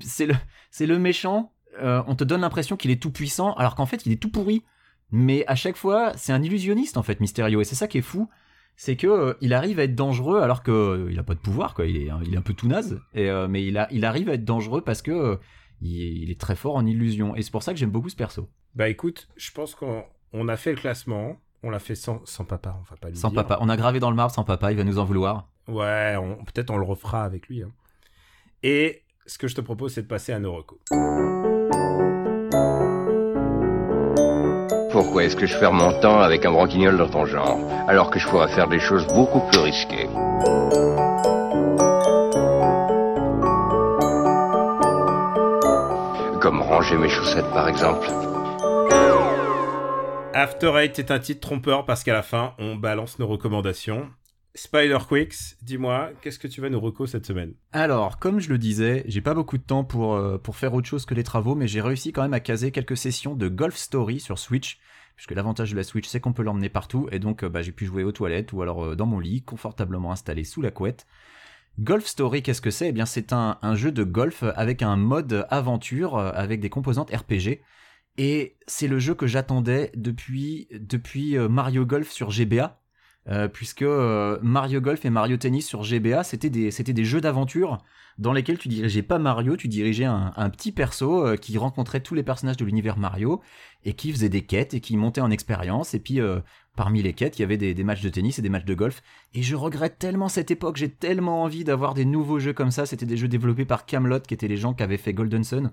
C'est 0.01 0.27
le, 0.27 0.35
c'est 0.73 0.87
le 0.87 0.99
méchant, 0.99 1.53
on 1.81 2.17
te 2.17 2.25
donne 2.25 2.41
l'impression 2.41 2.77
qu'il 2.77 2.91
est 2.91 3.01
tout 3.01 3.13
puissant, 3.13 3.55
alors 3.55 3.77
qu'en 3.77 3.87
fait, 3.87 4.05
il 4.07 4.13
est 4.13 4.21
tout 4.21 4.31
pourri. 4.31 4.65
Mais 5.13 5.45
à 5.47 5.55
chaque 5.55 5.77
fois, 5.77 6.13
c'est 6.17 6.33
un 6.33 6.43
illusionniste, 6.43 6.97
en 6.97 7.03
fait, 7.03 7.21
Mysterio. 7.21 7.61
Et 7.61 7.65
c'est 7.65 7.75
ça 7.75 7.87
qui 7.87 7.99
est 7.99 8.03
fou. 8.03 8.29
C'est 8.77 8.97
que 8.97 9.07
euh, 9.07 9.35
il 9.41 9.55
arrive 9.55 9.79
à 9.79 9.85
être 9.85 9.95
dangereux 9.95 10.41
alors 10.41 10.63
que 10.63 10.71
euh, 10.71 11.09
il 11.11 11.19
a 11.19 11.23
pas 11.23 11.35
de 11.35 11.39
pouvoir 11.41 11.75
quoi. 11.75 11.87
Il 11.87 11.97
est, 11.97 12.09
il 12.25 12.35
est 12.35 12.37
un 12.37 12.43
peu 12.43 12.55
tout 12.55 12.67
naze. 12.69 13.01
Et, 13.15 13.31
euh, 13.31 13.47
mais 13.49 13.65
il, 13.65 13.79
a, 13.79 13.87
il 13.93 14.05
arrive 14.05 14.29
à 14.29 14.35
être 14.35 14.45
dangereux 14.45 14.81
parce 14.81 15.03
que 15.03 15.11
euh, 15.13 15.37
il, 15.81 15.91
il 16.25 16.31
est 16.31 16.41
très 16.41 16.57
fort 16.57 16.77
en 16.77 16.85
illusion. 16.87 17.37
Et 17.37 17.43
c'est 17.43 17.51
pour 17.53 17.63
ça 17.63 17.73
que 17.73 17.79
j'aime 17.79 17.91
beaucoup 17.91 18.09
ce 18.09 18.17
perso. 18.17 18.49
Bah 18.75 18.89
écoute, 18.89 19.29
je 19.37 19.51
pense 19.53 19.75
qu'on 19.75 20.05
on 20.33 20.49
a 20.49 20.57
fait 20.57 20.71
le 20.73 20.79
classement. 20.79 21.37
On 21.63 21.71
l'a 21.71 21.79
fait 21.79 21.95
sans, 21.95 22.21
sans 22.25 22.45
papa, 22.45 22.77
on 22.81 22.91
va 22.91 22.97
pas 22.97 23.09
lui 23.11 23.17
Sans 23.17 23.29
dire. 23.31 23.45
papa, 23.47 23.59
on 23.61 23.69
a 23.69 23.77
gravé 23.77 24.01
dans 24.01 24.11
le 24.11 24.17
marbre 24.17 24.35
sans 24.35 24.43
papa. 24.45 24.73
Il 24.73 24.77
va 24.79 24.83
nous 24.85 24.99
en 24.99 25.05
vouloir. 25.05 25.49
Ouais, 25.69 26.17
peut-être 26.53 26.71
on 26.71 26.77
le 26.79 26.85
refera 26.85 27.23
avec 27.23 27.47
lui. 27.49 27.63
hein. 27.63 27.71
Et 28.65 29.03
ce 29.27 29.39
que 29.39 29.47
je 29.47 29.55
te 29.55 29.61
propose, 29.61 29.93
c'est 29.93 30.03
de 30.03 30.09
passer 30.09 30.33
à 30.33 30.41
nos 30.41 30.55
recos. 30.57 30.81
Pourquoi 35.03 35.25
est-ce 35.25 35.35
que 35.35 35.47
je 35.47 35.59
perds 35.59 35.73
mon 35.73 35.93
temps 35.99 36.21
avec 36.21 36.47
un 36.47 36.53
branquignol 36.53 36.97
dans 36.97 37.09
ton 37.09 37.27
genre, 37.27 37.59
alors 37.89 38.09
que 38.09 38.21
je 38.21 38.29
pourrais 38.29 38.47
faire 38.47 38.69
des 38.69 38.79
choses 38.79 39.05
beaucoup 39.09 39.41
plus 39.51 39.59
risquées 39.59 40.07
Comme 46.41 46.63
ranger 46.63 46.97
mes 46.99 47.09
chaussettes 47.09 47.51
par 47.51 47.69
exemple. 47.69 48.07
After 50.35 50.73
Eight 50.77 51.01
est 51.01 51.11
un 51.11 51.19
titre 51.19 51.41
trompeur 51.41 51.85
parce 51.85 52.05
qu'à 52.05 52.13
la 52.13 52.23
fin, 52.23 52.55
on 52.61 52.77
balance 52.77 53.19
nos 53.19 53.27
recommandations. 53.27 54.09
Spider 54.55 54.99
Quicks, 55.09 55.57
dis-moi, 55.63 56.11
qu'est-ce 56.21 56.39
que 56.39 56.47
tu 56.47 56.61
vas 56.61 56.69
nous 56.69 56.79
reco 56.79 57.07
cette 57.07 57.27
semaine? 57.27 57.55
Alors, 57.73 58.19
comme 58.19 58.39
je 58.39 58.51
le 58.51 58.59
disais, 58.59 59.03
j'ai 59.07 59.21
pas 59.21 59.35
beaucoup 59.35 59.59
de 59.59 59.63
temps 59.63 59.83
pour, 59.83 60.15
euh, 60.15 60.39
pour 60.39 60.57
faire 60.57 60.75
autre 60.75 60.87
chose 60.87 61.07
que 61.07 61.15
les 61.15 61.25
travaux, 61.25 61.57
mais 61.57 61.67
j'ai 61.67 61.81
réussi 61.81 62.13
quand 62.13 62.23
même 62.23 62.35
à 62.35 62.41
caser 62.41 62.71
quelques 62.71 62.97
sessions 62.97 63.35
de 63.35 63.49
Golf 63.49 63.77
Story 63.77 64.21
sur 64.21 64.39
Switch. 64.39 64.79
Puisque 65.23 65.37
l'avantage 65.37 65.71
de 65.71 65.77
la 65.77 65.85
Switch, 65.85 66.09
c'est 66.09 66.19
qu'on 66.19 66.33
peut 66.33 66.43
l'emmener 66.43 66.69
partout, 66.69 67.09
et 67.13 67.21
donc 67.21 67.45
euh, 67.45 67.49
bah, 67.49 67.63
j'ai 67.63 67.71
pu 67.71 67.87
jouer 67.87 68.03
aux 68.03 68.11
toilettes 68.11 68.53
ou 68.53 68.61
alors 68.61 68.85
euh, 68.85 68.97
dans 68.97 69.07
mon 69.07 69.21
lit, 69.21 69.43
confortablement 69.43 70.11
installé 70.11 70.43
sous 70.43 70.63
la 70.63 70.73
couette. 70.73 71.07
Golf 71.79 72.07
Story, 72.07 72.43
qu'est-ce 72.43 72.61
que 72.61 72.73
c'est? 72.73 72.89
Eh 72.89 72.93
bien, 72.93 73.07
c'est 73.07 73.33
un, 73.33 73.57
jeu 73.77 73.93
de 73.93 74.03
golf 74.03 74.43
avec 74.57 74.83
un 74.83 74.97
mode 74.97 75.47
aventure, 75.49 76.17
euh, 76.17 76.33
avec 76.35 76.59
des 76.59 76.71
composantes 76.71 77.15
RPG. 77.15 77.61
Et 78.19 78.57
c'est 78.67 78.89
le 78.89 78.99
jeu 78.99 79.15
que 79.15 79.29
j'attendais 79.29 79.93
depuis, 79.95 80.67
Mario 81.49 81.87
Golf 81.87 82.11
sur 82.11 82.33
GBA. 82.33 82.82
Euh, 83.29 83.47
puisque 83.47 83.83
euh, 83.83 84.39
Mario 84.43 84.81
Golf 84.81 85.05
et 85.05 85.11
Mario 85.11 85.37
Tennis 85.37 85.67
sur 85.67 85.83
GBA, 85.83 86.25
c'était 86.25 86.51
des, 86.51 86.71
c'était 86.73 86.93
des 86.93 87.05
jeux 87.05 87.21
d'aventure 87.21 87.79
dans 88.19 88.33
lesquels 88.33 88.59
tu 88.59 88.69
dirigeais 88.69 89.03
pas 89.03 89.19
Mario, 89.19 89.57
tu 89.57 89.69
dirigeais 89.69 90.05
un, 90.05 90.51
petit 90.51 90.73
perso 90.73 91.25
euh, 91.25 91.37
qui 91.37 91.57
rencontrait 91.57 92.01
tous 92.01 92.15
les 92.15 92.23
personnages 92.23 92.57
de 92.57 92.65
l'univers 92.65 92.99
Mario 92.99 93.41
et 93.85 93.95
qui 93.95 94.13
faisait 94.13 94.29
des 94.29 94.43
quêtes 94.43 94.75
et 94.75 94.81
qui 94.81 94.97
montait 94.97 95.21
en 95.21 95.31
expérience. 95.31 95.95
Et 95.95 96.01
puis, 96.01 96.21
parmi 96.77 97.03
les 97.03 97.15
quêtes, 97.15 97.39
il 97.39 97.43
y 97.43 97.45
avait 97.45 97.57
des, 97.57 97.75
des 97.75 97.85
matchs 97.85 98.03
de 98.03 98.11
tennis 98.11 98.39
et 98.39 98.43
des 98.43 98.49
matchs 98.49 98.65
de 98.65 98.75
golf. 98.75 99.03
Et 99.35 99.43
je 99.43 99.57
regrette 99.57 99.99
tellement 99.99 100.29
cette 100.29 100.51
époque, 100.51 100.77
j'ai 100.77 100.91
tellement 100.91 101.43
envie 101.43 101.65
d'avoir 101.65 101.95
des 101.95 102.05
nouveaux 102.05 102.39
jeux 102.39 102.53
comme 102.53 102.71
ça. 102.71 102.87
C'était 102.87 103.07
des 103.07 103.17
jeux 103.17 103.29
développés 103.29 103.65
par 103.65 103.87
Camelot, 103.87 104.21
qui 104.21 104.35
étaient 104.35 104.49
les 104.49 104.57
gens 104.57 104.75
qui 104.75 104.83
avaient 104.83 104.99
fait 104.99 105.15
Golden 105.15 105.43
Sun. 105.43 105.71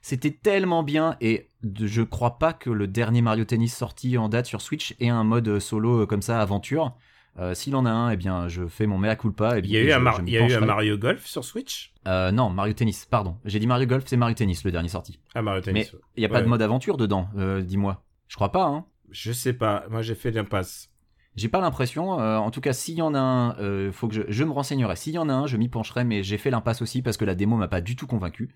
C'était 0.00 0.30
tellement 0.30 0.82
bien 0.82 1.16
et 1.20 1.48
je 1.80 2.02
crois 2.02 2.38
pas 2.38 2.52
que 2.52 2.70
le 2.70 2.86
dernier 2.86 3.20
Mario 3.20 3.44
Tennis 3.44 3.76
sorti 3.76 4.16
en 4.16 4.28
date 4.28 4.46
sur 4.46 4.60
Switch 4.60 4.94
ait 5.00 5.08
un 5.08 5.24
mode 5.24 5.58
solo 5.58 6.02
euh, 6.02 6.06
comme 6.06 6.22
ça, 6.22 6.40
aventure. 6.40 6.94
Euh, 7.38 7.54
S'il 7.54 7.76
en 7.76 7.84
a 7.86 7.90
un, 7.90 8.10
eh 8.10 8.16
bien, 8.16 8.48
je 8.48 8.66
fais 8.66 8.86
mon 8.86 8.98
mea 8.98 9.14
culpa. 9.16 9.58
Et 9.58 9.60
Il 9.62 9.70
y 9.70 9.76
a, 9.76 9.80
eu, 9.82 9.88
je- 9.88 9.92
un, 9.92 9.98
Mar- 10.00 10.16
je 10.16 10.22
m'y 10.22 10.30
il 10.30 10.34
y 10.34 10.36
a 10.36 10.40
eu 10.40 10.44
un 10.44 10.46
pencherai. 10.48 10.66
Mario 10.66 10.98
Golf 10.98 11.24
sur 11.26 11.44
Switch? 11.44 11.92
Euh, 12.06 12.32
non, 12.32 12.48
Mario 12.50 12.72
Tennis, 12.74 13.04
pardon. 13.04 13.36
J'ai 13.44 13.58
dit 13.60 13.66
Mario 13.66 13.86
Golf, 13.86 14.04
c'est 14.06 14.16
Mario 14.16 14.34
Tennis 14.34 14.64
le 14.64 14.72
dernier 14.72 14.88
sorti. 14.88 15.20
Ah, 15.34 15.42
Mario 15.42 15.60
Tennis. 15.60 15.92
Mais 15.92 16.00
il 16.16 16.22
y 16.22 16.26
a 16.26 16.28
pas 16.28 16.36
Ouais. 16.36 16.42
de 16.42 16.48
mode 16.48 16.62
aventure 16.62 16.96
dedans, 16.96 17.28
euh, 17.36 17.60
dis-moi. 17.62 18.02
Je 18.28 18.34
crois 18.36 18.50
pas, 18.50 18.64
hein. 18.64 18.86
Je 19.10 19.32
sais 19.32 19.52
pas, 19.52 19.84
moi 19.90 20.02
j'ai 20.02 20.14
fait 20.14 20.30
l'impasse. 20.32 20.90
J'ai 21.38 21.48
pas 21.48 21.60
l'impression. 21.60 22.20
euh, 22.20 22.36
en 22.36 22.50
tout 22.50 22.60
cas, 22.60 22.72
s'il 22.72 22.96
y 22.96 23.02
en 23.02 23.14
a 23.14 23.18
un, 23.18 23.56
euh, 23.58 23.92
faut 23.92 24.08
que 24.08 24.26
je, 24.28 24.44
me 24.44 24.50
renseignerai. 24.50 24.96
S'il 24.96 25.14
y 25.14 25.18
en 25.18 25.28
a 25.28 25.32
un, 25.32 25.46
je 25.46 25.56
m'y 25.56 25.68
pencherai, 25.68 26.04
mais 26.04 26.22
j'ai 26.24 26.36
fait 26.36 26.50
l'impasse 26.50 26.82
aussi 26.82 27.00
parce 27.00 27.16
que 27.16 27.24
la 27.24 27.36
démo 27.36 27.56
m'a 27.56 27.68
pas 27.68 27.80
du 27.80 27.94
tout 27.94 28.08
convaincu. 28.08 28.54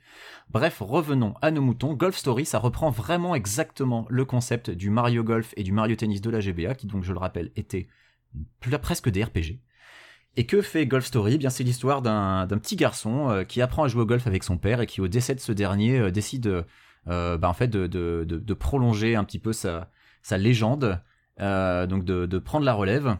Bref, 0.51 0.79
revenons 0.81 1.35
à 1.43 1.53
nos 1.53 1.62
moutons. 1.62 1.95
Golf 1.95 2.16
Story, 2.16 2.45
ça 2.45 2.59
reprend 2.59 2.91
vraiment 2.91 3.35
exactement 3.37 4.05
le 4.09 4.25
concept 4.25 4.70
du 4.70 4.91
Mario 4.91 5.23
Golf 5.23 5.55
et 5.57 5.62
du 5.62 5.70
Mario 5.70 5.95
Tennis 5.95 6.20
de 6.20 6.31
la 6.31 6.41
GBA, 6.41 6.75
qui 6.75 6.89
donc, 6.89 7.05
je 7.05 7.12
le 7.12 7.18
rappelle, 7.18 7.53
était 7.55 7.87
presque 8.81 9.11
des 9.11 9.23
RPG. 9.23 9.61
Et 10.37 10.47
que 10.47 10.61
fait 10.61 10.87
Golf 10.87 11.05
Story? 11.05 11.35
Eh 11.35 11.39
Bien, 11.39 11.51
c'est 11.51 11.62
l'histoire 11.62 12.03
d'un 12.03 12.47
petit 12.49 12.75
garçon 12.75 13.31
euh, 13.31 13.45
qui 13.45 13.62
apprend 13.62 13.85
à 13.85 13.89
jouer 13.89 14.03
au 14.03 14.07
golf 14.07 14.27
avec 14.27 14.43
son 14.43 14.59
père 14.59 14.81
et 14.81 14.87
qui, 14.87 15.01
au 15.01 15.07
décès 15.07 15.37
de 15.37 15.41
ce 15.41 15.53
dernier, 15.53 16.11
décide, 16.11 16.64
bah, 17.07 17.53
fait, 17.55 17.68
de, 17.68 18.55
prolonger 18.55 19.14
un 19.14 19.23
petit 19.23 19.39
peu 19.39 19.53
sa, 19.53 19.89
légende, 20.33 21.01
donc 21.86 22.05
de, 22.05 22.38
prendre 22.38 22.64
la 22.64 22.74
relève. 22.74 23.16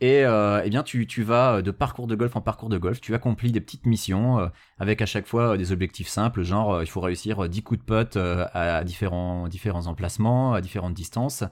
Et 0.00 0.24
euh, 0.24 0.60
eh 0.64 0.70
bien, 0.70 0.82
tu, 0.82 1.06
tu 1.06 1.22
vas 1.22 1.62
de 1.62 1.70
parcours 1.70 2.06
de 2.06 2.14
golf 2.14 2.34
en 2.36 2.40
parcours 2.40 2.68
de 2.68 2.78
golf, 2.78 3.00
tu 3.00 3.14
accomplis 3.14 3.52
des 3.52 3.60
petites 3.60 3.86
missions 3.86 4.40
euh, 4.40 4.48
avec 4.78 5.00
à 5.00 5.06
chaque 5.06 5.26
fois 5.26 5.52
euh, 5.54 5.56
des 5.56 5.72
objectifs 5.72 6.08
simples, 6.08 6.42
genre 6.42 6.74
euh, 6.74 6.82
il 6.84 6.88
faut 6.88 7.00
réussir 7.00 7.44
euh, 7.44 7.48
10 7.48 7.62
coups 7.62 7.80
de 7.80 7.84
putt 7.84 8.16
euh, 8.16 8.46
à 8.52 8.82
différents, 8.84 9.48
différents 9.48 9.86
emplacements, 9.86 10.52
à 10.52 10.60
différentes 10.60 10.94
distances. 10.94 11.44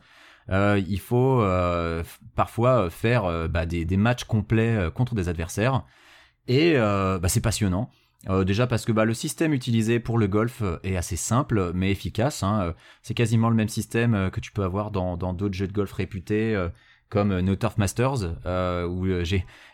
Euh, 0.51 0.83
il 0.89 0.99
faut 1.01 1.41
euh, 1.41 2.03
parfois 2.35 2.87
euh, 2.87 2.91
faire 2.91 3.25
euh, 3.25 3.49
bah, 3.49 3.65
des, 3.65 3.85
des 3.85 3.97
matchs 3.97 4.25
complets 4.25 4.77
euh, 4.77 4.91
contre 4.91 5.15
des 5.15 5.29
adversaires. 5.29 5.85
Et 6.49 6.75
euh, 6.77 7.19
bah, 7.19 7.29
c'est 7.29 7.41
passionnant. 7.41 7.91
Euh, 8.29 8.45
déjà 8.45 8.67
parce 8.69 8.85
que 8.85 8.93
bah, 8.93 9.05
le 9.05 9.15
système 9.15 9.53
utilisé 9.53 9.99
pour 9.99 10.17
le 10.17 10.29
golf 10.29 10.63
euh, 10.63 10.79
est 10.85 10.97
assez 10.97 11.17
simple 11.17 11.73
mais 11.75 11.91
efficace. 11.91 12.43
hein. 12.43 12.61
Euh, 12.69 12.73
C'est 13.03 13.15
quasiment 13.15 13.49
le 13.51 13.57
même 13.57 13.69
système 13.69 14.31
que 14.31 14.39
tu 14.41 14.53
peux 14.53 14.63
avoir 14.63 14.91
dans 14.93 15.17
d'autres 15.33 15.55
jeux 15.55 15.67
de 15.67 15.73
golf 15.73 15.93
réputés 15.93 16.57
comme 17.09 17.41
No 17.41 17.57
Turf 17.57 17.77
Masters 17.79 18.23
où 18.89 19.07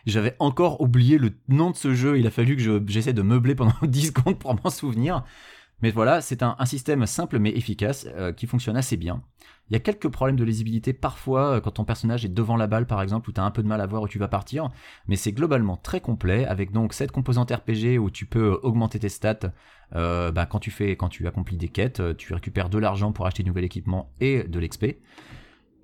j'avais 0.05 0.35
encore 0.39 0.81
oublié 0.81 1.17
le 1.17 1.31
nom 1.47 1.71
de 1.71 1.75
ce 1.75 1.93
jeu. 1.93 2.17
Il 2.19 2.25
a 2.27 2.31
fallu 2.31 2.55
que 2.55 2.61
je- 2.61 2.81
j'essaie 2.87 3.13
de 3.13 3.21
meubler 3.21 3.55
pendant 3.55 3.73
10 3.83 4.07
secondes 4.07 4.39
pour 4.39 4.55
m'en 4.55 4.69
souvenir. 4.69 5.23
Mais 5.81 5.91
voilà, 5.91 6.21
c'est 6.21 6.43
un, 6.43 6.55
système 6.65 7.05
simple 7.05 7.39
mais 7.39 7.51
efficace 7.51 8.05
euh, 8.15 8.33
qui 8.33 8.47
fonctionne 8.47 8.75
assez 8.75 8.97
bien. 8.97 9.23
Il 9.69 9.73
y 9.73 9.75
a 9.75 9.79
quelques 9.79 10.09
problèmes 10.09 10.35
de 10.35 10.43
lisibilité 10.43 10.93
parfois 10.93 11.55
euh, 11.55 11.61
quand 11.61 11.71
ton 11.71 11.85
personnage 11.85 12.25
est 12.25 12.29
devant 12.29 12.57
la 12.57 12.67
balle 12.67 12.85
par 12.85 13.01
exemple 13.01 13.29
où 13.29 13.33
tu 13.33 13.39
as 13.39 13.43
un 13.43 13.51
peu 13.51 13.63
de 13.63 13.67
mal 13.67 13.79
à 13.79 13.85
voir 13.85 14.01
où 14.01 14.07
tu 14.07 14.19
vas 14.19 14.27
partir, 14.27 14.71
mais 15.07 15.15
c'est 15.15 15.31
globalement 15.31 15.77
très 15.77 16.01
complet 16.01 16.45
avec 16.45 16.71
donc 16.71 16.93
cette 16.93 17.11
composante 17.11 17.51
RPG 17.51 17.97
où 17.99 18.09
tu 18.09 18.25
peux 18.25 18.53
euh, 18.53 18.59
augmenter 18.63 18.99
tes 18.99 19.09
stats 19.09 19.51
bah, 19.91 20.45
quand 20.45 20.59
tu 20.59 20.69
fais 20.69 20.95
quand 20.95 21.09
tu 21.09 21.25
accomplis 21.27 21.57
des 21.57 21.69
quêtes, 21.69 22.15
tu 22.15 22.33
récupères 22.35 22.69
de 22.69 22.77
l'argent 22.77 23.11
pour 23.11 23.25
acheter 23.25 23.41
de 23.41 23.47
nouvel 23.47 23.63
équipement 23.63 24.11
et 24.19 24.43
de 24.43 24.59
l'XP. 24.59 24.85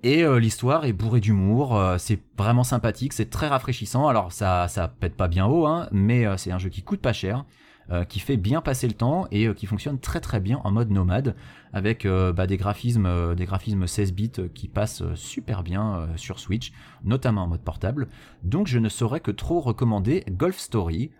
Et 0.04 0.24
l'histoire 0.38 0.84
est 0.84 0.92
bourrée 0.92 1.18
d'humour, 1.18 1.76
c'est 1.98 2.20
vraiment 2.38 2.62
sympathique, 2.62 3.12
c'est 3.12 3.30
très 3.30 3.48
rafraîchissant. 3.48 4.06
Alors 4.06 4.30
ça 4.30 4.68
ça 4.68 4.86
pète 4.86 5.16
pas 5.16 5.26
bien 5.26 5.46
haut 5.46 5.66
hein, 5.66 5.88
mais 5.90 6.24
c'est 6.36 6.52
un 6.52 6.58
jeu 6.58 6.68
qui 6.68 6.82
coûte 6.84 7.00
pas 7.00 7.12
cher. 7.12 7.44
Euh, 7.90 8.04
qui 8.04 8.18
fait 8.20 8.36
bien 8.36 8.60
passer 8.60 8.88
le 8.88 8.94
temps 8.94 9.28
et 9.30 9.46
euh, 9.46 9.54
qui 9.54 9.66
fonctionne 9.66 10.00
très 10.00 10.20
très 10.20 10.40
bien 10.40 10.60
en 10.64 10.72
mode 10.72 10.90
nomade 10.90 11.36
avec 11.72 12.04
euh, 12.04 12.32
bah, 12.32 12.46
des 12.46 12.56
graphismes 12.56 13.34
des 13.36 13.44
graphismes 13.44 13.86
16 13.86 14.12
bits 14.12 14.32
qui 14.54 14.68
passent 14.68 15.02
super 15.14 15.62
bien 15.62 16.08
sur 16.16 16.38
Switch 16.40 16.72
notamment 17.04 17.44
en 17.44 17.46
mode 17.48 17.62
portable. 17.62 18.08
Donc 18.42 18.66
je 18.66 18.78
ne 18.78 18.88
saurais 18.88 19.20
que 19.20 19.30
trop 19.30 19.60
recommander 19.60 20.24
Golf 20.30 20.58
Story. 20.58 21.10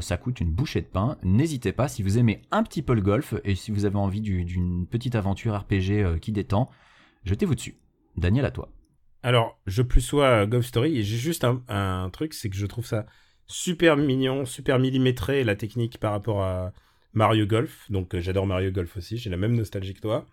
Ça 0.00 0.16
coûte 0.16 0.40
une 0.40 0.50
bouchée 0.52 0.80
de 0.82 0.86
pain. 0.86 1.18
N'hésitez 1.24 1.72
pas 1.72 1.88
si 1.88 2.02
vous 2.02 2.16
aimez 2.16 2.42
un 2.52 2.62
petit 2.62 2.80
peu 2.80 2.94
le 2.94 3.02
golf 3.02 3.34
et 3.44 3.54
si 3.54 3.70
vous 3.72 3.84
avez 3.84 3.96
envie 3.96 4.20
du- 4.20 4.44
d'une 4.44 4.86
petite 4.86 5.14
aventure 5.16 5.58
RPG 5.58 6.20
qui 6.20 6.32
détend 6.32 6.70
jetez-vous 7.24 7.54
dessus. 7.56 7.76
Daniel 8.16 8.44
à 8.44 8.50
toi. 8.50 8.70
Alors, 9.22 9.58
je 9.66 9.82
plus 9.82 10.00
sois 10.00 10.46
Golf 10.46 10.64
Story 10.66 11.02
j'ai 11.02 11.16
juste 11.16 11.44
un 11.68 12.08
truc, 12.10 12.34
c'est 12.34 12.48
que 12.50 12.56
je 12.56 12.66
trouve 12.66 12.86
ça 12.86 13.04
super 13.46 13.96
mignon, 13.96 14.44
super 14.44 14.78
millimétré 14.78 15.44
la 15.44 15.56
technique 15.56 15.98
par 15.98 16.12
rapport 16.12 16.42
à 16.42 16.72
Mario 17.12 17.46
Golf. 17.46 17.90
Donc, 17.90 18.14
euh, 18.14 18.20
j'adore 18.20 18.46
Mario 18.46 18.70
Golf 18.70 18.96
aussi, 18.96 19.16
j'ai 19.18 19.30
la 19.30 19.36
même 19.36 19.54
nostalgie 19.54 19.94
que 19.94 20.00
toi. 20.00 20.26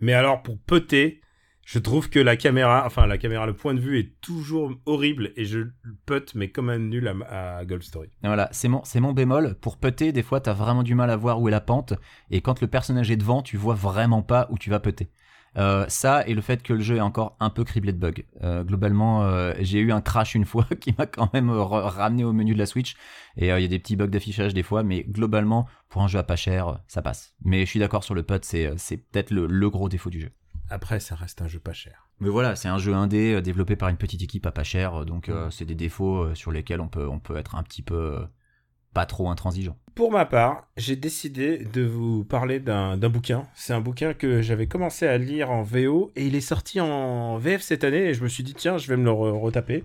Mais 0.00 0.12
alors, 0.12 0.42
pour 0.42 0.58
putter, 0.58 1.20
je 1.64 1.78
trouve 1.78 2.08
que 2.08 2.18
la 2.18 2.36
caméra, 2.36 2.84
enfin 2.86 3.06
la 3.06 3.18
caméra, 3.18 3.44
le 3.44 3.52
point 3.52 3.74
de 3.74 3.80
vue 3.80 3.98
est 3.98 4.18
toujours 4.22 4.72
horrible 4.86 5.32
et 5.36 5.44
je 5.44 5.66
putt 6.06 6.34
mais 6.34 6.48
comme 6.48 6.70
un 6.70 6.78
nul 6.78 7.12
à, 7.28 7.62
Golf 7.66 7.84
Story. 7.84 8.08
Voilà, 8.22 8.48
c'est 8.52 8.68
mon, 8.68 8.82
c'est 8.84 9.00
mon 9.00 9.12
bémol. 9.12 9.54
Pour 9.60 9.76
putter, 9.76 10.12
des 10.12 10.22
fois, 10.22 10.40
t'as 10.40 10.54
vraiment 10.54 10.82
du 10.82 10.94
mal 10.94 11.10
à 11.10 11.16
voir 11.16 11.42
où 11.42 11.48
est 11.48 11.50
la 11.50 11.60
pente. 11.60 11.92
Et 12.30 12.40
quand 12.40 12.62
le 12.62 12.68
personnage 12.68 13.10
est 13.10 13.18
devant, 13.18 13.42
tu 13.42 13.58
vois 13.58 13.74
vraiment 13.74 14.22
pas 14.22 14.46
où 14.50 14.56
tu 14.56 14.70
vas 14.70 14.80
putter. 14.80 15.10
Euh, 15.58 15.84
ça 15.88 16.26
et 16.28 16.34
le 16.34 16.40
fait 16.40 16.62
que 16.62 16.72
le 16.72 16.80
jeu 16.80 16.96
est 16.96 17.00
encore 17.00 17.36
un 17.40 17.50
peu 17.50 17.64
criblé 17.64 17.92
de 17.92 17.98
bugs. 17.98 18.22
Euh, 18.42 18.62
globalement, 18.64 19.24
euh, 19.24 19.54
j'ai 19.60 19.80
eu 19.80 19.90
un 19.92 20.00
crash 20.00 20.34
une 20.34 20.44
fois 20.44 20.64
qui 20.80 20.94
m'a 20.96 21.06
quand 21.06 21.32
même 21.34 21.50
ra- 21.50 21.90
ramené 21.90 22.22
au 22.24 22.32
menu 22.32 22.54
de 22.54 22.58
la 22.58 22.66
Switch. 22.66 22.94
Et 23.36 23.46
il 23.48 23.60
y 23.60 23.64
a 23.64 23.68
des 23.68 23.78
petits 23.78 23.96
bugs 23.96 24.06
d'affichage 24.06 24.54
des 24.54 24.62
fois, 24.62 24.82
mais 24.82 25.02
globalement, 25.04 25.66
pour 25.88 26.02
un 26.02 26.08
jeu 26.08 26.18
à 26.18 26.22
pas 26.22 26.36
cher, 26.36 26.80
ça 26.86 27.02
passe. 27.02 27.34
Mais 27.44 27.60
je 27.60 27.70
suis 27.70 27.80
d'accord 27.80 28.04
sur 28.04 28.14
le 28.14 28.22
putt, 28.22 28.44
c'est, 28.44 28.72
c'est 28.76 28.96
peut-être 28.98 29.30
le, 29.30 29.46
le 29.46 29.70
gros 29.70 29.88
défaut 29.88 30.10
du 30.10 30.20
jeu. 30.20 30.30
Après, 30.70 31.00
ça 31.00 31.14
reste 31.14 31.40
un 31.42 31.48
jeu 31.48 31.58
pas 31.58 31.72
cher. 31.72 32.08
Mais 32.20 32.28
voilà, 32.28 32.54
c'est 32.56 32.68
un 32.68 32.78
jeu 32.78 32.94
indé 32.94 33.40
développé 33.40 33.74
par 33.76 33.88
une 33.88 33.96
petite 33.96 34.22
équipe 34.22 34.44
à 34.46 34.50
pas 34.52 34.64
cher, 34.64 35.04
donc 35.06 35.28
euh, 35.28 35.50
c'est 35.50 35.64
des 35.64 35.74
défauts 35.76 36.34
sur 36.34 36.50
lesquels 36.52 36.80
on 36.80 36.88
peut, 36.88 37.08
on 37.08 37.20
peut 37.20 37.36
être 37.36 37.54
un 37.54 37.62
petit 37.62 37.80
peu 37.82 38.26
trop 39.06 39.30
intransigeant. 39.30 39.76
Pour 39.94 40.12
ma 40.12 40.26
part, 40.26 40.68
j'ai 40.76 40.94
décidé 40.94 41.58
de 41.58 41.82
vous 41.82 42.24
parler 42.24 42.60
d'un 42.60 42.96
bouquin. 43.08 43.46
C'est 43.54 43.72
un 43.72 43.80
bouquin 43.80 44.14
que 44.14 44.42
j'avais 44.42 44.68
commencé 44.68 45.06
à 45.08 45.18
lire 45.18 45.50
en 45.50 45.62
VO 45.62 46.12
et 46.14 46.26
il 46.26 46.36
est 46.36 46.40
sorti 46.40 46.80
en 46.80 47.36
VF 47.38 47.62
cette 47.62 47.82
année 47.82 48.04
et 48.06 48.14
je 48.14 48.22
me 48.22 48.28
suis 48.28 48.44
dit 48.44 48.54
tiens, 48.54 48.78
je 48.78 48.86
vais 48.88 48.96
me 48.96 49.04
le 49.04 49.10
re- 49.10 49.38
retaper. 49.40 49.84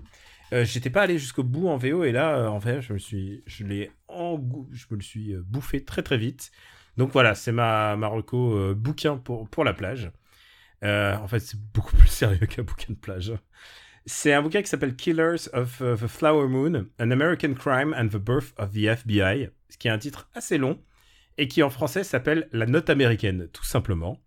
Euh, 0.54 0.66
J'étais 0.66 0.92
pas 0.92 1.02
allé 1.02 1.18
jusqu'au 1.18 1.42
bout 1.44 1.68
en 1.68 1.78
VO 1.78 2.04
et 2.04 2.12
là, 2.12 2.36
euh, 2.38 2.48
en 2.48 2.60
fait, 2.60 2.82
je 2.82 2.94
me 2.94 3.00
suis, 3.00 3.42
je 3.48 3.64
l'ai 3.66 3.90
je 4.10 4.86
me 4.92 4.96
le 4.98 5.02
suis 5.02 5.34
euh, 5.34 5.42
bouffé 5.44 5.84
très 5.84 6.04
très 6.04 6.18
vite. 6.18 6.52
Donc 6.98 7.12
voilà, 7.12 7.34
c'est 7.34 7.52
ma, 7.52 7.96
ma 7.96 8.06
reco 8.08 8.56
euh, 8.56 8.76
bouquin 8.76 9.18
pour, 9.18 9.50
pour 9.50 9.64
la 9.64 9.74
plage. 9.74 10.12
En 10.84 11.28
fait, 11.28 11.40
c'est 11.40 11.58
beaucoup 11.74 11.96
plus 11.96 12.08
sérieux 12.10 12.46
qu'un 12.46 12.62
bouquin 12.64 12.94
de 12.94 12.98
plage. 13.00 13.34
C'est 14.06 14.34
un 14.34 14.42
bouquin 14.42 14.62
qui 14.62 14.68
s'appelle 14.68 14.96
Killers 14.96 15.48
of 15.54 15.80
uh, 15.80 15.96
the 15.96 16.08
Flower 16.08 16.48
Moon, 16.48 16.88
An 17.00 17.12
American 17.12 17.54
Crime 17.54 17.94
and 17.98 18.10
the 18.10 18.18
Birth 18.18 18.54
of 18.58 18.72
the 18.72 18.86
FBI, 18.86 19.50
ce 19.70 19.78
qui 19.78 19.88
est 19.88 19.92
un 19.92 19.98
titre 19.98 20.30
assez 20.34 20.58
long 20.58 20.80
et 21.38 21.48
qui 21.48 21.64
en 21.64 21.70
français 21.70 22.04
s'appelle 22.04 22.48
La 22.52 22.66
Note 22.66 22.90
américaine, 22.90 23.48
tout 23.52 23.64
simplement. 23.64 24.22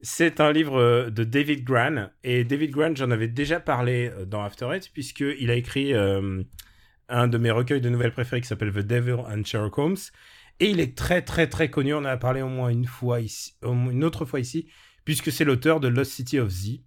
C'est 0.00 0.40
un 0.40 0.52
livre 0.52 0.76
euh, 0.76 1.10
de 1.10 1.24
David 1.24 1.64
Gran, 1.64 2.10
et 2.22 2.44
David 2.44 2.70
Gran, 2.70 2.94
j'en 2.94 3.10
avais 3.10 3.28
déjà 3.28 3.58
parlé 3.58 4.10
euh, 4.16 4.24
dans 4.24 4.42
After 4.44 4.68
Eight, 4.72 4.90
puisqu'il 4.92 5.50
a 5.50 5.54
écrit 5.54 5.92
euh, 5.92 6.42
un 7.08 7.28
de 7.28 7.38
mes 7.38 7.50
recueils 7.50 7.80
de 7.80 7.88
nouvelles 7.88 8.12
préférées 8.12 8.40
qui 8.40 8.46
s'appelle 8.46 8.72
The 8.72 8.78
Devil 8.78 9.20
and 9.28 9.44
Sherlock 9.44 9.76
Holmes, 9.78 9.96
et 10.60 10.70
il 10.70 10.80
est 10.80 10.96
très 10.96 11.22
très 11.22 11.48
très 11.48 11.70
connu, 11.70 11.94
on 11.94 11.98
en 11.98 12.04
a 12.04 12.16
parlé 12.16 12.42
au 12.42 12.48
moins 12.48 12.68
une 12.68 12.86
fois 12.86 13.20
ici, 13.20 13.54
une 13.62 14.04
autre 14.04 14.24
fois 14.24 14.40
ici, 14.40 14.68
puisque 15.04 15.32
c'est 15.32 15.44
l'auteur 15.44 15.80
de 15.80 15.88
Lost 15.88 16.12
City 16.12 16.38
of 16.38 16.48
Z. 16.48 16.80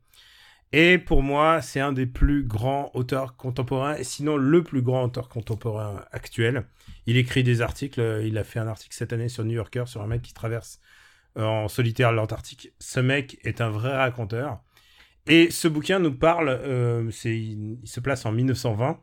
Et 0.73 0.97
pour 0.97 1.21
moi, 1.21 1.61
c'est 1.61 1.81
un 1.81 1.91
des 1.91 2.05
plus 2.05 2.43
grands 2.43 2.91
auteurs 2.93 3.35
contemporains, 3.35 4.01
sinon 4.03 4.37
le 4.37 4.63
plus 4.63 4.81
grand 4.81 5.03
auteur 5.03 5.27
contemporain 5.27 6.05
actuel. 6.11 6.65
Il 7.07 7.17
écrit 7.17 7.43
des 7.43 7.61
articles, 7.61 7.99
euh, 7.99 8.25
il 8.25 8.37
a 8.37 8.45
fait 8.45 8.59
un 8.59 8.67
article 8.67 8.95
cette 8.95 9.11
année 9.11 9.27
sur 9.27 9.43
New 9.43 9.53
Yorker 9.53 9.83
sur 9.87 10.01
un 10.01 10.07
mec 10.07 10.21
qui 10.21 10.33
traverse 10.33 10.79
euh, 11.37 11.43
en 11.43 11.67
solitaire 11.67 12.13
l'Antarctique. 12.13 12.71
Ce 12.79 13.01
mec 13.01 13.37
est 13.43 13.59
un 13.59 13.69
vrai 13.69 13.95
raconteur. 13.95 14.61
Et 15.27 15.51
ce 15.51 15.67
bouquin 15.67 15.99
nous 15.99 16.13
parle, 16.13 16.49
euh, 16.49 17.11
il 17.25 17.79
se 17.83 17.99
place 17.99 18.25
en 18.25 18.31
1920, 18.31 18.97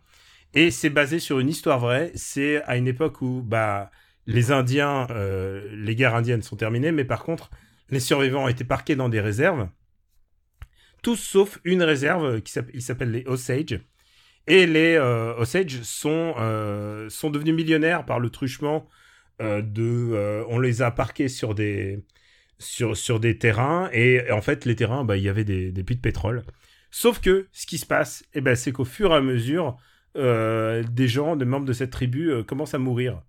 et 0.55 0.71
c'est 0.71 0.91
basé 0.91 1.19
sur 1.19 1.39
une 1.39 1.51
histoire 1.51 1.81
vraie. 1.81 2.13
C'est 2.15 2.63
à 2.63 2.79
une 2.79 2.89
époque 2.89 3.21
où 3.21 3.43
bah, 3.45 3.91
les 4.27 4.53
Indiens, 4.53 5.07
les 5.71 5.95
guerres 5.95 6.15
indiennes 6.15 6.43
sont 6.43 6.57
terminées, 6.57 6.93
mais 6.93 7.05
par 7.05 7.23
contre, 7.23 7.51
les 7.91 8.01
survivants 8.01 8.45
ont 8.45 8.49
été 8.49 8.65
parqués 8.65 8.97
dans 8.97 9.09
des 9.09 9.21
réserves. 9.21 9.69
Tous 11.03 11.17
sauf 11.17 11.59
une 11.65 11.83
réserve 11.83 12.41
qui 12.43 12.53
s'appelle, 12.81 13.11
les 13.11 13.25
Osage. 13.27 13.81
Et 14.47 14.67
les 14.67 14.95
euh, 14.95 15.35
Osage 15.37 15.83
sont, 15.83 16.35
euh, 16.39 17.09
sont 17.11 17.31
devenus 17.31 17.55
millionnaires 17.55 18.05
par 18.05 18.19
le 18.19 18.31
truchement 18.31 18.89
euh, 19.43 19.63
de. 19.63 19.83
euh, 19.83 20.45
on 20.49 20.59
les 20.59 20.81
a 20.83 20.91
parqués 20.91 21.29
sur 21.29 21.55
des, 21.55 22.03
sur, 22.59 22.97
sur 22.97 23.21
des 23.21 23.39
terrains. 23.39 23.91
Et 23.93 24.31
en 24.33 24.41
fait, 24.41 24.65
les 24.65 24.75
terrains, 24.75 25.05
bah, 25.05 25.17
il 25.17 25.23
y 25.23 25.29
avait 25.29 25.45
des, 25.45 25.71
des 25.71 25.85
puits 25.85 25.97
de 25.97 26.01
pétrole. 26.01 26.43
Sauf 26.91 27.21
que 27.21 27.47
ce 27.53 27.67
qui 27.67 27.77
se 27.77 27.87
passe, 27.87 28.25
eh 28.33 28.41
ben, 28.41 28.57
c'est 28.57 28.73
qu'au 28.73 28.87
fur 28.87 29.13
et 29.13 29.17
à 29.17 29.21
mesure, 29.21 29.77
euh, 30.17 30.83
des 30.83 31.07
gens, 31.07 31.37
des 31.37 31.45
membres 31.45 31.67
de 31.67 31.75
cette 31.75 31.91
tribu 31.91 32.31
euh, 32.31 32.43
commencent 32.43 32.75
à 32.75 32.79
mourir. 32.79 33.23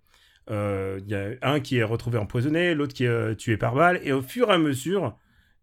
Euh, 0.50 1.00
Il 1.04 1.12
y 1.12 1.16
a 1.16 1.32
un 1.42 1.60
qui 1.60 1.78
est 1.78 1.84
retrouvé 1.84 2.18
empoisonné, 2.18 2.74
l'autre 2.74 2.94
qui 2.94 3.04
est 3.04 3.08
euh, 3.08 3.36
tué 3.36 3.58
par 3.58 3.76
balle. 3.76 4.00
Et 4.04 4.14
au 4.14 4.22
fur 4.22 4.50
et 4.50 4.54
à 4.54 4.58
mesure, 4.58 5.18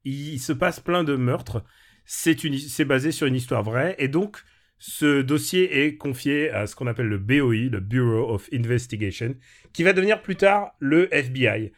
il 0.05 0.39
se 0.39 0.53
passe 0.53 0.79
plein 0.81 1.03
de 1.03 1.17
meurtres. 1.17 1.65
C'est 2.07 2.85
basé 2.85 3.11
sur 3.11 3.27
une 3.27 3.35
histoire 3.35 3.65
vraie. 3.65 3.97
Et 3.99 4.09
donc, 4.09 4.39
ce 4.79 5.23
dossier 5.23 5.85
est 5.85 5.97
confié 5.97 6.51
à 6.51 6.67
ce 6.67 6.77
qu'on 6.77 6.87
appelle 6.87 7.09
le 7.09 7.19
BOI, 7.19 7.69
le 7.71 7.81
Bureau 7.81 8.33
of 8.33 8.49
Investigation, 8.53 9.35
qui 9.73 9.83
va 9.83 9.93
devenir 9.93 10.23
plus 10.23 10.37
tard 10.37 10.73
le 10.79 11.13
FBI. 11.13 11.73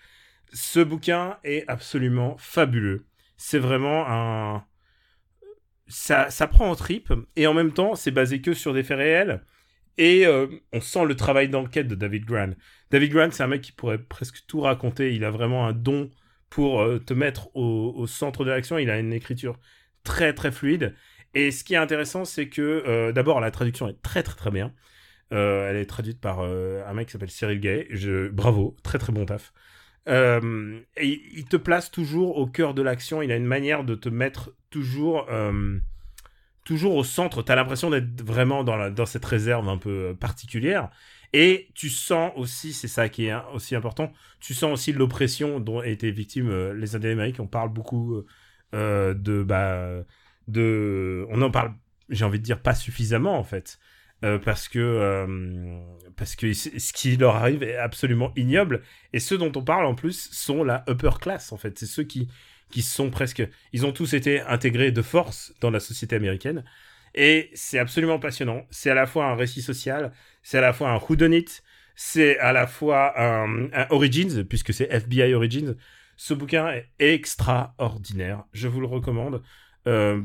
Ce 0.52 0.80
bouquin 0.80 1.38
est 1.44 1.64
absolument 1.68 2.36
fabuleux. 2.38 3.06
C'est 3.36 3.58
vraiment 3.58 4.04
un... 4.08 4.64
Ça, 5.86 6.28
ça 6.28 6.46
prend 6.46 6.70
en 6.70 6.74
trip, 6.74 7.12
et 7.36 7.46
en 7.46 7.54
même 7.54 7.72
temps, 7.72 7.94
c'est 7.94 8.10
basé 8.10 8.42
que 8.42 8.52
sur 8.52 8.74
des 8.74 8.82
faits 8.82 8.98
réels. 8.98 9.42
Et 9.96 10.26
euh, 10.26 10.46
on 10.72 10.80
sent 10.80 11.06
le 11.06 11.16
travail 11.16 11.48
d'enquête 11.48 11.88
de 11.88 11.94
David 11.94 12.24
Grant. 12.24 12.52
David 12.90 13.12
Grant, 13.12 13.30
c'est 13.32 13.42
un 13.42 13.48
mec 13.48 13.62
qui 13.62 13.72
pourrait 13.72 13.98
presque 13.98 14.44
tout 14.46 14.60
raconter. 14.60 15.14
Il 15.14 15.24
a 15.24 15.30
vraiment 15.30 15.66
un 15.66 15.72
don 15.72 16.10
pour 16.50 16.82
euh, 16.82 16.98
te 16.98 17.14
mettre 17.14 17.54
au, 17.56 17.94
au 17.96 18.06
centre 18.06 18.44
de 18.44 18.50
l'action. 18.50 18.78
Il 18.78 18.90
a 18.90 18.98
une 18.98 19.12
écriture 19.12 19.58
très 20.04 20.32
très 20.34 20.52
fluide. 20.52 20.94
Et 21.34 21.50
ce 21.50 21.62
qui 21.64 21.74
est 21.74 21.78
intéressant, 21.78 22.24
c'est 22.24 22.48
que 22.48 22.62
euh, 22.62 23.12
d'abord 23.12 23.40
la 23.40 23.50
traduction 23.50 23.88
est 23.88 24.00
très 24.02 24.22
très 24.22 24.36
très 24.36 24.50
bien. 24.50 24.72
Euh, 25.32 25.68
elle 25.68 25.76
est 25.76 25.86
traduite 25.86 26.20
par 26.20 26.40
euh, 26.40 26.82
un 26.86 26.94
mec 26.94 27.06
qui 27.06 27.12
s'appelle 27.12 27.30
Cyril 27.30 27.60
Gay. 27.60 27.88
Bravo, 28.32 28.76
très 28.82 28.98
très 28.98 29.12
bon 29.12 29.26
taf. 29.26 29.52
Et 30.06 31.22
il- 31.34 31.44
te 31.44 31.56
place 31.58 31.90
toujours 31.90 32.38
au 32.38 32.46
cœur 32.46 32.72
de 32.72 32.80
l'action. 32.80 33.20
Il 33.20 33.30
a 33.30 33.36
une 33.36 33.44
manière 33.44 33.84
de 33.84 33.94
te 33.94 34.08
mettre 34.08 34.54
toujours, 34.70 35.28
toujours 36.64 36.94
au 36.94 37.04
centre. 37.04 37.42
T'as 37.42 37.56
l'impression 37.56 37.90
d'être 37.90 38.22
vraiment 38.22 38.64
dans, 38.64 38.90
dans 38.90 39.04
cette 39.04 39.26
réserve 39.26 39.68
un 39.68 39.76
peu 39.76 40.16
particulière. 40.18 40.88
Et 41.34 41.68
tu 41.74 41.90
sens 41.90 42.32
aussi, 42.36 42.72
c'est 42.72 42.88
ça 42.88 43.10
qui 43.10 43.26
est 43.26 43.34
aussi 43.52 43.76
important, 43.76 44.14
tu 44.40 44.54
sens 44.54 44.72
aussi 44.72 44.94
l'oppression 44.94 45.60
dont 45.60 45.82
étaient 45.82 46.10
victimes 46.10 46.72
les 46.72 46.96
Indiens 46.96 47.10
d'Amérique. 47.10 47.38
On 47.38 47.46
parle 47.46 47.68
beaucoup 47.70 48.24
euh, 48.74 49.14
de, 49.14 49.42
bah, 49.42 50.04
de, 50.48 51.26
on 51.30 51.42
en 51.42 51.50
parle, 51.50 51.74
j'ai 52.08 52.24
envie 52.24 52.38
de 52.38 52.44
dire 52.44 52.60
pas 52.62 52.74
suffisamment 52.74 53.38
en 53.38 53.44
fait, 53.44 53.78
Euh, 54.24 54.38
parce 54.40 54.68
que 54.68 54.80
euh, 54.80 55.80
parce 56.16 56.34
que 56.34 56.52
ce 56.52 56.92
qui 56.92 57.16
leur 57.16 57.36
arrive 57.36 57.62
est 57.62 57.76
absolument 57.76 58.32
ignoble. 58.36 58.82
Et 59.12 59.20
ceux 59.20 59.38
dont 59.38 59.52
on 59.54 59.62
parle 59.62 59.86
en 59.86 59.94
plus 59.94 60.28
sont 60.32 60.64
la 60.64 60.84
upper 60.88 61.10
class 61.20 61.52
en 61.52 61.56
fait. 61.56 61.78
C'est 61.78 61.86
ceux 61.86 62.02
qui 62.04 62.28
qui 62.70 62.82
sont 62.82 63.10
presque, 63.10 63.48
ils 63.72 63.86
ont 63.86 63.92
tous 63.92 64.14
été 64.14 64.40
intégrés 64.42 64.92
de 64.92 65.02
force 65.02 65.54
dans 65.60 65.70
la 65.70 65.80
société 65.80 66.16
américaine. 66.16 66.64
Et 67.14 67.50
c'est 67.54 67.78
absolument 67.78 68.18
passionnant. 68.18 68.66
C'est 68.70 68.90
à 68.90 68.94
la 68.94 69.06
fois 69.06 69.26
un 69.26 69.34
récit 69.36 69.62
social, 69.62 70.12
c'est 70.42 70.58
à 70.58 70.60
la 70.60 70.72
fois 70.72 70.90
un 70.90 70.98
whodunit, 70.98 71.46
c'est 71.96 72.38
à 72.38 72.52
la 72.52 72.66
fois 72.66 73.18
un, 73.20 73.72
un 73.72 73.86
Origins, 73.90 74.44
puisque 74.44 74.74
c'est 74.74 74.88
FBI 74.90 75.34
Origins. 75.34 75.76
Ce 76.20 76.34
bouquin 76.34 76.68
est 76.68 76.90
extraordinaire. 76.98 78.42
Je 78.52 78.66
vous 78.66 78.80
le 78.80 78.88
recommande. 78.88 79.40
Euh, 79.86 80.20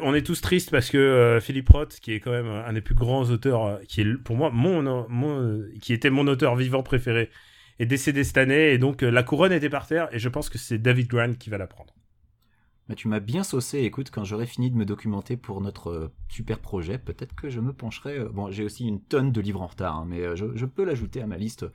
on 0.00 0.14
est 0.14 0.24
tous 0.24 0.40
tristes 0.40 0.70
parce 0.70 0.90
que 0.90 0.96
euh, 0.96 1.40
Philippe 1.40 1.68
Roth, 1.68 1.98
qui 2.00 2.12
est 2.12 2.20
quand 2.20 2.30
même 2.30 2.46
un 2.46 2.72
des 2.72 2.80
plus 2.80 2.94
grands 2.94 3.24
auteurs, 3.24 3.66
euh, 3.66 3.78
qui 3.88 4.00
est 4.00 4.14
pour 4.22 4.36
moi 4.36 4.50
mon, 4.52 4.86
euh, 4.86 5.72
qui 5.82 5.92
était 5.92 6.08
mon 6.08 6.28
auteur 6.28 6.54
vivant 6.54 6.84
préféré, 6.84 7.30
est 7.80 7.86
décédé 7.86 8.22
cette 8.22 8.38
année 8.38 8.70
et 8.72 8.78
donc 8.78 9.02
euh, 9.02 9.10
la 9.10 9.24
couronne 9.24 9.50
était 9.50 9.68
par 9.68 9.88
terre 9.88 10.08
et 10.14 10.20
je 10.20 10.28
pense 10.28 10.48
que 10.48 10.56
c'est 10.56 10.78
David 10.78 11.08
Grant 11.08 11.34
qui 11.34 11.50
va 11.50 11.58
la 11.58 11.66
prendre. 11.66 11.92
Mais 12.88 12.94
tu 12.94 13.08
m'as 13.08 13.20
bien 13.20 13.42
saucé, 13.42 13.80
écoute, 13.80 14.10
quand 14.12 14.22
j'aurai 14.24 14.46
fini 14.46 14.70
de 14.70 14.76
me 14.76 14.84
documenter 14.84 15.36
pour 15.36 15.60
notre 15.60 15.90
euh, 15.90 16.14
super 16.28 16.60
projet, 16.60 16.98
peut-être 16.98 17.34
que 17.34 17.50
je 17.50 17.58
me 17.58 17.72
pencherai... 17.72 18.18
euh, 18.18 18.28
Bon, 18.28 18.52
j'ai 18.52 18.62
aussi 18.62 18.86
une 18.86 19.02
tonne 19.02 19.32
de 19.32 19.40
livres 19.40 19.62
en 19.62 19.66
retard, 19.66 19.96
hein, 19.96 20.04
mais 20.08 20.20
euh, 20.20 20.36
je 20.36 20.64
peux 20.66 20.84
l'ajouter 20.84 21.20
à 21.22 21.26
ma 21.26 21.38
liste. 21.38 21.66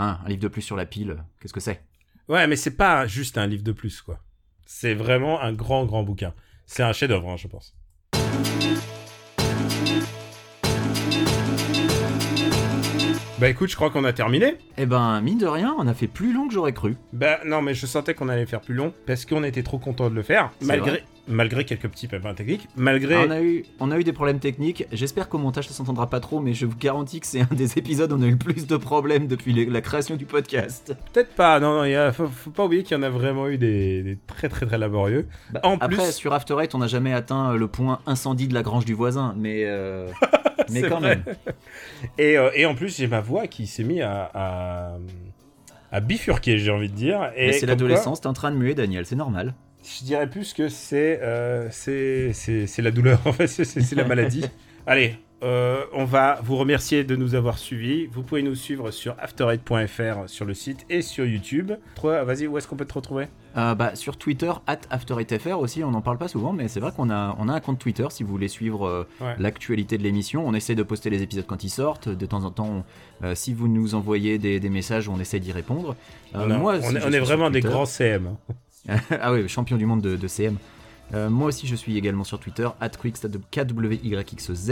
Hein, 0.00 0.20
un 0.24 0.28
livre 0.28 0.42
de 0.42 0.46
plus 0.46 0.62
sur 0.62 0.76
la 0.76 0.86
pile, 0.86 1.24
qu'est-ce 1.40 1.52
que 1.52 1.58
c'est? 1.58 1.82
Ouais, 2.28 2.46
mais 2.46 2.54
c'est 2.54 2.76
pas 2.76 3.08
juste 3.08 3.36
un 3.36 3.48
livre 3.48 3.64
de 3.64 3.72
plus 3.72 4.00
quoi. 4.00 4.20
C'est 4.64 4.94
vraiment 4.94 5.40
un 5.40 5.52
grand 5.52 5.86
grand 5.86 6.04
bouquin. 6.04 6.34
C'est 6.66 6.84
un 6.84 6.92
chef-d'œuvre, 6.92 7.28
hein, 7.28 7.36
je 7.36 7.48
pense. 7.48 7.74
Bah 13.40 13.48
écoute, 13.48 13.70
je 13.70 13.74
crois 13.74 13.90
qu'on 13.90 14.04
a 14.04 14.12
terminé. 14.12 14.58
Eh 14.76 14.86
ben, 14.86 15.20
mine 15.20 15.38
de 15.38 15.46
rien, 15.46 15.74
on 15.78 15.88
a 15.88 15.94
fait 15.94 16.06
plus 16.06 16.32
long 16.32 16.46
que 16.46 16.54
j'aurais 16.54 16.72
cru. 16.72 16.96
Bah 17.12 17.40
non, 17.44 17.60
mais 17.60 17.74
je 17.74 17.86
sentais 17.86 18.14
qu'on 18.14 18.28
allait 18.28 18.46
faire 18.46 18.60
plus 18.60 18.74
long 18.74 18.94
parce 19.04 19.24
qu'on 19.24 19.42
était 19.42 19.64
trop 19.64 19.80
content 19.80 20.10
de 20.10 20.14
le 20.14 20.22
faire, 20.22 20.52
malgré 20.62 20.90
vrai. 20.90 21.04
Malgré 21.28 21.64
quelques 21.64 21.88
petits 21.88 22.08
pépins 22.08 22.34
techniques, 22.34 22.68
malgré. 22.76 23.14
Ah, 23.14 23.24
on, 23.26 23.30
a 23.30 23.40
eu, 23.42 23.64
on 23.80 23.90
a 23.90 23.98
eu 23.98 24.04
des 24.04 24.12
problèmes 24.12 24.38
techniques. 24.40 24.86
J'espère 24.92 25.28
qu'au 25.28 25.38
montage 25.38 25.68
ça 25.68 25.74
s'entendra 25.74 26.08
pas 26.08 26.20
trop, 26.20 26.40
mais 26.40 26.54
je 26.54 26.66
vous 26.66 26.76
garantis 26.76 27.20
que 27.20 27.26
c'est 27.26 27.40
un 27.40 27.48
des 27.54 27.78
épisodes 27.78 28.10
où 28.12 28.16
on 28.16 28.22
a 28.22 28.26
eu 28.26 28.32
le 28.32 28.36
plus 28.36 28.66
de 28.66 28.76
problèmes 28.76 29.26
depuis 29.26 29.52
les- 29.52 29.66
la 29.66 29.80
création 29.80 30.16
du 30.16 30.24
podcast. 30.26 30.94
Peut-être 31.12 31.34
pas. 31.34 31.60
Non, 31.60 31.74
non, 31.78 31.84
il 31.84 31.90
y 31.90 31.94
a- 31.96 32.12
faut, 32.12 32.26
faut 32.26 32.50
pas 32.50 32.64
oublier 32.64 32.82
qu'il 32.82 32.96
y 32.96 33.00
en 33.00 33.02
a 33.02 33.10
vraiment 33.10 33.48
eu 33.48 33.58
des, 33.58 34.02
des 34.02 34.18
très 34.26 34.48
très 34.48 34.66
très 34.66 34.78
laborieux. 34.78 35.26
Bah, 35.52 35.60
En 35.62 35.74
après, 35.80 35.96
plus- 36.04 36.12
sur 36.12 36.32
After 36.32 36.56
Eight, 36.60 36.74
on 36.74 36.78
n'a 36.78 36.86
jamais 36.86 37.12
atteint 37.12 37.54
le 37.54 37.68
point 37.68 38.00
incendie 38.06 38.48
de 38.48 38.54
la 38.54 38.62
grange 38.62 38.84
du 38.84 38.94
voisin, 38.94 39.34
mais, 39.36 39.64
euh, 39.66 40.08
mais 40.70 40.82
quand 40.82 41.00
vrai. 41.00 41.16
même. 41.16 41.24
Et, 42.18 42.38
euh, 42.38 42.50
et 42.54 42.64
en 42.66 42.74
plus, 42.74 42.96
j'ai 42.96 43.06
ma 43.08 43.20
voix 43.20 43.46
qui 43.48 43.66
s'est 43.66 43.82
mis 43.84 44.00
à, 44.00 44.30
à, 44.34 44.96
à 45.90 46.00
bifurquer, 46.00 46.58
j'ai 46.58 46.70
envie 46.70 46.88
de 46.88 46.94
dire. 46.94 47.32
Et 47.36 47.52
c'est 47.52 47.66
l'adolescence, 47.66 48.20
t'es 48.20 48.26
en 48.28 48.32
train 48.32 48.50
de 48.52 48.56
muer, 48.56 48.74
Daniel, 48.74 49.04
c'est 49.06 49.16
normal. 49.16 49.54
Je 50.00 50.04
dirais 50.04 50.28
plus 50.28 50.52
que 50.52 50.68
c'est 50.68 51.18
euh, 51.22 51.68
c'est 51.70 52.32
la 52.82 52.90
douleur, 52.90 53.20
en 53.26 53.32
fait, 53.32 53.46
c'est- 53.46 53.94
la 53.94 54.04
maladie. 54.04 54.44
Allez, 54.86 55.16
euh, 55.42 55.84
on 55.92 56.04
va 56.04 56.40
vous 56.42 56.56
remercier 56.56 57.04
de 57.04 57.14
nous 57.16 57.34
avoir 57.34 57.58
suivis. 57.58 58.06
Vous 58.06 58.22
pouvez 58.22 58.42
nous 58.42 58.54
suivre 58.54 58.90
sur 58.90 59.14
after8.fr 59.16 60.28
sur 60.28 60.44
le 60.44 60.54
site 60.54 60.84
et 60.90 61.02
sur 61.02 61.24
YouTube. 61.26 61.72
Toi, 61.94 62.24
vas-y, 62.24 62.46
où 62.46 62.56
est-ce 62.58 62.66
qu'on 62.68 62.76
peut 62.76 62.84
te 62.86 62.94
retrouver? 62.94 63.26
Euh, 63.56 63.74
bah, 63.74 63.94
sur 63.96 64.16
Twitter, 64.16 64.52
at 64.66 64.78
AfterEightFR 64.90 65.58
aussi, 65.58 65.82
on 65.84 65.90
n'en 65.90 66.00
parle 66.02 66.18
pas 66.18 66.28
souvent, 66.28 66.52
mais 66.52 66.68
c'est 66.68 66.80
vrai 66.80 66.92
qu'on 66.94 67.10
a, 67.10 67.34
on 67.38 67.48
a 67.48 67.52
un 67.52 67.60
compte 67.60 67.78
Twitter 67.78 68.06
si 68.10 68.22
vous 68.22 68.30
voulez 68.30 68.48
suivre 68.48 68.86
euh, 68.86 69.08
Ouais. 69.20 69.34
l'actualité 69.38 69.96
de 69.98 70.02
l'émission. 70.02 70.46
On 70.46 70.54
essaie 70.54 70.74
de 70.74 70.82
poster 70.82 71.10
les 71.10 71.22
épisodes 71.22 71.46
quand 71.46 71.64
ils 71.64 71.70
sortent. 71.70 72.08
De 72.08 72.26
temps 72.26 72.44
en 72.44 72.50
temps, 72.50 72.84
on- 73.22 73.34
si 73.34 73.52
vous 73.54 73.68
nous 73.68 73.94
envoyez 73.94 74.38
des, 74.38 74.60
des 74.60 74.70
messages, 74.70 75.08
on 75.08 75.18
essaie 75.18 75.40
d'y 75.40 75.52
répondre. 75.52 75.96
On, 76.34 76.50
a- 76.50 76.58
moi, 76.58 76.74
on 76.82 76.90
si 76.90 76.96
est, 76.96 77.20
on 77.20 77.24
vraiment 77.24 77.50
des 77.50 77.60
grands 77.60 77.86
CM. 77.86 78.36
ah 79.20 79.32
oui, 79.32 79.48
champion 79.48 79.76
du 79.76 79.86
monde 79.86 80.00
de, 80.00 80.28
CM. 80.28 80.56
Euh, 81.14 81.30
moi 81.30 81.48
aussi, 81.48 81.66
je 81.66 81.74
suis 81.74 81.96
également 81.96 82.24
sur 82.24 82.38
Twitter, 82.38 82.68
KWYXZ. 83.50 84.70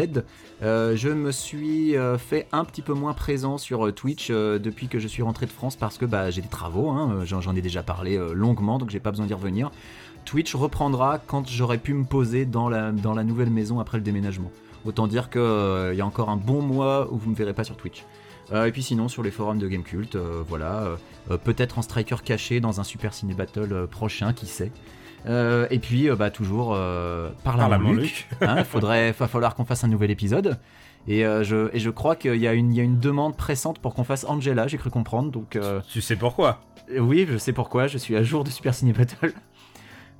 Euh, 0.63 0.97
je 0.97 1.09
me 1.09 1.33
suis 1.33 1.97
euh, 1.97 2.19
fait 2.19 2.47
un 2.53 2.65
petit 2.65 2.83
peu 2.83 2.93
moins 2.93 3.15
présent 3.15 3.57
sur 3.59 3.87
euh, 3.87 3.93
Twitch 3.93 4.31
depuis 4.31 4.89
que 4.89 4.99
je 4.99 5.09
suis 5.09 5.23
rentré 5.23 5.47
de 5.47 5.51
France 5.51 5.77
parce 5.77 5.99
que 5.99 6.05
bah, 6.05 6.31
j'ai 6.31 6.43
des 6.43 6.49
travaux, 6.49 6.91
hein, 6.91 7.21
j'en, 7.25 7.55
ai 7.57 7.63
déjà 7.63 7.83
parlé 7.83 8.19
longuement, 8.35 8.79
donc 8.79 8.91
j'ai 8.91 9.01
pas 9.01 9.11
besoin 9.11 9.27
d'y 9.27 9.35
revenir. 9.35 9.71
Twitch 10.25 10.55
reprendra 10.55 11.19
quand 11.19 11.49
j'aurai 11.49 11.79
pu 11.79 11.95
me 11.95 12.05
poser 12.05 12.45
dans 12.47 12.69
la, 12.69 12.91
dans 12.93 13.15
la 13.15 13.23
nouvelle 13.23 13.51
maison 13.51 13.81
après 13.81 13.99
le 13.99 14.05
déménagement. 14.05 14.51
Autant 14.85 15.07
dire 15.07 15.31
qu'il 15.31 15.41
y 15.95 16.01
a 16.01 16.07
encore 16.07 16.31
un 16.31 16.37
bon 16.37 16.63
mois 16.63 17.09
où 17.11 17.17
vous 17.17 17.31
me 17.31 17.37
verrez 17.37 17.55
pas 17.55 17.65
sur 17.65 17.77
Twitch. 17.77 18.05
Euh, 18.53 18.67
et 18.67 18.73
puis 18.73 18.83
sinon 18.83 19.09
sur 19.09 19.23
les 19.23 19.31
forums 19.31 19.59
de 19.59 19.67
Gamecult, 19.69 20.15
euh, 20.15 20.43
voilà, 20.49 20.89
euh, 21.31 21.37
peut-être 21.37 21.79
en 21.79 21.83
striker 21.83 22.17
caché 22.25 22.61
dans 22.61 22.81
un 22.81 22.85
Super 22.85 23.13
Ciné 23.13 23.35
Battle 23.35 23.87
prochain, 23.91 24.33
qui 24.33 24.47
sait. 24.47 24.71
Euh, 25.27 25.67
et 25.71 25.81
puis 25.81 26.09
euh, 26.09 26.15
bah 26.15 26.31
toujours 26.31 26.73
euh, 26.75 27.31
par 27.43 27.57
la 27.57 27.77
Luc. 27.79 28.29
Hein, 28.43 28.63
faudrait, 28.63 29.11
va 29.19 29.27
falloir 29.27 29.55
qu'on 29.57 29.65
fasse 29.65 29.83
un 29.83 29.89
nouvel 29.89 30.11
épisode. 30.13 30.59
Et, 31.09 31.21
je, 31.23 31.69
et 31.73 31.79
je 31.79 31.91
crois 31.91 32.17
qu'il 32.17 32.35
y, 32.37 32.49
a 32.49 32.53
une- 32.53 32.73
il 32.73 32.77
y 32.77 32.81
a 32.81 32.83
une 32.85 32.99
demande 32.99 33.37
pressante 33.37 33.79
pour 33.79 33.95
qu'on 33.95 34.03
fasse 34.03 34.25
Angela, 34.25 34.67
j'ai 34.67 34.77
cru 34.77 34.91
comprendre. 34.91 35.31
Donc 35.31 35.57
Tu 35.93 36.01
sais 36.01 36.17
pourquoi? 36.17 36.61
oui, 36.99 37.27
je 37.29 37.37
sais 37.39 37.53
pourquoi, 37.53 37.87
je 37.89 37.99
suis 37.99 38.17
à 38.17 38.23
jour 38.25 38.43
de 38.45 38.51
Super 38.51 38.75
Ciné 38.75 38.93
Battle. 38.93 39.33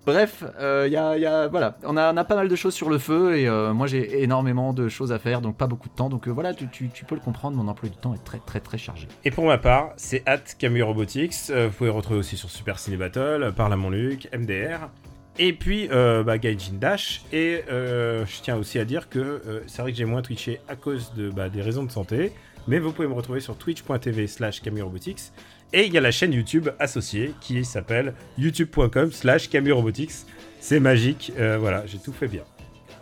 Bref, 0.07 0.45
euh, 0.61 0.87
y 0.89 0.97
a, 0.97 1.49
voilà, 1.49 1.77
on 1.83 1.97
a, 1.97 2.25
pas 2.25 2.37
mal 2.37 2.47
de 2.47 2.55
choses 2.55 2.75
sur 2.75 2.89
le 2.89 2.99
feu 2.99 3.37
et 3.37 3.49
euh, 3.49 3.75
moi 3.75 3.89
j'ai 3.89 4.23
énormément 4.23 4.73
de 4.73 4.89
choses 4.89 5.11
à 5.11 5.19
faire, 5.19 5.41
donc 5.41 5.57
pas 5.57 5.67
beaucoup 5.67 5.89
de 5.89 5.95
temps. 5.95 6.09
Donc 6.09 6.29
euh, 6.29 6.31
voilà, 6.31 6.55
tu, 6.55 6.67
peux 7.09 7.17
le 7.17 7.21
comprendre, 7.21 7.57
mon 7.57 7.67
emploi 7.67 7.89
du 7.89 7.97
temps 7.97 8.15
est 8.15 8.23
très 8.23 8.39
très 8.39 8.61
très 8.61 8.79
chargé. 8.79 9.09
Et 9.25 9.33
pour 9.33 9.45
ma 9.47 9.59
part, 9.59 9.95
c'est 9.97 10.23
at 10.25 10.39
Camus 10.61 10.85
Robotics. 10.85 11.51
Euh, 11.51 11.67
vous 11.67 11.77
pouvez 11.77 11.91
retrouver 11.91 12.21
aussi 12.21 12.37
sur 12.37 12.49
Super 12.49 12.79
Ciné 12.79 12.97
Battle, 12.97 13.43
euh, 13.43 13.51
par 13.51 13.69
la 13.69 13.77
Montluc, 13.77 14.29
MDR. 14.33 14.91
Et 15.39 15.53
puis, 15.53 15.89
bah, 15.89 16.39
Gaijin 16.39 16.79
Dash. 16.81 17.23
Et 17.31 17.63
je 17.69 18.41
tiens 18.43 18.57
aussi 18.57 18.79
à 18.79 18.87
dire 18.87 19.11
que 19.11 19.63
c'est 19.67 19.83
vrai 19.83 19.91
que 19.93 19.99
j'ai 19.99 20.07
moins 20.07 20.23
twitché 20.23 20.61
à 20.67 20.77
cause 20.77 21.13
de, 21.15 21.29
bah, 21.29 21.51
des 21.51 21.61
raisons 21.61 21.85
de 21.85 21.91
santé. 21.91 22.33
Mais 22.69 22.79
vous 22.79 22.91
pouvez 22.91 23.07
me 23.07 23.13
retrouver 23.13 23.41
sur 23.41 23.57
twitch.tv 23.59 24.29
slash 24.29 24.63
Camus 24.63 24.83
Robotics. 24.83 25.33
Et 25.73 25.87
il 25.87 25.93
y 25.93 25.99
a 25.99 26.01
la 26.01 26.11
chaîne 26.11 26.33
YouTube 26.33 26.71
associée 26.79 27.33
qui 27.41 27.65
s'appelle 27.65 28.15
youtube.com 28.39 29.13
slash 29.13 29.49
Camus 29.51 29.73
Robotics. 29.73 30.13
C'est 30.61 30.81
magique. 30.81 31.33
Euh, 31.39 31.59
voilà, 31.59 31.87
j'ai 31.87 31.99
tout 31.99 32.13
fait 32.13 32.29
bien. 32.29 32.45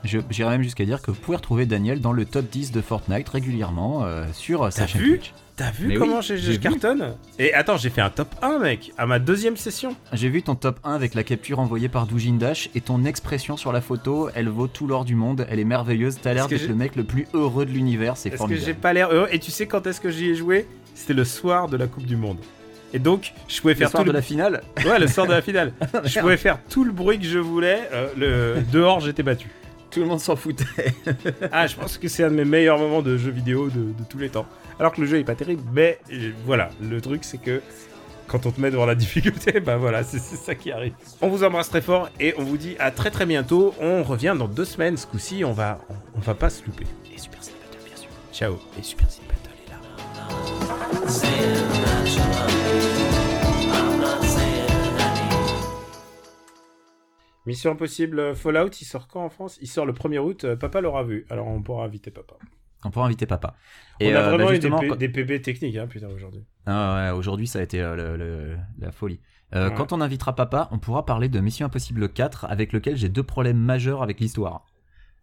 J'irais 0.04 0.50
même 0.50 0.62
jusqu'à 0.62 0.84
dire 0.84 1.00
que 1.00 1.10
vous 1.10 1.18
pouvez 1.18 1.36
retrouver 1.36 1.66
Daniel 1.66 2.00
dans 2.00 2.12
le 2.12 2.24
top 2.26 2.46
10 2.50 2.72
de 2.72 2.80
Fortnite 2.82 3.28
régulièrement 3.28 4.04
euh, 4.04 4.26
sur 4.32 4.70
sa 4.72 4.86
chaîne 4.86 5.02
Twitch. 5.02 5.32
T'as 5.56 5.70
vu 5.70 5.86
Mais 5.86 5.94
comment 5.94 6.16
oui, 6.16 6.22
j'ai- 6.22 6.36
j'ai 6.36 6.46
je 6.46 6.50
vu. 6.52 6.58
cartonne 6.58 7.14
Et 7.38 7.54
attends, 7.54 7.76
j'ai 7.76 7.88
fait 7.90 8.00
un 8.00 8.10
top 8.10 8.34
1, 8.42 8.58
mec, 8.58 8.92
à 8.98 9.06
ma 9.06 9.20
deuxième 9.20 9.56
session. 9.56 9.94
J'ai 10.12 10.28
vu 10.28 10.42
ton 10.42 10.56
top 10.56 10.80
1 10.82 10.94
avec 10.94 11.14
la 11.14 11.22
capture 11.22 11.60
envoyée 11.60 11.88
par 11.88 12.06
Doujin 12.08 12.32
Dash 12.34 12.70
et 12.74 12.80
ton 12.80 13.04
expression 13.04 13.56
sur 13.56 13.70
la 13.72 13.80
photo, 13.80 14.30
elle 14.34 14.48
vaut 14.48 14.66
tout 14.66 14.88
l'or 14.88 15.04
du 15.04 15.14
monde, 15.14 15.46
elle 15.48 15.60
est 15.60 15.64
merveilleuse, 15.64 16.18
t'as 16.20 16.34
l'air 16.34 16.44
Est-ce 16.46 16.50
d'être 16.50 16.60
j'ai- 16.62 16.66
le 16.68 16.74
mec 16.74 16.96
le 16.96 17.04
plus 17.04 17.28
heureux 17.34 17.66
de 17.66 17.70
l'univers, 17.70 18.16
c'est 18.16 18.30
Est-ce 18.30 18.32
que 18.34 18.38
formidable. 18.38 18.66
j'ai 18.66 18.74
pas 18.74 18.92
l'air 18.92 19.10
heureux 19.12 19.28
Et 19.30 19.38
tu 19.38 19.52
sais 19.52 19.66
quand 19.66 19.86
est-ce 19.86 20.00
que 20.00 20.10
j'y 20.10 20.30
ai 20.30 20.34
joué? 20.34 20.66
C'était 20.96 21.14
le 21.14 21.24
soir 21.24 21.68
de 21.68 21.76
la 21.76 21.86
Coupe 21.86 22.06
du 22.06 22.16
Monde. 22.16 22.38
Et 22.92 22.98
donc, 22.98 23.32
je 23.48 23.60
pouvais 23.60 23.74
Le 23.74 23.78
faire 23.78 23.90
soir 23.90 24.02
tout 24.02 24.08
de 24.08 24.12
le... 24.12 24.18
la 24.18 24.22
finale? 24.22 24.62
Ouais, 24.84 24.98
le 24.98 25.06
soir 25.08 25.26
de 25.28 25.32
la 25.32 25.42
finale. 25.42 25.72
je 26.04 26.18
pouvais 26.18 26.36
faire 26.36 26.58
tout 26.68 26.82
le 26.82 26.90
bruit 26.92 27.18
que 27.20 27.24
je 27.26 27.38
voulais. 27.38 27.88
euh, 27.92 28.08
le... 28.56 28.62
Dehors, 28.72 28.98
j'étais 29.00 29.22
battu. 29.22 29.48
Tout 29.94 30.00
le 30.00 30.06
monde 30.06 30.20
s'en 30.20 30.34
foutait. 30.34 30.64
Ah, 31.52 31.68
je 31.68 31.76
pense 31.76 31.98
que 31.98 32.08
c'est 32.08 32.24
un 32.24 32.30
de 32.30 32.34
mes 32.34 32.44
meilleurs 32.44 32.78
moments 32.78 33.00
de 33.00 33.16
jeu 33.16 33.30
vidéo 33.30 33.68
de, 33.68 33.92
de 33.92 34.04
tous 34.08 34.18
les 34.18 34.28
temps. 34.28 34.44
Alors 34.80 34.92
que 34.92 35.00
le 35.00 35.06
jeu 35.06 35.20
est 35.20 35.24
pas 35.24 35.36
terrible, 35.36 35.62
mais 35.72 36.00
euh, 36.12 36.32
voilà, 36.44 36.70
le 36.82 37.00
truc 37.00 37.22
c'est 37.22 37.38
que 37.38 37.62
quand 38.26 38.44
on 38.46 38.50
te 38.50 38.60
met 38.60 38.72
devant 38.72 38.86
la 38.86 38.94
difficulté, 38.96 39.60
bah 39.60 39.76
voilà, 39.76 40.02
c'est 40.02 40.18
ça 40.18 40.56
qui 40.56 40.72
arrive. 40.72 40.94
On 41.22 41.28
vous 41.28 41.44
embrasse 41.44 41.68
très 41.68 41.80
fort 41.80 42.08
et 42.18 42.34
on 42.38 42.42
vous 42.42 42.56
dit 42.56 42.74
à 42.80 42.90
très 42.90 43.12
très 43.12 43.24
bientôt. 43.24 43.72
On 43.80 44.02
revient 44.02 44.34
dans 44.36 44.48
deux 44.48 44.64
semaines. 44.64 44.96
Ce 44.96 45.06
coup-ci, 45.06 45.44
on 45.44 45.52
va, 45.52 45.78
on, 45.88 45.94
on 46.16 46.20
va 46.20 46.34
pas 46.34 46.50
se 46.50 46.64
louper. 46.64 46.86
Et 47.14 47.18
Super 47.18 47.38
Battle, 47.38 47.84
bien 47.86 47.96
sûr. 47.96 48.08
Ciao. 48.32 48.58
Et 48.76 48.82
Super 48.82 49.06
Battle 49.06 49.54
est 49.64 49.70
là. 49.70 49.78
Mission 57.46 57.72
Impossible 57.72 58.18
euh, 58.18 58.34
Fallout, 58.34 58.70
il 58.80 58.84
sort 58.84 59.06
quand 59.08 59.24
en 59.24 59.28
France? 59.28 59.58
Il 59.60 59.68
sort 59.68 59.86
le 59.86 59.92
1er 59.92 60.18
août. 60.18 60.44
euh, 60.44 60.56
Papa 60.56 60.80
l'aura 60.80 61.02
vu, 61.04 61.26
alors 61.30 61.46
on 61.46 61.62
pourra 61.62 61.84
inviter 61.84 62.10
papa. 62.10 62.34
On 62.86 62.90
pourra 62.90 63.06
inviter 63.06 63.26
papa. 63.26 63.54
on 64.00 64.04
a 64.06 64.08
euh, 64.08 64.28
vraiment 64.28 64.46
bah, 64.46 64.54
eu 64.54 64.58
des, 64.58 64.68
quand- 64.70 64.98
PB 64.98 65.40
techniques, 65.42 65.76
hein, 65.76 65.86
putain, 65.86 66.08
aujourd'hui. 66.08 66.44
Ah 66.66 67.10
ouais, 67.12 67.18
aujourd'hui 67.18 67.46
ça 67.46 67.58
a 67.58 67.62
été 67.62 67.78
le- 67.80 68.16
le- 68.16 68.56
la 68.78 68.92
folie. 68.92 69.20
Euh, 69.54 69.68
Ouais. 69.68 69.74
Quand 69.74 69.92
on 69.92 70.00
invitera 70.00 70.34
papa, 70.34 70.68
on 70.72 70.78
pourra 70.78 71.04
parler 71.06 71.28
de 71.28 71.38
Mission 71.40 71.66
Impossible 71.66 72.08
4 72.08 72.46
avec 72.46 72.72
lequel 72.72 72.96
j'ai 72.96 73.08
deux 73.08 73.22
problèmes 73.22 73.58
majeurs 73.58 74.02
avec 74.02 74.20
l'histoire. 74.20 74.66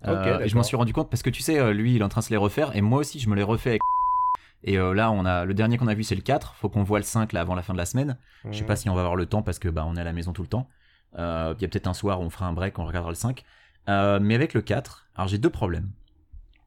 Euh, 0.07 0.39
et 0.39 0.49
je 0.49 0.55
m'en 0.55 0.63
suis 0.63 0.75
rendu 0.77 0.93
compte 0.93 1.09
parce 1.11 1.21
que 1.21 1.29
tu 1.29 1.41
sais, 1.43 1.73
lui 1.73 1.93
il 1.95 2.01
est 2.01 2.03
en 2.03 2.09
train 2.09 2.21
de 2.21 2.25
se 2.25 2.31
les 2.31 2.37
refaire 2.37 2.75
et 2.75 2.81
moi 2.81 2.99
aussi 2.99 3.19
je 3.19 3.29
me 3.29 3.35
les 3.35 3.43
refais 3.43 3.71
avec. 3.71 3.81
Et 4.63 4.77
euh, 4.77 4.93
là, 4.93 5.11
on 5.11 5.25
a 5.25 5.43
le 5.45 5.55
dernier 5.55 5.77
qu'on 5.79 5.87
a 5.87 5.95
vu, 5.95 6.03
c'est 6.03 6.13
le 6.15 6.21
4. 6.21 6.53
Faut 6.53 6.69
qu'on 6.69 6.83
voit 6.83 6.99
le 6.99 7.03
5 7.03 7.33
là 7.33 7.41
avant 7.41 7.55
la 7.55 7.63
fin 7.63 7.73
de 7.73 7.79
la 7.79 7.85
semaine. 7.87 8.17
Je 8.51 8.57
sais 8.59 8.63
pas 8.63 8.75
si 8.75 8.89
on 8.89 8.93
va 8.93 9.01
avoir 9.01 9.15
le 9.15 9.25
temps 9.25 9.41
parce 9.41 9.57
que 9.57 9.67
bah 9.69 9.83
on 9.87 9.95
est 9.95 10.01
à 10.01 10.03
la 10.03 10.13
maison 10.13 10.33
tout 10.33 10.43
le 10.43 10.47
temps. 10.47 10.69
Euh, 11.17 11.53
Il 11.57 11.61
y 11.61 11.65
a 11.65 11.67
peut-être 11.67 11.87
un 11.87 11.93
soir 11.93 12.21
où 12.21 12.23
on 12.23 12.29
fera 12.29 12.45
un 12.47 12.53
break, 12.53 12.79
on 12.79 12.85
regardera 12.85 13.11
le 13.11 13.15
5. 13.15 13.43
Euh, 13.89 14.19
mais 14.21 14.35
avec 14.35 14.53
le 14.53 14.61
4, 14.61 15.07
alors 15.15 15.27
j'ai 15.27 15.37
deux 15.37 15.49
problèmes. 15.49 15.89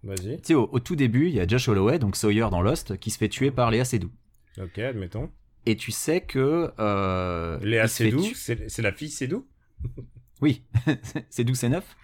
Vas-y. 0.02 0.36
Tu 0.38 0.48
sais, 0.48 0.54
au, 0.54 0.68
au 0.70 0.80
tout 0.80 0.96
début, 0.96 1.28
il 1.28 1.34
y 1.34 1.40
a 1.40 1.46
Josh 1.46 1.68
Holloway, 1.68 1.98
donc 1.98 2.16
Sawyer 2.16 2.48
dans 2.50 2.60
Lost, 2.60 2.98
qui 2.98 3.10
se 3.10 3.18
fait 3.18 3.28
tuer 3.28 3.50
par 3.50 3.70
Léa 3.70 3.84
Seydoux. 3.84 4.10
Ok, 4.60 4.78
admettons. 4.78 5.30
Et 5.66 5.76
tu 5.76 5.92
sais 5.92 6.20
que. 6.20 6.72
Euh, 6.78 7.58
Léa 7.62 7.88
Seydoux, 7.88 8.22
c'est 8.34 8.68
c'est 8.70 8.82
la 8.82 8.92
fille 8.92 9.10
Seydoux? 9.10 9.46
Oui, 10.42 10.62
Seydoux 11.30 11.54
c'est 11.54 11.68
neuf. 11.70 11.96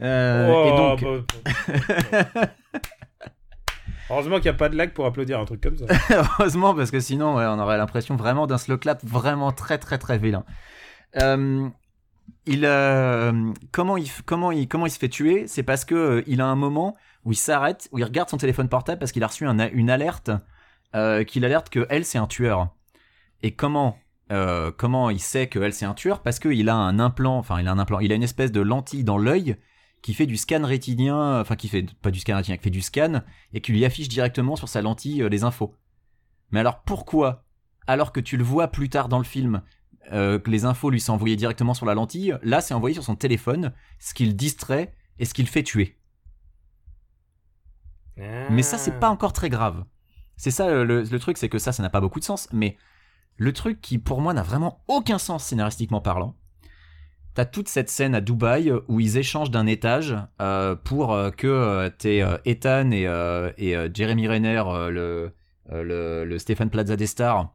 Euh, 0.00 0.50
Oh, 0.52 0.66
et 0.66 0.76
donc, 1.04 1.24
bah, 1.24 2.24
bah. 2.34 2.50
Heureusement 4.10 4.36
qu'il 4.36 4.44
n'y 4.44 4.48
a 4.50 4.54
pas 4.54 4.68
de 4.68 4.76
lag 4.76 4.92
pour 4.92 5.04
applaudir 5.06 5.40
un 5.40 5.44
truc 5.44 5.60
comme 5.60 5.76
ça. 5.76 5.86
heureusement, 6.10 6.74
parce 6.74 6.90
que 6.90 7.00
sinon, 7.00 7.36
ouais, 7.36 7.44
on 7.46 7.58
aurait 7.58 7.76
l'impression 7.76 8.14
vraiment 8.16 8.46
d'un 8.46 8.58
slow 8.58 8.78
clap 8.78 9.04
vraiment 9.04 9.50
très 9.52 9.78
très 9.78 9.98
très 9.98 10.16
vilain. 10.18 10.44
Euh, 11.16 11.70
euh, 12.48 13.52
comment, 13.72 13.96
il, 13.96 14.06
se 14.08 14.98
fait 14.98 15.08
tuer 15.08 15.46
C'est 15.46 15.62
parce 15.62 15.84
que 15.84 15.94
euh, 15.94 16.22
il 16.26 16.40
a 16.40 16.46
un 16.46 16.54
moment 16.54 16.96
où 17.24 17.32
il 17.32 17.36
s'arrête, 17.36 17.88
où 17.92 17.98
il 17.98 18.04
regarde 18.04 18.28
son 18.28 18.36
téléphone 18.36 18.68
portable 18.68 18.98
parce 18.98 19.12
qu'il 19.12 19.24
a 19.24 19.26
reçu 19.26 19.46
une 19.46 19.90
alerte 19.90 20.30
euh, 20.94 21.24
qu'il 21.24 21.44
alerte 21.44 21.70
que 21.70 21.86
elle 21.90 22.04
c'est 22.04 22.18
un 22.18 22.26
tueur. 22.26 22.68
Et 23.42 23.52
comment 23.54 23.98
comment 24.76 25.10
il 25.10 25.20
sait 25.20 25.46
que 25.46 25.60
elle 25.60 25.72
c'est 25.72 25.86
un 25.86 25.94
tueur? 25.94 26.20
Parce 26.22 26.40
qu'il 26.40 26.68
a 26.68 26.74
un 26.74 26.98
implant, 26.98 27.38
enfin 27.38 27.60
il 27.60 27.68
a 27.68 27.72
un 27.72 27.78
implant, 27.78 28.00
il 28.00 28.10
a 28.10 28.14
une 28.16 28.24
espèce 28.24 28.50
de 28.50 28.60
lentille 28.60 29.04
dans 29.04 29.18
l'œil 29.18 29.56
qui 30.02 30.14
fait 30.14 30.26
du 30.26 30.36
scan 30.36 30.64
rétinien, 30.64 31.40
enfin 31.40 31.56
qui 31.56 31.68
fait 31.68 31.86
pas 32.02 32.10
du 32.10 32.20
scan 32.20 32.36
rétinien, 32.36 32.56
qui 32.56 32.64
fait 32.64 32.70
du 32.70 32.82
scan 32.82 33.22
et 33.52 33.60
qui 33.60 33.72
lui 33.72 33.84
affiche 33.84 34.08
directement 34.08 34.56
sur 34.56 34.68
sa 34.68 34.82
lentille 34.82 35.28
les 35.28 35.44
infos. 35.44 35.74
Mais 36.50 36.60
alors 36.60 36.82
pourquoi, 36.82 37.44
alors 37.86 38.12
que 38.12 38.20
tu 38.20 38.36
le 38.36 38.44
vois 38.44 38.68
plus 38.68 38.88
tard 38.88 39.08
dans 39.08 39.18
le 39.18 39.24
film, 39.24 39.62
euh, 40.12 40.38
que 40.38 40.50
les 40.50 40.64
infos 40.64 40.90
lui 40.90 41.00
sont 41.00 41.12
envoyées 41.12 41.36
directement 41.36 41.74
sur 41.74 41.86
la 41.86 41.94
lentille, 41.94 42.36
là 42.42 42.60
c'est 42.60 42.74
envoyé 42.74 42.94
sur 42.94 43.04
son 43.04 43.16
téléphone, 43.16 43.72
ce 43.98 44.14
qui 44.14 44.26
le 44.26 44.32
distrait 44.32 44.92
et 45.18 45.24
ce 45.24 45.34
qui 45.34 45.42
le 45.42 45.48
fait 45.48 45.62
tuer. 45.62 45.96
Mais 48.50 48.62
ça, 48.62 48.78
c'est 48.78 48.98
pas 48.98 49.10
encore 49.10 49.32
très 49.32 49.50
grave. 49.50 49.84
C'est 50.36 50.50
ça 50.50 50.84
le, 50.84 51.18
truc, 51.18 51.36
c'est 51.36 51.48
que 51.48 51.58
ça, 51.58 51.72
ça 51.72 51.82
n'a 51.82 51.90
pas 51.90 52.00
beaucoup 52.00 52.20
de 52.20 52.24
sens. 52.24 52.48
Mais 52.52 52.76
le 53.36 53.52
truc 53.52 53.80
qui, 53.80 53.98
pour 53.98 54.20
moi, 54.20 54.32
n'a 54.32 54.42
vraiment 54.42 54.82
aucun 54.88 55.18
sens 55.18 55.44
scénaristiquement 55.44 56.00
parlant, 56.00 56.34
t'as 57.34 57.44
toute 57.44 57.68
cette 57.68 57.90
scène 57.90 58.14
à 58.14 58.20
Dubaï 58.20 58.72
où 58.88 59.00
ils 59.00 59.18
échangent 59.18 59.50
d'un 59.50 59.66
étage 59.66 60.16
euh, 60.40 60.74
pour 60.74 61.12
euh, 61.12 61.30
que 61.30 61.46
euh, 61.46 61.90
euh, 62.06 62.38
Ethan 62.46 62.90
et, 62.90 63.04
et 63.58 63.76
Jeremy 63.92 64.28
Renner, 64.28 64.62
le, 64.90 65.32
le, 65.70 66.24
le 66.24 66.38
Stéphane 66.38 66.70
Plaza 66.70 66.96
des 66.96 67.06
Stars, 67.06 67.54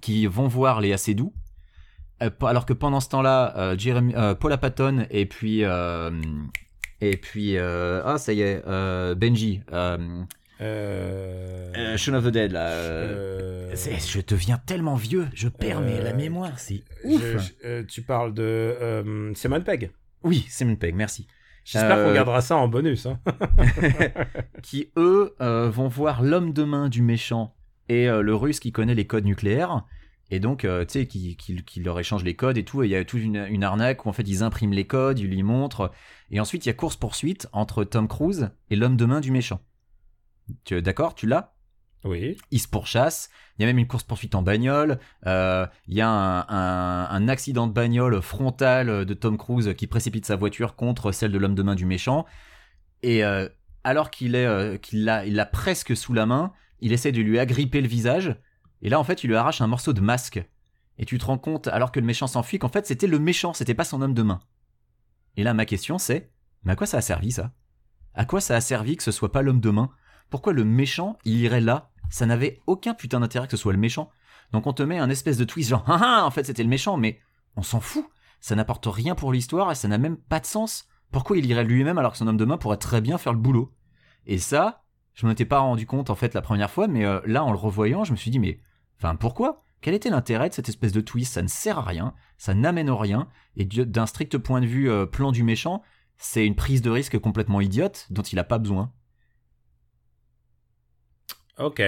qui 0.00 0.26
vont 0.26 0.48
voir 0.48 0.80
Léa 0.80 0.98
Seydoux. 0.98 1.32
Euh, 1.32 1.45
alors 2.20 2.66
que 2.66 2.72
pendant 2.72 3.00
ce 3.00 3.08
temps-là, 3.10 3.54
euh, 3.56 3.78
Jeremy, 3.78 4.14
euh, 4.16 4.34
Paula 4.34 4.56
Patton 4.58 5.06
et 5.10 5.26
puis 5.26 5.64
euh, 5.64 6.10
et 7.00 7.16
puis 7.16 7.58
euh, 7.58 8.00
ah 8.04 8.16
ça 8.18 8.32
y 8.32 8.40
est 8.40 8.62
euh, 8.66 9.14
Benji 9.14 9.60
euh, 9.72 9.98
Euh... 10.62 11.70
euh, 11.76 11.96
Shaun 11.98 12.14
of 12.14 12.24
the 12.24 12.28
Dead 12.28 12.52
là 12.52 12.68
euh, 12.70 13.72
euh, 13.72 13.74
je 13.76 14.20
deviens 14.26 14.56
tellement 14.56 14.94
vieux 14.94 15.26
je 15.34 15.48
perds 15.48 15.82
la 15.82 15.86
Euh, 15.88 16.14
mémoire 16.16 16.58
c'est 16.58 16.82
ouf 17.04 17.20
je- 17.22 17.66
euh, 17.68 17.82
tu 17.86 18.00
parles 18.00 18.32
de 18.32 18.42
euh, 18.42 19.34
Simon 19.34 19.60
Pegg. 19.60 19.90
oui 20.22 20.46
Simon 20.48 20.76
Pegg 20.76 20.94
merci 20.94 21.26
J'espère 21.68 21.96
Euh, 21.98 22.06
qu'on 22.08 22.14
gardera 22.14 22.40
ça 22.42 22.56
en 22.56 22.68
bonus. 22.68 23.06
Hein. 23.06 23.18
qui 24.62 24.90
eux 24.96 25.34
euh, 25.40 25.68
vont 25.68 25.88
voir 25.88 26.22
l'homme 26.22 26.52
de 26.52 26.62
main 26.62 26.88
du 26.88 27.02
méchant 27.02 27.54
et 27.88 28.08
euh, 28.08 28.22
le 28.22 28.34
russe 28.36 28.60
qui 28.60 28.70
connaît 28.72 28.94
les 28.94 29.06
codes 29.06 29.24
nucléaires 29.24 29.84
et 30.30 30.40
donc 30.40 30.64
euh, 30.64 30.84
tu 30.84 30.92
sais 30.92 31.06
qui, 31.06 31.36
qui, 31.36 31.56
qui 31.64 31.80
leur 31.80 31.98
échange 31.98 32.24
les 32.24 32.34
codes 32.34 32.58
et 32.58 32.64
tout 32.64 32.82
et 32.82 32.86
il 32.86 32.90
y 32.90 32.96
a 32.96 33.04
toute 33.04 33.20
une, 33.22 33.46
une 33.48 33.64
arnaque 33.64 34.06
où 34.06 34.08
en 34.08 34.12
fait 34.12 34.26
ils 34.28 34.42
impriment 34.42 34.72
les 34.72 34.86
codes 34.86 35.18
ils 35.18 35.28
lui 35.28 35.42
montrent 35.42 35.92
et 36.30 36.40
ensuite 36.40 36.66
il 36.66 36.68
y 36.68 36.70
a 36.70 36.74
course 36.74 36.96
poursuite 36.96 37.48
entre 37.52 37.84
Tom 37.84 38.08
Cruise 38.08 38.50
et 38.70 38.76
l'homme 38.76 38.96
de 38.96 39.04
main 39.04 39.20
du 39.20 39.30
méchant 39.30 39.60
tu 40.64 40.80
d'accord? 40.80 41.14
Tu 41.14 41.26
l'as? 41.26 41.54
Oui. 42.04 42.36
Ils 42.50 42.60
se 42.60 42.68
pourchassent. 42.68 43.30
Il 43.58 43.62
y 43.62 43.64
a 43.64 43.66
même 43.66 43.78
une 43.78 43.88
course-poursuite 43.88 44.34
en 44.34 44.42
bagnole. 44.42 44.98
Euh, 45.26 45.66
il 45.88 45.94
y 45.94 46.00
a 46.00 46.08
un, 46.08 46.40
un- 46.48 47.08
un 47.10 47.28
accident 47.28 47.66
de 47.66 47.72
bagnole 47.72 48.22
frontal 48.22 49.04
de 49.04 49.14
Tom 49.14 49.36
Cruise 49.36 49.74
qui 49.76 49.86
précipite 49.86 50.24
sa 50.24 50.36
voiture 50.36 50.76
contre 50.76 51.10
celle 51.10 51.32
de 51.32 51.38
l'homme 51.38 51.54
de 51.56 51.62
main 51.62 51.74
du 51.74 51.86
méchant. 51.86 52.24
Et 53.02 53.24
euh, 53.24 53.48
alors 53.82 54.10
qu'il 54.10 54.34
est, 54.36 54.80
qu'il 54.80 55.04
l'a, 55.04 55.26
il 55.26 55.34
l'a 55.34 55.46
presque 55.46 55.96
sous 55.96 56.12
la 56.12 56.26
main, 56.26 56.52
il 56.80 56.92
essaie 56.92 57.12
de 57.12 57.20
lui 57.20 57.38
agripper 57.38 57.80
le 57.80 57.88
visage. 57.88 58.36
Et 58.86 58.88
là, 58.88 59.00
en 59.00 59.04
fait, 59.04 59.24
il 59.24 59.26
lui 59.26 59.34
arrache 59.34 59.60
un 59.60 59.66
morceau 59.66 59.92
de 59.92 60.00
masque. 60.00 60.40
Et 60.96 61.06
tu 61.06 61.18
te 61.18 61.26
rends 61.26 61.38
compte, 61.38 61.66
alors 61.66 61.90
que 61.90 61.98
le 61.98 62.06
méchant 62.06 62.28
s'enfuit, 62.28 62.60
qu'en 62.60 62.68
fait, 62.68 62.86
c'était 62.86 63.08
le 63.08 63.18
méchant, 63.18 63.52
c'était 63.52 63.74
pas 63.74 63.82
son 63.82 64.00
homme 64.00 64.14
de 64.14 64.22
main. 64.22 64.38
Et 65.36 65.42
là, 65.42 65.54
ma 65.54 65.64
question, 65.64 65.98
c'est, 65.98 66.30
mais 66.62 66.70
à 66.70 66.76
quoi 66.76 66.86
ça 66.86 66.98
a 66.98 67.00
servi 67.00 67.32
ça? 67.32 67.50
À 68.14 68.24
quoi 68.24 68.40
ça 68.40 68.54
a 68.54 68.60
servi 68.60 68.96
que 68.96 69.02
ce 69.02 69.10
soit 69.10 69.32
pas 69.32 69.42
l'homme 69.42 69.60
de 69.60 69.70
main? 69.70 69.90
Pourquoi 70.30 70.52
le 70.52 70.62
méchant, 70.62 71.18
il 71.24 71.36
irait 71.38 71.60
là? 71.60 71.90
Ça 72.10 72.26
n'avait 72.26 72.60
aucun 72.68 72.94
putain 72.94 73.18
d'intérêt 73.18 73.46
que 73.46 73.56
ce 73.56 73.56
soit 73.56 73.72
le 73.72 73.78
méchant. 73.80 74.08
Donc 74.52 74.68
on 74.68 74.72
te 74.72 74.84
met 74.84 74.98
un 74.98 75.10
espèce 75.10 75.36
de 75.36 75.44
twist 75.44 75.70
genre, 75.70 75.82
ah 75.88 75.98
ah, 76.00 76.24
en 76.24 76.30
fait 76.30 76.44
c'était 76.46 76.62
le 76.62 76.68
méchant, 76.68 76.96
mais 76.96 77.18
on 77.56 77.62
s'en 77.62 77.80
fout. 77.80 78.06
Ça 78.40 78.54
n'apporte 78.54 78.86
rien 78.86 79.16
pour 79.16 79.32
l'histoire 79.32 79.72
et 79.72 79.74
ça 79.74 79.88
n'a 79.88 79.98
même 79.98 80.16
pas 80.16 80.38
de 80.38 80.46
sens. 80.46 80.86
Pourquoi 81.10 81.38
il 81.38 81.46
irait 81.46 81.64
lui-même 81.64 81.98
alors 81.98 82.12
que 82.12 82.18
son 82.18 82.28
homme 82.28 82.36
de 82.36 82.44
main 82.44 82.56
pourrait 82.56 82.76
très 82.76 83.00
bien 83.00 83.18
faire 83.18 83.32
le 83.32 83.40
boulot? 83.40 83.74
Et 84.26 84.38
ça, 84.38 84.84
je 85.14 85.26
m'en 85.26 85.32
étais 85.32 85.44
pas 85.44 85.58
rendu 85.58 85.86
compte 85.86 86.08
en 86.08 86.14
fait 86.14 86.34
la 86.34 86.42
première 86.42 86.70
fois, 86.70 86.86
mais 86.86 87.04
euh, 87.04 87.20
là 87.26 87.42
en 87.42 87.50
le 87.50 87.58
revoyant, 87.58 88.04
je 88.04 88.12
me 88.12 88.16
suis 88.16 88.30
dit 88.30 88.38
mais, 88.38 88.60
enfin 88.98 89.16
pourquoi? 89.16 89.62
Quel 89.80 89.94
était 89.94 90.10
l'intérêt 90.10 90.48
de 90.48 90.54
cette 90.54 90.68
espèce 90.68 90.92
de 90.92 91.00
twist? 91.00 91.34
Ça 91.34 91.42
ne 91.42 91.48
sert 91.48 91.78
à 91.78 91.82
rien, 91.82 92.14
ça 92.38 92.54
n'amène 92.54 92.90
au 92.90 92.96
rien, 92.96 93.28
et 93.56 93.64
du- 93.64 93.86
d'un 93.86 94.06
strict 94.06 94.38
point 94.38 94.60
de 94.60 94.66
vue 94.66 94.90
euh, 94.90 95.06
plan 95.06 95.32
du 95.32 95.42
méchant, 95.42 95.82
c'est 96.18 96.46
une 96.46 96.56
prise 96.56 96.82
de 96.82 96.90
risque 96.90 97.18
complètement 97.18 97.60
idiote 97.60 98.06
dont 98.10 98.22
il 98.22 98.38
a 98.38 98.44
pas 98.44 98.58
besoin. 98.58 98.92
Ok. 101.58 101.80